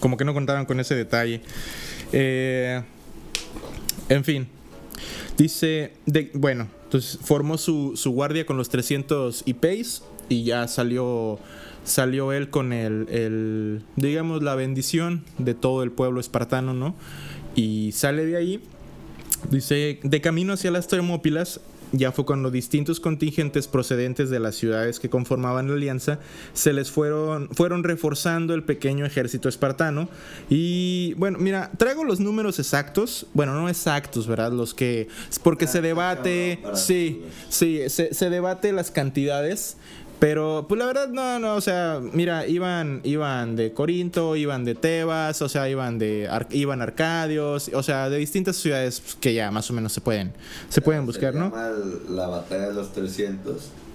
Como 0.00 0.16
que 0.16 0.24
no 0.24 0.34
contaban 0.34 0.66
con 0.66 0.80
ese 0.80 0.94
detalle. 0.94 1.40
Eh, 2.12 2.82
en 4.08 4.24
fin. 4.24 4.48
Dice. 5.36 5.92
De, 6.06 6.30
bueno, 6.34 6.68
entonces 6.84 7.18
formó 7.22 7.58
su, 7.58 7.92
su 7.96 8.10
guardia 8.10 8.44
con 8.44 8.56
los 8.56 8.68
300 8.68 9.44
IPs 9.46 10.02
y 10.28 10.44
ya 10.44 10.68
salió. 10.68 11.38
Salió 11.84 12.32
él 12.32 12.48
con 12.50 12.72
el, 12.72 13.08
el. 13.08 13.82
Digamos, 13.96 14.42
la 14.42 14.54
bendición 14.54 15.24
de 15.38 15.54
todo 15.54 15.82
el 15.82 15.90
pueblo 15.90 16.20
espartano, 16.20 16.74
¿no? 16.74 16.94
Y 17.56 17.90
sale 17.92 18.24
de 18.26 18.36
ahí. 18.36 18.62
Dice, 19.50 19.98
de 20.02 20.20
camino 20.20 20.52
hacia 20.54 20.70
las 20.70 20.88
Termópilas, 20.88 21.60
ya 21.92 22.10
fue 22.10 22.24
cuando 22.24 22.50
distintos 22.50 23.00
contingentes 23.00 23.68
procedentes 23.68 24.30
de 24.30 24.40
las 24.40 24.54
ciudades 24.56 24.98
que 24.98 25.10
conformaban 25.10 25.68
la 25.68 25.74
alianza 25.74 26.18
se 26.54 26.72
les 26.72 26.90
fueron, 26.90 27.50
fueron 27.50 27.84
reforzando 27.84 28.54
el 28.54 28.64
pequeño 28.64 29.04
ejército 29.04 29.48
espartano. 29.48 30.08
Y 30.48 31.12
bueno, 31.14 31.38
mira, 31.38 31.70
traigo 31.76 32.04
los 32.04 32.18
números 32.18 32.58
exactos, 32.58 33.26
bueno, 33.34 33.54
no 33.54 33.68
exactos, 33.68 34.26
¿verdad? 34.26 34.52
Los 34.52 34.72
que, 34.72 35.08
porque 35.42 35.66
se 35.66 35.78
Ah, 35.78 35.82
debate, 35.82 36.60
sí, 36.74 37.22
sí, 37.50 37.80
se, 37.88 38.14
se 38.14 38.30
debate 38.30 38.72
las 38.72 38.90
cantidades. 38.90 39.76
Pero, 40.22 40.66
pues 40.68 40.78
la 40.78 40.86
verdad, 40.86 41.08
no, 41.08 41.40
no, 41.40 41.56
o 41.56 41.60
sea, 41.60 42.00
mira, 42.12 42.46
iban, 42.46 43.00
iban 43.02 43.56
de 43.56 43.72
Corinto, 43.72 44.36
iban 44.36 44.64
de 44.64 44.76
Tebas, 44.76 45.42
o 45.42 45.48
sea, 45.48 45.68
iban 45.68 45.98
de 45.98 46.28
Ar- 46.28 46.46
iban 46.52 46.80
Arcadios, 46.80 47.72
o 47.74 47.82
sea, 47.82 48.08
de 48.08 48.18
distintas 48.18 48.54
ciudades 48.54 49.02
que 49.20 49.34
ya 49.34 49.50
más 49.50 49.68
o 49.68 49.72
menos 49.72 49.92
se 49.92 50.00
pueden, 50.00 50.32
se 50.68 50.80
pueden 50.80 51.06
buscar, 51.06 51.34
¿no? 51.34 51.50
la 52.08 52.28
batalla 52.28 52.68
de 52.68 52.72
los 52.74 52.92
300 52.92 53.62
por- 53.64 53.91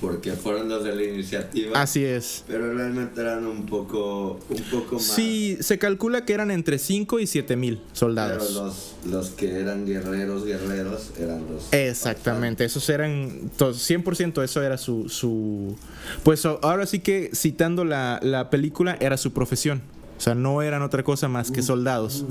porque 0.00 0.32
fueron 0.32 0.68
los 0.68 0.84
de 0.84 0.94
la 0.94 1.02
iniciativa. 1.02 1.80
Así 1.80 2.04
es. 2.04 2.44
Pero 2.46 2.72
realmente 2.74 3.20
eran 3.20 3.46
un 3.46 3.66
poco, 3.66 4.38
un 4.48 4.62
poco 4.70 4.96
más. 4.96 5.04
Sí, 5.04 5.56
se 5.60 5.78
calcula 5.78 6.24
que 6.24 6.32
eran 6.32 6.50
entre 6.50 6.78
5 6.78 7.18
y 7.20 7.26
7 7.26 7.56
mil 7.56 7.76
Pero 7.78 7.88
soldados. 7.96 8.52
los, 8.52 8.94
los 9.10 9.28
que 9.30 9.58
eran 9.60 9.84
guerreros, 9.86 10.44
guerreros, 10.44 11.10
eran 11.18 11.44
los. 11.50 11.72
Exactamente, 11.72 12.64
esos 12.64 12.88
eran, 12.88 13.50
to- 13.56 13.72
100% 13.72 14.42
eso 14.44 14.62
era 14.62 14.78
su, 14.78 15.08
su... 15.08 15.76
Pues 16.22 16.44
ahora 16.46 16.86
sí 16.86 17.00
que 17.00 17.30
citando 17.34 17.84
la, 17.84 18.20
la 18.22 18.50
película, 18.50 18.96
era 19.00 19.16
su 19.16 19.32
profesión. 19.32 19.82
O 20.16 20.20
sea, 20.20 20.34
no 20.34 20.62
eran 20.62 20.82
otra 20.82 21.04
cosa 21.04 21.28
más 21.28 21.50
que 21.50 21.62
soldados. 21.62 22.24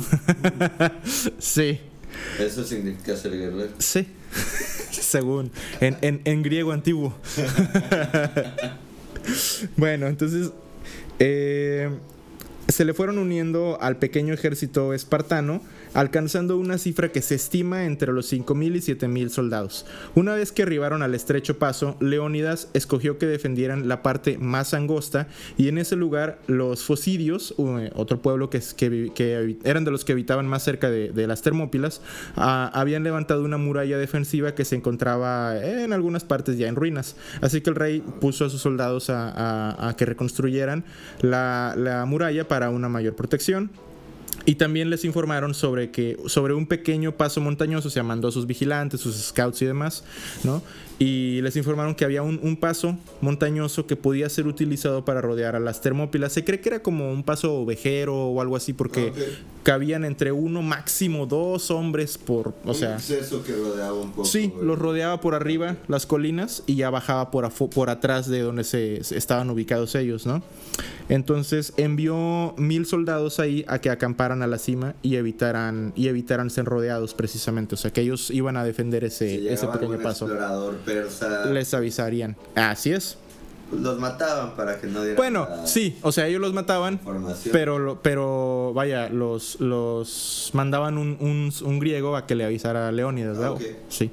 sí, 1.40 1.80
Eso 2.40 2.64
significa 2.64 3.16
ser 3.16 3.32
guerrero. 3.38 3.70
sí, 3.80 4.08
según, 4.92 5.52
en, 5.80 5.98
en- 6.02 6.22
en 6.26 6.44
griego 6.44 6.72
antiguo. 6.72 7.14
bueno, 9.78 10.08
entonces, 10.08 10.52
eh, 11.20 11.90
se 12.68 12.86
le 12.86 12.94
fueron 12.94 13.18
uniendo 13.18 13.78
al 13.82 13.98
pequeño 13.98 14.34
ejército 14.34 14.94
espartano, 14.94 15.62
alcanzando 15.98 16.58
una 16.58 16.78
cifra 16.78 17.12
que 17.12 17.24
se 17.24 17.34
estima 17.34 17.86
entre 17.86 18.14
los 18.14 18.32
5.000 18.32 18.76
y 18.76 18.80
7.000 18.96 19.30
soldados. 19.30 19.86
Una 20.14 20.36
vez 20.36 20.52
que 20.52 20.62
arribaron 20.62 21.02
al 21.02 21.16
estrecho 21.16 21.58
paso, 21.58 21.98
Leónidas 22.00 22.70
escogió 22.76 23.18
que 23.18 23.26
defendieran 23.26 23.88
la 23.88 24.04
parte 24.04 24.38
más 24.38 24.76
angosta 24.76 25.28
y 25.58 25.70
en 25.70 25.80
ese 25.80 25.96
lugar 25.96 26.38
los 26.46 26.84
fosidios, 26.84 27.56
u- 27.58 27.80
otro 27.96 28.22
pueblo 28.22 28.52
que, 28.52 28.62
eran 29.64 29.86
de 29.86 29.92
los 29.92 30.06
que 30.06 30.12
habitaban 30.12 30.46
más 30.48 30.64
cerca 30.64 30.92
de, 30.92 31.28
las 31.28 31.42
Termópilas, 31.42 32.02
ah, 32.36 32.70
habían 32.76 33.04
levantado 33.04 33.44
una 33.44 33.58
muralla 33.58 33.98
defensiva 33.98 34.54
que 34.54 34.66
se 34.66 34.76
encontraba 34.76 35.58
en 35.66 35.94
algunas 35.94 36.24
partes 36.24 36.60
ya 36.60 36.68
en 36.68 36.76
ruinas. 36.76 37.16
Así 37.42 37.62
que 37.62 37.72
el 37.72 37.76
rey 37.76 38.04
puso 38.22 38.46
a 38.46 38.50
sus 38.52 38.62
soldados 38.62 39.10
a, 39.10 39.96
que 39.98 40.06
reconstruyeran 40.06 40.86
la 41.22 42.06
muralla 42.08 42.48
para 42.48 42.70
una 42.70 42.88
mayor 42.88 43.16
protección. 43.16 43.72
Y 44.46 44.56
también 44.56 44.90
les 44.90 45.04
informaron 45.04 45.54
sobre 45.54 45.92
que 45.92 46.18
sobre 46.28 46.54
un 46.54 46.68
pequeño 46.68 47.12
paso 47.12 47.42
montañoso, 47.42 47.90
se 47.90 48.02
mandó 48.02 48.30
a 48.30 48.32
sus 48.32 48.48
vigilantes, 48.48 49.02
sus 49.02 49.16
scouts 49.16 49.62
y 49.62 49.66
demás, 49.66 50.04
¿no? 50.44 50.62
Y 51.00 51.42
les 51.42 51.56
informaron 51.56 51.94
que 51.94 52.06
había 52.06 52.24
un, 52.24 52.40
un 52.42 52.58
paso 52.58 52.98
montañoso 53.22 53.86
que 53.86 53.96
podía 53.96 54.28
ser 54.30 54.48
utilizado 54.48 55.06
para 55.06 55.22
rodear 55.22 55.56
a 55.56 55.60
las 55.60 55.80
Termópilas. 55.82 56.34
Se 56.34 56.44
cree 56.44 56.60
que 56.60 56.70
era 56.70 56.82
como 56.82 57.12
un 57.12 57.24
paso 57.24 57.54
ovejero 57.54 58.16
o 58.16 58.42
algo 58.42 58.56
así, 58.56 58.74
porque 58.74 59.10
Ok. 59.10 59.18
cabían 59.62 60.06
entre 60.06 60.32
uno, 60.32 60.64
máximo 60.64 61.28
dos 61.28 61.70
hombres 61.70 62.18
por, 62.18 62.48
o 62.66 62.70
un 62.70 62.74
sea, 62.76 62.96
exceso 62.96 63.44
que 63.44 63.54
rodeaba 63.56 63.94
un 63.94 64.10
poco. 64.12 64.26
Sí, 64.26 64.52
los 64.62 64.80
rodeaba 64.80 65.22
por 65.22 65.36
arriba 65.36 65.76
las 65.88 66.08
colinas 66.08 66.64
y 66.66 66.76
ya 66.78 66.90
bajaba 66.90 67.30
por, 67.30 67.48
por 67.70 67.90
atrás 67.92 68.28
de 68.28 68.40
donde 68.42 68.64
se, 68.64 69.04
se 69.04 69.18
estaban 69.18 69.52
ubicados 69.52 69.94
ellos, 69.94 70.26
¿no? 70.26 70.42
Entonces 71.10 71.74
envió 71.78 72.54
mil 72.58 72.86
soldados 72.86 73.40
ahí 73.40 73.64
a 73.68 73.80
que 73.80 73.90
acamparan 73.90 74.42
a 74.44 74.48
la 74.48 74.58
cima 74.58 74.96
y 75.02 75.16
evitaran, 75.16 75.94
y 75.96 76.08
evitaran 76.08 76.50
ser 76.50 76.66
rodeados 76.66 77.14
precisamente. 77.14 77.76
O 77.76 77.78
sea, 77.78 77.92
que 77.92 78.02
ellos 78.02 78.30
iban 78.32 78.58
a 78.58 78.64
defender 78.66 79.04
ese, 79.04 79.52
ese 79.54 79.68
pequeño 79.68 80.00
paso. 80.00 80.26
explorador 80.26 80.76
persa, 80.94 81.46
Les 81.46 81.74
avisarían. 81.74 82.36
Así 82.56 82.92
es. 82.92 83.18
los 83.72 84.00
mataban 84.00 84.56
para 84.56 84.80
que 84.80 84.88
no 84.88 85.02
dieran 85.02 85.18
Bueno, 85.18 85.48
sí, 85.66 85.98
o 86.02 86.12
sea, 86.14 86.28
ellos 86.28 86.40
los 86.40 86.54
mataban, 86.54 87.00
pero, 87.52 88.00
pero 88.02 88.72
vaya, 88.74 89.10
los, 89.10 89.60
los 89.60 90.52
mandaban 90.54 90.98
un, 90.98 91.18
un- 91.20 91.52
un 91.64 91.80
griego 91.80 92.16
a 92.16 92.26
que 92.26 92.36
le 92.36 92.46
avisara 92.46 92.88
a 92.88 92.92
Leónidas, 92.94 93.38
¿verdad? 93.38 93.52
Ah, 93.52 93.56
ok. 93.56 93.64
Sí. 93.90 94.10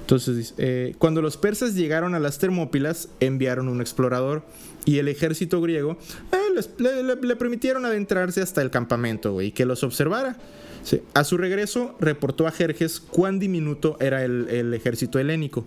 Entonces, 0.00 0.54
eh, 0.58 0.94
cuando 0.98 1.22
los 1.22 1.36
persas 1.36 1.74
llegaron 1.74 2.14
a 2.14 2.18
las 2.18 2.38
Termópilas, 2.38 3.08
enviaron 3.20 3.68
un 3.68 3.80
explorador 3.80 4.42
y 4.84 4.98
el 4.98 5.08
ejército 5.08 5.60
griego 5.60 5.96
eh, 6.32 6.36
les- 6.54 6.70
le, 6.78 7.02
le- 7.02 7.16
le 7.16 7.36
permitieron 7.36 7.84
adentrarse 7.86 8.42
hasta 8.42 8.60
el 8.60 8.70
campamento 8.70 9.40
y 9.40 9.52
que 9.52 9.64
los 9.64 9.82
observara. 9.84 10.36
Sí. 10.82 11.00
A 11.14 11.24
su 11.24 11.36
regreso, 11.36 11.94
reportó 12.00 12.46
a 12.46 12.50
Jerjes 12.50 13.00
cuán 13.00 13.38
diminuto 13.38 13.96
era 14.00 14.24
el, 14.24 14.48
el 14.50 14.74
ejército 14.74 15.18
helénico 15.18 15.64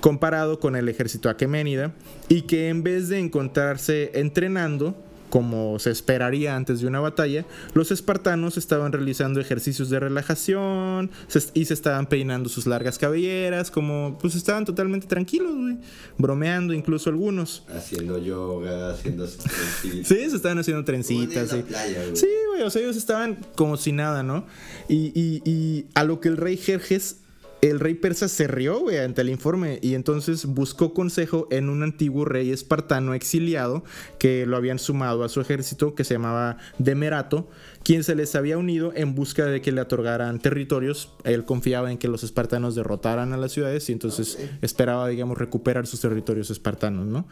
comparado 0.00 0.60
con 0.60 0.76
el 0.76 0.88
ejército 0.88 1.28
aqueménida 1.28 1.92
y 2.28 2.42
que 2.42 2.68
en 2.68 2.82
vez 2.82 3.08
de 3.08 3.18
encontrarse 3.18 4.10
entrenando 4.14 4.96
como 5.28 5.78
se 5.78 5.92
esperaría 5.92 6.56
antes 6.56 6.80
de 6.80 6.88
una 6.88 6.98
batalla, 6.98 7.46
los 7.74 7.92
espartanos 7.92 8.56
estaban 8.56 8.90
realizando 8.90 9.40
ejercicios 9.40 9.88
de 9.88 10.00
relajación 10.00 11.08
y 11.54 11.66
se 11.66 11.72
estaban 11.74 12.06
peinando 12.08 12.48
sus 12.48 12.66
largas 12.66 12.98
cabelleras, 12.98 13.70
como 13.70 14.18
pues 14.20 14.34
estaban 14.34 14.64
totalmente 14.64 15.06
tranquilos, 15.06 15.54
güey, 15.54 15.78
bromeando 16.18 16.74
incluso 16.74 17.10
algunos. 17.10 17.62
Haciendo 17.68 18.18
yoga, 18.18 18.90
haciendo 18.90 19.28
Sí, 19.28 20.02
se 20.04 20.24
estaban 20.34 20.58
haciendo 20.58 20.84
trencitas, 20.84 21.52
en 21.52 21.58
sí. 21.58 21.62
playa, 21.68 22.02
güey. 22.02 22.16
Sí, 22.16 22.26
güey, 22.48 22.62
o 22.62 22.70
sea, 22.70 22.82
ellos 22.82 22.96
estaban 22.96 23.38
como 23.54 23.76
si 23.76 23.92
nada, 23.92 24.24
¿no? 24.24 24.46
Y, 24.88 25.12
y- 25.14 25.42
y 25.48 25.86
a 25.94 26.02
lo 26.02 26.18
que 26.18 26.28
el 26.28 26.38
rey 26.38 26.56
Jerjes, 26.56 27.18
el 27.62 27.80
rey 27.80 27.94
persa 27.94 28.28
se 28.28 28.46
rió, 28.46 28.80
güey, 28.80 28.98
ante 28.98 29.20
el 29.20 29.28
informe 29.28 29.78
y 29.82 29.94
entonces 29.94 30.46
buscó 30.46 30.94
consejo 30.94 31.46
en 31.50 31.68
un 31.68 31.82
antiguo 31.82 32.24
rey 32.24 32.50
espartano 32.50 33.14
exiliado 33.14 33.84
que 34.18 34.46
lo 34.46 34.56
habían 34.56 34.78
sumado 34.78 35.24
a 35.24 35.28
su 35.28 35.40
ejército, 35.40 35.94
que 35.94 36.04
se 36.04 36.14
llamaba 36.14 36.56
Demerato, 36.78 37.48
quien 37.82 38.04
se 38.04 38.14
les 38.14 38.34
había 38.34 38.56
unido 38.56 38.92
en 38.94 39.14
busca 39.14 39.46
de 39.46 39.60
que 39.60 39.72
le 39.72 39.80
otorgaran 39.80 40.38
territorios. 40.38 41.12
Él 41.24 41.44
confiaba 41.44 41.90
en 41.90 41.98
que 41.98 42.08
los 42.08 42.24
espartanos 42.24 42.74
derrotaran 42.74 43.32
a 43.32 43.36
las 43.36 43.52
ciudades 43.52 43.88
y 43.88 43.92
entonces 43.92 44.38
esperaba, 44.62 45.08
digamos, 45.08 45.38
recuperar 45.38 45.86
sus 45.86 46.00
territorios 46.00 46.50
espartanos, 46.50 47.06
¿no? 47.06 47.28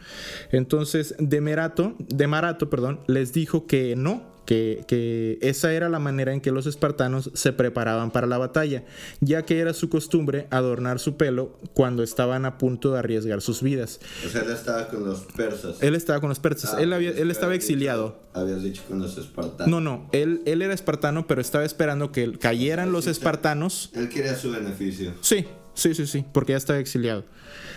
Entonces, 0.51 1.15
Demerato, 1.19 1.95
Demarato, 1.97 2.69
perdón, 2.69 2.99
les 3.07 3.33
dijo 3.33 3.65
que 3.65 3.95
no, 3.95 4.38
que, 4.49 4.83
que 4.87 5.37
esa 5.43 5.71
era 5.73 5.89
la 5.89 5.99
manera 5.99 6.33
en 6.33 6.41
que 6.41 6.51
los 6.51 6.65
espartanos 6.65 7.29
se 7.35 7.53
preparaban 7.53 8.09
para 8.09 8.25
la 8.25 8.39
batalla, 8.39 8.83
ya 9.21 9.43
que 9.45 9.59
era 9.59 9.75
su 9.75 9.89
costumbre 9.89 10.47
adornar 10.49 10.97
su 10.97 11.17
pelo 11.17 11.55
cuando 11.75 12.01
estaban 12.01 12.45
a 12.45 12.57
punto 12.57 12.91
de 12.91 12.97
arriesgar 12.97 13.41
sus 13.41 13.61
vidas. 13.61 13.99
O 14.25 14.29
sea, 14.29 14.41
él 14.41 14.49
estaba 14.51 14.87
con 14.87 15.05
los 15.05 15.19
persas. 15.37 15.77
Él 15.83 15.93
estaba 15.93 16.19
con 16.19 16.29
los 16.29 16.39
persas, 16.39 16.73
Ah, 16.73 16.81
él, 16.81 16.93
había- 16.93 17.11
él 17.11 17.29
estaba 17.29 17.53
exiliado. 17.53 18.07
dicho- 18.07 18.39
habías 18.39 18.63
dicho 18.63 18.81
con 18.87 18.97
los 18.97 19.15
espartanos. 19.19 19.67
No, 19.67 19.81
no, 19.81 20.09
él, 20.13 20.41
él 20.47 20.63
era 20.63 20.73
espartano, 20.73 21.27
pero 21.27 21.41
estaba 21.41 21.63
esperando 21.63 22.11
que 22.11 22.31
cayeran 22.39 22.91
los 22.91 23.03
Sí, 23.05 23.11
espartanos. 23.11 23.91
Él 23.93 24.09
quería 24.09 24.35
su 24.35 24.49
beneficio. 24.49 25.13
Sí, 25.21 25.45
sí, 25.75 25.93
sí, 25.93 26.07
sí, 26.07 26.25
porque 26.33 26.53
ya 26.53 26.57
estaba 26.57 26.79
exiliado. 26.79 27.23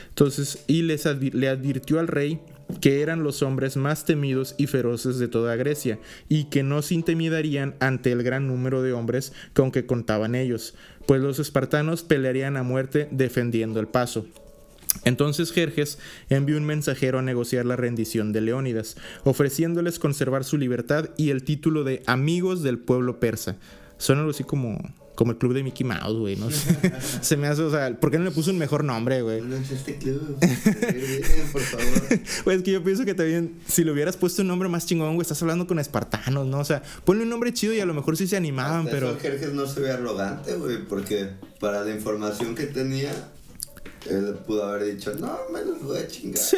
Entonces, 0.09 0.64
y 0.66 0.83
les 0.83 1.05
advi- 1.05 1.33
le 1.35 1.49
advirtió 1.51 2.01
al 2.01 2.09
rey 2.09 2.41
que 2.81 3.03
eran 3.03 3.23
los 3.23 3.43
hombres 3.43 3.77
más 3.77 4.05
temidos 4.05 4.55
y 4.59 4.66
feroces 4.66 5.18
de 5.18 5.29
toda 5.29 5.57
Grecia, 5.57 5.99
y 6.29 6.45
que 6.45 6.62
no 6.62 6.83
se 6.83 6.95
intimidarían 6.95 7.75
ante 7.81 8.12
el 8.12 8.23
gran 8.23 8.47
número 8.47 8.83
de 8.83 8.93
hombres 8.93 9.33
con 9.55 9.70
que 9.70 9.87
contaban 9.87 10.35
ellos, 10.35 10.75
pues 11.07 11.20
los 11.20 11.39
espartanos 11.39 12.03
pelearían 12.03 12.57
a 12.57 12.62
muerte 12.62 13.09
defendiendo 13.11 13.81
el 13.81 13.89
paso. 13.89 14.27
Entonces 15.05 15.53
Jerjes 15.53 15.99
envió 16.29 16.57
un 16.57 16.64
mensajero 16.64 17.18
a 17.18 17.23
negociar 17.23 17.64
la 17.64 17.77
rendición 17.77 18.33
de 18.33 18.43
Leónidas, 18.43 18.97
ofreciéndoles 19.25 19.99
conservar 19.99 20.45
su 20.45 20.59
libertad 20.59 21.11
y 21.16 21.31
el 21.31 21.45
título 21.45 21.83
de 21.85 22.03
amigos 22.07 22.62
del 22.62 22.79
pueblo 22.79 23.18
persa. 23.18 23.57
Suena 23.97 24.20
algo 24.20 24.33
así 24.33 24.45
como, 24.45 24.79
como 25.23 25.31
el 25.31 25.39
club 25.39 25.55
de 25.55 25.62
Mickey 25.62 25.87
Mouse, 25.87 26.18
güey, 26.18 26.35
no 26.35 26.51
sé. 26.51 26.77
Se 27.20 27.37
me 27.37 27.47
hace, 27.47 27.62
o 27.62 27.70
sea, 27.70 27.95
¿por 27.95 28.11
qué 28.11 28.18
no 28.18 28.25
le 28.25 28.33
puso 28.33 28.51
un 28.51 28.59
mejor 28.59 28.83
nombre, 28.83 29.23
güey? 29.23 29.41
No 29.41 29.55
es 29.55 29.70
este 29.70 29.95
club. 29.97 30.37
Por 31.53 31.62
favor. 31.62 31.87
Pues 32.43 32.57
es 32.57 32.62
que 32.64 32.73
yo 32.73 32.83
pienso 32.83 33.05
que 33.05 33.14
también, 33.14 33.55
si 33.68 33.85
le 33.85 33.93
hubieras 33.93 34.16
puesto 34.16 34.43
un 34.43 34.49
nombre 34.49 34.68
más 34.68 34.85
chingón, 34.85 35.14
güey, 35.14 35.23
estás 35.23 35.41
hablando 35.41 35.68
con 35.68 35.79
espartanos, 35.79 36.49
¿no? 36.49 36.59
O 36.59 36.64
sea, 36.64 36.83
ponle 37.05 37.23
un 37.23 37.29
nombre 37.29 37.53
chido 37.53 37.73
y 37.73 37.79
a 37.79 37.87
lo 37.87 37.95
mejor 37.95 38.16
sí 38.16 38.27
se 38.27 38.37
animaban, 38.37 38.81
Hasta 38.81 38.91
pero... 38.91 39.11
eso 39.11 39.20
Jerjes 39.20 39.53
no 39.53 39.64
se 39.68 39.79
ve 39.79 39.93
arrogante, 39.93 40.57
güey, 40.57 40.85
porque 40.89 41.29
para 41.61 41.85
la 41.85 41.95
información 41.95 42.57
que 42.57 42.64
tenía, 42.64 43.12
él 44.11 44.35
pudo 44.45 44.64
haber 44.64 44.97
dicho, 44.97 45.14
no, 45.20 45.39
me 45.53 45.64
los 45.64 45.81
voy 45.85 45.99
a 45.99 46.09
chingar. 46.09 46.43
Sí, 46.43 46.57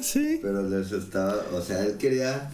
sí. 0.00 0.38
Pero 0.40 0.66
les 0.66 0.90
estaba, 0.90 1.44
o 1.52 1.60
sea, 1.60 1.84
él 1.84 1.98
quería 1.98 2.50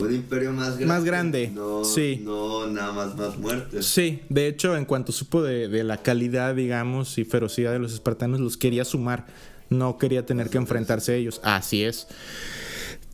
un 0.00 0.14
imperio 0.14 0.52
más 0.52 0.70
grande. 0.78 0.86
Más 0.86 1.04
grande, 1.04 1.50
No, 1.54 1.84
sí. 1.84 2.20
no 2.24 2.66
nada 2.66 2.92
más 2.92 3.16
más 3.16 3.36
muertes. 3.38 3.86
Sí, 3.86 4.22
de 4.28 4.46
hecho, 4.48 4.76
en 4.76 4.84
cuanto 4.84 5.12
supo 5.12 5.42
de, 5.42 5.68
de 5.68 5.84
la 5.84 5.98
calidad, 6.02 6.54
digamos, 6.54 7.18
y 7.18 7.24
ferocidad 7.24 7.72
de 7.72 7.78
los 7.78 7.92
espartanos, 7.92 8.40
los 8.40 8.56
quería 8.56 8.84
sumar. 8.84 9.26
No 9.70 9.98
quería 9.98 10.24
tener 10.24 10.48
que 10.48 10.56
enfrentarse 10.58 11.12
a 11.12 11.14
ellos. 11.16 11.40
Así 11.44 11.84
es. 11.84 12.06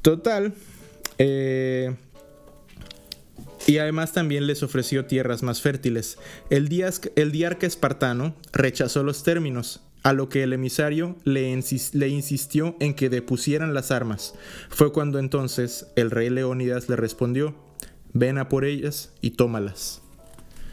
Total. 0.02 0.52
eh, 1.18 1.94
y 3.66 3.78
además 3.78 4.12
también 4.12 4.46
les 4.46 4.62
ofreció 4.62 5.06
tierras 5.06 5.42
más 5.42 5.62
fértiles. 5.62 6.18
El 6.50 6.68
diarca 6.68 7.66
espartano 7.66 8.34
rechazó 8.52 9.02
los 9.02 9.22
términos, 9.22 9.80
a 10.04 10.12
lo 10.12 10.28
que 10.28 10.44
el 10.44 10.52
emisario 10.52 11.16
le, 11.24 11.60
le 11.92 12.08
insistió 12.08 12.76
en 12.78 12.94
que 12.94 13.08
depusieran 13.08 13.74
las 13.74 13.90
armas. 13.90 14.34
Fue 14.68 14.92
cuando 14.92 15.18
entonces 15.18 15.86
el 15.96 16.10
rey 16.10 16.30
Leónidas 16.30 16.88
le 16.88 16.96
respondió, 16.96 17.56
ven 18.12 18.38
a 18.38 18.48
por 18.48 18.64
ellas 18.66 19.12
y 19.22 19.30
tómalas. 19.30 20.02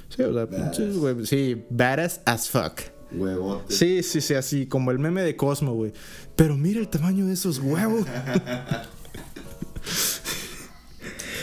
Sí, 0.09 0.21
o 0.23 0.34
sea, 0.34 0.45
Badass. 0.45 0.77
sí, 1.29 1.63
badass 1.69 2.21
as 2.25 2.49
fuck. 2.49 2.82
Sí, 3.69 4.03
sí, 4.03 4.19
sí, 4.21 4.34
así 4.34 4.67
como 4.67 4.91
el 4.91 4.99
meme 4.99 5.21
de 5.21 5.36
Cosmo, 5.38 5.73
güey. 5.73 5.93
Pero 6.36 6.57
mira 6.57 6.82
el 6.82 6.89
tamaño 6.89 7.25
de 7.25 7.34
esos 7.34 7.59
huevos. 7.59 8.05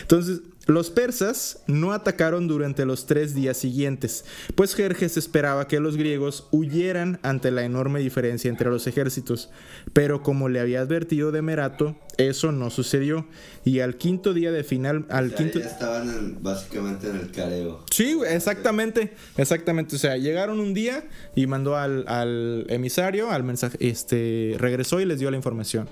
Entonces, 0.03 0.41
los 0.69 0.91
persas 0.91 1.63
no 1.67 1.93
atacaron 1.93 2.47
durante 2.47 2.85
los 2.85 3.07
tres 3.07 3.35
días 3.35 3.57
siguientes, 3.57 4.25
pues 4.55 4.75
Jerjes 4.75 5.17
esperaba 5.17 5.67
que 5.67 5.81
los 5.81 5.97
griegos 5.97 6.47
huyeran 6.53 7.19
ante 7.23 7.51
la 7.51 7.65
enorme 7.65 8.01
diferencia 8.01 8.49
entre 8.51 8.69
los 8.71 8.87
ejércitos. 8.87 9.51
Pero 9.95 10.23
como 10.23 10.49
le 10.51 10.61
había 10.61 10.81
advertido 10.83 11.33
Demerato, 11.33 11.97
eso 12.19 12.53
no 12.53 12.69
sucedió. 12.71 13.27
Y 13.65 13.81
al 13.81 13.97
quinto 13.97 14.35
día 14.35 14.53
de 14.53 14.63
final, 14.63 15.07
al 15.09 15.27
O 15.27 15.29
sea, 15.29 15.37
quinto... 15.39 15.59
ya 15.59 15.65
estaban 15.67 16.09
en- 16.11 16.43
básicamente 16.43 17.09
en 17.09 17.17
el 17.17 17.31
careo. 17.31 17.83
Sí, 17.91 18.19
exactamente, 18.29 19.15
exactamente. 19.39 19.97
O 19.97 19.99
sea, 19.99 20.19
llegaron 20.19 20.61
un 20.61 20.75
día 20.75 21.03
y 21.35 21.47
mandó 21.47 21.77
al, 21.77 22.05
al 22.09 22.67
emisario, 22.69 23.31
al 23.31 23.43
mensaje, 23.43 23.79
este, 23.81 24.55
regresó 24.59 25.01
y 25.01 25.07
les 25.07 25.19
dio 25.19 25.31
la 25.31 25.37
información. 25.39 25.89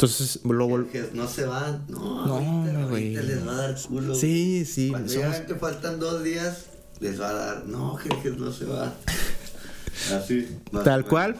Entonces 0.00 0.38
lo 0.44 0.68
vol- 0.68 0.88
Jerjes, 0.92 1.12
no 1.14 1.26
se 1.26 1.44
van. 1.44 1.84
No, 1.88 2.24
No, 2.24 2.34
ahorita, 2.36 2.84
güey. 2.88 3.14
les 3.16 3.44
va 3.44 3.52
a 3.52 3.56
dar 3.56 3.76
culo. 3.82 4.14
Sí, 4.14 4.64
sí, 4.64 4.90
Cuando 4.90 5.12
somos- 5.12 5.32
ya 5.38 5.46
que 5.46 5.54
faltan 5.56 5.98
dos 5.98 6.22
días, 6.22 6.66
les 7.00 7.20
va 7.20 7.30
a 7.30 7.32
dar. 7.32 7.66
No, 7.66 7.96
Jerjes 7.96 8.36
no 8.36 8.52
se 8.52 8.64
va. 8.66 8.94
Así. 10.16 10.46
Tal 10.84 11.04
cual, 11.04 11.36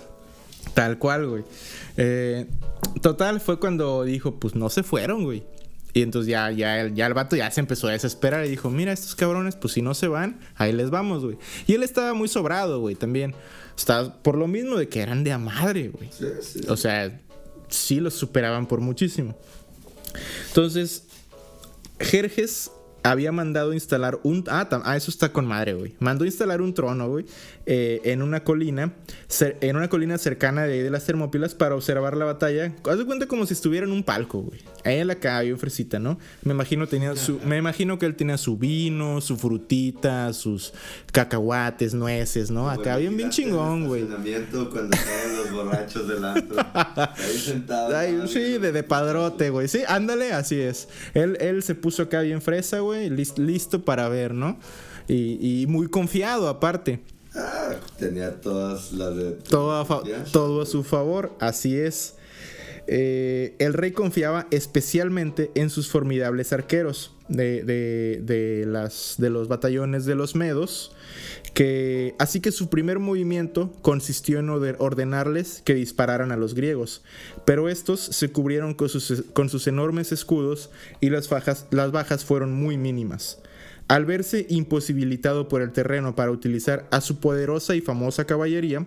tal 0.74 0.98
cual, 0.98 1.28
güey. 1.28 1.44
Eh, 1.96 2.46
total, 3.00 3.40
fue 3.40 3.60
cuando 3.60 4.02
dijo, 4.02 4.40
pues 4.40 4.56
no 4.56 4.68
se 4.70 4.82
fueron, 4.82 5.22
güey. 5.22 5.44
Y 5.94 6.02
entonces 6.02 6.28
ya, 6.28 6.50
ya, 6.50 6.80
el, 6.80 6.94
ya 6.94 7.06
el 7.06 7.14
vato 7.14 7.36
ya 7.36 7.50
se 7.52 7.60
empezó 7.60 7.86
a 7.86 7.92
desesperar 7.92 8.44
y 8.44 8.48
dijo, 8.48 8.70
mira, 8.70 8.92
estos 8.92 9.14
cabrones, 9.14 9.54
pues 9.54 9.72
si 9.74 9.82
no 9.82 9.94
se 9.94 10.08
van, 10.08 10.40
ahí 10.56 10.72
les 10.72 10.90
vamos, 10.90 11.24
güey. 11.24 11.38
Y 11.68 11.74
él 11.74 11.84
estaba 11.84 12.12
muy 12.12 12.26
sobrado, 12.28 12.80
güey, 12.80 12.96
también. 12.96 13.34
Estaba 13.76 14.12
por 14.22 14.36
lo 14.36 14.48
mismo 14.48 14.76
de 14.76 14.88
que 14.88 15.00
eran 15.00 15.22
de 15.22 15.30
a 15.32 15.38
madre, 15.38 15.88
güey. 15.90 16.10
Sí, 16.12 16.26
sí. 16.42 16.60
O 16.68 16.76
sea, 16.76 17.20
sí 17.68 18.00
los 18.00 18.14
superaban 18.14 18.66
por 18.66 18.80
muchísimo. 18.80 19.36
Entonces, 20.48 21.04
Jerjes 22.00 22.70
había 23.02 23.32
mandado 23.32 23.72
instalar 23.72 24.18
un... 24.22 24.44
Ah, 24.48 24.68
ah, 24.84 24.96
eso 24.96 25.10
está 25.10 25.32
con 25.32 25.46
madre, 25.46 25.74
güey. 25.74 25.94
Mandó 25.98 26.24
instalar 26.24 26.60
un 26.60 26.74
trono, 26.74 27.08
güey, 27.08 27.26
eh, 27.66 28.00
en 28.04 28.22
una 28.22 28.44
colina, 28.44 28.92
en 29.40 29.76
una 29.76 29.88
colina 29.88 30.18
cercana 30.18 30.64
de 30.64 30.90
las 30.90 31.04
Termópilas 31.06 31.54
para 31.54 31.74
observar 31.74 32.16
la 32.16 32.24
batalla. 32.24 32.74
Haz 32.84 32.98
de 32.98 33.06
cuenta 33.06 33.26
como 33.26 33.46
si 33.46 33.54
estuviera 33.54 33.86
en 33.86 33.92
un 33.92 34.02
palco, 34.02 34.40
güey. 34.40 34.60
Ahí 34.88 34.98
en 35.00 35.06
la 35.08 35.16
calle, 35.16 35.56
fresita, 35.56 35.98
¿no? 35.98 36.18
Me 36.42 36.52
imagino, 36.54 36.86
tenía 36.86 37.14
su, 37.16 37.38
me 37.44 37.56
imagino 37.58 37.98
que 37.98 38.06
él 38.06 38.14
tenía 38.16 38.38
su 38.38 38.56
vino, 38.56 39.20
su 39.20 39.36
frutita, 39.36 40.32
sus 40.32 40.72
cacahuates, 41.12 41.94
nueces, 41.94 42.50
¿no? 42.50 42.70
Acá 42.70 42.96
bien, 42.96 43.16
bien 43.16 43.30
chingón, 43.30 43.82
el 43.82 43.88
güey. 43.88 44.02
Cuando 44.04 44.96
estaban 44.96 45.36
los 45.36 45.50
borrachos 45.52 46.08
del 46.08 46.24
antro. 46.24 46.56
Ahí. 46.74 47.64
Ay, 47.94 48.12
nada, 48.12 48.26
sí, 48.26 48.58
de, 48.58 48.72
de 48.72 48.82
padrote, 48.82 49.50
güey. 49.50 49.68
Sí, 49.68 49.80
ándale, 49.86 50.32
así 50.32 50.60
es. 50.60 50.88
Él, 51.14 51.36
él 51.40 51.62
se 51.62 51.74
puso 51.74 52.02
acá 52.04 52.20
bien 52.20 52.40
fresa, 52.40 52.80
güey, 52.80 53.10
lis- 53.10 53.36
listo 53.38 53.84
para 53.84 54.08
ver, 54.08 54.32
¿no? 54.34 54.58
Y, 55.06 55.62
y 55.62 55.66
muy 55.66 55.88
confiado, 55.88 56.48
aparte. 56.48 57.00
Ah, 57.34 57.72
tenía 57.98 58.40
todas 58.40 58.92
las 58.92 59.14
de. 59.16 59.30
Todo 59.32 59.72
a, 59.80 60.02
todo 60.32 60.62
a 60.62 60.66
su 60.66 60.82
favor, 60.84 61.36
así 61.40 61.76
es. 61.76 62.14
Eh, 62.90 63.54
el 63.58 63.74
rey 63.74 63.92
confiaba 63.92 64.46
especialmente 64.50 65.50
en 65.54 65.68
sus 65.68 65.90
formidables 65.90 66.54
arqueros 66.54 67.14
de, 67.28 68.64
los 69.18 69.48
batallones 69.48 70.06
de 70.06 70.14
los 70.14 70.34
medos. 70.34 70.92
Que, 71.52 72.14
así 72.18 72.40
que 72.40 72.50
su 72.50 72.70
primer 72.70 72.98
movimiento 72.98 73.72
consistió 73.82 74.38
en 74.38 74.48
orde- 74.48 74.76
ordenarles 74.78 75.60
que 75.64 75.74
dispararan 75.74 76.32
a 76.32 76.36
los 76.36 76.54
griegos, 76.54 77.02
pero 77.44 77.68
estos 77.68 78.00
se 78.00 78.30
cubrieron 78.30 78.74
con 78.74 78.88
sus, 78.88 79.66
enormes 79.66 80.12
escudos 80.12 80.70
y 81.00 81.10
las, 81.10 81.28
las 81.70 81.92
bajas 81.92 82.24
fueron 82.24 82.54
muy 82.54 82.78
mínimas. 82.78 83.38
Al 83.88 84.04
verse 84.04 84.46
imposibilitado 84.48 85.48
por 85.48 85.60
el 85.62 85.72
terreno 85.72 86.14
para 86.14 86.30
utilizar 86.30 86.86
a 86.90 87.00
su 87.00 87.18
poderosa 87.20 87.74
y 87.74 87.80
famosa 87.80 88.24
caballería, 88.24 88.86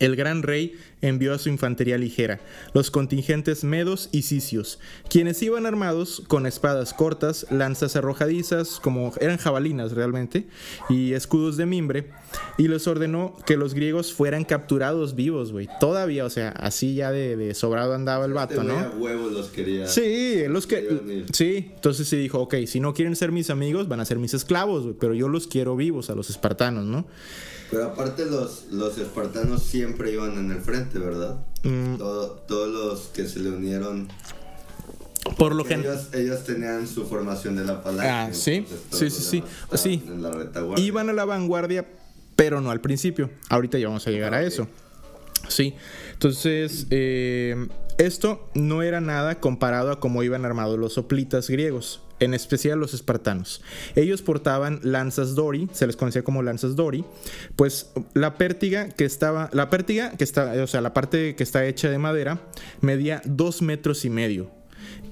el 0.00 0.16
gran 0.16 0.42
rey 0.42 0.74
envió 1.02 1.32
a 1.32 1.38
su 1.38 1.48
infantería 1.48 1.96
ligera, 1.96 2.40
los 2.74 2.90
contingentes 2.90 3.64
medos 3.64 4.08
y 4.12 4.22
sicios, 4.22 4.78
quienes 5.08 5.42
iban 5.42 5.66
armados 5.66 6.22
con 6.26 6.46
espadas 6.46 6.92
cortas, 6.92 7.46
lanzas 7.50 7.96
arrojadizas, 7.96 8.80
como 8.80 9.12
eran 9.20 9.38
jabalinas 9.38 9.92
realmente, 9.92 10.46
y 10.88 11.12
escudos 11.12 11.56
de 11.56 11.66
mimbre, 11.66 12.10
y 12.58 12.68
les 12.68 12.86
ordenó 12.86 13.36
que 13.46 13.56
los 13.56 13.74
griegos 13.74 14.12
fueran 14.12 14.44
capturados 14.44 15.14
vivos, 15.14 15.52
güey. 15.52 15.68
Todavía, 15.80 16.24
o 16.24 16.30
sea, 16.30 16.50
así 16.50 16.94
ya 16.94 17.12
de, 17.12 17.36
de 17.36 17.54
sobrado 17.54 17.94
andaba 17.94 18.24
el 18.24 18.32
vato, 18.32 18.62
¿no? 18.62 18.78
a 18.78 18.90
huevos 18.90 19.32
los 19.32 19.48
quería. 19.48 19.86
Sí, 19.86 20.42
los 20.48 20.66
que. 20.66 21.24
Sí, 21.32 21.70
entonces 21.74 22.08
sí 22.08 22.16
dijo, 22.16 22.40
ok, 22.40 22.56
si 22.66 22.80
no 22.80 22.94
quieren 22.94 23.16
ser 23.16 23.32
mis 23.32 23.50
amigos, 23.50 23.88
van 23.88 24.00
a 24.00 24.04
ser 24.04 24.18
mis 24.18 24.34
esclavos, 24.34 24.84
güey, 24.84 24.96
pero 24.98 25.14
yo 25.14 25.28
los 25.28 25.46
quiero 25.46 25.76
vivos 25.76 26.10
a 26.10 26.14
los 26.14 26.30
espartanos, 26.30 26.84
¿no? 26.84 27.06
Pero 27.70 27.84
aparte 27.86 28.24
los, 28.26 28.64
los 28.70 28.98
espartanos 28.98 29.62
siempre 29.62 30.12
iban 30.12 30.36
en 30.38 30.50
el 30.50 30.60
frente, 30.60 30.98
¿verdad? 30.98 31.36
Mm. 31.62 31.96
Todo- 31.98 32.30
todos 32.48 32.68
los 32.68 33.00
que 33.08 33.28
se 33.28 33.38
le 33.40 33.50
unieron. 33.50 34.08
Por 35.36 35.54
lo 35.54 35.64
general. 35.64 35.94
Ellos, 35.94 36.14
ellos 36.14 36.44
tenían 36.44 36.86
su 36.88 37.06
formación 37.06 37.54
de 37.56 37.64
la 37.64 37.82
palabra. 37.82 38.24
Ah, 38.24 38.28
sí, 38.32 38.66
sí, 38.90 39.10
sí, 39.10 39.20
sí, 39.20 39.44
sí. 39.74 40.02
En 40.06 40.22
la 40.22 40.30
retaguardia. 40.30 40.84
Iban 40.84 41.08
a 41.10 41.12
la 41.12 41.24
vanguardia, 41.24 41.86
pero 42.36 42.60
no 42.60 42.70
al 42.70 42.80
principio. 42.80 43.30
Ahorita 43.48 43.78
ya 43.78 43.86
vamos 43.88 44.06
a 44.06 44.10
llegar 44.10 44.34
Ah, 44.34 44.38
a 44.38 44.40
ok. 44.40 44.46
eso. 44.46 44.66
Sí, 45.48 45.74
entonces 46.12 46.86
eh, 46.90 47.68
esto 47.98 48.48
no 48.54 48.82
era 48.82 49.00
nada 49.00 49.40
comparado 49.40 49.90
a 49.90 50.00
cómo 50.00 50.22
iban 50.22 50.44
armados 50.44 50.78
los 50.78 50.94
soplitas 50.94 51.48
griegos, 51.48 52.00
en 52.20 52.34
especial 52.34 52.78
los 52.78 52.94
espartanos. 52.94 53.62
Ellos 53.96 54.22
portaban 54.22 54.80
lanzas 54.82 55.34
dori, 55.34 55.68
se 55.72 55.86
les 55.86 55.96
conocía 55.96 56.22
como 56.22 56.42
lanzas 56.42 56.76
dori, 56.76 57.04
pues 57.56 57.90
la 58.14 58.34
pértiga 58.34 58.88
que 58.90 59.04
estaba, 59.04 59.50
la 59.52 59.68
pértiga 59.70 60.12
que 60.16 60.24
está, 60.24 60.52
o 60.62 60.66
sea, 60.66 60.80
la 60.80 60.94
parte 60.94 61.34
que 61.34 61.42
está 61.42 61.64
hecha 61.66 61.90
de 61.90 61.98
madera 61.98 62.40
medía 62.80 63.22
dos 63.24 63.62
metros 63.62 64.04
y 64.04 64.10
medio. 64.10 64.50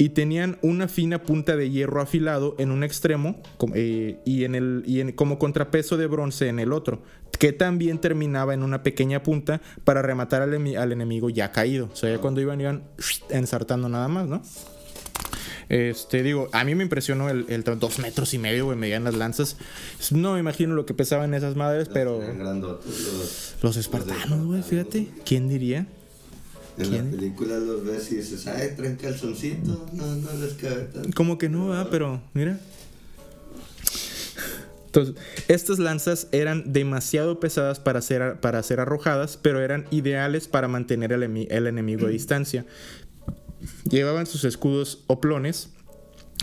y 0.00 0.10
tenían 0.10 0.58
una 0.62 0.86
fina 0.86 1.22
punta 1.22 1.56
de 1.56 1.70
hierro 1.70 2.00
afilado 2.00 2.54
en 2.58 2.70
un 2.70 2.84
extremo 2.84 3.42
eh, 3.74 4.18
y, 4.24 4.44
en 4.44 4.54
el, 4.54 4.82
y 4.86 5.00
en- 5.00 5.10
como 5.12 5.38
contrapeso 5.40 5.96
de 5.96 6.06
bronce 6.06 6.46
en 6.48 6.58
el 6.60 6.72
otro, 6.72 7.02
que 7.38 7.52
también 7.52 7.98
terminaba 7.98 8.54
en 8.54 8.62
una 8.62 8.82
pequeña 8.84 9.22
punta 9.24 9.60
para 9.84 10.00
rematar 10.02 10.42
al, 10.42 10.54
al 10.76 10.92
enemigo 10.92 11.30
ya 11.30 11.50
caído. 11.50 11.88
O 11.92 11.96
sea, 11.96 12.10
ya 12.10 12.18
cuando 12.18 12.40
iban, 12.40 12.60
iban 12.60 12.84
ensartando 13.30 13.88
nada 13.88 14.06
más, 14.08 14.28
¿no? 14.28 14.40
Este, 15.68 16.22
digo, 16.22 16.48
a 16.52 16.64
mí 16.64 16.74
me 16.74 16.82
impresionó 16.82 17.28
el, 17.28 17.44
el 17.48 17.62
dos 17.78 17.98
metros 17.98 18.32
y 18.32 18.38
medio, 18.38 18.64
güey, 18.66 18.78
medían 18.78 19.04
las 19.04 19.14
lanzas. 19.14 19.56
No 20.10 20.32
me 20.34 20.40
imagino 20.40 20.74
lo 20.74 20.86
que 20.86 20.94
pesaban 20.94 21.34
esas 21.34 21.56
madres, 21.56 21.88
pero 21.92 22.18
grandotes 22.20 22.86
los- 23.12 23.54
los 23.62 23.76
espartanos, 23.76 24.46
güey, 24.46 24.62
fíjate, 24.62 25.08
¿quién 25.26 25.48
diría? 25.48 25.86
En 26.78 26.88
¿Quién? 26.90 27.04
la 27.10 27.16
película 27.18 27.58
los 27.58 27.84
ves 27.84 28.10
y 28.12 28.16
dices, 28.16 28.46
ay, 28.46 28.70
traen 28.76 28.96
calzoncito. 28.96 29.88
No, 29.92 30.06
no 30.14 30.32
les 30.34 30.54
cabe 30.54 30.84
tanto. 30.84 31.10
Como 31.14 31.36
que 31.36 31.48
no, 31.48 31.68
¿verdad? 31.68 31.88
pero 31.90 32.22
mira. 32.34 32.58
Entonces, 34.86 35.16
estas 35.48 35.78
lanzas 35.78 36.28
eran 36.32 36.72
demasiado 36.72 37.40
pesadas 37.40 37.78
para 37.78 38.00
ser, 38.00 38.40
para 38.40 38.62
ser 38.62 38.80
arrojadas, 38.80 39.36
pero 39.40 39.60
eran 39.60 39.86
ideales 39.90 40.48
para 40.48 40.66
mantener 40.66 41.12
el, 41.12 41.22
el 41.50 41.66
enemigo 41.66 42.06
a 42.06 42.10
distancia. 42.10 42.64
Llevaban 43.88 44.26
sus 44.26 44.44
escudos 44.44 45.04
oplones, 45.06 45.70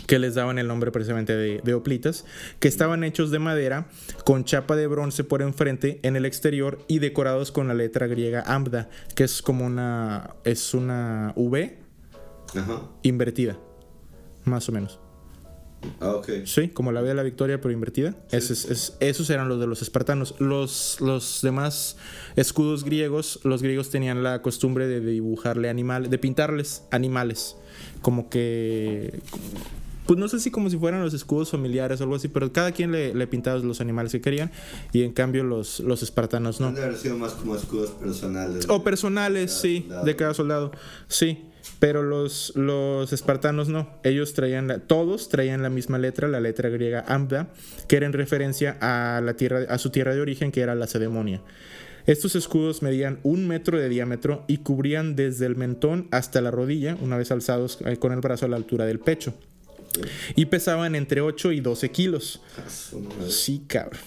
que 0.06 0.18
les 0.18 0.34
daban 0.34 0.58
el 0.58 0.68
nombre 0.68 0.92
precisamente 0.92 1.34
de, 1.34 1.60
de 1.64 1.74
oplitas, 1.74 2.24
que 2.60 2.68
estaban 2.68 3.02
hechos 3.02 3.30
de 3.30 3.38
madera, 3.38 3.88
con 4.24 4.44
chapa 4.44 4.76
de 4.76 4.86
bronce 4.86 5.24
por 5.24 5.42
enfrente, 5.42 5.98
en 6.02 6.16
el 6.16 6.24
exterior, 6.26 6.78
y 6.86 6.98
decorados 6.98 7.50
con 7.50 7.68
la 7.68 7.74
letra 7.74 8.06
griega 8.06 8.44
Ambda, 8.46 8.88
que 9.14 9.24
es 9.24 9.42
como 9.42 9.64
una, 9.66 10.34
es 10.44 10.74
una 10.74 11.32
V 11.36 11.78
Ajá. 12.54 12.82
invertida, 13.02 13.58
más 14.44 14.68
o 14.68 14.72
menos. 14.72 15.00
Ah, 16.00 16.10
ok. 16.12 16.28
Sí, 16.44 16.68
como 16.68 16.92
la 16.92 17.00
V 17.00 17.08
de 17.08 17.14
la 17.14 17.22
victoria, 17.22 17.60
pero 17.60 17.72
invertida. 17.72 18.14
Ese 18.30 18.52
es- 18.52 18.64
es- 18.66 18.96
esos 19.00 19.28
eran 19.30 19.48
los 19.48 19.60
de 19.60 19.66
los 19.66 19.82
espartanos. 19.82 20.34
Los, 20.38 20.98
los 21.00 21.40
demás 21.42 21.96
escudos 22.36 22.84
griegos, 22.84 23.40
los 23.44 23.62
griegos 23.62 23.90
tenían 23.90 24.22
la 24.22 24.42
costumbre 24.42 24.86
de 24.88 25.00
dibujarle 25.00 25.68
animales, 25.68 26.10
de 26.10 26.18
pintarles 26.18 26.82
animales. 26.90 27.56
Como 28.02 28.28
que. 28.30 29.20
Pues 30.06 30.20
no 30.20 30.28
sé 30.28 30.38
si 30.38 30.52
como 30.52 30.70
si 30.70 30.78
fueran 30.78 31.02
los 31.02 31.14
escudos 31.14 31.50
familiares 31.50 32.00
o 32.00 32.04
algo 32.04 32.14
así, 32.14 32.28
pero 32.28 32.52
cada 32.52 32.70
quien 32.70 32.92
le, 32.92 33.12
le 33.12 33.26
pintaba 33.26 33.58
los 33.58 33.80
animales 33.80 34.12
que 34.12 34.20
querían. 34.20 34.52
Y 34.92 35.02
en 35.02 35.10
cambio 35.12 35.42
los, 35.42 35.80
los 35.80 36.00
espartanos 36.04 36.60
no. 36.60 36.68
Han 36.68 36.76
de 36.76 36.84
haber 36.84 36.96
sido 36.96 37.18
más 37.18 37.32
como 37.32 37.56
escudos 37.56 37.90
personales. 37.90 38.66
O 38.68 38.84
personales, 38.84 39.50
Cada 39.50 39.60
sí, 39.62 39.80
soldado. 39.80 40.04
de 40.04 40.16
cada 40.16 40.34
soldado. 40.34 40.72
Sí, 41.08 41.44
pero 41.78 42.02
los, 42.02 42.52
los 42.56 43.12
espartanos 43.12 43.68
no. 43.68 43.88
Ellos 44.02 44.32
traían, 44.34 44.68
la- 44.68 44.78
todos 44.78 45.28
traían 45.28 45.62
la 45.62 45.70
misma 45.70 45.98
letra, 45.98 46.28
la 46.28 46.40
letra 46.40 46.68
griega 46.68 47.04
Ambda, 47.06 47.48
que 47.88 47.96
era 47.96 48.06
en 48.06 48.12
referencia 48.12 48.76
a, 48.80 49.20
la 49.20 49.34
tierra, 49.34 49.60
a 49.68 49.78
su 49.78 49.90
tierra 49.90 50.14
de 50.14 50.20
origen, 50.20 50.52
que 50.52 50.60
era 50.60 50.74
la 50.74 50.86
Cedemonia. 50.86 51.42
Estos 52.06 52.36
escudos 52.36 52.82
medían 52.82 53.18
un 53.24 53.48
metro 53.48 53.78
de 53.78 53.88
diámetro 53.88 54.44
y 54.46 54.58
cubrían 54.58 55.16
desde 55.16 55.44
el 55.46 55.56
mentón 55.56 56.06
hasta 56.12 56.40
la 56.40 56.52
rodilla, 56.52 56.96
una 57.00 57.16
vez 57.16 57.32
alzados 57.32 57.78
eh, 57.84 57.96
con 57.96 58.12
el 58.12 58.20
brazo 58.20 58.46
a 58.46 58.48
la 58.48 58.56
altura 58.56 58.86
del 58.86 59.00
pecho. 59.00 59.34
Y 60.34 60.46
pesaban 60.46 60.94
entre 60.94 61.20
8 61.20 61.52
y 61.52 61.60
12 61.60 61.90
kilos. 61.90 62.42
Ah. 62.58 62.62
Sí, 63.28 63.64
cabrón. 63.66 64.00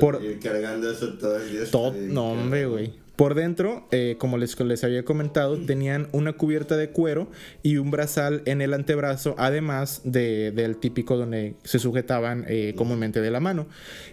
Por, 0.00 0.20
cargando 0.40 0.90
eso 0.90 1.14
todo 1.14 1.36
el 1.36 1.50
día. 1.50 1.60
todo, 1.70 1.94
no, 1.96 2.32
hombre, 2.32 2.66
güey. 2.66 2.92
Por 3.16 3.34
dentro, 3.34 3.86
eh, 3.92 4.16
como 4.18 4.36
les, 4.36 4.60
les 4.60 4.84
había 4.84 5.04
comentado, 5.04 5.56
tenían 5.56 6.08
una 6.12 6.34
cubierta 6.34 6.76
de 6.76 6.90
cuero 6.90 7.30
y 7.62 7.78
un 7.78 7.90
brazal 7.90 8.42
en 8.44 8.60
el 8.60 8.74
antebrazo, 8.74 9.34
además 9.38 10.02
de- 10.04 10.52
del 10.52 10.76
típico 10.76 11.16
donde 11.16 11.54
se 11.64 11.78
sujetaban 11.78 12.44
eh, 12.46 12.74
comúnmente 12.76 13.22
de 13.22 13.30
la 13.30 13.40
mano. 13.40 13.66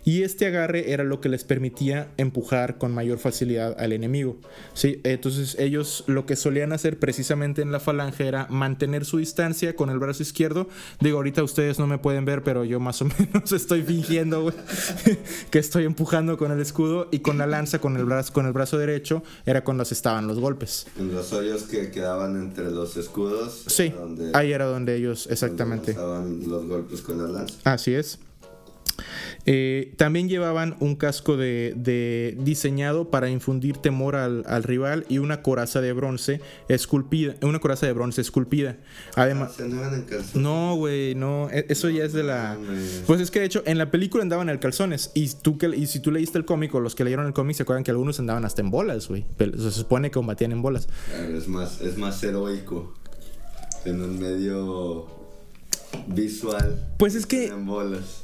Y 0.06 0.24
este 0.24 0.48
agarre 0.48 0.94
era 0.94 1.04
lo 1.04 1.20
que 1.20 1.28
les 1.28 1.44
permitía 1.44 2.08
empujar 2.16 2.78
con 2.78 2.94
mayor 2.94 3.18
facilidad 3.18 3.76
al 3.78 3.92
enemigo. 3.92 4.38
¿sí? 4.74 5.02
Entonces 5.04 5.58
ellos 5.60 6.06
lo 6.08 6.26
que 6.26 6.38
solían 6.38 6.72
hacer 6.72 6.98
precisamente 6.98 7.62
en 7.62 7.74
la 7.74 7.82
falange 7.82 8.26
era 8.26 8.48
mantener 8.50 9.04
su 9.04 9.18
distancia 9.18 9.76
con 9.76 9.90
el 9.90 10.00
brazo 10.00 10.24
izquierdo. 10.24 10.70
Digo, 11.02 11.18
ahorita 11.18 11.44
ustedes 11.44 11.78
no 11.78 11.88
me 11.88 11.98
pueden 11.98 12.24
ver, 12.24 12.42
pero 12.44 12.64
yo 12.64 12.80
más 12.80 13.02
o 13.02 13.06
menos 13.20 13.52
estoy 13.52 13.82
fingiendo 13.84 14.54
que 15.52 15.60
estoy 15.60 15.84
empujando 15.84 16.38
con 16.38 16.54
el 16.54 16.62
escudo 16.62 17.10
y 17.12 17.20
con 17.20 17.38
la 17.38 17.48
lanza, 17.48 17.80
con 17.80 17.98
el 17.98 18.06
brazo, 18.06 18.32
con 18.32 18.46
el 18.46 18.54
brazo 18.54 18.78
derecho, 18.78 18.93
era 19.46 19.64
cuando 19.64 19.86
se 19.86 19.94
estaban 19.94 20.28
los 20.28 20.40
golpes. 20.40 20.86
En 20.98 21.14
los 21.14 21.32
hoyos 21.34 21.64
que 21.64 21.90
quedaban 21.92 22.36
entre 22.38 22.70
los 22.72 22.96
escudos. 22.98 23.64
Sí, 23.68 23.90
donde- 23.90 24.32
ahí 24.34 24.52
era 24.52 24.66
donde 24.66 24.96
ellos, 24.96 25.24
donde 25.24 25.34
exactamente. 25.34 25.94
lanzaban 25.94 26.40
los 26.48 26.66
golpes 26.68 27.02
con 27.02 27.18
la 27.24 27.28
lanza. 27.40 27.56
Así 27.64 27.94
es. 27.94 28.20
Eh, 29.46 29.94
también 29.98 30.30
llevaban 30.30 30.76
un 30.80 30.96
casco 30.96 31.36
de, 31.36 31.74
de 31.76 32.38
diseñado 32.40 33.10
para 33.12 33.30
infundir 33.30 33.76
temor 33.78 34.16
al, 34.16 34.44
al 34.48 34.64
rival 34.64 35.06
y 35.10 35.18
una 35.18 35.42
coraza 35.42 35.82
de 35.82 35.92
bronce 35.92 36.40
esculpida, 36.70 37.36
una 37.42 37.60
coraza 37.60 37.86
de 37.86 37.94
bronce 37.94 38.22
esculpida. 38.22 38.78
Además, 39.16 39.58
Ah, 39.60 39.66
no 40.36 40.76
güey, 40.76 41.16
no, 41.16 41.50
e- 41.52 41.66
eso 41.70 41.90
ya 41.90 42.06
es 42.06 42.14
de 42.14 42.24
la. 42.24 42.58
Pues 43.06 43.20
es 43.20 43.32
que 43.32 43.40
de 43.40 43.46
hecho 43.46 43.64
en 43.66 43.78
la 43.78 43.92
película 43.92 44.24
andaban 44.24 44.48
en 44.50 44.58
calzones 44.60 45.12
y 45.14 45.28
tú 45.42 45.58
que 45.58 45.68
y 45.76 45.88
si 45.88 46.00
tú 46.00 46.12
leíste 46.12 46.38
el 46.38 46.46
cómic 46.46 46.74
o 46.76 46.80
los 46.80 46.96
que 46.96 47.04
leyeron 47.04 47.26
el 47.28 47.34
cómic 47.34 47.58
se 47.58 47.64
acuerdan 47.64 47.84
que 47.84 47.92
algunos 47.92 48.20
andaban 48.20 48.46
hasta 48.46 48.62
en 48.62 48.70
bolas, 48.72 49.08
güey. 49.10 49.26
Se 49.38 49.72
supone 49.72 50.10
que 50.10 50.14
combatían 50.14 50.52
en 50.54 50.62
bolas. 50.62 50.88
Es 51.36 51.48
más, 51.48 51.82
es 51.82 51.98
más 51.98 52.24
heroico. 52.24 52.94
En 53.86 54.02
un 54.02 54.18
medio 54.20 55.08
visual. 56.08 56.94
Pues 56.98 57.16
es 57.16 57.26
que 57.26 57.48
En 57.48 57.66
bolas. 57.66 58.24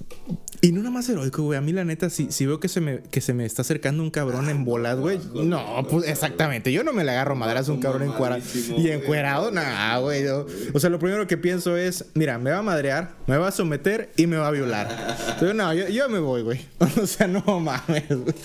Y 0.61 0.73
no 0.73 0.79
nada 0.79 0.91
más 0.91 1.07
heroico, 1.07 1.43
güey. 1.43 1.57
A 1.57 1.61
mí, 1.61 1.71
la 1.71 1.85
neta, 1.85 2.09
si, 2.09 2.31
si 2.31 2.45
veo 2.45 2.59
que 2.59 2.67
se, 2.67 2.81
me, 2.81 2.99
que 2.99 3.21
se 3.21 3.33
me 3.33 3.45
está 3.45 3.61
acercando 3.61 4.03
un 4.03 4.11
cabrón 4.11 4.49
en 4.49 4.65
bolas, 4.65 4.97
güey. 4.99 5.17
No, 5.33 5.87
pues 5.89 6.05
exactamente. 6.09 6.73
Yo 6.73 6.83
no 6.83 6.91
me 6.91 7.05
le 7.05 7.11
agarro 7.11 7.35
madras 7.35 7.69
a 7.69 7.71
un 7.71 7.79
cabrón 7.79 8.03
encuadrado. 8.03 8.43
Y 8.77 8.89
encuerado, 8.89 9.51
nah, 9.51 9.97
güey. 9.99 10.27
O 10.27 10.79
sea, 10.79 10.89
lo 10.89 10.99
primero 10.99 11.27
que 11.27 11.37
pienso 11.37 11.77
es: 11.77 12.05
mira, 12.13 12.37
me 12.39 12.51
va 12.51 12.57
a 12.57 12.61
madrear, 12.61 13.15
me 13.25 13.37
va 13.37 13.47
a 13.47 13.51
someter 13.51 14.11
y 14.17 14.27
me 14.27 14.35
va 14.35 14.49
a 14.49 14.51
violar. 14.51 14.89
Entonces, 15.29 15.55
no, 15.55 15.73
yo, 15.73 15.87
yo 15.87 16.09
me 16.09 16.19
voy, 16.19 16.41
güey. 16.41 16.59
O 17.01 17.07
sea, 17.07 17.27
no 17.27 17.41
mames, 17.61 18.09
güey. 18.09 18.35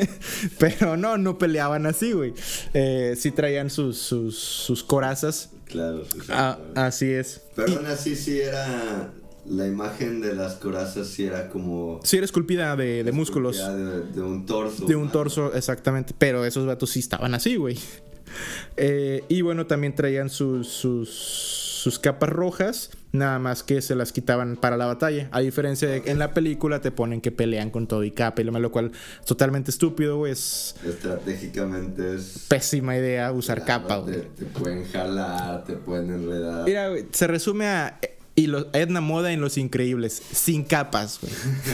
Pero 0.58 0.96
no, 0.96 1.18
no 1.18 1.38
peleaban 1.38 1.86
así, 1.86 2.12
güey. 2.12 2.32
Eh, 2.74 3.14
sí 3.18 3.32
traían 3.32 3.70
sus, 3.70 3.98
sus, 3.98 4.38
sus 4.38 4.84
corazas. 4.84 5.50
Claro, 5.66 6.04
sí, 6.04 6.18
sí, 6.20 6.26
Ah, 6.30 6.58
claro. 6.72 6.86
así 6.88 7.10
es. 7.10 7.42
Pero 7.54 7.76
aún 7.76 7.86
así 7.86 8.16
sí 8.16 8.40
era. 8.40 9.10
La 9.48 9.64
imagen 9.64 10.20
de 10.20 10.34
las 10.34 10.54
corazas 10.54 11.06
sí 11.06 11.24
era 11.24 11.48
como. 11.48 12.00
Sí, 12.02 12.16
era 12.16 12.24
esculpida 12.24 12.74
de, 12.74 13.04
de 13.04 13.12
músculos. 13.12 13.56
De, 13.58 14.00
de 14.02 14.20
un 14.20 14.44
torso. 14.44 14.86
De 14.86 14.96
un 14.96 15.10
torso, 15.12 15.54
exactamente. 15.54 16.14
Pero 16.18 16.44
esos 16.44 16.66
vatos 16.66 16.90
sí 16.90 16.98
estaban 16.98 17.32
así, 17.34 17.54
güey. 17.54 17.78
Eh, 18.76 19.22
y 19.28 19.42
bueno, 19.42 19.66
también 19.66 19.94
traían 19.94 20.30
sus, 20.30 20.66
sus, 20.68 21.08
sus 21.86 22.00
capas 22.00 22.30
rojas, 22.30 22.90
nada 23.12 23.38
más 23.38 23.62
que 23.62 23.80
se 23.80 23.94
las 23.94 24.10
quitaban 24.10 24.56
para 24.56 24.76
la 24.76 24.86
batalla. 24.86 25.28
A 25.30 25.38
diferencia 25.38 25.86
de 25.88 26.02
que 26.02 26.10
en 26.10 26.18
la 26.18 26.34
película 26.34 26.80
te 26.80 26.90
ponen 26.90 27.20
que 27.20 27.30
pelean 27.30 27.70
con 27.70 27.86
todo 27.86 28.02
y 28.02 28.10
capa, 28.10 28.42
y 28.42 28.44
lo 28.44 28.72
cual 28.72 28.90
es 29.20 29.24
totalmente 29.24 29.70
estúpido, 29.70 30.16
güey. 30.18 30.32
Es 30.32 30.74
Estratégicamente 30.84 32.16
es. 32.16 32.46
pésima 32.48 32.96
idea 32.96 33.30
usar 33.30 33.64
capa, 33.64 34.04
Te, 34.04 34.18
pueden 34.46 34.84
jalar, 34.90 35.62
te 35.62 35.74
pueden 35.74 36.10
enredar. 36.12 36.64
Mira, 36.64 36.88
güey, 36.88 37.06
se 37.12 37.28
resume 37.28 37.66
a 37.68 38.00
y 38.34 38.48
lo- 38.48 38.66
Edna 38.72 39.00
Moda 39.00 39.30
en 39.32 39.40
Los 39.40 39.56
Increíbles, 39.56 40.20
sin 40.32 40.64
capas, 40.64 41.20
güey. 41.22 41.32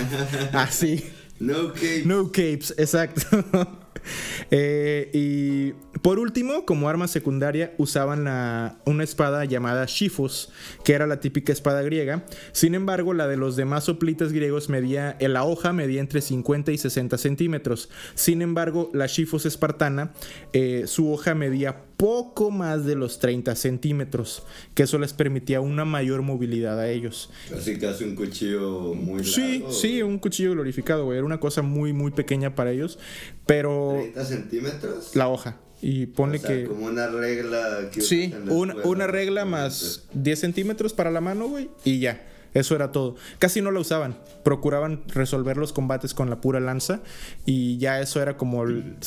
Así. 0.53 1.11
No. 1.41 1.73
No 2.05 2.27
capes, 2.31 2.75
exacto. 2.77 3.79
Eh, 4.55 5.09
y 5.15 5.73
por 6.01 6.19
último, 6.19 6.67
como 6.67 6.89
arma 6.89 7.09
secundaria, 7.09 7.73
usaban 7.79 8.25
la- 8.25 8.77
una 8.85 9.03
espada 9.05 9.45
llamada 9.47 9.87
Shifos, 9.87 10.53
que 10.85 10.93
era 10.93 11.07
la 11.07 11.21
típica 11.21 11.53
espada 11.53 11.81
griega. 11.83 12.25
Sin 12.53 12.75
embargo, 12.75 13.15
la 13.15 13.29
de 13.29 13.37
los 13.39 13.57
demás 13.57 13.85
soplitas 13.85 14.33
griegos 14.33 14.69
medía, 14.69 15.17
en 15.21 15.33
la 15.33 15.45
hoja 15.45 15.73
medía 15.73 16.01
entre 16.01 16.21
50 16.21 16.71
y 16.73 16.77
60 16.79 17.17
centímetros. 17.17 17.89
Sin 18.15 18.43
embargo, 18.43 18.91
la 18.93 19.07
Shifos 19.07 19.47
espartana, 19.47 20.13
eh, 20.53 20.85
su 20.87 21.11
hoja 21.11 21.35
medía 21.35 21.85
poco 21.97 22.51
más 22.51 22.85
de 22.85 22.97
los 22.97 23.21
30 23.21 23.55
centímetros, 23.55 24.43
que 24.75 24.83
eso 24.83 24.99
les 24.99 25.13
permitía 25.13 25.61
una 25.61 25.85
mayor 25.85 26.23
movilidad 26.23 26.81
a 26.81 26.91
ellos. 26.91 27.31
Casi 27.49 27.79
casi 27.79 28.03
un 28.05 28.17
cuchillo 28.17 28.93
muy 28.95 29.25
Sí, 29.25 29.61
largo. 29.61 29.73
sí, 29.73 30.03
un 30.03 30.19
cuchillo 30.19 30.51
glorificado, 30.53 31.05
güey. 31.05 31.19
Era 31.19 31.25
una 31.25 31.39
cosa 31.39 31.63
muy, 31.63 31.93
muy 31.93 32.11
pequeña 32.11 32.55
para 32.57 32.73
ellos. 32.73 32.99
Pero 33.47 33.92
30 33.95 34.25
centímetros. 34.25 35.17
la 35.17 35.29
hoja. 35.29 35.57
Y 35.81 36.07
ponle 36.07 36.39
O 36.39 36.41
sea, 36.41 36.51
que. 36.51 36.65
como 36.65 36.87
una 36.87 37.09
regla 37.09 37.91
que 37.93 38.01
Sí, 38.01 38.33
una, 38.49 38.77
una 38.85 39.07
regla 39.09 39.45
más 39.45 40.05
10 40.15 40.39
centímetros 40.39 40.93
para 40.93 41.11
la 41.11 41.21
mano, 41.21 41.49
güey. 41.49 41.71
Y 41.85 41.99
ya. 41.99 42.23
Eso 42.55 42.75
era 42.75 42.93
todo. 42.93 43.17
Casi 43.39 43.63
no 43.63 43.71
la 43.71 43.81
usaban. 43.81 44.17
Procuraban 44.43 45.03
resolver 45.09 45.57
los 45.57 45.73
combates 45.73 46.15
con 46.15 46.29
la 46.31 46.41
pura 46.41 46.61
lanza. 46.61 47.01
Y 47.47 47.79
ya 47.79 48.01
eso 48.01 48.21
era 48.21 48.37
como 48.37 48.65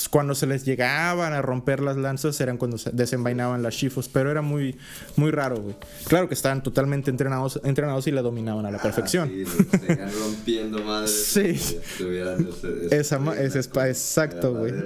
cuando 0.09 0.35
se 0.35 0.47
les 0.47 0.65
llegaban 0.65 1.33
a 1.33 1.41
romper 1.41 1.79
las 1.79 1.97
lanzas, 1.97 2.39
eran 2.41 2.57
cuando 2.57 2.77
se 2.77 2.91
desenvainaban 2.91 3.61
las 3.61 3.75
shifos. 3.75 4.09
Pero 4.09 4.31
era 4.31 4.41
muy, 4.41 4.77
muy 5.15 5.31
raro, 5.31 5.57
güey. 5.57 5.75
Claro 6.07 6.27
que 6.27 6.33
estaban 6.33 6.63
totalmente 6.63 7.11
entrenados, 7.11 7.59
entrenados 7.63 8.07
y 8.07 8.11
la 8.11 8.21
dominaban 8.21 8.65
a 8.65 8.71
la 8.71 8.77
ah, 8.77 8.81
perfección. 8.81 9.29
sí, 9.29 9.45
rompiendo 10.19 10.83
madres. 10.83 11.25
Sí. 11.25 11.79
Esa, 12.91 13.19
es, 13.37 13.55
exacto, 13.55 14.53
güey. 14.53 14.73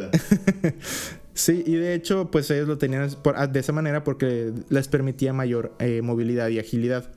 Sí, 1.39 1.63
y 1.65 1.75
de 1.75 1.93
hecho, 1.93 2.29
pues 2.31 2.51
ellos 2.51 2.67
lo 2.67 2.77
tenían 2.77 3.09
de 3.49 3.59
esa 3.61 3.71
manera 3.71 4.03
porque 4.03 4.51
les 4.67 4.89
permitía 4.89 5.31
mayor 5.31 5.73
eh, 5.79 6.01
movilidad 6.01 6.49
y 6.49 6.59
agilidad. 6.59 7.09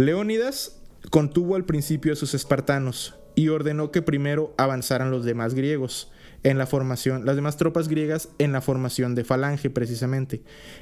Leónidas 0.00 0.80
contuvo 1.10 1.56
al 1.56 1.66
principio 1.66 2.14
a 2.14 2.16
sus 2.16 2.32
espartanos 2.32 3.16
y 3.34 3.48
ordenó 3.48 3.90
que 3.90 4.00
primero 4.00 4.54
avanzaran 4.56 5.10
los 5.10 5.26
demás 5.26 5.52
griegos 5.52 6.10
en 6.42 6.56
la 6.56 6.66
formación, 6.66 7.26
las 7.26 7.36
demás 7.36 7.58
tropas 7.58 7.86
griegas 7.86 8.30
en 8.38 8.52
la 8.52 8.62
formación 8.62 9.14
de 9.14 9.24
falange 9.24 9.68
precisamente. 9.68 10.40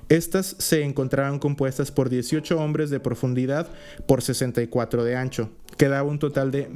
Estas 0.08 0.54
se 0.60 0.84
encontraban 0.84 1.40
compuestas 1.40 1.90
por 1.90 2.10
18 2.10 2.60
hombres 2.60 2.90
de 2.90 3.00
profundidad 3.00 3.66
por 4.06 4.22
64 4.22 5.02
de 5.02 5.16
ancho, 5.16 5.50
que 5.76 5.88
daba 5.88 6.08
un 6.08 6.20
total 6.20 6.52
de 6.52 6.68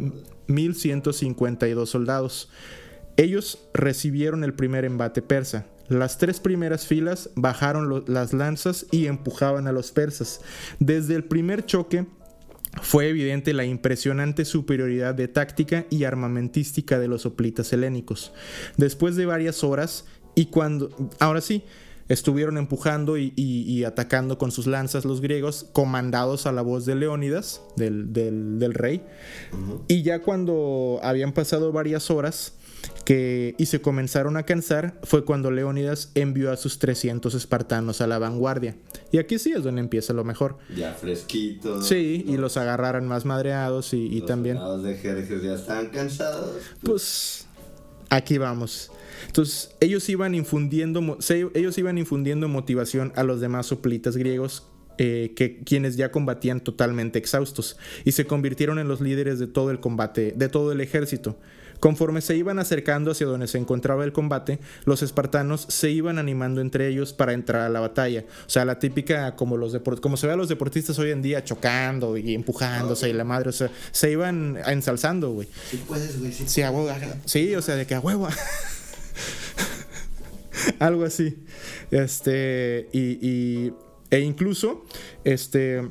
1152 0.48 1.88
soldados. 1.88 2.50
Ellos 3.16 3.68
recibieron 3.72 4.42
el 4.42 4.54
primer 4.54 4.84
embate 4.84 5.22
persa. 5.22 5.66
Las 5.86 6.18
tres 6.18 6.40
primeras 6.40 6.88
filas 6.88 7.30
bajaron 7.36 8.02
las 8.08 8.32
lanzas 8.32 8.86
y 8.90 9.06
empujaban 9.06 9.68
a 9.68 9.72
los 9.72 9.92
persas. 9.92 10.40
Desde 10.80 11.14
el 11.14 11.22
primer 11.22 11.64
choque 11.66 12.06
fue 12.80 13.08
evidente 13.08 13.52
la 13.52 13.64
impresionante 13.64 14.44
superioridad 14.44 15.14
de 15.14 15.28
táctica 15.28 15.86
y 15.90 16.04
armamentística 16.04 16.98
de 16.98 17.08
los 17.08 17.26
hoplitas 17.26 17.72
helénicos. 17.72 18.32
Después 18.76 19.16
de 19.16 19.26
varias 19.26 19.62
horas, 19.62 20.06
y 20.34 20.46
cuando, 20.46 20.88
ahora 21.18 21.42
sí, 21.42 21.64
estuvieron 22.08 22.58
empujando 22.58 23.16
y, 23.18 23.84
atacando 23.84 24.38
con 24.38 24.50
sus 24.50 24.66
lanzas 24.66 25.04
los 25.04 25.20
griegos, 25.20 25.66
comandados 25.72 26.46
a 26.46 26.52
la 26.52 26.62
voz 26.62 26.86
de 26.86 26.94
Leónidas, 26.94 27.62
del, 27.76 28.74
rey. 28.74 29.02
Y 29.88 30.02
ya 30.02 30.20
cuando 30.20 31.00
habían 31.02 31.32
pasado 31.32 31.72
varias 31.72 32.10
horas, 32.10 32.54
que, 33.04 33.54
y 33.58 33.66
se 33.66 33.80
comenzaron 33.80 34.36
a 34.36 34.44
cansar 34.44 34.98
fue 35.02 35.24
cuando 35.24 35.50
Leónidas 35.50 36.10
envió 36.14 36.52
a 36.52 36.56
sus 36.56 36.78
300 36.78 37.34
espartanos 37.34 38.00
a 38.00 38.06
la 38.06 38.18
vanguardia. 38.18 38.76
Y 39.10 39.18
aquí 39.18 39.38
sí 39.38 39.52
es 39.52 39.62
donde 39.62 39.80
empieza 39.80 40.12
lo 40.12 40.24
mejor. 40.24 40.58
Ya 40.74 40.92
fresquitos. 40.94 41.86
Sí, 41.86 42.24
y 42.26 42.36
los 42.36 42.56
agarraran 42.56 43.06
más 43.06 43.24
madreados 43.24 43.92
y, 43.94 44.20
los 44.20 44.26
también... 44.26 44.56
Los 44.56 44.82
de 44.82 44.96
Jerjes 44.96 45.42
ya 45.42 45.54
están 45.54 45.88
cansados. 45.88 46.56
Pues 46.82 47.46
aquí 48.08 48.38
vamos. 48.38 48.90
Entonces, 49.26 49.74
ellos 49.80 50.08
iban 50.08 50.34
infundiendo, 50.34 51.18
ellos 51.54 51.78
iban 51.78 51.98
infundiendo 51.98 52.48
motivación 52.48 53.12
a 53.16 53.22
los 53.22 53.40
demás 53.40 53.66
soplitas 53.66 54.16
griegos 54.16 54.64
eh, 54.98 55.32
que 55.34 55.58
quienes 55.60 55.96
ya 55.96 56.10
combatían 56.10 56.60
totalmente 56.60 57.18
exhaustos 57.18 57.78
y 58.04 58.12
se 58.12 58.26
convirtieron 58.26 58.78
en 58.78 58.88
los 58.88 59.00
líderes 59.00 59.38
de 59.38 59.46
todo 59.46 59.70
el 59.70 59.80
combate, 59.80 60.34
de 60.36 60.48
todo 60.48 60.70
el 60.72 60.80
ejército. 60.80 61.38
Conforme 61.82 62.20
se 62.20 62.36
iban 62.36 62.60
acercando 62.60 63.10
hacia 63.10 63.26
donde 63.26 63.48
se 63.48 63.58
encontraba 63.58 64.04
el 64.04 64.12
combate, 64.12 64.60
los 64.84 65.02
espartanos 65.02 65.66
se 65.68 65.90
iban 65.90 66.20
animando 66.20 66.60
entre 66.60 66.86
ellos 66.86 67.12
para 67.12 67.32
entrar 67.32 67.62
a 67.62 67.68
la 67.68 67.80
batalla. 67.80 68.24
O 68.46 68.48
sea, 68.48 68.64
la 68.64 68.78
típica 68.78 69.34
como 69.34 69.56
los 69.56 69.76
como 70.00 70.16
se 70.16 70.28
ve 70.28 70.34
a 70.34 70.36
los 70.36 70.48
deportistas 70.48 70.96
hoy 71.00 71.10
en 71.10 71.22
día 71.22 71.42
chocando 71.42 72.16
y 72.16 72.36
empujándose 72.36 73.08
y 73.08 73.12
la 73.12 73.24
madre, 73.24 73.48
o 73.48 73.52
sea, 73.52 73.68
se 73.90 74.12
iban 74.12 74.60
ensalzando, 74.64 75.32
güey. 75.32 75.48
Sí 75.72 75.82
puedes, 75.88 76.20
güey. 76.20 76.32
Sí, 76.32 76.62
sí, 77.24 77.54
o 77.56 77.62
sea, 77.62 77.74
de 77.74 77.84
que 77.84 77.96
a 77.96 78.00
huevo. 78.00 78.28
Algo 80.78 81.04
así. 81.04 81.36
Este, 81.90 82.90
y, 82.92 83.72
e 84.08 84.20
incluso, 84.20 84.84
este, 85.24 85.82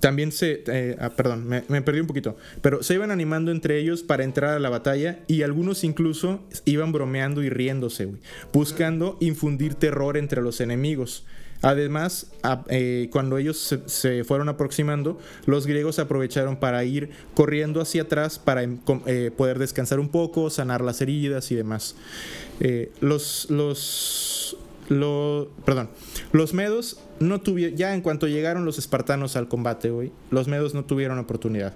también 0.00 0.32
se... 0.32 0.62
Eh, 0.66 0.96
ah, 1.00 1.10
perdón, 1.10 1.46
me, 1.46 1.82
perdí 1.82 2.00
un 2.00 2.06
poquito. 2.06 2.36
Pero 2.62 2.82
se 2.82 2.94
iban 2.94 3.10
animando 3.10 3.50
entre 3.50 3.78
ellos 3.78 4.02
para 4.02 4.24
entrar 4.24 4.54
a 4.54 4.58
la 4.58 4.70
batalla 4.70 5.20
y 5.26 5.42
algunos 5.42 5.84
incluso 5.84 6.40
iban 6.64 6.92
bromeando 6.92 7.42
y 7.42 7.50
riéndose, 7.50 8.08
buscando 8.52 9.16
infundir 9.20 9.74
terror 9.74 10.16
entre 10.16 10.42
los 10.42 10.60
enemigos. 10.60 11.24
Además, 11.60 12.30
eh, 12.68 13.08
cuando 13.10 13.36
ellos 13.36 13.76
se, 13.86 14.22
fueron 14.22 14.48
aproximando, 14.48 15.18
los 15.44 15.66
griegos 15.66 15.98
aprovecharon 15.98 16.56
para 16.56 16.84
ir 16.84 17.10
corriendo 17.34 17.80
hacia 17.80 18.02
atrás 18.02 18.38
para 18.38 18.62
em, 18.62 18.78
eh, 19.06 19.32
poder 19.36 19.58
descansar 19.58 19.98
un 19.98 20.08
poco, 20.08 20.50
sanar 20.50 20.82
las 20.82 21.00
heridas 21.00 21.50
y 21.50 21.56
demás. 21.56 21.96
los, 23.00 23.50
los, 23.50 24.56
los, 24.88 25.48
perdón, 25.64 25.90
los 26.32 26.54
medos 26.54 27.00
no 27.20 27.40
tuvieron, 27.40 27.76
ya 27.76 27.94
en 27.94 28.00
cuanto 28.00 28.26
llegaron 28.26 28.64
los 28.64 28.78
espartanos 28.78 29.36
al 29.36 29.48
combate, 29.48 29.90
hoy, 29.90 30.12
los 30.30 30.48
medos 30.48 30.74
no 30.74 30.84
tuvieron 30.84 31.18
oportunidad 31.18 31.74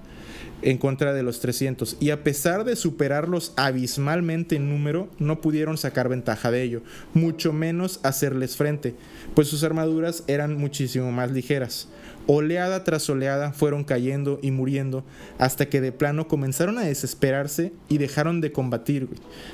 en 0.62 0.78
contra 0.78 1.12
de 1.12 1.22
los 1.22 1.40
300 1.40 1.96
y 2.00 2.10
a 2.10 2.22
pesar 2.22 2.64
de 2.64 2.76
superarlos 2.76 3.52
abismalmente 3.56 4.56
en 4.56 4.70
número, 4.70 5.08
no 5.18 5.40
pudieron 5.40 5.76
sacar 5.76 6.08
ventaja 6.08 6.50
de 6.50 6.62
ello, 6.62 6.82
mucho 7.14 7.52
menos 7.52 8.00
hacerles 8.02 8.56
frente, 8.56 8.94
pues 9.34 9.48
sus 9.48 9.64
armaduras 9.64 10.24
eran 10.26 10.56
muchísimo 10.56 11.10
más 11.12 11.30
ligeras. 11.32 11.88
Oleada 12.26 12.84
tras 12.84 13.08
oleada 13.10 13.52
fueron 13.52 13.84
cayendo 13.84 14.38
y 14.42 14.50
muriendo 14.50 15.04
hasta 15.38 15.66
que 15.66 15.80
de 15.80 15.92
plano 15.92 16.28
comenzaron 16.28 16.78
a 16.78 16.82
desesperarse 16.82 17.72
y 17.88 17.98
dejaron 17.98 18.40
de 18.40 18.52
combatir. 18.52 19.08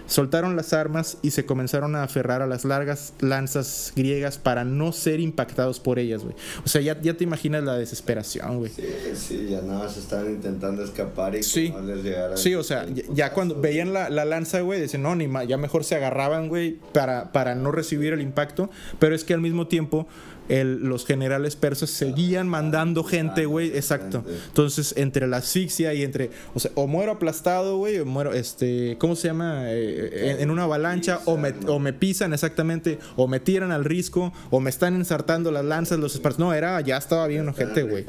Soltaron 0.07 0.57
las 0.57 0.73
armas 0.73 1.19
y 1.23 1.31
se 1.31 1.47
comenzaron 1.47 1.97
a 1.97 2.03
aferrar 2.03 2.43
a 2.43 2.47
las 2.47 2.65
largas 2.65 3.15
lanzas 3.21 3.93
griegas 3.97 4.39
para 4.39 4.65
no 4.65 4.93
ser 4.93 5.21
impactados 5.21 5.81
por 5.81 5.99
ellas. 5.99 6.23
O 6.65 6.69
sea, 6.69 6.81
ya, 6.81 7.01
ya 7.01 7.15
te 7.15 7.25
imaginas 7.25 7.65
la 7.65 7.77
desesperación. 7.77 8.59
Güey. 8.59 8.71
Sí, 8.71 8.83
sí, 9.15 9.47
ya 9.51 9.63
nada 9.63 9.85
más 9.85 9.97
estaban 9.97 10.31
intentando 10.31 10.85
escapar 10.85 11.35
y 11.37 11.43
sí. 11.43 11.71
no 11.71 11.81
les 11.81 12.05
llegara. 12.05 12.37
Sí, 12.37 12.55
o 12.55 12.63
sea, 12.63 12.87
ya, 13.13 13.33
cuando 13.33 13.61
veían 13.61 13.93
la, 13.93 14.11
la 14.11 14.25
lanza, 14.25 14.61
güey, 14.61 14.81
decían, 14.81 15.03
no, 15.03 15.17
ni 15.17 15.29
ya 15.47 15.57
mejor 15.57 15.85
se 15.85 15.97
agarraban, 15.97 16.49
güey, 16.49 16.79
para, 16.93 17.33
para 17.33 17.55
no 17.55 17.73
recibir 17.73 18.13
el 18.13 18.21
impacto. 18.21 18.71
Pero 18.99 19.15
es 19.15 19.25
que 19.25 19.35
al 19.35 19.41
mismo 19.41 19.67
tiempo 19.69 20.07
los 20.49 21.05
generales 21.05 21.57
persas 21.57 21.91
seguían 21.91 22.49
mandando 22.49 23.05
gente, 23.05 23.47
güey. 23.47 23.69
Exacto. 23.77 24.25
Entonces, 24.49 24.95
entre 24.97 25.27
la 25.27 25.39
asfixia 25.39 25.93
y 25.95 26.03
entre, 26.03 26.31
o 26.55 26.61
sea, 26.61 26.71
o 26.75 26.87
muero 26.87 27.13
aplastado, 27.13 27.77
güey, 27.77 27.99
o 27.99 28.07
muero, 28.07 28.33
este, 28.33 28.97
¿cómo 28.99 29.17
se 29.17 29.29
llama? 29.29 29.65
Eh, 29.67 30.37
en, 30.41 30.51
una 30.51 30.65
avalancha, 30.65 31.21
o 31.27 31.37
me, 31.37 31.55
o 31.67 31.79
me 31.79 31.93
pisan 31.93 32.33
exactamente, 32.33 32.99
o 33.17 33.27
me 33.27 33.41
tiran 33.41 33.73
al 33.73 33.85
risco, 33.85 34.33
o 34.51 34.61
me 34.61 34.71
están 34.71 34.95
ensartando 34.95 35.51
las 35.51 35.65
lanzas 35.65 35.99
los 35.99 36.15
espartanos. 36.15 36.39
No, 36.39 36.55
era, 36.55 36.81
ya 36.81 36.97
estaba 36.97 37.27
bien 37.27 37.53
gente, 37.55 37.83
güey. 37.83 38.05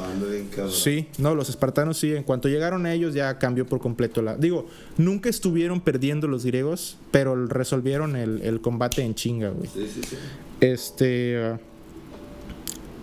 Sí, 0.69 1.07
no, 1.17 1.35
los 1.35 1.49
espartanos 1.49 1.97
sí, 1.97 2.13
en 2.15 2.23
cuanto 2.23 2.47
llegaron 2.47 2.85
a 2.85 2.93
ellos 2.93 3.13
ya 3.13 3.37
cambió 3.37 3.65
por 3.65 3.79
completo 3.79 4.21
la... 4.21 4.35
Digo, 4.35 4.67
nunca 4.97 5.29
estuvieron 5.29 5.81
perdiendo 5.81 6.27
los 6.27 6.45
griegos, 6.45 6.97
pero 7.11 7.47
resolvieron 7.47 8.15
el, 8.15 8.41
el 8.41 8.61
combate 8.61 9.01
en 9.01 9.15
chinga, 9.15 9.49
güey. 9.49 9.69
Sí, 9.73 9.89
sí, 9.93 10.01
sí. 10.03 10.17
Este... 10.59 11.59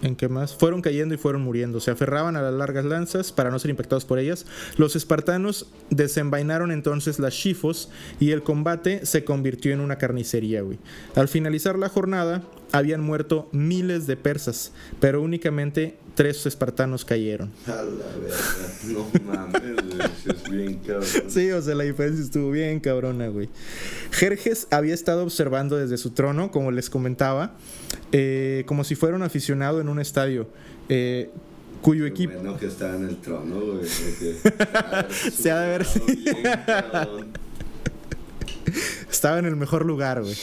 ¿En 0.03 0.15
qué 0.15 0.29
más? 0.29 0.55
Fueron 0.55 0.83
cayendo 0.83 1.15
y 1.15 1.19
fueron 1.19 1.43
muriendo. 1.43 1.81
Se 1.81 1.91
aferraban 1.91 2.37
a 2.37 2.43
las 2.43 2.53
largas 2.53 2.85
lanzas 2.85 3.33
para 3.33 3.51
no 3.51 3.59
ser 3.59 3.71
impactados 3.71 4.05
por 4.05 4.19
ellas. 4.19 4.45
Los 4.77 4.95
espartanos 4.95 5.67
desenvainaron 5.91 6.71
entonces 6.71 7.19
las 7.19 7.35
shifos 7.35 7.91
y 8.21 8.33
el 8.33 8.43
combate 8.43 9.07
se 9.07 9.25
convirtió 9.25 9.73
en 9.73 9.81
una 9.81 9.97
carnicería, 9.97 10.61
güey. 10.63 10.79
Al 11.15 11.29
finalizar 11.29 11.79
la 11.79 11.89
jornada, 11.89 12.43
habían 12.77 13.01
muerto 13.01 13.49
miles 13.53 14.07
de 14.07 14.16
persas, 14.16 14.72
pero 15.01 15.22
únicamente 15.22 15.97
tres 16.14 16.45
espartanos 16.47 17.05
cayeron. 17.05 17.51
A 17.66 17.70
la 17.70 17.83
verdad, 17.83 18.37
no 18.85 19.07
mames, 19.24 19.62
es 20.27 20.51
bien 20.51 20.74
cabrón. 20.87 21.05
Sí, 21.29 21.51
o 21.53 21.62
sea, 21.62 21.74
la 21.74 21.85
diferencia 21.85 22.24
estuvo 22.24 22.51
bien 22.51 22.81
cabrona, 22.81 23.29
güey. 23.29 23.49
Jerjes 24.11 24.66
había 24.70 24.95
estado 24.95 25.22
observando 25.22 25.77
desde 25.77 25.97
su 25.97 26.11
trono, 26.11 26.51
como 26.51 26.70
les 26.70 26.91
comentaba, 26.91 27.57
eh, 28.12 28.64
como 28.66 28.85
si 28.85 28.95
fuera 28.95 29.16
un 29.16 29.22
aficionado 29.22 29.81
en 29.81 29.89
un 29.89 29.99
estadio. 29.99 30.49
Eh, 30.89 31.31
cuyo 31.81 32.07
equipo. 32.07 32.35
Bueno, 32.35 32.59
que 32.59 32.66
estaba 32.66 32.97
en 32.97 33.09
el 33.09 33.16
trono, 33.18 33.61
güey. 33.61 33.87
Se 35.33 35.51
ha 35.51 35.61
de 35.61 35.79
ver. 35.79 35.87
Estaba 39.11 39.39
en 39.39 39.47
el 39.47 39.57
mejor 39.57 39.85
lugar, 39.85 40.23
güey. 40.23 40.37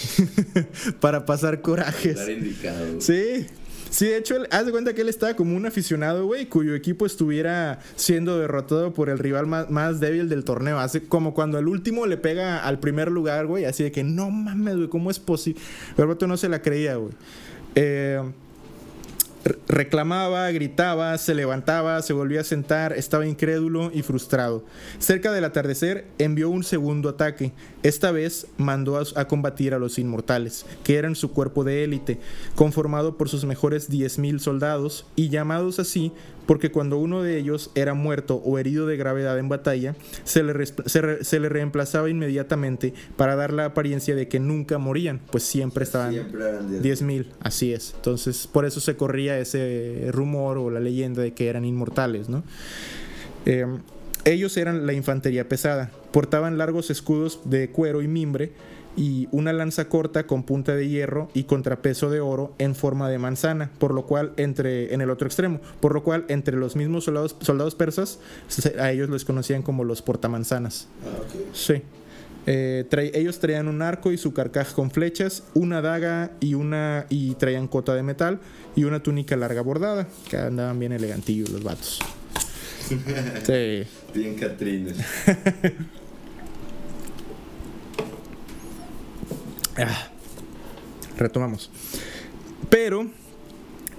para 1.00 1.26
pasar 1.26 1.62
corajes. 1.62 2.18
Indicado, 2.28 3.00
sí. 3.00 3.48
Sí, 3.94 4.08
de 4.08 4.18
hecho, 4.18 4.38
haz 4.50 4.66
de 4.66 4.72
cuenta 4.72 4.96
que 4.96 5.02
él 5.02 5.10
estaba 5.10 5.36
como 5.36 5.56
un 5.56 5.68
aficionado, 5.68 6.26
güey, 6.26 6.48
cuyo 6.48 6.74
equipo 6.74 7.06
estuviera 7.06 7.78
siendo 7.96 8.40
derrotado 8.40 8.92
por 8.92 9.08
el 9.08 9.20
rival 9.20 9.46
más, 9.46 10.00
débil 10.00 10.30
del 10.30 10.44
torneo. 10.44 10.80
Así 10.80 11.02
como 11.02 11.36
cuando 11.36 11.60
el 11.60 11.68
último 11.68 12.08
le 12.08 12.18
pega 12.18 12.66
al 12.66 12.80
primer 12.80 13.12
lugar, 13.12 13.46
güey, 13.46 13.66
así 13.66 13.84
de 13.84 13.92
que 13.92 14.04
no 14.04 14.32
mames, 14.32 14.78
güey, 14.78 14.88
¿cómo 14.90 15.12
es 15.12 15.20
posible? 15.20 15.62
Pero 15.96 16.18
no 16.26 16.38
se 16.38 16.50
la 16.50 16.64
creía, 16.64 16.96
güey. 16.96 17.14
Eh, 17.76 18.20
reclamaba, 19.68 20.50
gritaba, 20.52 21.18
se 21.18 21.36
levantaba, 21.36 22.02
se 22.02 22.14
volvía 22.14 22.42
a 22.42 22.46
sentar, 22.46 22.94
estaba 22.94 23.28
incrédulo 23.28 23.92
y 23.94 24.02
frustrado. 24.02 24.64
Cerca 25.00 25.32
del 25.32 25.44
atardecer 25.44 26.06
envió 26.18 26.50
un 26.50 26.64
segundo 26.64 27.10
ataque. 27.10 27.52
Esta 27.84 28.12
vez 28.12 28.48
mandó 28.58 29.02
a, 29.16 29.28
combatir 29.28 29.74
a 29.74 29.80
los 29.80 30.00
inmortales, 30.00 30.66
que 30.84 30.96
eran 30.96 31.16
su 31.16 31.32
cuerpo 31.32 31.64
de 31.64 31.84
élite, 31.84 32.20
conformado 32.56 33.18
por 33.18 33.30
sus 33.30 33.46
mejores 33.46 33.90
10.000 33.90 34.40
soldados 34.40 35.06
y 35.16 35.30
llamados 35.30 35.80
así 35.80 36.12
porque 36.46 36.72
cuando 36.72 36.98
uno 36.98 37.24
de 37.24 37.38
ellos 37.38 37.72
era 37.76 37.94
muerto 37.94 38.36
o 38.36 38.60
herido 38.60 38.88
de 38.88 38.98
gravedad 38.98 39.38
en 39.40 39.50
batalla, 39.50 39.96
se 40.24 40.44
le, 40.44 40.54
se, 40.66 41.40
le, 41.40 41.50
reemplazaba 41.50 42.10
inmediatamente 42.10 42.94
para 43.16 43.36
dar 43.36 43.54
la 43.54 43.66
apariencia 43.66 44.16
de 44.16 44.28
que 44.28 44.40
nunca 44.40 44.78
morían, 44.78 45.20
pues 45.32 45.44
siempre 45.44 45.84
estaban 45.84 46.12
siempre 46.12 46.44
10.000, 46.44 47.28
así 47.40 47.74
es. 47.74 47.94
Entonces, 47.96 48.48
por 48.48 48.66
eso 48.66 48.80
se 48.80 48.96
corría 48.96 49.40
ese 49.40 50.10
rumor 50.12 50.58
o 50.58 50.70
la 50.70 50.80
leyenda 50.80 51.22
de 51.22 51.34
que 51.34 51.48
eran 51.48 51.66
inmortales, 51.66 52.30
¿no? 52.30 52.44
Em, 53.46 53.80
ellos 54.26 54.56
eran 54.56 54.86
la 54.86 54.94
infantería 54.94 55.50
pesada, 55.50 55.92
portaban 56.12 56.58
largos 56.58 56.90
escudos 56.90 57.42
de 57.46 57.70
cuero 57.70 58.02
y 58.02 58.08
mimbre, 58.08 58.54
y 58.96 59.28
una 59.32 59.54
lanza 59.54 59.90
corta 59.90 60.28
con 60.28 60.44
punta 60.44 60.76
de 60.76 60.88
hierro 60.88 61.30
y 61.34 61.44
contrapeso 61.44 62.10
de 62.10 62.20
oro 62.20 62.54
en 62.60 62.76
forma 62.76 63.10
de 63.10 63.18
manzana, 63.18 63.72
por 63.80 63.94
lo 63.94 64.06
cual 64.06 64.34
entre 64.38 64.94
en 64.94 65.02
el 65.02 65.10
otro 65.10 65.28
extremo, 65.28 65.60
por 65.80 65.94
lo 65.94 66.04
cual 66.04 66.26
entre 66.28 66.58
los 66.58 66.76
mismos 66.76 67.06
soldados, 67.06 67.36
soldados 67.42 67.76
persas 67.76 68.20
a 68.80 68.92
ellos 68.92 69.10
les 69.10 69.26
conocían 69.26 69.62
como 69.62 69.84
los 69.84 70.02
portamanzanas. 70.02 70.88
Ah, 71.04 71.24
Sí. 71.54 71.82
Eh, 72.46 72.86
ellos 73.14 73.40
traían 73.40 73.70
un 73.70 73.82
arco 73.82 74.12
y 74.12 74.18
su 74.18 74.34
carcaj 74.34 74.74
con 74.74 74.92
flechas, 74.92 75.44
una 75.54 75.82
daga 75.82 76.32
y 76.42 76.56
una 76.56 77.06
y 77.10 77.36
traían 77.36 77.70
cota 77.70 77.96
de 77.96 78.04
metal 78.04 78.40
y 78.76 78.84
una 78.84 79.02
túnica 79.02 79.38
larga 79.38 79.62
bordada, 79.62 80.08
que 80.30 80.38
andaban 80.38 80.78
bien 80.78 80.92
elegantillos 80.92 81.50
los 81.50 81.64
vatos. 81.64 82.00
sí. 83.46 83.84
Bien 84.14 84.36
catrines. 84.36 84.98
Ah, 89.78 90.10
retomamos. 91.18 91.70
Pero 92.70 93.08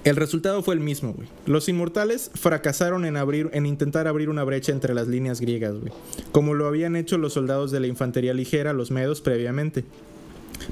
el 0.03 0.15
resultado 0.15 0.61
fue 0.61 0.75
el 0.75 0.79
mismo, 0.79 1.13
güey. 1.13 1.27
Los 1.45 1.67
inmortales 1.67 2.31
fracasaron 2.35 3.05
en 3.05 3.17
abrir, 3.17 3.49
en 3.53 3.65
intentar 3.65 4.07
abrir 4.07 4.29
una 4.29 4.43
brecha 4.43 4.71
entre 4.71 4.93
las 4.93 5.07
líneas 5.07 5.41
griegas, 5.41 5.73
güey. 5.79 5.91
Como 6.31 6.53
lo 6.53 6.67
habían 6.67 6.95
hecho 6.95 7.17
los 7.17 7.33
soldados 7.33 7.71
de 7.71 7.79
la 7.79 7.87
infantería 7.87 8.33
ligera, 8.33 8.73
los 8.73 8.91
medos, 8.91 9.21
previamente. 9.21 9.83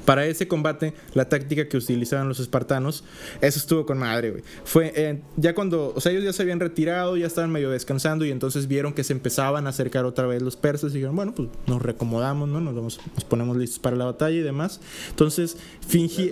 Para 0.04 0.26
ese 0.26 0.48
combate, 0.48 0.94
la 1.14 1.28
táctica 1.28 1.68
que 1.68 1.76
utilizaban 1.76 2.28
los 2.28 2.40
espartanos, 2.40 3.04
eso 3.40 3.58
estuvo 3.58 3.86
con 3.86 3.98
madre, 3.98 4.30
güey. 4.30 4.42
Fue 4.64 4.92
eh, 4.94 5.20
ya 5.36 5.54
cuando, 5.54 5.92
o 5.94 6.00
sea, 6.00 6.12
ellos 6.12 6.24
ya 6.24 6.32
se 6.32 6.42
habían 6.42 6.60
retirado, 6.60 7.16
ya 7.16 7.26
estaban 7.26 7.50
medio 7.50 7.70
descansando 7.70 8.24
y 8.24 8.30
entonces 8.30 8.68
vieron 8.68 8.92
que 8.92 9.04
se 9.04 9.12
empezaban 9.12 9.66
a 9.66 9.70
acercar 9.70 10.04
otra 10.04 10.26
vez 10.26 10.42
los 10.42 10.56
persas 10.56 10.92
y 10.92 10.94
dijeron, 10.94 11.16
bueno, 11.16 11.34
pues 11.34 11.48
nos 11.66 11.82
recomodamos, 11.82 12.48
¿no? 12.48 12.60
Nos, 12.60 12.74
nos 12.74 13.24
ponemos 13.28 13.56
listos 13.56 13.78
para 13.78 13.96
la 13.96 14.04
batalla 14.06 14.36
y 14.36 14.42
demás. 14.42 14.80
Entonces, 15.10 15.56
fingí. 15.86 16.30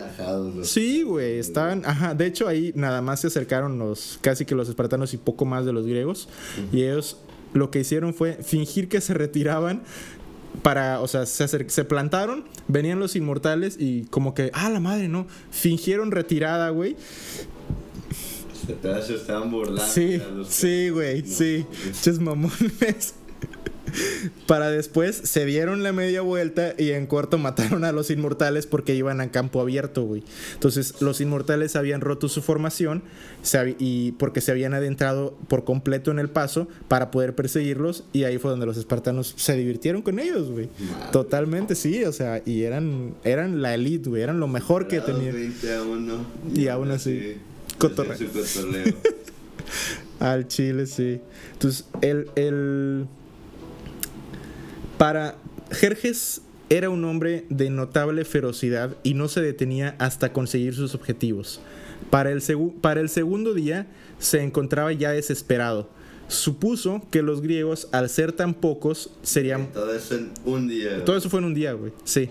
Sí, 0.63 1.03
güey, 1.03 1.39
estaban, 1.39 1.85
ajá, 1.85 2.15
de 2.15 2.27
hecho 2.27 2.49
ahí 2.49 2.73
nada 2.75 3.03
más 3.03 3.21
se 3.21 3.29
acercaron 3.29 3.79
los, 3.79 4.19
casi 4.21 4.45
que 4.45 4.55
los 4.55 4.69
espartanos 4.69 5.15
y 5.15 5.17
poco 5.17 5.45
más 5.45 5.65
de 5.65 5.73
los 5.73 5.87
griegos. 5.87 6.29
Y 6.73 6.83
ellos 6.83 7.19
lo 7.53 7.71
que 7.71 7.81
hicieron 7.81 8.15
fue 8.15 8.35
fingir 8.43 8.89
que 8.89 9.01
se 9.01 9.15
retiraban 9.15 9.83
para, 10.63 11.01
o 11.01 11.09
sea, 11.09 11.27
se, 11.27 11.69
se 11.69 11.85
plantaron, 11.85 12.45
venían 12.69 13.01
los 13.01 13.17
inmortales 13.17 13.77
y 13.79 14.05
como 14.05 14.35
que, 14.35 14.51
ah, 14.55 14.69
la 14.71 14.81
madre, 14.81 15.09
no, 15.09 15.27
fingieron 15.51 16.11
retirada, 16.11 16.69
güey. 16.71 16.97
Se 18.67 19.15
estaban 19.15 19.51
burlando. 19.51 19.85
Sí, 19.85 20.21
sí, 20.49 20.91
güey, 20.91 21.27
sí. 21.27 21.67
Ches 22.01 22.21
mamones. 22.21 23.15
Para 24.47 24.71
después 24.71 25.17
se 25.17 25.45
dieron 25.45 25.83
la 25.83 25.93
media 25.93 26.23
vuelta 26.23 26.75
y 26.79 26.91
en 26.91 27.07
corto 27.07 27.39
mataron 27.39 27.85
a 27.85 27.93
los 27.93 28.11
inmortales 28.11 28.67
porque 28.67 28.95
iban 28.95 29.21
a 29.21 29.31
campo 29.31 29.61
abierto, 29.61 30.05
güey. 30.05 30.23
Entonces 30.55 31.01
los 31.01 31.21
inmortales 31.21 31.77
habían 31.77 32.01
roto 32.01 32.29
su 32.29 32.43
formación 32.43 33.03
y 33.79 34.13
porque 34.13 34.41
se 34.41 34.51
habían 34.51 34.75
adentrado 34.75 35.37
por 35.49 35.65
completo 35.65 36.11
en 36.11 36.19
el 36.19 36.31
paso 36.31 36.69
para 36.89 37.11
poder 37.11 37.35
perseguirlos 37.35 38.05
y 38.13 38.25
ahí 38.25 38.39
fue 38.39 38.51
donde 38.51 38.67
los 38.67 38.77
espartanos 38.77 39.35
se 39.37 39.57
divirtieron 39.57 40.03
con 40.03 40.19
ellos, 40.19 40.51
güey. 40.51 40.69
Totalmente, 41.11 41.75
sí, 41.75 42.05
o 42.05 42.13
sea, 42.13 42.43
y 42.45 42.63
eran, 42.63 43.15
eran 43.25 43.63
la 43.63 43.75
elite, 43.75 44.09
güey, 44.09 44.23
eran 44.23 44.41
lo 44.41 44.49
mejor 44.49 44.89
que 44.89 45.01
tenían. 45.01 45.55
Y 46.55 46.69
aún 46.69 46.91
así, 46.91 47.37
cotorreo. 47.79 48.17
Al 50.21 50.47
chile, 50.47 50.87
sí. 50.87 51.21
Entonces, 51.55 51.87
el, 52.01 52.31
el 52.37 53.07
para 55.03 55.35
Jerjes 55.73 56.43
era 56.69 56.89
un 56.89 57.05
hombre 57.05 57.45
de 57.49 57.71
notable 57.71 58.25
ferocidad 58.25 58.97
y 59.03 59.15
no 59.15 59.27
se 59.27 59.41
detenía 59.41 59.97
hasta 59.99 60.33
conseguir 60.33 60.77
sus 60.77 60.95
objetivos. 60.95 61.61
Para 62.09 62.31
el, 62.31 62.41
para 62.81 63.01
el 63.01 63.09
segundo 63.09 63.53
día 63.53 63.89
se 64.21 64.45
encontraba 64.45 64.93
ya 64.93 65.11
desesperado. 65.11 65.89
Supuso 66.29 67.03
que 67.11 67.21
los 67.21 67.41
griegos, 67.41 67.89
al 67.91 68.09
ser 68.11 68.31
tan 68.31 68.55
pocos, 68.55 69.11
serían... 69.23 69.73
Todo 69.73 69.93
eso 69.93 70.15
en 70.15 70.31
un 70.45 70.69
día. 70.69 71.05
Todo 71.05 71.17
eso 71.17 71.29
fue 71.29 71.41
en 71.41 71.47
un 71.47 71.55
día, 71.55 71.73
güey. 71.73 71.93
Sí. 72.05 72.31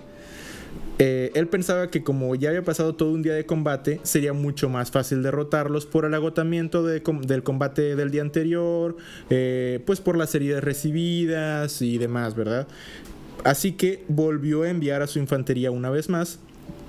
Eh, 1.03 1.31
él 1.33 1.47
pensaba 1.47 1.89
que 1.89 2.03
como 2.03 2.35
ya 2.35 2.49
había 2.49 2.63
pasado 2.63 2.93
todo 2.93 3.11
un 3.11 3.23
día 3.23 3.33
de 3.33 3.43
combate, 3.43 3.99
sería 4.03 4.33
mucho 4.33 4.69
más 4.69 4.91
fácil 4.91 5.23
derrotarlos 5.23 5.87
por 5.87 6.05
el 6.05 6.13
agotamiento 6.13 6.83
del 6.83 7.41
combate 7.41 7.95
del 7.95 8.11
día 8.11 8.21
anterior, 8.21 8.95
eh, 9.31 9.79
pues 9.87 9.99
por 9.99 10.15
las 10.15 10.35
heridas 10.35 10.63
recibidas 10.63 11.81
y 11.81 11.97
demás, 11.97 12.35
¿verdad? 12.35 12.67
Así 13.43 13.71
que 13.71 14.03
volvió 14.09 14.61
a 14.61 14.69
enviar 14.69 15.01
a 15.01 15.07
su 15.07 15.17
infantería 15.17 15.71
una 15.71 15.89
vez 15.89 16.07
más, 16.07 16.37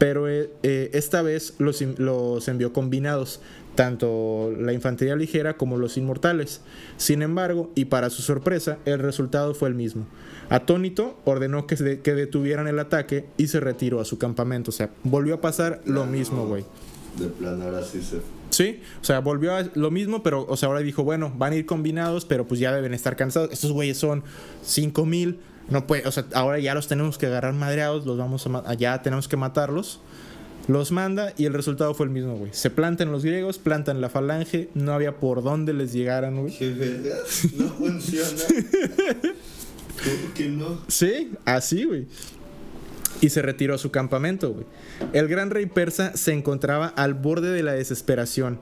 pero 0.03 0.29
eh, 0.29 0.51
esta 0.95 1.23
vez 1.23 1.55
los, 1.59 1.81
los 1.81 2.49
envió 2.49 2.73
combinados, 2.73 3.41
tanto 3.77 4.53
la 4.59 4.73
infantería 4.73 5.15
ligera 5.15 5.57
como 5.57 5.77
los 5.77 5.97
inmortales. 5.97 6.61
Sin 6.97 7.23
embargo, 7.23 7.71
y 7.77 7.85
para 7.85 8.11
su 8.11 8.21
sorpresa, 8.21 8.79
el 8.85 8.99
resultado 8.99 9.55
fue 9.55 9.69
el 9.69 9.77
mismo. 9.77 10.09
Atónito, 10.49 11.21
ordenó 11.25 11.69
que, 11.69 12.01
que 12.01 12.15
detuvieran 12.15 12.67
el 12.67 12.81
ataque 12.81 13.27
y 13.37 13.47
se 13.47 13.61
retiró 13.61 14.01
a 14.01 14.05
su 14.05 14.19
campamento. 14.19 14.71
O 14.71 14.73
sea, 14.73 14.91
volvió 15.05 15.35
a 15.35 15.41
pasar 15.41 15.81
lo 15.85 16.05
mismo, 16.05 16.49
güey. 16.49 16.65
De 17.17 17.29
plan, 17.29 17.63
ahora 17.63 17.85
sí 17.85 18.03
se. 18.03 18.23
Sí, 18.51 18.81
o 19.01 19.05
sea, 19.05 19.21
volvió 19.21 19.55
a 19.55 19.71
lo 19.75 19.93
mismo, 19.93 20.25
pero, 20.25 20.45
o 20.49 20.57
sea, 20.57 20.67
ahora 20.67 20.81
dijo, 20.81 21.05
bueno, 21.05 21.33
van 21.37 21.53
a 21.53 21.57
ir 21.57 21.65
combinados, 21.65 22.25
pero 22.25 22.49
pues 22.49 22.59
ya 22.59 22.73
deben 22.73 22.93
estar 22.93 23.15
cansados. 23.15 23.53
Estos 23.53 23.71
güeyes 23.71 23.99
son 23.99 24.25
5000 24.63 25.07
mil. 25.09 25.39
No 25.69 25.87
puede, 25.87 26.07
o 26.07 26.13
sea, 26.13 26.27
ahora 26.35 26.59
ya 26.59 26.75
los 26.75 26.89
tenemos 26.89 27.19
que 27.19 27.27
agarrar 27.27 27.55
madreados, 27.55 28.05
los 28.05 28.19
vamos 28.19 28.47
a 28.47 28.75
ya 28.75 29.03
tenemos 29.03 29.29
que 29.29 29.37
matarlos. 29.37 30.01
Los 30.69 30.93
manda 30.93 31.33
y 31.37 31.47
el 31.47 31.55
resultado 31.55 31.93
fue 31.93 32.07
el 32.07 32.13
mismo, 32.13 32.37
güey. 32.37 32.53
Se 32.55 32.71
plantan 32.71 33.11
los 33.11 33.25
griegos, 33.25 33.59
plantan 33.59 34.01
la 34.01 34.09
falange, 34.09 34.69
no 34.75 34.93
había 34.93 35.17
por 35.19 35.43
dónde 35.43 35.73
les 35.73 35.93
llegaran, 35.93 36.41
güey. 36.41 36.57
No 37.57 37.69
funciona. 37.79 38.43
¿Cómo 40.05 40.35
que 40.35 40.49
no? 40.49 40.79
Sí, 40.89 41.33
así, 41.45 41.85
güey. 41.85 42.07
Y 43.21 43.31
se 43.31 43.43
retiró 43.43 43.75
a 43.75 43.79
su 43.79 43.91
campamento, 43.91 44.53
güey. 44.53 44.67
El 45.13 45.27
gran 45.29 45.51
rey 45.51 45.67
persa 45.67 46.17
se 46.17 46.33
encontraba 46.33 46.87
al 46.87 47.15
borde 47.15 47.51
de 47.51 47.63
la 47.63 47.73
desesperación. 47.73 48.61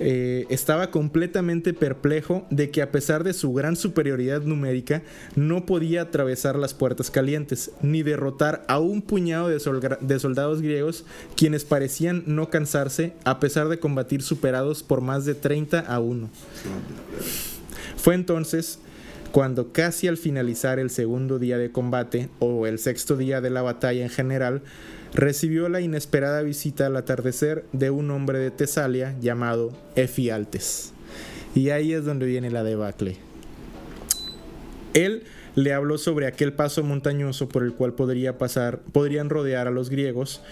Eh, 0.00 0.46
estaba 0.48 0.90
completamente 0.90 1.74
perplejo 1.74 2.46
de 2.50 2.70
que 2.70 2.82
a 2.82 2.90
pesar 2.90 3.24
de 3.24 3.34
su 3.34 3.52
gran 3.52 3.76
superioridad 3.76 4.40
numérica 4.42 5.02
no 5.36 5.66
podía 5.66 6.02
atravesar 6.02 6.56
las 6.56 6.72
puertas 6.72 7.10
calientes 7.10 7.70
ni 7.82 8.02
derrotar 8.02 8.64
a 8.68 8.78
un 8.78 9.02
puñado 9.02 9.48
de, 9.48 9.60
de, 10.00 10.18
soldados 10.18 10.62
griegos 10.62 11.04
quienes 11.36 11.64
parecían 11.64 12.24
no 12.26 12.48
cansarse 12.48 13.12
a 13.24 13.38
pesar 13.38 13.68
de 13.68 13.78
combatir 13.78 14.22
superados 14.22 14.82
por 14.82 15.02
más 15.02 15.24
de 15.24 15.34
30 15.34 15.80
a 15.80 16.00
1. 16.00 16.30
Fue 17.96 18.14
entonces 18.14 18.80
cuando 19.30 19.72
casi 19.72 20.08
al 20.08 20.16
finalizar 20.16 20.78
el 20.78 20.90
segundo 20.90 21.38
día 21.38 21.58
de 21.58 21.70
combate 21.70 22.28
o 22.38 22.66
el 22.66 22.78
sexto 22.78 23.16
día 23.16 23.40
de 23.40 23.50
la 23.50 23.62
batalla 23.62 24.02
en 24.02 24.10
general, 24.10 24.62
recibió 25.14 25.68
la 25.68 25.80
inesperada 25.80 26.42
visita 26.42 26.86
al 26.86 26.96
atardecer 26.96 27.64
de 27.72 27.90
un 27.90 28.10
hombre 28.10 28.38
de 28.38 28.50
Tesalia 28.50 29.14
llamado 29.20 29.72
Efialtes. 29.94 30.92
Y 31.54 31.70
ahí 31.70 31.92
es 31.92 32.04
donde 32.04 32.26
viene 32.26 32.50
la 32.50 32.64
debacle. 32.64 33.16
Él 34.94 35.24
le 35.54 35.72
habló 35.72 35.98
sobre 35.98 36.26
aquel 36.26 36.54
paso 36.54 36.82
montañoso 36.82 37.48
por 37.48 37.62
el 37.62 37.74
cual 37.74 37.94
podrían 37.94 39.28
rodear 39.28 39.68
a 39.68 39.70
los 39.70 39.90
griegos 39.90 40.42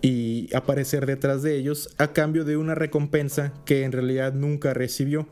y 0.00 0.54
aparecer 0.54 1.06
detrás 1.06 1.42
de 1.42 1.56
ellos 1.56 1.90
a 1.98 2.12
cambio 2.12 2.44
de 2.44 2.56
una 2.56 2.74
recompensa 2.74 3.52
que 3.66 3.82
en 3.82 3.92
realidad 3.92 4.32
nunca 4.32 4.72
recibió. 4.72 5.28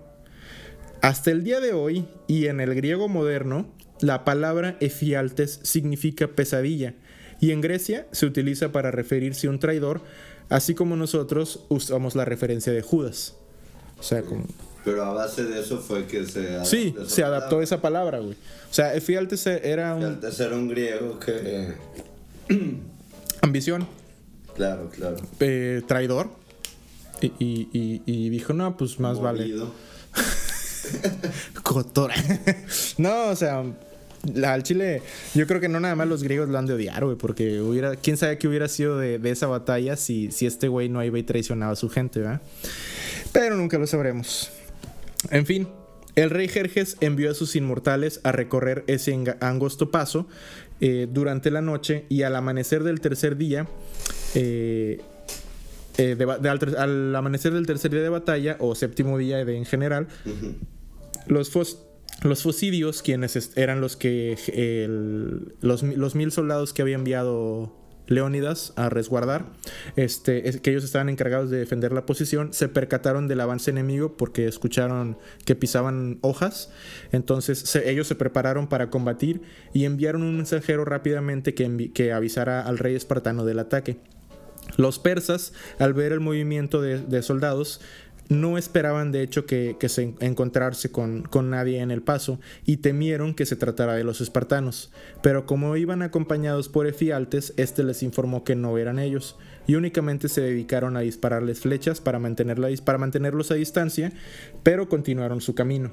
Hasta 1.02 1.30
el 1.30 1.44
día 1.44 1.60
de 1.60 1.72
hoy, 1.72 2.06
y 2.26 2.46
en 2.46 2.60
el 2.60 2.74
griego 2.74 3.08
moderno, 3.08 3.72
la 4.00 4.24
palabra 4.24 4.76
efialtes 4.80 5.60
significa 5.62 6.28
pesadilla, 6.28 6.94
y 7.40 7.50
en 7.52 7.60
Grecia 7.60 8.06
se 8.12 8.26
utiliza 8.26 8.72
para 8.72 8.90
referirse 8.90 9.46
a 9.46 9.50
un 9.50 9.58
traidor, 9.58 10.00
así 10.48 10.74
como 10.74 10.96
nosotros 10.96 11.60
usamos 11.68 12.14
la 12.14 12.24
referencia 12.24 12.72
de 12.72 12.82
Judas. 12.82 13.34
O 13.98 14.02
sea, 14.02 14.22
como... 14.22 14.44
Pero 14.84 15.04
a 15.04 15.12
base 15.12 15.44
de 15.44 15.60
eso 15.60 15.78
fue 15.78 16.06
que 16.06 16.24
se. 16.26 16.64
Sí, 16.64 16.94
se 17.08 17.24
adaptó 17.24 17.60
esa 17.60 17.80
palabra, 17.80 18.20
güey. 18.20 18.34
O 18.70 18.74
sea, 18.74 18.94
Efialtes 18.94 19.44
era 19.46 19.96
un 19.96 20.04
Antes 20.04 20.38
era 20.38 20.54
un 20.54 20.68
griego 20.68 21.18
que. 21.18 21.72
ambición, 23.42 23.88
Claro, 24.54 24.88
claro. 24.94 25.16
eh, 25.40 25.82
traidor. 25.88 26.28
Y, 27.20 27.32
y- 27.40 27.68
y- 27.72 28.02
y 28.06 28.28
dijo, 28.28 28.52
no, 28.52 28.76
pues 28.76 29.00
más 29.00 29.18
vale. 29.20 29.50
Cotora. 31.62 32.14
no, 32.98 33.30
o 33.30 33.36
sea, 33.36 33.64
la- 34.34 34.52
al 34.54 34.62
Chile, 34.62 35.02
yo 35.34 35.46
creo 35.46 35.60
que 35.60 35.68
no 35.68 35.80
nada 35.80 35.94
más 35.94 36.08
los 36.08 36.22
griegos 36.22 36.48
lo 36.48 36.58
han 36.58 36.66
de 36.66 36.74
odiar, 36.74 37.04
güey, 37.04 37.16
porque 37.16 37.60
hubiera, 37.60 37.96
quién 37.96 38.16
sabe 38.16 38.38
qué 38.38 38.48
hubiera 38.48 38.68
sido 38.68 38.98
de, 38.98 39.18
de 39.18 39.30
esa 39.30 39.46
batalla 39.46 39.96
si, 39.96 40.30
si 40.32 40.46
este 40.46 40.68
güey 40.68 40.88
no 40.88 41.02
iba 41.04 41.18
y 41.18 41.22
traicionaba 41.22 41.72
a 41.72 41.76
su 41.76 41.88
gente, 41.88 42.20
¿verdad? 42.20 42.40
Pero 43.32 43.56
nunca 43.56 43.78
lo 43.78 43.86
sabremos. 43.86 44.50
En 45.30 45.46
fin, 45.46 45.68
el 46.14 46.30
rey 46.30 46.48
Jerjes 46.48 46.96
envió 47.00 47.30
a 47.30 47.34
sus 47.34 47.56
inmortales 47.56 48.20
a 48.22 48.32
recorrer 48.32 48.84
ese 48.86 49.16
angosto 49.40 49.90
paso 49.90 50.26
eh, 50.80 51.06
durante 51.10 51.50
la 51.50 51.60
noche 51.62 52.04
y 52.08 52.22
al 52.22 52.36
amanecer 52.36 52.82
del 52.84 53.00
tercer 53.00 53.36
día, 53.36 53.66
eh, 54.34 55.00
eh, 55.98 56.14
de 56.14 56.24
ba- 56.26 56.38
de 56.38 56.48
al, 56.50 56.58
ter- 56.58 56.76
al 56.76 57.14
amanecer 57.16 57.52
del 57.54 57.66
tercer 57.66 57.90
día 57.90 58.02
de 58.02 58.08
batalla 58.10 58.56
o 58.60 58.74
séptimo 58.74 59.16
día 59.16 59.42
de, 59.44 59.56
en 59.56 59.64
general, 59.64 60.08
los, 61.26 61.50
fos- 61.52 61.78
los 62.22 62.42
fosidios, 62.42 63.02
quienes 63.02 63.52
eran 63.56 63.80
los 63.80 63.96
que 63.96 64.36
los, 65.60 65.82
los 65.82 66.14
mil 66.14 66.32
soldados 66.32 66.72
que 66.72 66.82
había 66.82 66.94
enviado 66.96 67.74
Leónidas 68.08 68.72
a 68.76 68.88
resguardar, 68.88 69.46
este, 69.96 70.48
es- 70.48 70.60
que 70.60 70.70
ellos 70.70 70.84
estaban 70.84 71.08
encargados 71.08 71.50
de 71.50 71.58
defender 71.58 71.90
la 71.90 72.06
posición, 72.06 72.52
se 72.52 72.68
percataron 72.68 73.26
del 73.26 73.40
avance 73.40 73.68
enemigo 73.72 74.16
porque 74.16 74.46
escucharon 74.46 75.18
que 75.44 75.56
pisaban 75.56 76.18
hojas, 76.20 76.70
entonces 77.10 77.74
ellos 77.74 78.06
se 78.06 78.14
prepararon 78.14 78.68
para 78.68 78.90
combatir 78.90 79.42
y 79.74 79.86
enviaron 79.86 80.22
un 80.22 80.36
mensajero 80.36 80.84
rápidamente 80.84 81.54
que, 81.54 81.90
que 81.92 82.12
avisara 82.12 82.62
al 82.62 82.78
rey 82.78 82.94
espartano 82.94 83.44
del 83.44 83.58
ataque. 83.58 83.96
Los 84.76 85.00
persas, 85.00 85.52
al 85.80 85.92
ver 85.92 86.12
el 86.12 86.20
movimiento 86.20 86.80
de 86.82 87.22
soldados, 87.22 87.80
no 88.28 88.58
esperaban 88.58 89.12
de 89.12 89.22
hecho 89.22 89.46
que, 89.46 89.76
que 89.78 89.88
se 89.88 90.02
en- 90.02 90.16
encontrarse 90.20 90.90
con, 90.90 91.22
con 91.22 91.50
nadie 91.50 91.80
en 91.80 91.90
el 91.90 92.02
paso 92.02 92.40
y 92.64 92.78
temieron 92.78 93.34
que 93.34 93.46
se 93.46 93.56
tratara 93.56 93.94
de 93.94 94.04
los 94.04 94.20
espartanos. 94.20 94.90
Pero 95.22 95.46
como 95.46 95.76
iban 95.76 96.02
acompañados 96.02 96.68
por 96.68 96.86
Efialtes, 96.86 97.54
este 97.56 97.84
les 97.84 98.02
informó 98.02 98.44
que 98.44 98.56
no 98.56 98.76
eran 98.78 98.98
ellos 98.98 99.36
y 99.66 99.74
únicamente 99.74 100.28
se 100.28 100.40
dedicaron 100.40 100.96
a 100.96 101.00
dispararles 101.00 101.60
flechas 101.60 102.00
para, 102.00 102.20
para 102.20 102.98
mantenerlos 102.98 103.50
a 103.50 103.54
distancia, 103.54 104.12
pero 104.62 104.88
continuaron 104.88 105.40
su 105.40 105.54
camino. 105.54 105.92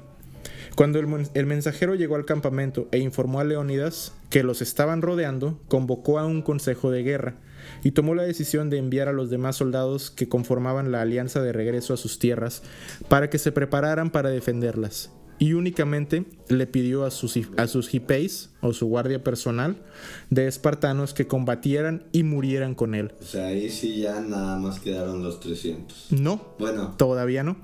Cuando 0.76 0.98
el, 0.98 1.06
el 1.34 1.46
mensajero 1.46 1.94
llegó 1.94 2.16
al 2.16 2.24
campamento 2.24 2.88
e 2.90 2.98
informó 2.98 3.40
a 3.40 3.44
Leónidas 3.44 4.12
que 4.28 4.42
los 4.42 4.60
estaban 4.60 5.02
rodeando, 5.02 5.60
convocó 5.68 6.18
a 6.18 6.26
un 6.26 6.42
consejo 6.42 6.90
de 6.90 7.02
guerra 7.02 7.36
y 7.82 7.92
tomó 7.92 8.14
la 8.14 8.22
decisión 8.22 8.70
de 8.70 8.78
enviar 8.78 9.08
a 9.08 9.12
los 9.12 9.30
demás 9.30 9.56
soldados 9.56 10.10
que 10.10 10.28
conformaban 10.28 10.92
la 10.92 11.02
alianza 11.02 11.42
de 11.42 11.52
regreso 11.52 11.94
a 11.94 11.96
sus 11.96 12.18
tierras 12.18 12.62
para 13.08 13.30
que 13.30 13.38
se 13.38 13.52
prepararan 13.52 14.10
para 14.10 14.30
defenderlas. 14.30 15.10
Y 15.38 15.54
únicamente 15.54 16.24
le 16.48 16.66
pidió 16.66 17.04
a 17.04 17.10
sus, 17.10 17.36
a 17.56 17.66
sus 17.66 17.92
hipeis 17.92 18.50
o 18.60 18.72
su 18.72 18.86
guardia 18.86 19.24
personal 19.24 19.76
de 20.30 20.46
espartanos 20.46 21.12
que 21.12 21.26
combatieran 21.26 22.04
y 22.12 22.22
murieran 22.22 22.74
con 22.74 22.94
él. 22.94 23.12
O 23.20 23.24
sea, 23.24 23.46
ahí 23.46 23.68
sí 23.68 24.00
ya 24.00 24.20
nada 24.20 24.56
más 24.58 24.78
quedaron 24.78 25.22
los 25.22 25.40
300. 25.40 26.08
No, 26.12 26.54
Bueno, 26.58 26.94
Todavía 26.96 27.42
no. 27.42 27.56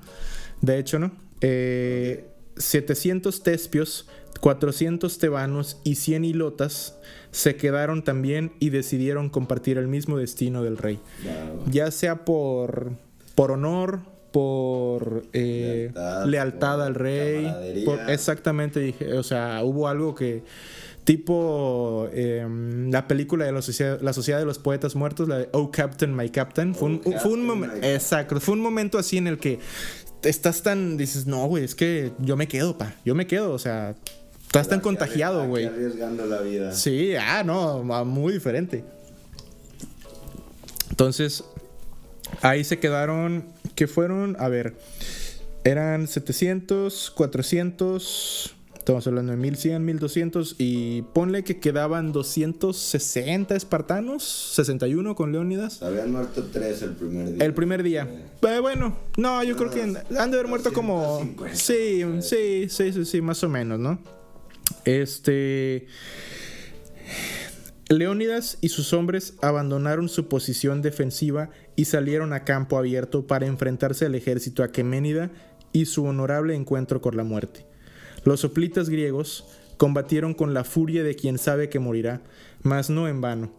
De 0.59 0.79
hecho, 0.79 0.99
no. 0.99 1.11
Eh, 1.39 2.27
700 2.57 3.41
tespios, 3.41 4.07
400 4.41 5.17
tebanos 5.17 5.79
y 5.83 5.95
100 5.95 6.25
hilotas 6.25 6.99
se 7.31 7.55
quedaron 7.55 8.03
también 8.03 8.51
y 8.59 8.69
decidieron 8.69 9.29
compartir 9.29 9.77
el 9.77 9.87
mismo 9.87 10.17
destino 10.17 10.63
del 10.63 10.77
rey. 10.77 10.99
Ya 11.69 11.89
sea 11.91 12.25
por, 12.25 12.91
por 13.35 13.51
honor, 13.51 14.01
por 14.31 15.23
eh, 15.33 15.91
Lealtad, 15.93 16.25
lealtad, 16.25 16.75
por 16.77 16.85
al 16.87 16.95
rey. 16.95 17.83
por- 17.85 18.09
exactamente, 18.09 18.79
dije, 18.79 19.13
o 19.13 19.23
sea, 19.23 19.61
hubo 19.63 19.87
algo 19.87 20.15
que 20.15 20.43
tipo 21.03 22.07
eh, 22.13 22.45
la 22.89 23.07
película 23.07 23.45
de 23.45 23.51
la 23.51 23.61
sociedad, 23.61 23.99
la 24.01 24.13
sociedad 24.13 24.39
de 24.39 24.45
los 24.45 24.59
poetas 24.59 24.95
muertos, 24.95 25.27
la 25.27 25.39
de 25.39 25.49
Oh 25.51 25.71
Captain, 25.71 26.15
My 26.15 26.29
Captain, 26.29 26.75
fue 26.75 26.89
un, 26.89 27.01
Oh, 27.05 27.11
fue 27.19 27.31
un 27.33 27.41
Captain, 27.41 27.47
momen- 27.47 27.59
my 27.59 27.67
Captain. 27.73 27.93
exacto, 27.95 28.39
fue 28.39 28.53
un 28.53 28.61
momento 28.61 28.97
así 28.97 29.17
en 29.17 29.27
el 29.27 29.37
que 29.37 29.59
estás 30.23 30.61
tan, 30.63 30.97
dices, 30.97 31.25
no, 31.25 31.45
güey, 31.47 31.63
es 31.63 31.75
que 31.75 32.11
yo 32.19 32.37
me 32.37 32.47
quedo, 32.47 32.77
pa, 32.77 32.93
yo 33.03 33.15
me 33.15 33.25
quedo, 33.27 33.51
o 33.51 33.59
sea, 33.59 33.95
estás 34.51 34.67
tan 34.67 34.81
contagiado, 34.81 35.47
güey. 35.47 35.65
arriesgando 35.65 36.25
la 36.25 36.41
vida. 36.41 36.73
Sí, 36.73 37.15
ah, 37.15 37.41
no, 37.45 37.83
muy 38.03 38.33
diferente. 38.33 38.83
Entonces, 40.89 41.45
ahí 42.41 42.65
se 42.65 42.77
quedaron, 42.77 43.45
que 43.75 43.87
fueron, 43.87 44.35
a 44.39 44.49
ver, 44.49 44.75
eran 45.63 46.05
700, 46.05 47.11
400, 47.11 48.53
estamos 48.77 49.07
hablando 49.07 49.31
de 49.31 49.37
1100, 49.37 49.85
1200, 49.85 50.55
y 50.57 51.03
ponle 51.13 51.45
que 51.45 51.61
quedaban 51.61 52.11
260 52.11 53.55
espartanos, 53.55 54.21
61 54.53 55.15
con 55.15 55.31
Leónidas. 55.31 55.81
Habían 55.81 56.11
muerto 56.11 56.49
tres 56.51 56.81
el 56.81 56.91
primer 56.91 57.33
día. 57.33 57.45
El 57.45 57.53
primer 57.53 57.83
día. 57.83 58.07
Eh, 58.41 58.59
bueno, 58.59 58.97
no, 59.15 59.41
yo 59.43 59.55
creo 59.55 59.71
que 59.71 59.81
han 59.81 59.93
de 59.93 60.19
haber 60.19 60.47
muerto 60.47 60.73
como... 60.73 61.23
250. 61.23 61.55
Sí, 61.55 62.03
sí, 62.21 62.67
sí, 62.69 62.91
sí, 62.91 63.05
sí, 63.05 63.21
más 63.21 63.41
o 63.45 63.47
menos, 63.47 63.79
¿no? 63.79 64.20
Este... 64.85 65.87
Leónidas 67.89 68.57
y 68.61 68.69
sus 68.69 68.93
hombres 68.93 69.33
abandonaron 69.41 70.07
su 70.07 70.29
posición 70.29 70.81
defensiva 70.81 71.49
y 71.75 71.85
salieron 71.85 72.31
a 72.31 72.45
campo 72.45 72.77
abierto 72.77 73.27
para 73.27 73.47
enfrentarse 73.47 74.05
al 74.05 74.15
ejército 74.15 74.63
aqueménida 74.63 75.29
y 75.73 75.85
su 75.85 76.05
honorable 76.05 76.55
encuentro 76.55 77.01
con 77.01 77.17
la 77.17 77.25
muerte. 77.25 77.65
Los 78.23 78.41
soplitas 78.41 78.87
griegos 78.87 79.45
combatieron 79.75 80.33
con 80.33 80.53
la 80.53 80.63
furia 80.63 81.03
de 81.03 81.15
quien 81.15 81.37
sabe 81.37 81.67
que 81.67 81.79
morirá, 81.79 82.21
mas 82.63 82.89
no 82.89 83.09
en 83.09 83.19
vano. 83.19 83.51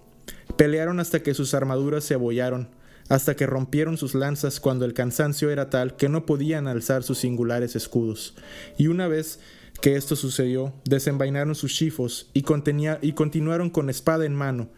Pelearon 0.56 1.00
hasta 1.00 1.22
que 1.22 1.34
sus 1.34 1.52
armaduras 1.52 2.04
se 2.04 2.14
abollaron, 2.14 2.68
hasta 3.08 3.36
que 3.36 3.46
rompieron 3.46 3.96
sus 3.96 4.14
lanzas 4.14 4.60
cuando 4.60 4.84
el 4.84 4.94
cansancio 4.94 5.50
era 5.50 5.70
tal 5.70 5.96
que 5.96 6.08
no 6.08 6.26
podían 6.26 6.68
alzar 6.68 7.02
sus 7.02 7.18
singulares 7.18 7.76
escudos. 7.76 8.34
Y 8.78 8.86
una 8.86 9.08
vez 9.08 9.40
que 9.80 9.96
esto 9.96 10.16
sucedió, 10.16 10.72
desenvainaron 10.84 11.54
sus 11.54 11.74
chifos 11.74 12.30
y, 12.32 12.42
continuaron 12.42 13.70
con 13.70 13.90
espada 13.90 14.24
en 14.24 14.34
mano. 14.34 14.70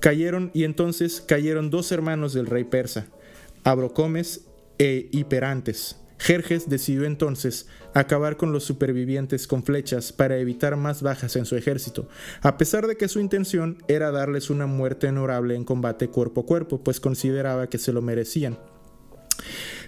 Cayeron 0.00 0.50
y 0.54 0.64
entonces 0.64 1.20
cayeron 1.20 1.70
dos 1.70 1.90
hermanos 1.92 2.34
del 2.34 2.46
rey 2.46 2.64
persa, 2.64 3.06
Abrocomes 3.64 4.42
e 4.78 5.08
Hiperantes. 5.12 5.96
Jerjes 6.18 6.68
decidió 6.68 7.04
entonces 7.04 7.66
acabar 7.92 8.36
con 8.36 8.52
los 8.52 8.64
supervivientes 8.64 9.46
con 9.46 9.62
flechas 9.62 10.12
para 10.12 10.38
evitar 10.38 10.76
más 10.76 11.02
bajas 11.02 11.36
en 11.36 11.44
su 11.44 11.56
ejército, 11.56 12.08
a 12.42 12.56
pesar 12.56 12.86
de 12.86 12.96
que 12.96 13.08
su 13.08 13.20
intención 13.20 13.82
era 13.88 14.10
darles 14.10 14.50
una 14.50 14.66
muerte 14.66 15.08
honorable 15.08 15.54
en 15.54 15.64
combate 15.64 16.08
cuerpo 16.08 16.42
a 16.42 16.46
cuerpo, 16.46 16.82
pues 16.82 17.00
consideraba 17.00 17.68
que 17.68 17.78
se 17.78 17.92
lo 17.92 18.02
merecían. 18.02 18.58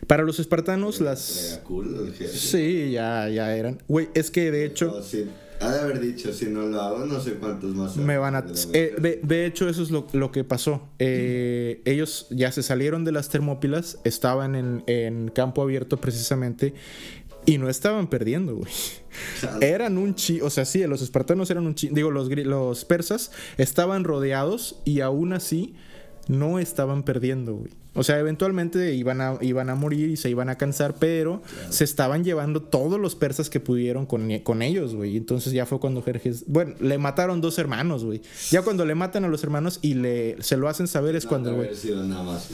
Para 0.06 0.22
los 0.22 0.38
espartanos 0.38 1.00
las... 1.00 1.60
Cool. 1.64 2.14
Sí, 2.14 2.90
ya, 2.92 3.28
ya 3.28 3.56
eran. 3.56 3.82
Güey, 3.88 4.08
es 4.14 4.30
que 4.30 4.50
de 4.50 4.64
hecho... 4.64 4.86
No, 4.86 5.02
sí. 5.02 5.28
Ha 5.60 5.72
de 5.72 5.80
haber 5.80 6.00
dicho, 6.00 6.32
si 6.32 6.46
no 6.46 6.62
lo 6.62 6.80
hago, 6.80 7.06
no 7.06 7.20
sé 7.20 7.34
cuántos 7.34 7.74
más. 7.74 7.96
Me 7.96 8.18
van 8.18 8.34
a... 8.34 8.44
eh, 8.72 8.94
de, 8.98 9.20
de 9.22 9.46
hecho, 9.46 9.68
eso 9.68 9.82
es 9.82 9.90
lo, 9.90 10.06
lo 10.12 10.30
que 10.30 10.44
pasó. 10.44 10.88
Eh, 10.98 11.80
Ellos 11.84 12.26
ya 12.30 12.52
se 12.52 12.62
salieron 12.62 13.04
de 13.04 13.12
las 13.12 13.28
Termópilas, 13.28 13.98
estaban 14.04 14.54
en, 14.54 14.84
en 14.86 15.28
campo 15.28 15.62
abierto 15.62 15.96
precisamente 15.98 16.74
y 17.46 17.58
no 17.58 17.68
estaban 17.68 18.08
perdiendo, 18.08 18.56
güey. 18.56 18.70
Eran 19.60 19.98
un 19.98 20.14
chi... 20.14 20.40
O 20.40 20.50
sea, 20.50 20.64
sí, 20.64 20.84
los 20.86 21.00
espartanos 21.00 21.50
eran 21.50 21.66
un 21.66 21.74
chi... 21.74 21.88
Digo, 21.90 22.10
los, 22.10 22.28
los 22.28 22.84
persas 22.84 23.30
estaban 23.56 24.04
rodeados 24.04 24.80
y 24.84 25.00
aún 25.00 25.32
así 25.32 25.74
no 26.28 26.58
estaban 26.58 27.02
perdiendo, 27.04 27.54
güey. 27.54 27.70
O 27.96 28.02
sea, 28.02 28.18
eventualmente 28.18 28.94
iban 28.94 29.20
a, 29.20 29.38
iban 29.40 29.70
a 29.70 29.74
morir 29.74 30.10
y 30.10 30.16
se 30.16 30.30
iban 30.30 30.48
a 30.48 30.56
cansar, 30.56 30.94
pero 30.98 31.42
se 31.70 31.84
estaban 31.84 32.24
llevando 32.24 32.62
todos 32.62 33.00
los 33.00 33.14
persas 33.14 33.50
que 33.50 33.60
pudieron 33.60 34.06
con, 34.06 34.38
con 34.40 34.62
ellos, 34.62 34.94
güey. 34.94 35.16
Entonces 35.16 35.52
ya 35.52 35.66
fue 35.66 35.80
cuando 35.80 36.02
Jerjes... 36.02 36.44
Bueno, 36.46 36.74
le 36.80 36.98
mataron 36.98 37.40
dos 37.40 37.58
hermanos, 37.58 38.04
güey. 38.04 38.22
Ya 38.50 38.62
cuando 38.62 38.84
le 38.84 38.94
matan 38.94 39.24
a 39.24 39.28
los 39.28 39.42
hermanos 39.42 39.78
y 39.82 39.94
le, 39.94 40.36
se 40.42 40.56
lo 40.56 40.68
hacen 40.68 40.86
saber 40.86 41.16
es 41.16 41.24
No 41.24 41.30
cuando, 41.30 41.54
güey... 41.54 41.74
sido 41.74 42.04
nada 42.04 42.22
más 42.22 42.48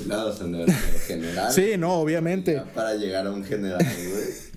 generales. 1.06 1.54
Sí, 1.54 1.72
no, 1.78 1.94
obviamente. 1.94 2.54
Ya 2.54 2.64
para 2.64 2.94
llegar 2.94 3.26
a 3.26 3.30
un 3.30 3.44
general, 3.44 3.78
güey. 3.80 4.52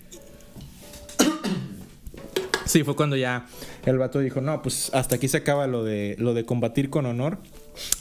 Sí, 2.65 2.83
fue 2.83 2.95
cuando 2.95 3.15
ya 3.15 3.45
el 3.85 3.97
vato 3.97 4.19
dijo, 4.19 4.41
no, 4.41 4.61
pues 4.61 4.89
hasta 4.93 5.15
aquí 5.15 5.27
se 5.27 5.37
acaba 5.37 5.67
lo 5.67 5.83
de, 5.83 6.15
lo 6.19 6.33
de 6.33 6.45
combatir 6.45 6.89
con 6.89 7.05
honor. 7.05 7.37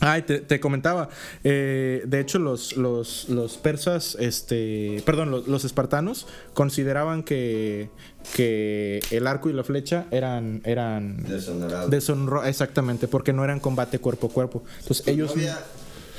Ay, 0.01 0.23
te, 0.23 0.41
te 0.41 0.61
comentaba, 0.61 1.09
eh, 1.43 2.03
de 2.07 2.21
hecho 2.21 2.39
los, 2.39 2.77
los, 2.77 3.29
los, 3.29 3.57
persas, 3.57 4.17
este, 4.21 5.03
perdón, 5.05 5.31
los, 5.31 5.49
los, 5.49 5.65
espartanos 5.65 6.27
consideraban 6.53 7.23
que, 7.23 7.91
que 8.35 9.01
el 9.11 9.27
arco 9.27 9.51
y 9.51 9.53
la 9.53 9.65
flecha 9.65 10.07
eran... 10.11 10.61
eran 10.65 11.25
Deshonorados. 11.25 12.47
exactamente, 12.47 13.09
porque 13.09 13.33
no 13.33 13.45
eran 13.45 13.61
combate 13.61 13.99
cuerpo 13.99 14.29
a 14.29 14.31
cuerpo. 14.31 14.63
Entonces 14.81 15.07
ellos... 15.09 15.35
No 15.35 15.41
había, 15.41 15.65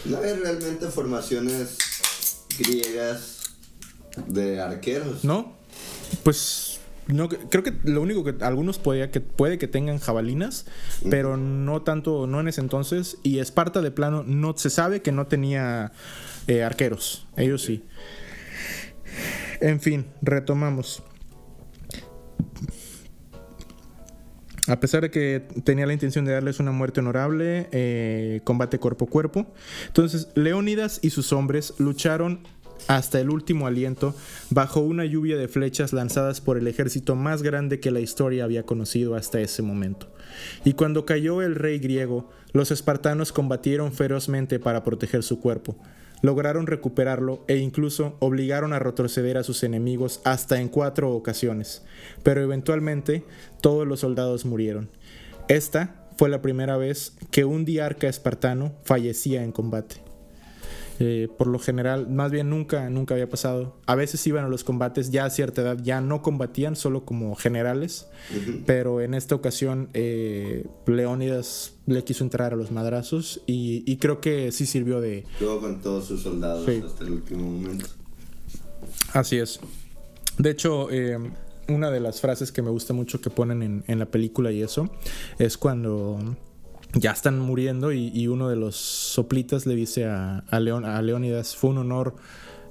no 0.06 0.18
había 0.18 0.36
realmente 0.36 0.88
formaciones 0.88 1.78
griegas 2.58 3.42
de 4.28 4.62
arqueros. 4.62 5.24
¿No? 5.24 5.54
Pues 6.24 6.65
no, 7.08 7.30
creo 7.30 7.64
que 7.64 7.74
lo 7.84 8.02
único 8.02 8.24
que 8.24 8.44
algunos 8.44 8.80
puede 8.80 9.10
que, 9.12 9.22
puede 9.22 9.58
que 9.60 9.68
tengan 9.68 10.00
jabalinas, 10.00 10.66
pero 11.10 11.38
no 11.38 11.84
tanto, 11.84 12.26
no 12.26 12.40
en 12.40 12.48
ese 12.48 12.62
entonces. 12.62 13.18
Y 13.22 13.40
Esparta 13.40 13.82
de 13.82 13.92
plano 13.92 14.24
no 14.26 14.58
se 14.58 14.70
sabe 14.70 15.02
que 15.02 15.12
no 15.12 15.28
tenía 15.28 15.92
eh, 16.48 16.64
arqueros. 16.64 17.28
Ellos 17.38 17.62
sí. 17.62 17.84
En 19.62 19.80
fin, 19.80 20.08
retomamos. 20.22 21.04
A 24.68 24.80
pesar 24.80 25.04
de 25.04 25.12
que 25.12 25.44
tenía 25.64 25.86
la 25.86 25.94
intención 25.94 26.26
de 26.26 26.34
darles 26.34 26.60
una 26.60 26.72
muerte 26.72 27.00
honorable, 27.00 27.70
eh, 27.72 28.42
combate 28.44 28.80
cuerpo 28.80 29.06
a 29.06 29.08
cuerpo. 29.10 29.54
Entonces, 29.86 30.30
Leónidas 30.34 31.00
y 31.04 31.12
sus 31.12 31.32
hombres 31.34 31.76
lucharon 31.78 32.48
hasta 32.88 33.20
el 33.20 33.30
último 33.30 33.68
aliento 33.68 34.16
bajo 34.50 34.80
una 34.80 35.06
lluvia 35.06 35.38
de 35.38 35.48
flechas 35.48 35.94
lanzadas 35.94 36.42
por 36.42 36.58
el 36.58 36.68
ejército 36.68 37.16
más 37.16 37.42
grande 37.42 37.80
que 37.80 37.92
la 37.92 38.00
historia 38.00 38.44
había 38.44 38.64
conocido 38.64 39.16
hasta 39.16 39.40
ese 39.40 39.62
momento. 39.62 40.08
Y 40.64 40.74
cuando 40.74 41.06
cayó 41.06 41.42
el 41.42 41.56
rey 41.56 41.80
griego, 41.80 42.30
los 42.54 42.72
espartanos 42.72 43.32
combatieron 43.32 43.92
ferozmente 43.92 44.60
para 44.60 44.84
proteger 44.84 45.24
su 45.24 45.40
cuerpo. 45.40 45.76
Lograron 46.22 46.66
recuperarlo 46.66 47.44
e 47.48 47.58
incluso 47.58 48.16
obligaron 48.20 48.74
a 48.74 48.80
retroceder 48.80 49.38
a 49.38 49.44
sus 49.44 49.64
enemigos 49.64 50.22
hasta 50.24 50.60
en 50.60 50.70
cuatro 50.70 51.12
ocasiones, 51.12 51.84
pero 52.24 52.42
eventualmente 52.42 53.24
todos 53.62 53.86
los 53.86 54.00
soldados 54.00 54.46
murieron. 54.46 54.90
Esta 55.50 56.08
fue 56.18 56.30
la 56.30 56.42
primera 56.42 56.78
vez 56.78 57.14
que 57.32 57.46
un 57.46 57.66
diarca 57.66 58.08
espartano 58.08 58.74
fallecía 58.84 59.44
en 59.44 59.52
combate. 59.52 60.05
Eh, 61.00 61.28
por 61.38 61.48
lo 61.48 61.60
general, 61.60 62.10
más 62.10 62.32
bien 62.32 62.50
nunca, 62.50 62.90
nunca 62.90 63.16
había 63.16 63.30
pasado. 63.30 63.76
A 63.86 63.96
veces 63.96 64.26
iban 64.28 64.46
a 64.46 64.48
los 64.48 64.64
combates 64.64 65.12
ya 65.12 65.26
a 65.26 65.30
cierta 65.30 65.62
edad, 65.62 65.78
ya 65.84 66.00
no 66.00 66.22
combatían, 66.22 66.76
solo 66.76 67.06
como 67.06 67.36
generales. 67.36 68.08
Pero 68.66 69.02
en 69.02 69.14
esta 69.14 69.36
ocasión, 69.36 69.90
eh, 69.94 70.66
Leónidas 70.86 71.74
le 71.86 72.04
quiso 72.04 72.24
entrar 72.24 72.54
a 72.54 72.56
los 72.56 72.72
madrazos 72.72 73.42
y, 73.46 73.98
creo 73.98 74.22
que 74.22 74.52
sí 74.52 74.66
sirvió 74.66 75.02
de. 75.02 75.26
Luego 75.40 75.62
con 75.62 75.82
todos 75.82 76.06
sus 76.06 76.22
soldados 76.22 76.68
hasta 76.68 77.04
el 77.04 77.12
último 77.12 77.50
momento. 77.50 77.88
Así 79.14 79.38
es. 79.38 79.60
De 80.38 80.50
hecho, 80.50 80.90
eh, 80.92 81.18
una 81.68 81.90
de 81.92 82.00
las 82.00 82.22
frases 82.22 82.52
que 82.52 82.62
me 82.62 82.70
gusta 82.70 82.94
mucho 82.94 83.22
que 83.22 83.30
ponen 83.30 83.64
en, 83.64 83.84
en 83.88 84.00
la 84.00 84.06
película 84.06 84.52
y 84.52 84.62
eso 84.62 84.90
es 85.40 85.58
cuando 85.58 86.20
ya 86.94 87.12
están 87.12 87.40
muriendo 87.40 87.92
y, 87.92 88.28
uno 88.28 88.50
de 88.50 88.56
los 88.56 88.76
soplitas 88.76 89.66
le 89.66 89.76
dice 89.76 90.06
a, 90.06 90.40
a, 90.50 90.60
Leónidas, 90.60 91.56
fue 91.56 91.72
un 91.72 91.80
honor, 91.80 92.16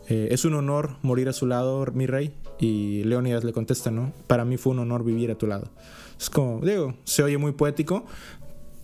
eh, 0.09 0.29
es 0.31 0.45
un 0.45 0.55
honor 0.55 0.97
morir 1.03 1.29
a 1.29 1.33
su 1.33 1.47
lado, 1.47 1.85
mi 1.93 2.07
rey. 2.07 2.35
Y 2.59 3.03
Leónidas 3.05 3.45
le 3.45 3.53
contesta, 3.53 3.91
¿no? 3.91 4.13
Para 4.27 4.45
mí 4.45 4.57
fue 4.57 4.73
un 4.73 4.79
honor 4.79 5.05
vivir 5.05 5.31
a 5.31 5.35
tu 5.35 5.47
lado. 5.47 5.71
Es 6.19 6.31
como, 6.31 6.65
digo, 6.65 6.95
se 7.05 7.23
oye 7.23 7.37
muy 7.37 7.53
poético. 7.53 8.07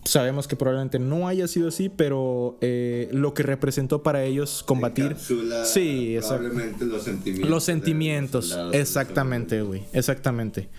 Sabemos 0.03 0.47
que 0.47 0.55
probablemente 0.55 0.99
no 0.99 1.27
haya 1.27 1.47
sido 1.47 1.69
así, 1.69 1.87
pero 1.87 2.57
eh, 2.61 3.07
lo 3.11 3.33
que 3.33 3.43
representó 3.43 4.03
para 4.03 4.23
ellos 4.23 4.63
combatir. 4.65 5.15
sí, 5.63 6.17
probablemente 6.19 6.85
los 6.85 7.03
sentimientos. 7.03 7.49
Los 7.49 7.63
sentimientos, 7.63 8.59
exactamente, 8.73 9.61
güey. 9.61 9.83
Exactamente. 9.93 10.69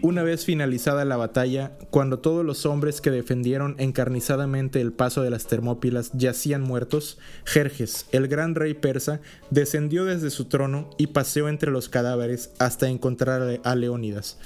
Una 0.00 0.22
vez 0.22 0.44
finalizada 0.44 1.04
la 1.04 1.16
batalla, 1.16 1.72
cuando 1.90 2.20
todos 2.20 2.44
los 2.44 2.66
hombres 2.66 3.00
que 3.00 3.10
defendieron 3.10 3.74
encarnizadamente 3.78 4.80
el 4.80 4.92
paso 4.92 5.22
de 5.22 5.30
las 5.30 5.46
Termópilas 5.46 6.12
yacían 6.12 6.62
muertos, 6.62 7.18
Jerjes, 7.44 8.06
el 8.12 8.28
gran 8.28 8.54
rey 8.54 8.74
persa, 8.74 9.20
descendió 9.50 10.04
desde 10.04 10.30
su 10.30 10.44
trono 10.44 10.90
y 10.98 11.08
paseó 11.08 11.48
entre 11.48 11.72
los 11.72 11.88
cadáveres 11.88 12.50
hasta 12.60 12.88
encontrar 12.88 13.60
a 13.64 13.74
Leónidas. 13.74 14.38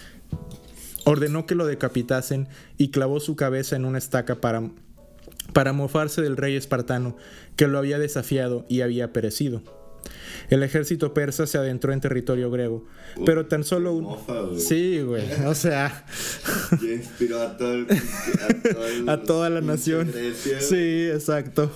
Ordenó 1.05 1.45
que 1.45 1.55
lo 1.55 1.67
decapitasen 1.67 2.49
y 2.79 2.91
clavó 2.91 3.21
su 3.21 3.37
cabeza 3.37 3.77
en 3.77 3.85
una 3.85 3.99
estaca 3.99 4.37
para, 4.37 4.71
para 5.53 5.75
mofarse 5.75 6.23
del 6.23 6.39
rey 6.39 6.57
espartano, 6.57 7.15
que 7.57 7.67
lo 7.67 7.77
había 7.77 7.99
desafiado 7.99 8.65
y 8.71 8.81
había 8.81 9.13
perecido. 9.13 9.63
El 10.51 10.63
ejército 10.63 11.13
persa 11.13 11.47
se 11.47 11.59
adentró 11.59 11.93
en 11.93 12.01
territorio 12.01 12.51
griego, 12.51 12.85
pero 13.25 13.47
tan 13.47 13.65
solo 13.65 13.93
un... 13.95 14.59
Sí, 14.59 15.01
güey, 15.01 15.25
o 15.45 15.55
sea... 15.55 16.05
inspiró 16.83 17.43
a, 17.43 17.57
todo 17.57 17.87
a, 19.09 19.23
toda 19.25 19.51
la 19.51 19.61
nación. 19.61 20.13
Sí, 20.61 21.09
exacto. 21.09 21.71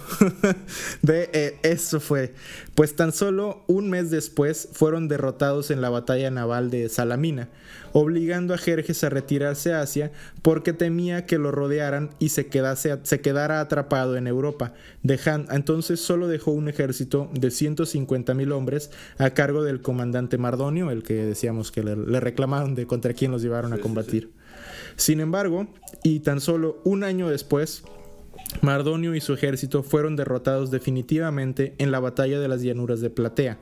De, 1.03 1.31
eh, 1.33 1.59
eso 1.63 2.01
fue. 2.01 2.35
Pues 2.75 2.97
tan 2.97 3.13
solo 3.13 3.65
un 3.67 3.91
mes 3.91 4.11
después 4.11 4.69
fueron 4.73 5.09
derrotados 5.09 5.71
en 5.71 5.81
la 5.81 5.91
batalla 5.91 6.31
naval 6.31 6.71
de 6.71 6.89
Salamina, 6.89 7.49
obligando 7.93 8.55
a 8.55 8.59
Jerjes 8.59 9.05
a 9.05 9.09
retirarse 9.09 9.73
a 9.73 9.81
Asia 9.81 10.13
porque 10.43 10.73
temía 10.73 11.27
que 11.27 11.39
lo 11.39 11.51
rodearan 11.51 12.11
y 12.19 12.31
se, 12.31 12.47
quedase, 12.47 12.99
se 13.03 13.21
quedara 13.21 13.61
atrapado 13.61 14.17
en 14.17 14.27
Europa. 14.27 14.75
Dejando, 15.03 15.53
entonces 15.53 16.01
solo 16.01 16.29
dejó 16.29 16.53
un 16.53 16.69
ejército 16.69 17.31
de 17.33 17.51
150 17.51 18.35
mil 18.35 18.53
hombres 18.53 18.91
a 19.19 19.31
cargo 19.31 19.63
del 19.63 19.83
comandante 19.83 20.39
Mardonio, 20.39 20.91
el 20.91 21.03
que 21.03 21.15
decíamos 21.15 21.71
que 21.71 21.83
le, 21.83 22.21
reclamaron 22.21 22.75
de 22.75 22.87
contra 22.87 23.15
quién 23.15 23.31
los 23.31 23.43
llevaron 23.43 23.73
a 23.73 23.79
combatir. 23.79 24.33
Sin 24.97 25.21
embargo, 25.21 25.69
y 26.03 26.21
tan 26.21 26.41
solo 26.41 26.81
un 26.85 27.05
año 27.05 27.29
después, 27.29 27.85
Mardonio 28.63 29.15
y 29.15 29.21
su 29.21 29.33
ejército 29.33 29.83
fueron 29.83 30.17
derrotados 30.17 30.71
definitivamente 30.71 31.75
en 31.79 31.91
la 31.91 32.01
batalla 32.01 32.41
de 32.41 32.49
las 32.49 32.63
llanuras 32.63 33.01
de 33.01 33.11
Platea, 33.11 33.59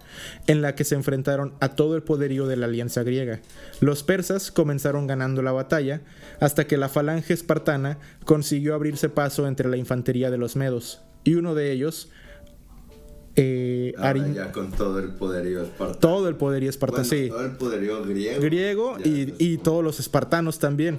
en 0.47 0.63
la 0.63 0.75
que 0.75 0.85
se 0.85 0.95
enfrentaron 0.95 1.55
a 1.61 1.75
todo 1.75 1.97
el 1.97 2.03
poderío 2.03 2.47
de 2.47 2.57
la 2.57 2.67
alianza 2.67 3.03
griega. 3.03 3.41
Los 3.81 4.03
persas 4.03 4.51
comenzaron 4.51 5.07
ganando 5.07 5.43
la 5.43 5.53
batalla, 5.53 6.03
hasta 6.41 6.67
que 6.67 6.77
la 6.77 6.89
falange 6.89 7.35
espartana 7.35 7.99
consiguió 8.25 8.75
abrirse 8.75 9.09
paso 9.09 9.47
entre 9.47 9.69
la 9.69 9.77
infantería 9.77 10.31
de 10.31 10.39
los 10.39 10.57
medos, 10.57 11.03
y 11.25 11.35
uno 11.35 11.55
de 11.55 11.73
ellos, 11.73 12.11
eh, 13.37 13.95
ya 14.35 14.51
con 14.51 14.73
todo 14.73 14.99
el 14.99 15.11
poderío 15.11 15.63
espartano. 15.63 16.01
Todo 16.01 16.29
el 16.29 16.35
poderío 16.35 16.71
espartano, 16.71 17.05
sí. 17.05 17.29
Todo 17.29 17.45
el 17.45 17.53
poderío 17.53 18.03
griego. 18.05 18.41
Griego 18.41 18.97
y, 19.05 19.59
todos 19.59 19.85
los 19.85 20.01
espartanos 20.01 20.59
también. 20.59 20.99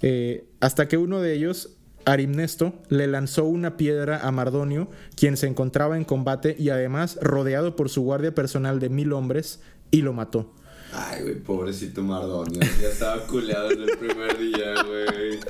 Eh, 0.00 0.44
hasta 0.60 0.86
que 0.86 0.96
uno 0.96 1.20
de 1.20 1.34
ellos, 1.34 1.76
Arimnesto, 2.04 2.74
le 2.88 3.06
lanzó 3.06 3.44
una 3.44 3.76
piedra 3.76 4.26
a 4.26 4.30
Mardonio, 4.30 4.88
quien 5.16 5.36
se 5.36 5.46
encontraba 5.46 5.96
en 5.96 6.04
combate 6.04 6.56
y 6.58 6.70
además 6.70 7.18
rodeado 7.20 7.76
por 7.76 7.88
su 7.88 8.02
guardia 8.02 8.34
personal 8.34 8.80
de 8.80 8.88
mil 8.88 9.12
hombres, 9.12 9.60
y 9.90 10.02
lo 10.02 10.12
mató. 10.12 10.52
Ay, 10.92 11.22
güey, 11.22 11.34
pobrecito 11.36 12.02
Mardonio. 12.02 12.60
Ya 12.80 12.88
estaba 12.88 13.24
culeado 13.26 13.70
en 13.70 13.82
el 13.82 13.96
primer 13.98 14.38
día, 14.38 14.82
güey. 14.82 15.40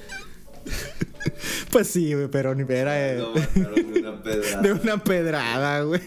Pues 1.70 1.86
sí, 1.86 2.12
güey, 2.12 2.28
pero 2.28 2.54
ni 2.54 2.64
era 2.68 2.92
de 2.94 3.22
una 3.22 4.22
pedrada. 4.22 4.62
De 4.62 4.72
una 4.72 5.02
pedrada, 5.02 5.82
güey. 5.82 6.00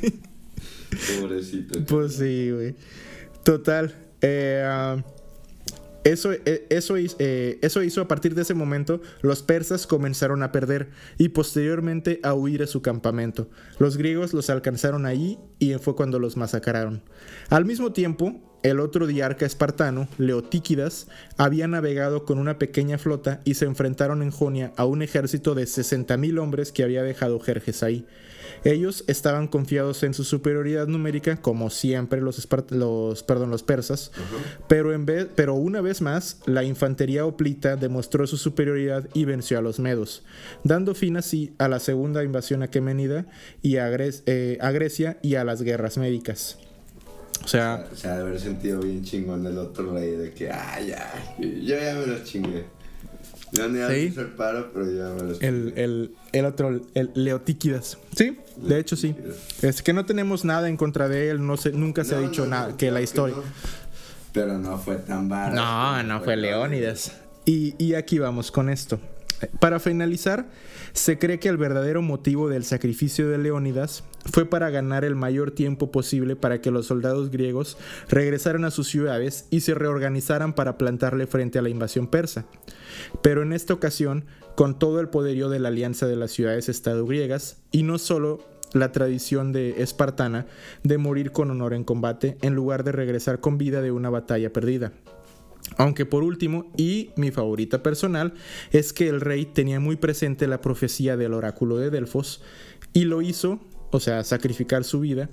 Pobrecito. 1.20 1.84
Pues 1.86 2.16
sí, 2.18 2.52
güey. 2.52 2.76
Total. 3.44 3.96
Eh, 4.22 4.64
ah, 4.64 4.98
eso, 6.06 6.32
eh, 6.32 6.42
eh, 6.46 7.60
eso 7.62 7.84
hizo 7.84 8.02
a 8.02 8.08
partir 8.08 8.36
de 8.36 8.44
ese 8.44 8.54
momento 8.54 9.02
los 9.22 9.42
persas 9.42 9.88
comenzaron 9.88 10.44
a 10.44 10.52
perder 10.52 10.90
y 11.18 11.30
posteriormente 11.30 12.20
a 12.24 12.34
huir 12.36 12.62
a 12.62 12.68
su 12.68 12.82
campamento. 12.82 13.50
Los 13.80 13.98
griegos 13.98 14.32
los 14.34 14.50
alcanzaron 14.52 15.08
ahí 15.08 15.40
y 15.60 15.74
fue 15.74 15.96
cuando 15.96 16.20
los 16.20 16.38
masacraron. 16.38 17.02
Al 17.50 17.66
mismo 17.66 17.92
tiempo, 17.92 18.40
el 18.62 18.80
otro 18.80 19.08
diarca 19.08 19.46
espartano, 19.46 20.08
Leotíquidas, 20.20 21.08
había 21.38 21.68
navegado 21.68 22.24
con 22.24 22.38
una 22.38 22.60
pequeña 22.60 22.98
flota 23.00 23.42
y 23.44 23.56
se 23.56 23.66
enfrentaron 23.66 24.22
en 24.22 24.32
Jonia 24.32 24.74
a 24.78 24.86
un 24.86 25.02
ejército 25.02 25.56
de 25.56 25.64
60.000 25.64 26.40
hombres 26.40 26.72
que 26.72 26.84
había 26.84 27.02
dejado 27.02 27.40
Jerjes 27.40 27.82
ahí. 27.82 28.06
Ellos 28.64 29.04
estaban 29.08 29.48
confiados 29.48 30.04
en 30.04 30.14
su 30.14 30.24
superioridad 30.24 30.88
numérica, 30.88 31.38
como 31.38 31.70
siempre 31.70 32.22
los, 32.22 32.48
los, 32.70 33.24
perdón, 33.24 33.52
los 33.52 33.64
persas, 33.64 34.12
pero, 34.68 34.94
en 34.94 35.06
vez, 35.06 35.28
pero 35.36 35.54
una 35.54 35.82
vez 35.82 36.02
más, 36.02 36.40
la 36.46 36.64
infantería 36.64 37.26
oplita 37.26 37.76
demostró 37.76 38.28
su 38.28 38.38
superioridad 38.38 39.08
y 39.14 39.26
venció 39.26 39.58
a 39.58 39.62
los 39.62 39.80
medos, 39.80 40.24
dando 40.64 40.96
fin 40.96 41.18
así 41.18 41.54
a 41.58 41.68
la 41.68 41.80
segunda 41.80 42.24
invasión 42.24 42.64
aquemenida 42.64 43.26
y 43.62 43.78
a, 43.78 43.90
eh, 43.94 44.58
a 44.62 44.72
Grecia 44.72 45.18
y 45.22 45.36
a 45.36 45.44
las 45.44 45.62
guerras 45.62 45.98
médicas. 45.98 46.58
O 47.44 47.48
sea, 47.48 47.86
O 47.92 47.96
sea, 47.96 48.16
de 48.16 48.22
haber 48.22 48.40
sentido 48.40 48.80
bien 48.80 49.04
chingón 49.04 49.46
el 49.46 49.58
otro 49.58 49.94
rey 49.94 50.12
de 50.12 50.32
que, 50.32 50.50
ah, 50.50 50.80
ya, 50.80 51.14
yo 51.40 51.78
ya 51.78 51.94
me 51.96 52.08
los 52.08 52.24
chingué. 52.24 52.66
Yo 53.56 53.68
ni 53.70 54.10
Sí. 54.10 54.16
paro, 54.38 54.72
pero 54.74 54.86
ya 54.92 55.10
me 55.16 55.30
los 55.30 55.42
el, 55.42 55.74
el, 55.76 56.16
el 56.34 56.46
otro, 56.46 56.82
el 56.94 57.12
Leotíquidas. 57.14 57.98
Sí, 58.16 58.38
de 58.58 58.80
hecho 58.80 58.96
sí. 58.96 59.16
Es 59.62 59.82
que 59.82 59.94
no 59.94 60.06
tenemos 60.06 60.46
nada 60.46 60.68
en 60.70 60.78
contra 60.78 61.08
de 61.08 61.30
él, 61.30 61.46
no 61.46 61.58
se, 61.58 61.72
nunca 61.72 62.04
se 62.04 62.16
ha 62.16 62.20
dicho 62.20 62.44
no, 62.44 62.50
nada, 62.52 62.68
no, 62.70 62.78
que 62.78 62.92
la 62.92 63.02
historia. 63.02 63.36
Pero 64.34 64.58
no 64.58 64.78
fue 64.78 64.96
tan 64.98 65.30
barato. 65.30 65.56
No, 65.56 66.04
no 66.04 66.22
fue 66.22 66.36
Leónidas. 66.36 67.14
Y, 67.46 67.74
y 67.84 67.94
aquí 67.94 68.20
vamos 68.20 68.52
con 68.52 68.70
esto. 68.70 69.00
Para 69.60 69.80
finalizar, 69.80 70.46
se 70.96 71.20
cree 71.20 71.40
que 71.40 71.50
el 71.50 71.58
verdadero 71.58 72.02
motivo 72.02 72.48
del 72.48 72.64
sacrificio 72.64 73.28
de 73.28 73.38
Leónidas 73.38 74.06
fue 74.32 74.46
para 74.46 74.70
ganar 74.70 75.04
el 75.04 75.14
mayor 75.14 75.52
tiempo 75.52 75.92
posible 75.92 76.38
para 76.38 76.62
que 76.62 76.72
los 76.72 76.88
soldados 76.88 77.32
griegos 77.32 77.78
regresaran 78.08 78.64
a 78.64 78.72
sus 78.72 78.88
ciudades 78.88 79.46
y 79.52 79.60
se 79.60 79.76
reorganizaran 79.76 80.54
para 80.54 80.78
plantarle 80.78 81.28
frente 81.28 81.60
a 81.60 81.62
la 81.62 81.70
invasión 81.70 82.08
persa. 82.08 82.46
Pero 83.22 83.44
en 83.44 83.52
esta 83.52 83.74
ocasión, 83.74 84.24
con 84.56 84.80
todo 84.80 85.02
el 85.02 85.10
poderío 85.10 85.50
de 85.50 85.60
la 85.60 85.68
alianza 85.68 86.08
de 86.08 86.16
las 86.16 86.32
ciudades 86.32 86.70
estado-griegas, 86.70 87.58
y 87.72 87.84
no 87.84 87.98
solo 87.98 88.40
la 88.72 88.94
tradición 88.94 89.52
de 89.52 89.82
espartana 89.84 90.48
de 90.84 90.98
morir 90.98 91.32
con 91.32 91.52
honor 91.52 91.74
en 91.74 91.84
combate 91.84 92.38
en 92.42 92.56
lugar 92.56 92.86
de 92.86 92.94
regresar 92.94 93.42
con 93.42 93.58
vida 93.58 93.82
de 93.82 93.92
una 93.92 94.10
batalla 94.10 94.54
perdida. 94.54 94.94
Aunque 95.78 96.06
por 96.06 96.24
último, 96.24 96.72
y 96.78 97.10
mi 97.18 97.32
favorita 97.32 97.84
personal, 97.84 98.34
es 98.72 98.94
que 98.94 99.10
el 99.10 99.20
rey 99.20 99.46
tenía 99.46 99.80
muy 99.80 99.96
presente 99.96 100.48
la 100.48 100.62
profecía 100.62 101.18
del 101.18 101.34
oráculo 101.34 101.78
de 101.78 101.90
Delfos 101.90 102.42
y 102.94 103.06
lo 103.06 103.22
hizo, 103.22 103.60
o 103.92 104.00
sea, 104.00 104.24
sacrificar 104.24 104.84
su 104.84 105.00
vida, 105.02 105.30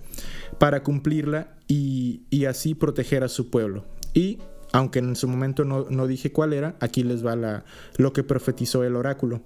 para 0.59 0.83
cumplirla 0.83 1.57
y, 1.69 2.23
y 2.31 2.47
así 2.47 2.75
proteger 2.75 3.23
a 3.23 3.29
su 3.29 3.51
pueblo. 3.51 3.85
Y, 4.15 4.39
aunque 4.73 4.99
en 4.99 5.15
su 5.17 5.29
momento 5.29 5.65
no, 5.65 5.87
no 5.91 6.07
dije 6.07 6.33
cuál 6.33 6.55
era, 6.55 6.77
aquí 6.81 7.05
les 7.05 7.25
va 7.25 7.37
la, 7.37 7.65
lo 7.99 8.13
que 8.13 8.25
profetizó 8.25 8.85
el 8.85 8.97
oráculo. 8.97 9.43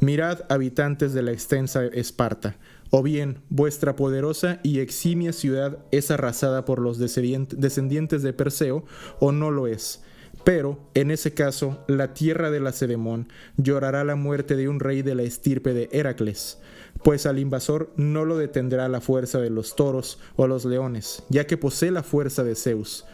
Mirad, 0.00 0.42
habitantes 0.48 1.14
de 1.14 1.22
la 1.22 1.32
extensa 1.32 1.84
Esparta, 1.86 2.56
o 2.90 3.02
bien 3.02 3.40
vuestra 3.48 3.96
poderosa 3.96 4.60
y 4.62 4.78
eximia 4.78 5.32
ciudad 5.32 5.78
es 5.90 6.10
arrasada 6.10 6.64
por 6.64 6.78
los 6.78 7.00
descendient- 7.00 7.56
descendientes 7.56 8.22
de 8.22 8.32
Perseo, 8.32 8.84
o 9.20 9.32
no 9.32 9.50
lo 9.50 9.66
es. 9.66 10.02
Pero, 10.48 10.78
en 10.94 11.10
ese 11.10 11.34
caso, 11.34 11.84
la 11.88 12.14
tierra 12.14 12.50
de 12.50 12.58
Lacedemón 12.58 13.28
llorará 13.58 14.02
la 14.02 14.16
muerte 14.16 14.56
de 14.56 14.66
un 14.70 14.80
rey 14.80 15.02
de 15.02 15.14
la 15.14 15.22
estirpe 15.22 15.74
de 15.74 15.90
Heracles, 15.92 16.56
pues 17.04 17.26
al 17.26 17.38
invasor 17.38 17.92
no 17.96 18.24
lo 18.24 18.38
detendrá 18.38 18.88
la 18.88 19.02
fuerza 19.02 19.40
de 19.40 19.50
los 19.50 19.76
toros 19.76 20.18
o 20.36 20.46
los 20.46 20.64
leones, 20.64 21.22
ya 21.28 21.46
que 21.46 21.58
posee 21.58 21.90
la 21.90 22.02
fuerza 22.02 22.44
de 22.44 22.54
Zeus. 22.54 23.04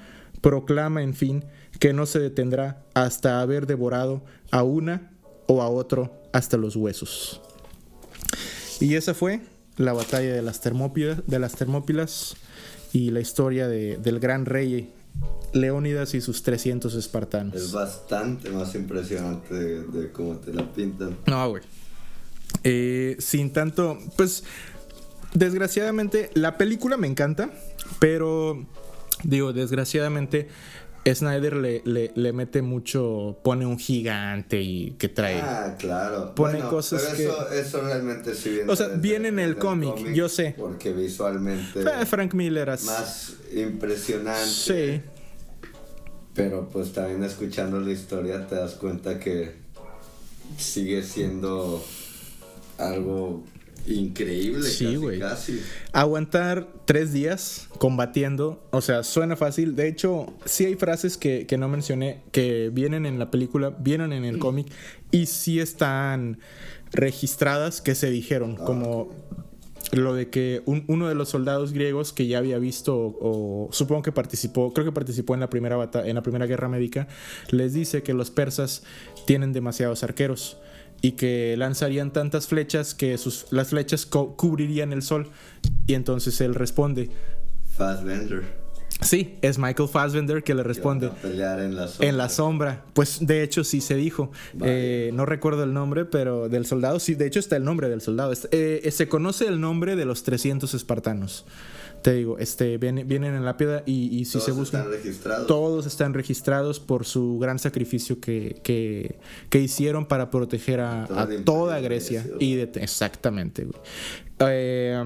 Proclama, 0.43 1.03
en 1.03 1.13
fin, 1.13 1.45
que 1.81 1.93
no 1.93 2.07
se 2.07 2.21
detendrá 2.21 2.85
hasta 2.95 3.41
haber 3.41 3.67
devorado 3.67 4.23
a 4.53 4.63
una 4.63 5.11
o 5.49 5.61
a 5.61 5.69
otro 5.69 6.15
hasta 6.33 6.57
los 6.57 6.77
huesos. 6.77 7.41
Y 8.79 8.95
esa 8.95 9.13
fue 9.13 9.41
la 9.77 9.93
batalla 9.93 10.33
de 10.35 10.41
las 10.43 10.61
Termópilas, 10.61 12.37
y 12.93 13.11
la 13.11 13.19
historia 13.19 13.67
de- 13.67 13.97
del 13.97 14.21
gran 14.21 14.47
rey 14.47 14.93
Leónidas 15.53 16.15
y 16.15 16.21
sus 16.21 16.43
300 16.43 16.95
espartanos. 16.95 17.55
Es 17.55 17.73
bastante 17.73 18.51
más 18.51 18.75
impresionante 18.75 19.55
de, 19.55 19.85
de 19.85 20.13
cómo 20.13 20.37
te 20.37 20.53
la 20.53 20.71
pintan. 20.73 21.17
No, 21.27 21.49
güey. 21.49 21.63
Eh, 22.63 23.17
sin 23.19 23.53
tanto, 23.53 23.99
pues, 24.17 24.45
desgraciadamente, 25.33 26.31
la 26.35 26.57
película 26.57 26.97
me 26.97 27.07
encanta, 27.07 27.51
pero, 27.99 28.67
digo, 29.23 29.53
desgraciadamente, 29.53 30.49
Snyder 31.13 31.57
le, 31.57 31.83
le, 31.85 32.13
le 32.15 32.33
mete 32.33 32.63
mucho, 32.63 33.39
pone 33.43 33.67
un 33.67 33.79
gigante 33.79 34.63
y 34.63 34.93
que 34.93 35.09
trae... 35.09 35.41
Ah, 35.41 35.77
claro. 35.79 36.35
Pone 36.35 36.55
Bueno, 36.55 36.71
cosas 36.71 37.03
pero 37.11 37.31
eso, 37.33 37.51
eso 37.53 37.81
realmente 37.83 38.35
sí 38.35 38.51
viene. 38.51 38.73
O 38.73 38.77
sea, 38.77 38.89
viene 38.89 39.29
en 39.29 39.39
el 39.39 39.57
cómic, 39.57 40.13
yo 40.15 40.29
sé. 40.29 40.55
Porque 40.57 40.93
visualmente 40.93 41.81
Eh, 41.81 42.07
Frank 42.07 42.33
Miller 42.35 42.71
as- 42.71 42.85
más 42.85 43.35
impresionante. 43.55 44.47
Sí. 44.47 45.03
Pero 46.35 46.69
pues 46.73 46.93
también 46.93 47.23
escuchando 47.23 47.79
la 47.81 47.93
historia 47.93 48.47
te 48.47 48.55
das 48.57 48.73
cuenta 48.75 49.19
que 49.21 49.53
sigue 50.59 51.03
siendo 51.03 51.85
algo 52.79 53.45
increíble. 53.87 54.69
Sí, 54.69 54.85
casi, 54.85 54.97
güey. 54.97 55.19
Casi. 55.19 55.61
Aguantar 55.93 56.69
tres 56.87 57.13
días 57.13 57.69
combatiendo, 57.79 58.67
o 58.71 58.81
sea, 58.81 59.03
suena 59.03 59.37
fácil. 59.37 59.77
De 59.77 59.89
hecho, 59.89 60.33
sí 60.45 60.65
hay 60.65 60.75
frases 60.75 61.17
que, 61.17 61.47
que 61.47 61.59
no 61.59 61.69
mencioné 61.69 62.23
que 62.33 62.71
vienen 62.73 63.07
en 63.07 63.19
la 63.19 63.31
película, 63.31 63.71
vienen 63.71 64.13
en 64.13 64.25
el 64.25 64.39
cómic 64.39 64.67
y 65.11 65.27
sí 65.27 65.61
están 65.61 66.39
registradas 66.93 67.81
que 67.81 67.95
se 67.95 68.11
dijeron, 68.11 68.57
como 68.57 69.11
lo 69.93 70.15
de 70.15 70.31
que 70.31 70.63
un- 70.65 70.85
uno 70.89 71.09
de 71.09 71.15
los 71.15 71.29
soldados 71.29 71.73
griegos 71.73 72.13
que 72.13 72.27
ya 72.27 72.39
había 72.39 72.59
visto 72.59 72.97
o, 72.97 73.67
o 73.69 73.73
supongo 73.73 74.03
que 74.03 74.13
participó, 74.13 74.73
creo 74.73 74.85
que 74.87 74.93
participó 74.93 75.35
en 75.35 75.41
la 75.41 75.51
primera 75.51 75.77
bata- 75.77 76.07
en 76.07 76.15
la 76.15 76.23
primera 76.23 76.47
guerra 76.47 76.69
médica, 76.69 77.07
les 77.51 77.75
dice 77.75 78.03
que 78.03 78.15
los 78.15 78.31
persas 78.31 78.83
tienen 79.27 79.53
demasiados 79.53 80.03
arqueros 80.03 80.57
y 81.05 81.13
que 81.13 81.55
lanzarían 81.59 82.15
tantas 82.15 82.47
flechas 82.47 82.95
que 82.95 83.19
sus, 83.19 83.45
las 83.51 83.69
flechas 83.69 84.07
cubrirían 84.07 84.91
el 84.91 85.03
sol. 85.03 85.29
Y 85.87 85.93
entonces 85.93 86.41
él 86.41 86.55
responde, 86.55 87.11
Fassbender. 87.77 88.45
sí, 89.03 89.37
es 89.43 89.59
Michael 89.59 89.91
Fassbender 89.91 90.43
que 90.43 90.55
le 90.55 90.63
responde. 90.63 91.11
pelear 91.21 91.61
en 91.61 91.77
la 91.77 91.89
sombra. 91.89 92.09
En 92.09 92.17
la 92.17 92.29
sombra, 92.31 92.85
pues 92.95 93.19
de 93.21 93.43
hecho 93.43 93.65
sí 93.65 93.83
se 93.83 93.97
dijo. 93.97 94.33
Vale. 94.55 95.09
Eh, 95.09 95.13
no 95.13 95.27
recuerdo 95.27 95.65
el 95.65 95.75
nombre, 95.75 96.07
pero 96.07 96.49
del 96.49 96.65
soldado, 96.65 96.99
sí, 96.99 97.15
de 97.15 97.27
hecho 97.27 97.39
está 97.39 97.57
el 97.57 97.65
nombre 97.65 97.91
del 97.91 98.01
soldado. 98.01 98.33
Eh, 98.51 98.89
se 98.91 99.07
conoce 99.07 99.47
el 99.47 99.61
nombre 99.61 99.97
de 99.97 100.07
los 100.07 100.23
300 100.23 100.73
espartanos. 100.73 101.45
Te 102.05 102.13
digo, 102.13 102.37
este, 102.39 102.77
vienen, 102.77 103.09
vienen 103.09 103.35
en 103.35 103.47
la 103.47 103.57
piedra 103.57 103.83
y, 103.87 104.15
y 104.15 104.27
si 104.27 104.33
Todos 104.33 104.45
se 104.45 104.53
buscan, 104.53 104.81
están 104.83 104.93
registrados. 104.93 105.47
todos 105.47 105.87
están 105.87 106.13
registrados 106.13 106.79
por 106.79 107.07
su 107.07 107.39
gran 107.39 107.59
sacrificio 107.59 108.21
que, 108.21 108.61
que, 108.63 109.19
que 109.49 109.59
hicieron 109.61 110.05
para 110.05 110.29
proteger 110.31 110.81
a, 110.81 111.07
toda 111.47 111.81
Grecia. 111.81 112.21
Grecia. 112.21 112.37
Y 112.41 112.57
de- 112.57 112.71
exactamente, 112.83 113.65
güey. 113.65 113.81
Eh, 114.41 115.03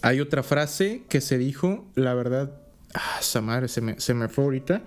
hay 0.00 0.20
otra 0.20 0.42
frase 0.42 1.02
que 1.10 1.20
se 1.20 1.36
dijo, 1.36 1.84
la 1.94 2.14
verdad, 2.14 2.58
ah, 2.94 3.18
esa 3.20 3.42
madre 3.42 3.68
se 3.68 3.82
me, 3.82 4.00
se 4.00 4.14
me 4.14 4.28
fue 4.28 4.44
ahorita. 4.44 4.82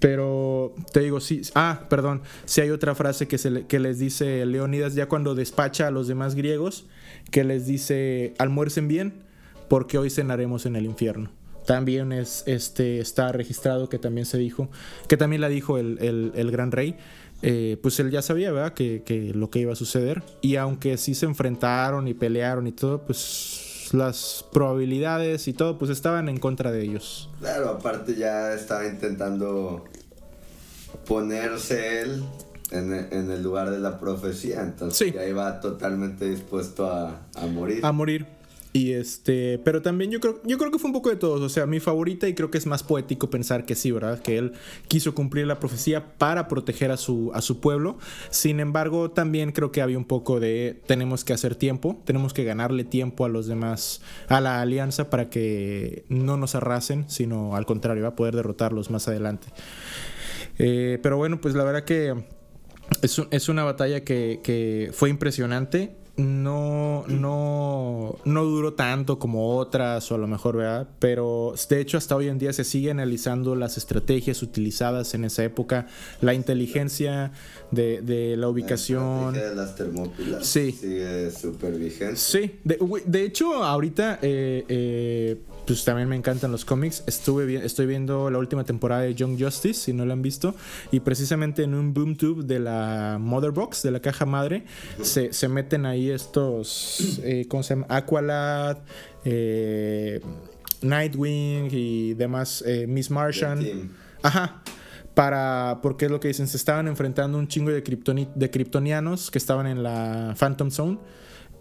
Pero 0.00 0.74
te 0.92 1.00
digo, 1.00 1.20
sí. 1.20 1.40
Ah, 1.54 1.86
perdón. 1.88 2.22
Sí 2.44 2.60
hay 2.60 2.70
otra 2.70 2.94
frase 2.94 3.26
que, 3.26 3.38
se 3.38 3.50
le- 3.50 3.66
que 3.66 3.78
les 3.78 3.98
dice 3.98 4.44
Leónidas 4.44 4.94
ya 4.94 5.06
cuando 5.08 5.34
despacha 5.34 5.86
a 5.86 5.90
los 5.90 6.08
demás 6.08 6.34
griegos, 6.34 6.86
que 7.30 7.42
les 7.44 7.66
dice, 7.66 8.34
almuercen 8.38 8.86
bien, 8.88 9.22
porque 9.68 9.98
hoy 9.98 10.10
cenaremos 10.10 10.66
en 10.66 10.76
el 10.76 10.84
infierno. 10.84 11.30
También 11.66 12.12
es, 12.12 12.42
este, 12.46 12.98
está 12.98 13.30
registrado 13.32 13.88
que 13.88 13.98
también 13.98 14.26
se 14.26 14.36
dijo, 14.38 14.68
que 15.08 15.16
también 15.16 15.40
la 15.40 15.48
dijo 15.48 15.78
el, 15.78 15.98
el- 16.00 16.32
el 16.34 16.50
gran 16.50 16.72
rey. 16.72 16.96
Eh, 17.44 17.76
pues 17.82 17.98
él 18.00 18.10
ya 18.10 18.22
sabía, 18.22 18.52
¿verdad? 18.52 18.72
Que, 18.74 19.02
que 19.04 19.32
lo 19.34 19.50
que 19.50 19.58
iba 19.60 19.72
a 19.72 19.76
suceder. 19.76 20.22
Y 20.42 20.56
aunque 20.56 20.96
sí 20.96 21.14
se 21.14 21.26
enfrentaron 21.26 22.06
y 22.08 22.14
pelearon 22.14 22.66
y 22.68 22.72
todo, 22.72 23.02
pues 23.02 23.88
las 23.92 24.44
probabilidades 24.52 25.48
y 25.48 25.52
todo, 25.52 25.76
pues 25.78 25.90
estaban 25.90 26.28
en 26.28 26.38
contra 26.38 26.70
de 26.72 26.82
ellos. 26.82 27.28
Claro, 27.40 27.68
aparte 27.70 28.14
ya 28.14 28.54
estaba 28.54 28.86
intentando 28.86 29.84
ponerse 31.06 32.02
él 32.02 32.22
en, 32.70 32.92
en 32.94 33.30
el 33.30 33.42
lugar 33.42 33.70
de 33.70 33.78
la 33.78 33.98
profecía, 33.98 34.62
entonces 34.62 35.08
Sí. 35.08 35.12
ya 35.12 35.26
iba 35.26 35.60
totalmente 35.60 36.28
dispuesto 36.28 36.86
a, 36.90 37.20
a 37.34 37.46
morir. 37.46 37.84
a 37.84 37.92
morir. 37.92 38.26
Y 38.74 38.92
este, 38.92 39.58
pero 39.58 39.82
también 39.82 40.10
yo 40.10 40.18
creo, 40.18 40.40
yo 40.44 40.56
creo 40.56 40.70
que 40.70 40.78
fue 40.78 40.88
un 40.88 40.94
poco 40.94 41.10
de 41.10 41.16
todos. 41.16 41.42
O 41.42 41.48
sea, 41.50 41.66
mi 41.66 41.78
favorita, 41.78 42.26
y 42.26 42.34
creo 42.34 42.50
que 42.50 42.56
es 42.56 42.66
más 42.66 42.82
poético 42.82 43.28
pensar 43.28 43.66
que 43.66 43.74
sí, 43.74 43.90
¿verdad? 43.90 44.20
Que 44.20 44.38
él 44.38 44.52
quiso 44.88 45.14
cumplir 45.14 45.46
la 45.46 45.60
profecía 45.60 46.16
para 46.16 46.48
proteger 46.48 46.90
a 46.90 46.96
su, 46.96 47.30
a 47.34 47.42
su 47.42 47.60
pueblo. 47.60 47.98
Sin 48.30 48.60
embargo, 48.60 49.10
también 49.10 49.52
creo 49.52 49.72
que 49.72 49.82
había 49.82 49.98
un 49.98 50.06
poco 50.06 50.40
de 50.40 50.80
tenemos 50.86 51.22
que 51.22 51.34
hacer 51.34 51.54
tiempo, 51.54 52.00
tenemos 52.06 52.32
que 52.32 52.44
ganarle 52.44 52.84
tiempo 52.84 53.26
a 53.26 53.28
los 53.28 53.46
demás, 53.46 54.00
a 54.28 54.40
la 54.40 54.62
alianza, 54.62 55.10
para 55.10 55.28
que 55.28 56.06
no 56.08 56.38
nos 56.38 56.54
arrasen, 56.54 57.04
sino 57.10 57.56
al 57.56 57.66
contrario, 57.66 58.04
va 58.04 58.10
a 58.10 58.16
poder 58.16 58.34
derrotarlos 58.34 58.90
más 58.90 59.06
adelante. 59.06 59.48
Eh, 60.58 60.98
pero 61.02 61.18
bueno, 61.18 61.42
pues 61.42 61.54
la 61.54 61.64
verdad 61.64 61.84
que 61.84 62.14
es, 63.02 63.20
es 63.30 63.48
una 63.50 63.64
batalla 63.64 64.02
que, 64.02 64.40
que 64.42 64.90
fue 64.94 65.10
impresionante. 65.10 66.01
No, 66.16 67.04
no, 67.08 68.16
no 68.26 68.44
duró 68.44 68.74
tanto 68.74 69.18
como 69.18 69.56
otras, 69.56 70.12
o 70.12 70.14
a 70.14 70.18
lo 70.18 70.26
mejor, 70.26 70.56
¿verdad? 70.58 70.86
Pero 70.98 71.54
de 71.70 71.80
hecho, 71.80 71.96
hasta 71.96 72.14
hoy 72.14 72.28
en 72.28 72.38
día 72.38 72.52
se 72.52 72.64
sigue 72.64 72.90
analizando 72.90 73.54
las 73.54 73.78
estrategias 73.78 74.42
utilizadas 74.42 75.14
en 75.14 75.24
esa 75.24 75.42
época, 75.42 75.86
la 76.20 76.34
inteligencia 76.34 77.32
de, 77.70 78.02
de 78.02 78.36
la 78.36 78.42
La 78.42 78.48
ubicación. 78.48 79.28
estrategia 79.36 79.48
de 79.50 79.56
las 79.56 79.74
termópilas 79.74 80.46
Sí. 80.46 80.72
sigue 80.72 81.30
súper 81.30 81.78
vigente. 81.78 82.16
Sí, 82.16 82.60
de 82.64 83.24
hecho, 83.24 83.64
ahorita 83.64 84.18
eh, 84.20 84.64
eh, 84.68 85.40
pues 85.66 85.84
también 85.84 86.08
me 86.08 86.16
encantan 86.16 86.52
los 86.52 86.64
cómics. 86.64 87.02
Estuve 87.06 87.64
estoy 87.64 87.86
viendo 87.86 88.30
la 88.30 88.38
última 88.38 88.64
temporada 88.64 89.02
de 89.02 89.14
Young 89.14 89.42
Justice, 89.42 89.80
si 89.80 89.92
no 89.92 90.04
la 90.04 90.14
han 90.14 90.22
visto, 90.22 90.54
y 90.90 91.00
precisamente 91.00 91.62
en 91.62 91.74
un 91.74 91.94
boom 91.94 92.16
tube 92.16 92.44
de 92.44 92.60
la 92.60 93.18
Mother 93.20 93.50
Box, 93.50 93.82
de 93.82 93.90
la 93.90 94.00
caja 94.00 94.26
madre, 94.26 94.64
se, 95.02 95.32
se, 95.32 95.48
meten 95.48 95.86
ahí 95.86 96.10
estos, 96.10 97.20
eh, 97.22 97.46
¿cómo 97.48 97.62
se 97.62 97.74
llama? 97.74 97.86
Aqualad, 97.88 98.78
eh, 99.24 100.20
Nightwing 100.82 101.68
y 101.70 102.14
demás, 102.14 102.62
eh, 102.66 102.86
Miss 102.86 103.10
Martian. 103.10 103.90
Ajá 104.22 104.62
para, 105.14 105.80
porque 105.82 106.06
es 106.06 106.10
lo 106.10 106.20
que 106.20 106.28
dicen, 106.28 106.48
se 106.48 106.56
estaban 106.56 106.88
enfrentando 106.88 107.38
un 107.38 107.46
chingo 107.46 107.70
de, 107.70 107.82
de 108.34 108.50
kryptonianos 108.50 109.30
que 109.30 109.38
estaban 109.38 109.66
en 109.66 109.82
la 109.82 110.34
Phantom 110.38 110.70
Zone 110.70 110.98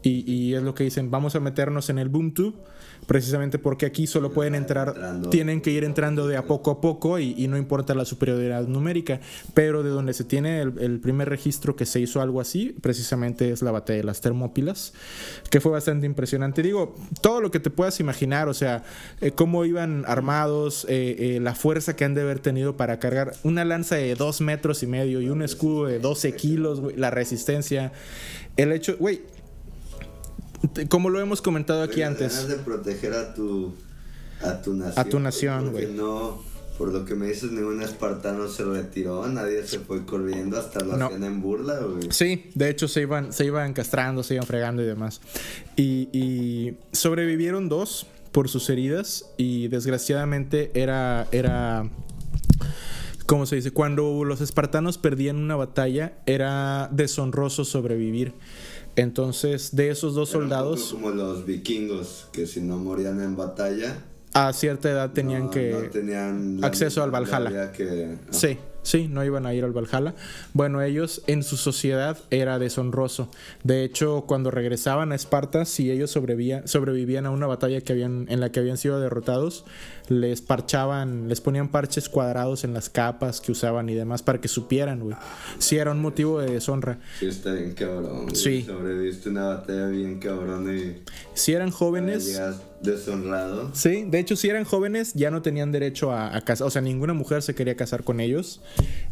y, 0.03 0.31
y, 0.31 0.53
es 0.55 0.63
lo 0.63 0.73
que 0.73 0.83
dicen, 0.83 1.11
vamos 1.11 1.35
a 1.35 1.39
meternos 1.39 1.89
en 1.89 1.99
el 1.99 2.09
Boom 2.09 2.33
Tube 2.33 2.55
precisamente 3.05 3.59
porque 3.59 3.85
aquí 3.85 4.07
solo 4.07 4.31
pueden 4.31 4.55
entrar, 4.55 5.19
tienen 5.29 5.61
que 5.61 5.71
ir 5.71 5.83
entrando 5.83 6.27
de 6.27 6.37
a 6.37 6.45
poco 6.45 6.71
a 6.71 6.81
poco 6.81 7.19
y, 7.19 7.47
no 7.47 7.57
importa 7.57 7.93
la 7.93 8.05
superioridad 8.05 8.67
numérica, 8.67 9.19
pero 9.53 9.83
de 9.83 9.89
donde 9.89 10.13
se 10.13 10.23
tiene 10.23 10.61
el, 10.61 10.99
primer 11.01 11.27
registro 11.27 11.75
que 11.75 11.85
se 11.85 11.99
hizo 11.99 12.21
algo 12.21 12.39
así, 12.39 12.75
precisamente 12.81 13.51
es 13.51 13.61
la 13.61 13.71
batalla 13.71 13.97
de 13.97 14.03
las 14.03 14.21
Termópilas, 14.21 14.93
que 15.49 15.59
fue 15.59 15.71
bastante 15.71 16.05
impresionante. 16.05 16.61
Digo, 16.61 16.95
todo 17.21 17.41
lo 17.41 17.51
que 17.51 17.59
te 17.59 17.69
puedas 17.69 17.99
imaginar, 17.99 18.47
o 18.47 18.53
sea, 18.53 18.83
eh, 19.19 19.31
cómo 19.31 19.65
iban 19.65 20.05
armados, 20.07 20.85
eh, 20.87 21.35
eh, 21.35 21.39
la 21.41 21.55
fuerza 21.55 21.95
que 21.95 22.05
han 22.05 22.13
de 22.13 22.21
haber 22.21 22.39
tenido 22.39 22.77
para 22.77 22.99
cargar 22.99 23.33
una 23.43 23.65
lanza 23.65 23.95
de 23.95 24.15
dos 24.15 24.41
metros 24.41 24.83
y 24.83 24.87
medio 24.87 25.21
y 25.21 25.29
un 25.29 25.41
escudo 25.41 25.87
de 25.87 25.99
12 25.99 26.35
kilos, 26.35 26.81
la 26.95 27.09
resistencia, 27.09 27.91
el 28.57 28.71
hecho, 28.71 28.95
güey, 28.97 29.21
como 30.89 31.09
lo 31.09 31.19
hemos 31.19 31.41
comentado 31.41 31.83
aquí 31.83 32.01
antes. 32.01 32.47
de 32.47 32.55
proteger 32.57 33.13
a 33.13 33.33
tu, 33.33 33.73
a 34.41 34.61
tu 34.61 34.73
nación. 34.73 35.05
A 35.05 35.09
tu 35.09 35.19
nación, 35.19 35.71
güey. 35.71 35.87
No, 35.87 36.41
por 36.77 36.91
lo 36.91 37.05
que 37.05 37.15
me 37.15 37.27
dices, 37.27 37.51
ningún 37.51 37.81
espartano 37.81 38.47
se 38.47 38.63
retiró, 38.63 39.27
nadie 39.27 39.65
se 39.67 39.79
fue 39.79 40.05
corriendo, 40.05 40.57
hasta 40.57 40.83
lo 40.83 40.93
hacían 40.93 41.23
en 41.23 41.41
burla, 41.41 41.79
güey. 41.79 42.11
Sí, 42.11 42.49
de 42.55 42.69
hecho 42.69 42.87
se 42.87 43.01
iban, 43.01 43.33
se 43.33 43.45
iban 43.45 43.73
castrando, 43.73 44.23
se 44.23 44.35
iban 44.35 44.47
fregando 44.47 44.81
y 44.81 44.85
demás. 44.85 45.21
Y, 45.75 46.09
y 46.11 46.77
sobrevivieron 46.91 47.69
dos 47.69 48.07
por 48.31 48.49
sus 48.49 48.69
heridas 48.69 49.25
y 49.37 49.67
desgraciadamente 49.67 50.71
era, 50.73 51.27
era 51.31 51.89
¿cómo 53.25 53.45
se 53.45 53.57
dice? 53.57 53.71
Cuando 53.71 54.23
los 54.23 54.41
espartanos 54.41 54.97
perdían 54.97 55.37
una 55.37 55.55
batalla, 55.55 56.13
era 56.25 56.89
deshonroso 56.91 57.63
sobrevivir. 57.65 58.33
Entonces, 58.95 59.75
de 59.75 59.89
esos 59.89 60.15
dos 60.15 60.29
soldados. 60.29 60.93
como 60.93 61.11
los 61.11 61.45
vikingos, 61.45 62.27
que 62.31 62.45
si 62.47 62.61
no 62.61 62.77
morían 62.77 63.21
en 63.21 63.35
batalla. 63.35 63.97
A 64.33 64.53
cierta 64.53 64.89
edad 64.89 65.11
tenían 65.11 65.49
que. 65.49 65.71
No 65.71 65.89
tenían 65.89 66.63
acceso 66.63 67.03
al 67.03 67.11
Valhalla. 67.11 67.73
Sí. 68.31 68.57
Sí, 68.83 69.07
no 69.07 69.23
iban 69.23 69.45
a 69.45 69.53
ir 69.53 69.63
al 69.63 69.73
Valhalla. 69.73 70.15
Bueno, 70.53 70.81
ellos 70.81 71.21
en 71.27 71.43
su 71.43 71.55
sociedad 71.55 72.17
era 72.31 72.57
deshonroso. 72.57 73.29
De 73.63 73.83
hecho, 73.83 74.23
cuando 74.27 74.49
regresaban 74.49 75.11
a 75.11 75.15
Esparta, 75.15 75.65
si 75.65 75.91
ellos 75.91 76.09
sobrevivían, 76.09 77.25
a 77.25 77.29
una 77.29 77.45
batalla 77.45 77.81
que 77.81 77.93
habían, 77.93 78.25
en 78.29 78.39
la 78.39 78.51
que 78.51 78.59
habían 78.59 78.77
sido 78.77 78.99
derrotados, 78.99 79.65
les 80.11 80.41
parchaban, 80.41 81.29
les 81.29 81.39
ponían 81.39 81.69
parches 81.69 82.09
cuadrados 82.09 82.65
en 82.65 82.73
las 82.73 82.89
capas 82.89 83.39
que 83.39 83.53
usaban 83.53 83.87
y 83.87 83.95
demás 83.95 84.21
para 84.21 84.41
que 84.41 84.49
supieran, 84.49 84.99
güey. 84.99 85.15
Sí, 85.57 85.77
era 85.77 85.91
un 85.91 86.01
motivo 86.01 86.41
de 86.41 86.51
deshonra. 86.51 86.99
Sí, 87.17 87.27
está 87.27 87.53
bien 87.53 87.73
cabrón. 87.73 88.35
Sí. 88.35 88.63
Sobreviviste 88.63 89.29
una 89.29 89.45
batalla 89.45 89.87
bien 89.87 90.19
cabrón 90.19 90.77
y. 90.77 91.01
Si 91.33 91.53
eran 91.53 91.71
jóvenes. 91.71 92.39
Deshonrado. 92.81 93.69
Sí, 93.73 94.05
de 94.09 94.17
hecho, 94.17 94.35
si 94.35 94.49
eran 94.49 94.63
jóvenes, 94.63 95.13
ya 95.13 95.29
no 95.29 95.43
tenían 95.43 95.71
derecho 95.71 96.11
a, 96.11 96.35
a 96.35 96.41
casar. 96.41 96.65
O 96.65 96.71
sea, 96.71 96.81
ninguna 96.81 97.13
mujer 97.13 97.43
se 97.43 97.53
quería 97.53 97.75
casar 97.75 98.03
con 98.03 98.19
ellos. 98.19 98.59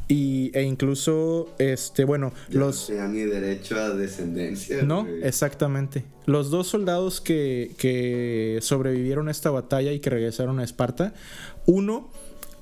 Y, 0.08 0.50
e 0.56 0.64
incluso, 0.64 1.54
este, 1.60 2.04
bueno, 2.04 2.34
los... 2.50 2.90
No 2.90 2.96
tenían 2.96 3.14
ni 3.14 3.22
derecho 3.22 3.80
a 3.80 3.90
descendencia. 3.92 4.82
No, 4.82 5.08
exactamente. 5.22 6.04
Los 6.26 6.50
dos 6.50 6.66
soldados 6.66 7.22
que, 7.22 7.72
que 7.78 8.58
sobrevivieron 8.62 9.28
a 9.28 9.32
esta 9.32 9.52
batalla 9.52 9.92
y 9.92 10.00
que 10.00 10.10
regresaron 10.10 10.60
a 10.60 10.64
Esparta, 10.64 10.89
uno... 11.66 12.10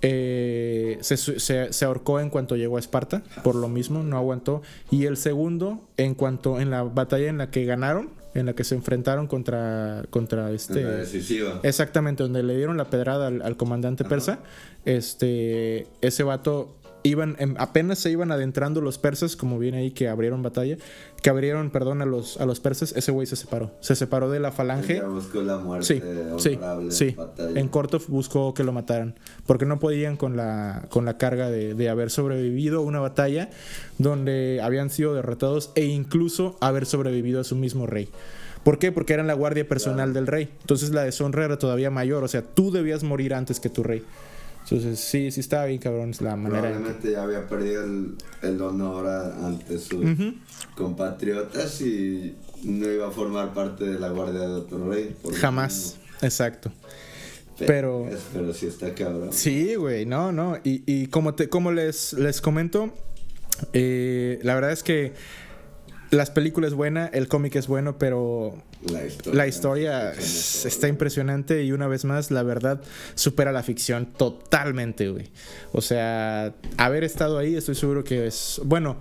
Eh, 0.04 1.00
se, 1.02 1.18
se, 1.18 1.86
ahorcó 1.86 2.20
en 2.20 2.30
cuanto 2.30 2.56
llegó 2.56 2.78
a 2.78 2.80
Esparta, 2.80 3.24
por 3.44 3.56
lo 3.56 3.68
mismo, 3.68 4.04
no 4.04 4.16
aguantó. 4.16 4.62
Y 4.92 5.06
el 5.06 5.18
segundo, 5.18 5.82
en 5.98 6.14
cuanto 6.14 6.60
en 6.60 6.70
la 6.70 6.84
batalla 6.84 7.30
en 7.30 7.40
la 7.40 7.50
que 7.50 7.66
ganaron, 7.66 8.12
en 8.40 8.46
la 8.46 8.54
que 8.54 8.64
se 8.64 8.76
enfrentaron 8.76 9.28
contra, 9.28 10.04
contra 10.10 10.52
este... 10.52 10.86
decisiva. 10.86 11.60
Exactamente, 11.64 12.24
donde 12.24 12.44
le 12.44 12.56
dieron 12.56 12.78
la 12.78 12.90
pedrada 12.90 13.28
al, 13.28 13.58
comandante 13.58 14.04
persa, 14.04 14.40
este, 14.86 15.88
ese 16.02 16.24
vato 16.24 16.77
iban, 17.04 17.36
em, 17.40 17.56
apenas 17.58 18.00
se 18.00 18.12
iban 18.12 18.32
adentrando 18.32 18.82
los 18.82 18.98
persas, 18.98 19.36
como 19.36 19.60
viene 19.60 19.80
ahí 19.80 19.92
que 19.92 20.08
abrieron 20.08 20.42
batalla, 20.42 20.78
que 21.22 21.30
abrieron, 21.30 21.70
perdón, 21.70 22.02
a 22.02 22.06
los, 22.06 22.40
a 22.40 22.46
los 22.46 22.60
persas, 22.60 22.94
ese 22.96 23.12
güey 23.12 23.28
se 23.28 23.36
separó. 23.36 23.72
Se 23.80 23.96
separó 23.96 24.30
de 24.30 24.40
la 24.40 24.52
falange. 24.52 25.02
buscó 25.02 25.42
la 25.42 25.58
muerte 25.58 25.86
sí, 25.86 26.02
sí, 26.38 26.60
sí. 26.90 27.16
En 27.56 27.68
corto 27.70 28.00
buscó 28.08 28.54
que 28.54 28.64
lo 28.64 28.72
mataran, 28.72 29.16
porque 29.46 29.66
no 29.66 29.80
podían 29.80 30.18
con 30.18 30.36
la, 30.36 30.86
con 30.90 31.06
la 31.06 31.18
carga 31.18 31.50
de, 31.50 31.74
de 31.74 31.90
haber 31.90 32.10
sobrevivido 32.10 32.80
a 32.80 32.82
una 32.82 33.00
batalla 33.00 33.50
donde 33.98 34.60
habían 34.62 34.90
sido 34.90 35.14
derrotados 35.14 35.72
e 35.76 35.86
incluso 35.86 36.58
haber 36.62 36.86
sobrevivido 36.86 37.42
a 37.42 37.44
su 37.44 37.56
mismo 37.56 37.88
rey. 37.88 38.10
¿Por 38.68 38.80
qué? 38.80 38.92
Porque 38.92 39.14
eran 39.14 39.28
la 39.28 39.34
guardia 39.34 39.66
personal 39.66 40.14
del 40.14 40.28
rey. 40.28 40.50
Entonces 40.60 40.90
la 40.90 41.04
deshonra 41.04 41.46
era 41.46 41.58
todavía 41.58 41.90
mayor. 41.90 42.26
O 42.26 42.28
sea, 42.28 42.42
tú 42.42 42.70
debías 42.70 43.02
morir 43.02 43.34
antes 43.34 43.62
que 43.62 43.70
tu 43.70 43.82
rey. 43.82 44.04
Entonces, 44.70 45.00
sí, 45.00 45.32
sí 45.32 45.40
estaba 45.40 45.66
bien 45.66 45.80
cabrón 45.80 46.12
la 46.20 46.36
manera. 46.36 46.62
Probablemente 46.62 47.12
ya 47.12 47.24
había 47.24 47.48
perdido 47.48 47.86
el, 48.42 48.62
honor 48.62 49.08
ante 49.08 49.80
sus 49.80 50.06
compatriotas 50.76 51.80
y 51.80 52.36
no 52.64 52.92
iba 52.92 53.08
a 53.08 53.12
formar 53.12 53.54
parte 53.54 53.86
de 53.86 53.98
la 53.98 54.10
guardia 54.10 54.42
de 54.42 54.48
otro 54.56 54.90
rey. 54.90 55.16
Jamás, 55.36 55.98
exacto. 56.22 56.70
Pero, 57.58 58.10
pero, 58.34 58.54
sí 58.54 58.68
está 58.68 58.94
cabrón. 58.94 59.32
Sí, 59.32 59.76
güey, 59.76 60.06
no, 60.06 60.34
no. 60.34 60.58
Y, 60.64 60.84
y 60.86 61.08
como, 61.08 61.34
te, 61.34 61.48
como 61.48 61.72
les, 61.72 62.12
les 62.14 62.42
comento, 62.42 62.94
eh, 63.72 64.40
la 64.44 64.54
verdad 64.54 64.74
es 64.74 64.84
que 64.84 65.14
las 66.12 66.30
películas 66.30 66.72
es 66.72 66.76
buena, 66.76 67.08
el 67.08 67.28
cómic 67.28 67.56
es 67.56 67.68
bueno, 67.68 67.98
pero 67.98 68.62
la 69.34 69.48
historia, 69.48 70.12
está 70.12 70.88
impresionante 70.88 71.64
y 71.64 71.72
una 71.72 71.88
vez 71.88 72.06
más, 72.06 72.32
la 72.32 72.44
verdad, 72.44 72.82
supera 73.16 73.52
la 73.52 73.64
ficción 73.64 74.06
totalmente, 74.06 75.10
güey. 75.10 75.30
O 75.72 75.82
sea, 75.82 76.54
haber 76.78 77.04
estado 77.04 77.38
ahí, 77.38 77.56
estoy 77.56 77.76
seguro 77.76 78.04
que 78.04 78.28
es... 78.28 78.62
Bueno, 78.64 78.98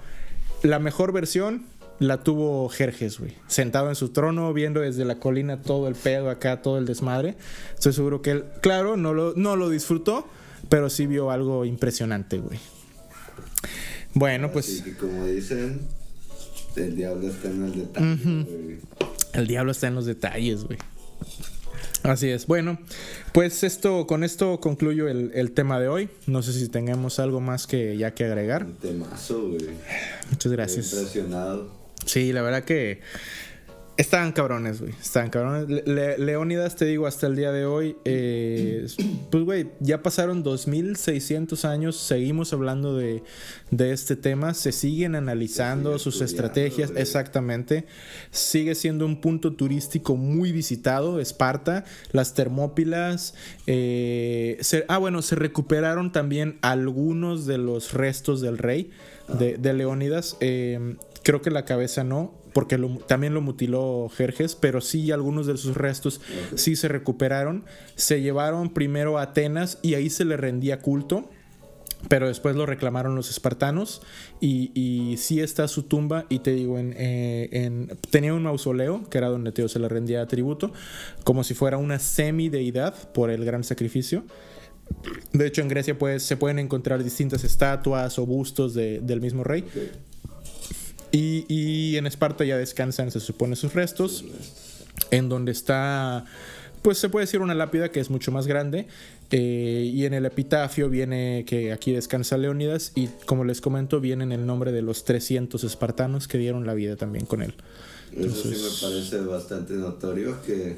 la 0.63 0.79
mejor 0.79 1.13
versión 1.13 1.67
la 1.99 2.23
tuvo 2.23 2.69
Jerjes, 2.69 3.19
güey. 3.19 3.35
Sentado 3.47 3.89
en 3.89 3.95
su 3.95 4.11
trono, 4.11 4.53
viendo 4.53 4.81
desde 4.81 5.05
la 5.05 5.19
colina 5.19 5.63
todo 5.63 5.89
el 5.89 5.95
pedo 5.95 6.31
acá, 6.31 6.63
todo 6.63 6.79
el 6.79 6.87
desmadre. 6.87 7.37
Estoy 7.75 7.93
seguro 7.93 8.23
que 8.23 8.31
él, 8.33 8.45
claro, 8.61 8.97
no 8.97 9.15
lo, 9.15 9.35
no 9.35 9.57
lo 9.57 9.71
disfrutó, 9.71 10.27
pero 10.69 10.91
sí 10.91 11.07
vio 11.07 11.31
algo 11.31 11.65
impresionante, 11.65 12.39
güey. 12.39 12.59
Bueno, 14.15 14.51
pues... 14.51 14.83
como 14.99 15.27
dicen, 15.27 15.81
el 16.77 16.97
diablo 16.97 17.29
está 17.29 17.49
en 17.49 17.65
el 17.65 17.79
detalle, 17.79 18.81
El 19.33 19.47
diablo 19.47 19.73
está 19.73 19.89
en 19.89 19.95
los 19.95 20.07
detalles, 20.07 20.65
güey. 20.65 20.79
Así 22.03 22.29
es. 22.29 22.47
Bueno, 22.47 22.79
pues 23.33 23.65
esto, 23.65 24.07
con 24.07 24.23
esto 24.23 24.61
concluyo 24.61 25.09
el, 25.09 25.53
tema 25.53 25.81
de 25.81 25.89
hoy. 25.89 26.09
No 26.27 26.43
sé 26.43 26.53
si 26.53 26.69
tengamos 26.69 27.19
algo 27.19 27.41
más 27.41 27.67
que 27.67 27.97
ya 27.97 28.15
que 28.15 28.25
agregar. 28.25 28.65
Un 28.65 28.77
temazo, 28.77 29.49
güey. 29.49 29.71
Muchas 30.31 30.53
gracias. 30.53 30.87
Estoy 30.87 31.01
impresionado. 31.01 31.71
Sí, 32.05 32.33
la 32.33 32.43
verdad 32.43 32.65
que 32.65 33.01
Estaban 33.97 34.33
cabrones, 34.33 34.81
güey. 34.81 34.93
Estaban 35.01 35.31
cabrones. 35.31 35.83
Leónidas, 36.19 36.77
te 36.77 36.85
digo, 36.85 37.07
hasta 37.07 37.27
el 37.27 37.35
día 37.35 37.51
de 37.51 37.65
hoy, 37.65 37.97
eh, 38.05 38.87
pues, 39.31 39.45
güey, 39.45 39.69
ya 39.81 40.03
pasaron 40.03 40.43
2600 40.43 41.65
años, 41.65 41.97
seguimos 41.97 42.53
hablando 42.53 42.95
de, 42.95 43.23
este 43.79 44.17
tema, 44.17 44.53
se 44.53 44.73
siguen 44.73 45.15
analizando 45.15 45.99
sus 45.99 46.21
estrategias, 46.21 46.93
exactamente. 46.95 47.87
Sigue 48.31 48.75
siendo 48.75 49.07
un 49.07 49.21
punto 49.23 49.55
turístico 49.55 50.17
muy 50.17 50.53
visitado, 50.53 51.19
Esparta, 51.19 51.85
las 52.13 52.35
Termópilas. 52.35 53.35
Eh, 53.67 54.61
ah, 54.89 54.99
bueno, 54.99 55.23
se 55.23 55.37
recuperaron 55.37 56.13
también 56.13 56.59
algunos 56.61 57.47
de 57.47 57.57
los 57.57 57.95
restos 57.95 58.43
del 58.43 58.59
rey 58.59 58.91
de, 59.29 59.73
Leónidas. 59.73 60.37
Eh, 60.41 60.97
creo 61.23 61.41
que 61.41 61.51
la 61.51 61.65
cabeza 61.65 62.05
no 62.05 62.35
porque 62.57 62.79
también 63.07 63.35
lo 63.35 63.43
mutiló 63.43 64.09
Jerjes, 64.09 64.55
pero 64.55 64.81
sí 64.81 65.13
algunos 65.13 65.47
de 65.47 65.59
sus 65.59 65.77
restos 65.77 66.23
sí 66.55 66.75
se 66.75 66.89
recuperaron. 66.89 67.67
Se 67.97 68.23
llevaron 68.23 68.73
primero 68.73 69.19
a 69.19 69.23
Atenas 69.25 69.79
y 69.83 69.93
ahí 69.93 70.09
se 70.09 70.25
le 70.25 70.39
rendía 70.39 70.81
culto 70.81 71.29
pero 72.09 72.29
después 72.29 72.55
lo 72.57 72.67
reclamaron 72.67 73.15
los 73.15 73.31
espartanos 73.31 74.01
y, 74.41 74.71
y 74.75 75.17
sí 75.17 75.41
está 75.41 75.67
su 75.67 75.83
tumba 75.85 76.27
y 76.29 76.39
te 76.41 76.53
digo, 76.53 76.79
eh, 76.79 77.49
en- 77.53 77.89
tenía 78.11 78.33
un 78.35 78.43
mausoleo 78.43 79.09
que 79.11 79.19
era 79.19 79.29
donde 79.29 79.51
Teo 79.51 79.67
se 79.69 79.79
le 79.79 79.89
rendía 79.89 80.27
tributo, 80.27 80.73
como 81.25 81.43
si 81.43 81.55
fuera 81.55 81.79
una 81.79 81.99
semideidad 81.99 83.13
por 83.13 83.31
el 83.31 83.45
gran 83.45 83.65
sacrificio. 83.65 84.25
De 85.33 85.47
hecho, 85.47 85.63
en 85.63 85.69
Grecia 85.69 85.99
pues, 85.99 86.23
se 86.23 86.37
pueden 86.37 86.59
encontrar 86.59 87.03
distintas 87.03 87.45
estatuas 87.45 88.19
o 88.19 88.27
bustos 88.27 88.75
de- 88.75 89.01
del 89.01 89.21
mismo 89.21 89.43
rey. 89.43 89.65
Y, 91.17 91.47
y 91.49 91.97
en 91.97 92.07
Esparta 92.07 92.45
ya 92.45 92.57
descansan, 92.59 93.11
se 93.11 93.21
supone, 93.21 93.57
sus 93.57 93.73
restos. 93.75 94.25
En 95.11 95.29
donde 95.29 95.53
está, 95.53 96.25
pues 96.83 96.99
se 96.99 97.09
puede 97.09 97.25
decir 97.27 97.41
una 97.41 97.55
lápida 97.55 97.91
que 97.91 98.01
es 98.01 98.11
mucho 98.11 98.33
más 98.33 98.47
grande. 98.47 98.87
eh, 99.31 99.91
y 99.93 100.05
en 100.05 100.15
el 100.15 100.25
epitafio 100.27 100.89
viene 100.89 101.45
que 101.47 101.73
aquí 101.73 101.93
descansa 101.93 102.37
Leónidas. 102.39 102.93
Y 102.95 103.09
como 103.27 103.45
les 103.45 103.61
comento, 103.61 104.01
viene 104.01 104.25
en 104.25 104.33
el 104.33 104.47
nombre 104.47 104.73
de 104.73 104.83
los 104.83 105.05
300 105.05 105.65
espartanos 105.65 106.29
que 106.29 106.39
dieron 106.39 106.67
la 106.67 106.75
vida 106.75 106.97
también 106.97 107.25
con 107.27 107.43
él. 107.43 107.55
Eso 108.13 108.35
sí 108.35 108.49
Entonces- 108.49 108.83
me 108.83 108.89
parece 108.89 109.21
bastante 109.21 109.73
notorio 109.75 110.41
que 110.43 110.77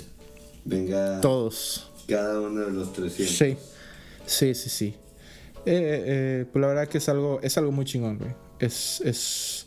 venga 0.65 1.21
Todos. 1.21 1.91
cada 2.09 2.41
uno 2.41 2.61
de 2.67 2.73
los 2.73 2.93
300. 2.93 3.37
Sí, 3.37 3.57
sí, 4.27 4.55
sí, 4.55 4.69
sí. 4.71 4.95
Eh, 5.67 6.03
eh, 6.07 6.47
pues 6.51 6.61
la 6.61 6.69
verdad 6.69 6.89
que 6.89 6.99
es 6.99 7.09
algo, 7.09 7.41
es 7.43 7.57
algo 7.59 7.71
muy 7.73 7.85
chingón, 7.85 8.19
güey. 8.19 8.31
Es, 8.59 9.01
es, 9.03 9.67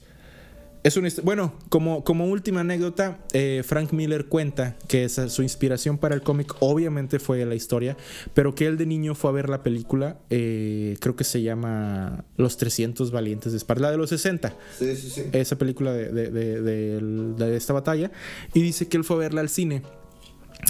es 0.84 0.98
una 0.98 1.10
Bueno, 1.24 1.54
como, 1.70 2.04
como 2.04 2.26
última 2.26 2.62
anécdota, 2.62 3.20
eh, 3.34 3.62
Frank 3.66 3.92
Miller 3.94 4.26
cuenta 4.26 4.78
que 4.88 5.04
esa- 5.04 5.30
su 5.30 5.44
inspiración 5.44 5.98
para 5.98 6.16
el 6.16 6.22
cómic 6.24 6.56
obviamente 6.60 7.20
fue 7.20 7.46
la 7.46 7.54
historia, 7.56 7.98
pero 8.34 8.56
que 8.56 8.66
él 8.66 8.78
de 8.78 8.86
niño 8.88 9.14
fue 9.14 9.30
a 9.30 9.34
ver 9.34 9.48
la 9.50 9.62
película, 9.64 10.18
eh, 10.32 10.98
creo 11.00 11.16
que 11.16 11.24
se 11.24 11.42
llama 11.44 12.26
Los 12.38 12.58
300 12.58 13.12
Valientes 13.12 13.52
de 13.52 13.58
Esparta, 13.60 13.84
la 13.84 13.92
de 13.92 13.98
los 13.98 14.10
60 14.10 14.56
Sí, 14.78 14.96
sí, 14.96 15.10
sí. 15.10 15.24
esa 15.34 15.56
película 15.58 15.94
de, 15.94 16.12
de- 16.12 16.32
de- 16.62 17.56
esta 17.56 17.74
batalla 17.74 18.12
y 18.54 18.62
dice 18.62 18.88
que 18.88 18.98
él 18.98 19.04
fue 19.04 19.18
a 19.18 19.20
verla 19.20 19.42
al 19.42 19.50
cine 19.50 19.84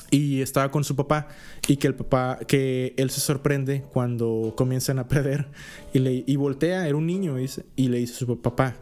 y 0.10 0.42
estaba 0.42 0.72
con 0.72 0.84
su 0.84 0.96
papá 0.96 1.28
y 1.68 1.78
que 1.78 1.88
el 1.88 1.96
papá 1.96 2.40
que 2.48 2.94
él 2.98 3.10
se 3.10 3.20
sorprende 3.22 3.84
cuando 3.94 4.54
comienzan 4.58 5.00
a 5.00 5.08
perder 5.08 5.48
y 5.94 6.00
le 6.00 6.24
y 6.26 6.36
voltea 6.38 6.88
era 6.88 6.96
un 6.98 7.06
niño 7.06 7.38
y, 7.38 7.44
dice- 7.44 7.66
y 7.76 7.88
le 7.90 7.98
dice 8.00 8.14
a 8.16 8.18
su 8.18 8.42
papá 8.42 8.76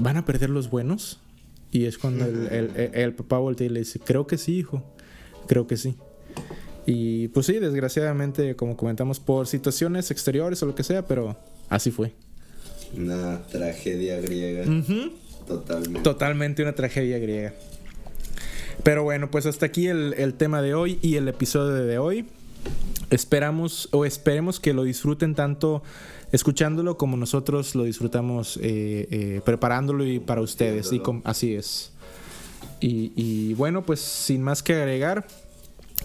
van 0.00 0.16
a 0.16 0.24
perder 0.24 0.50
los 0.50 0.70
buenos 0.70 1.20
y 1.70 1.84
es 1.84 1.98
cuando 1.98 2.24
el, 2.24 2.46
el- 2.48 2.70
el- 2.76 2.94
el 2.94 3.14
papá 3.14 3.38
voltea 3.38 3.66
y 3.66 3.70
le 3.70 3.80
dice 3.80 4.00
creo 4.00 4.26
que 4.26 4.38
sí 4.38 4.58
hijo 4.58 4.82
creo 5.46 5.66
que 5.66 5.76
sí 5.76 5.96
y 6.86 7.28
pues 7.28 7.46
sí 7.46 7.54
desgraciadamente 7.58 8.56
como 8.56 8.76
comentamos 8.76 9.20
por 9.20 9.46
situaciones 9.46 10.10
exteriores 10.10 10.62
o 10.62 10.66
lo 10.66 10.74
que 10.74 10.82
sea 10.82 11.06
pero 11.06 11.36
así 11.68 11.90
fue 11.90 12.12
Una 12.96 13.42
tragedia 13.46 14.20
griega. 14.20 14.64
Totalmente. 15.46 16.00
Totalmente 16.02 16.62
una 16.62 16.74
tragedia 16.74 17.18
griega. 17.18 17.52
Pero 18.82 19.02
bueno, 19.04 19.30
pues 19.30 19.46
hasta 19.46 19.66
aquí 19.66 19.86
el, 19.88 20.14
el 20.16 20.34
tema 20.34 20.60
de 20.62 20.74
hoy 20.74 20.98
y 21.02 21.16
el 21.16 21.28
episodio 21.28 21.74
de 21.74 21.98
hoy. 21.98 22.24
Esperamos 23.10 23.88
o 23.92 24.04
esperemos 24.04 24.58
que 24.60 24.72
lo 24.72 24.84
disfruten 24.84 25.34
tanto 25.34 25.82
escuchándolo 26.32 26.96
como 26.96 27.16
nosotros 27.16 27.74
lo 27.74 27.84
disfrutamos 27.84 28.56
eh, 28.58 29.08
eh, 29.10 29.40
preparándolo 29.44 30.04
y 30.04 30.20
para 30.20 30.40
ustedes. 30.40 30.92
Y 30.92 31.02
así 31.24 31.54
es. 31.54 31.92
Y, 32.80 33.12
y 33.16 33.54
bueno, 33.54 33.82
pues 33.82 34.00
sin 34.00 34.42
más 34.42 34.62
que 34.62 34.74
agregar, 34.74 35.26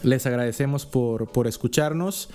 les 0.04 0.26
agradecemos 0.26 0.86
por, 0.86 1.32
por 1.32 1.48
escucharnos. 1.48 2.30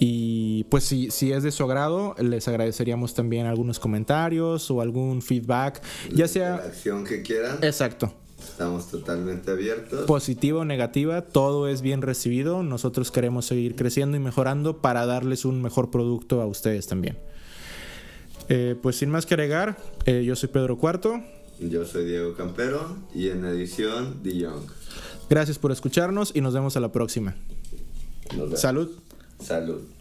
Y 0.00 0.64
pues 0.64 0.84
si, 0.84 1.10
si 1.10 1.32
es 1.32 1.42
de 1.42 1.50
su 1.50 1.64
agrado, 1.64 2.14
les 2.20 2.46
agradeceríamos 2.46 3.14
también 3.14 3.46
algunos 3.46 3.80
comentarios 3.80 4.70
o 4.70 4.80
algún 4.80 5.22
feedback, 5.22 5.82
ya 6.12 6.24
La 6.24 6.28
sea... 6.28 6.54
acción 6.54 7.04
que 7.04 7.22
quieran. 7.22 7.58
Exacto. 7.62 8.14
Estamos 8.50 8.90
totalmente 8.90 9.50
abiertos. 9.50 10.06
Positiva 10.06 10.60
o 10.60 10.64
negativa, 10.64 11.22
todo 11.22 11.68
es 11.68 11.82
bien 11.82 12.02
recibido. 12.02 12.62
Nosotros 12.62 13.10
queremos 13.10 13.46
seguir 13.46 13.76
creciendo 13.76 14.16
y 14.16 14.20
mejorando 14.20 14.78
para 14.78 15.06
darles 15.06 15.44
un 15.44 15.62
mejor 15.62 15.90
producto 15.90 16.40
a 16.40 16.46
ustedes 16.46 16.86
también. 16.86 17.18
Eh, 18.48 18.76
pues 18.80 18.96
sin 18.96 19.10
más 19.10 19.26
que 19.26 19.34
agregar, 19.34 19.76
eh, 20.06 20.24
yo 20.24 20.34
soy 20.34 20.48
Pedro 20.48 20.78
Cuarto. 20.78 21.22
Yo 21.60 21.84
soy 21.84 22.04
Diego 22.04 22.34
Campero 22.34 22.96
y 23.14 23.28
en 23.28 23.44
edición 23.44 24.22
De 24.22 24.36
Young. 24.36 24.62
Gracias 25.28 25.58
por 25.58 25.72
escucharnos 25.72 26.32
y 26.34 26.40
nos 26.40 26.54
vemos 26.54 26.76
a 26.76 26.80
la 26.80 26.90
próxima. 26.90 27.36
Nos 28.30 28.46
vemos. 28.46 28.60
Salud. 28.60 28.90
Salud. 29.40 29.97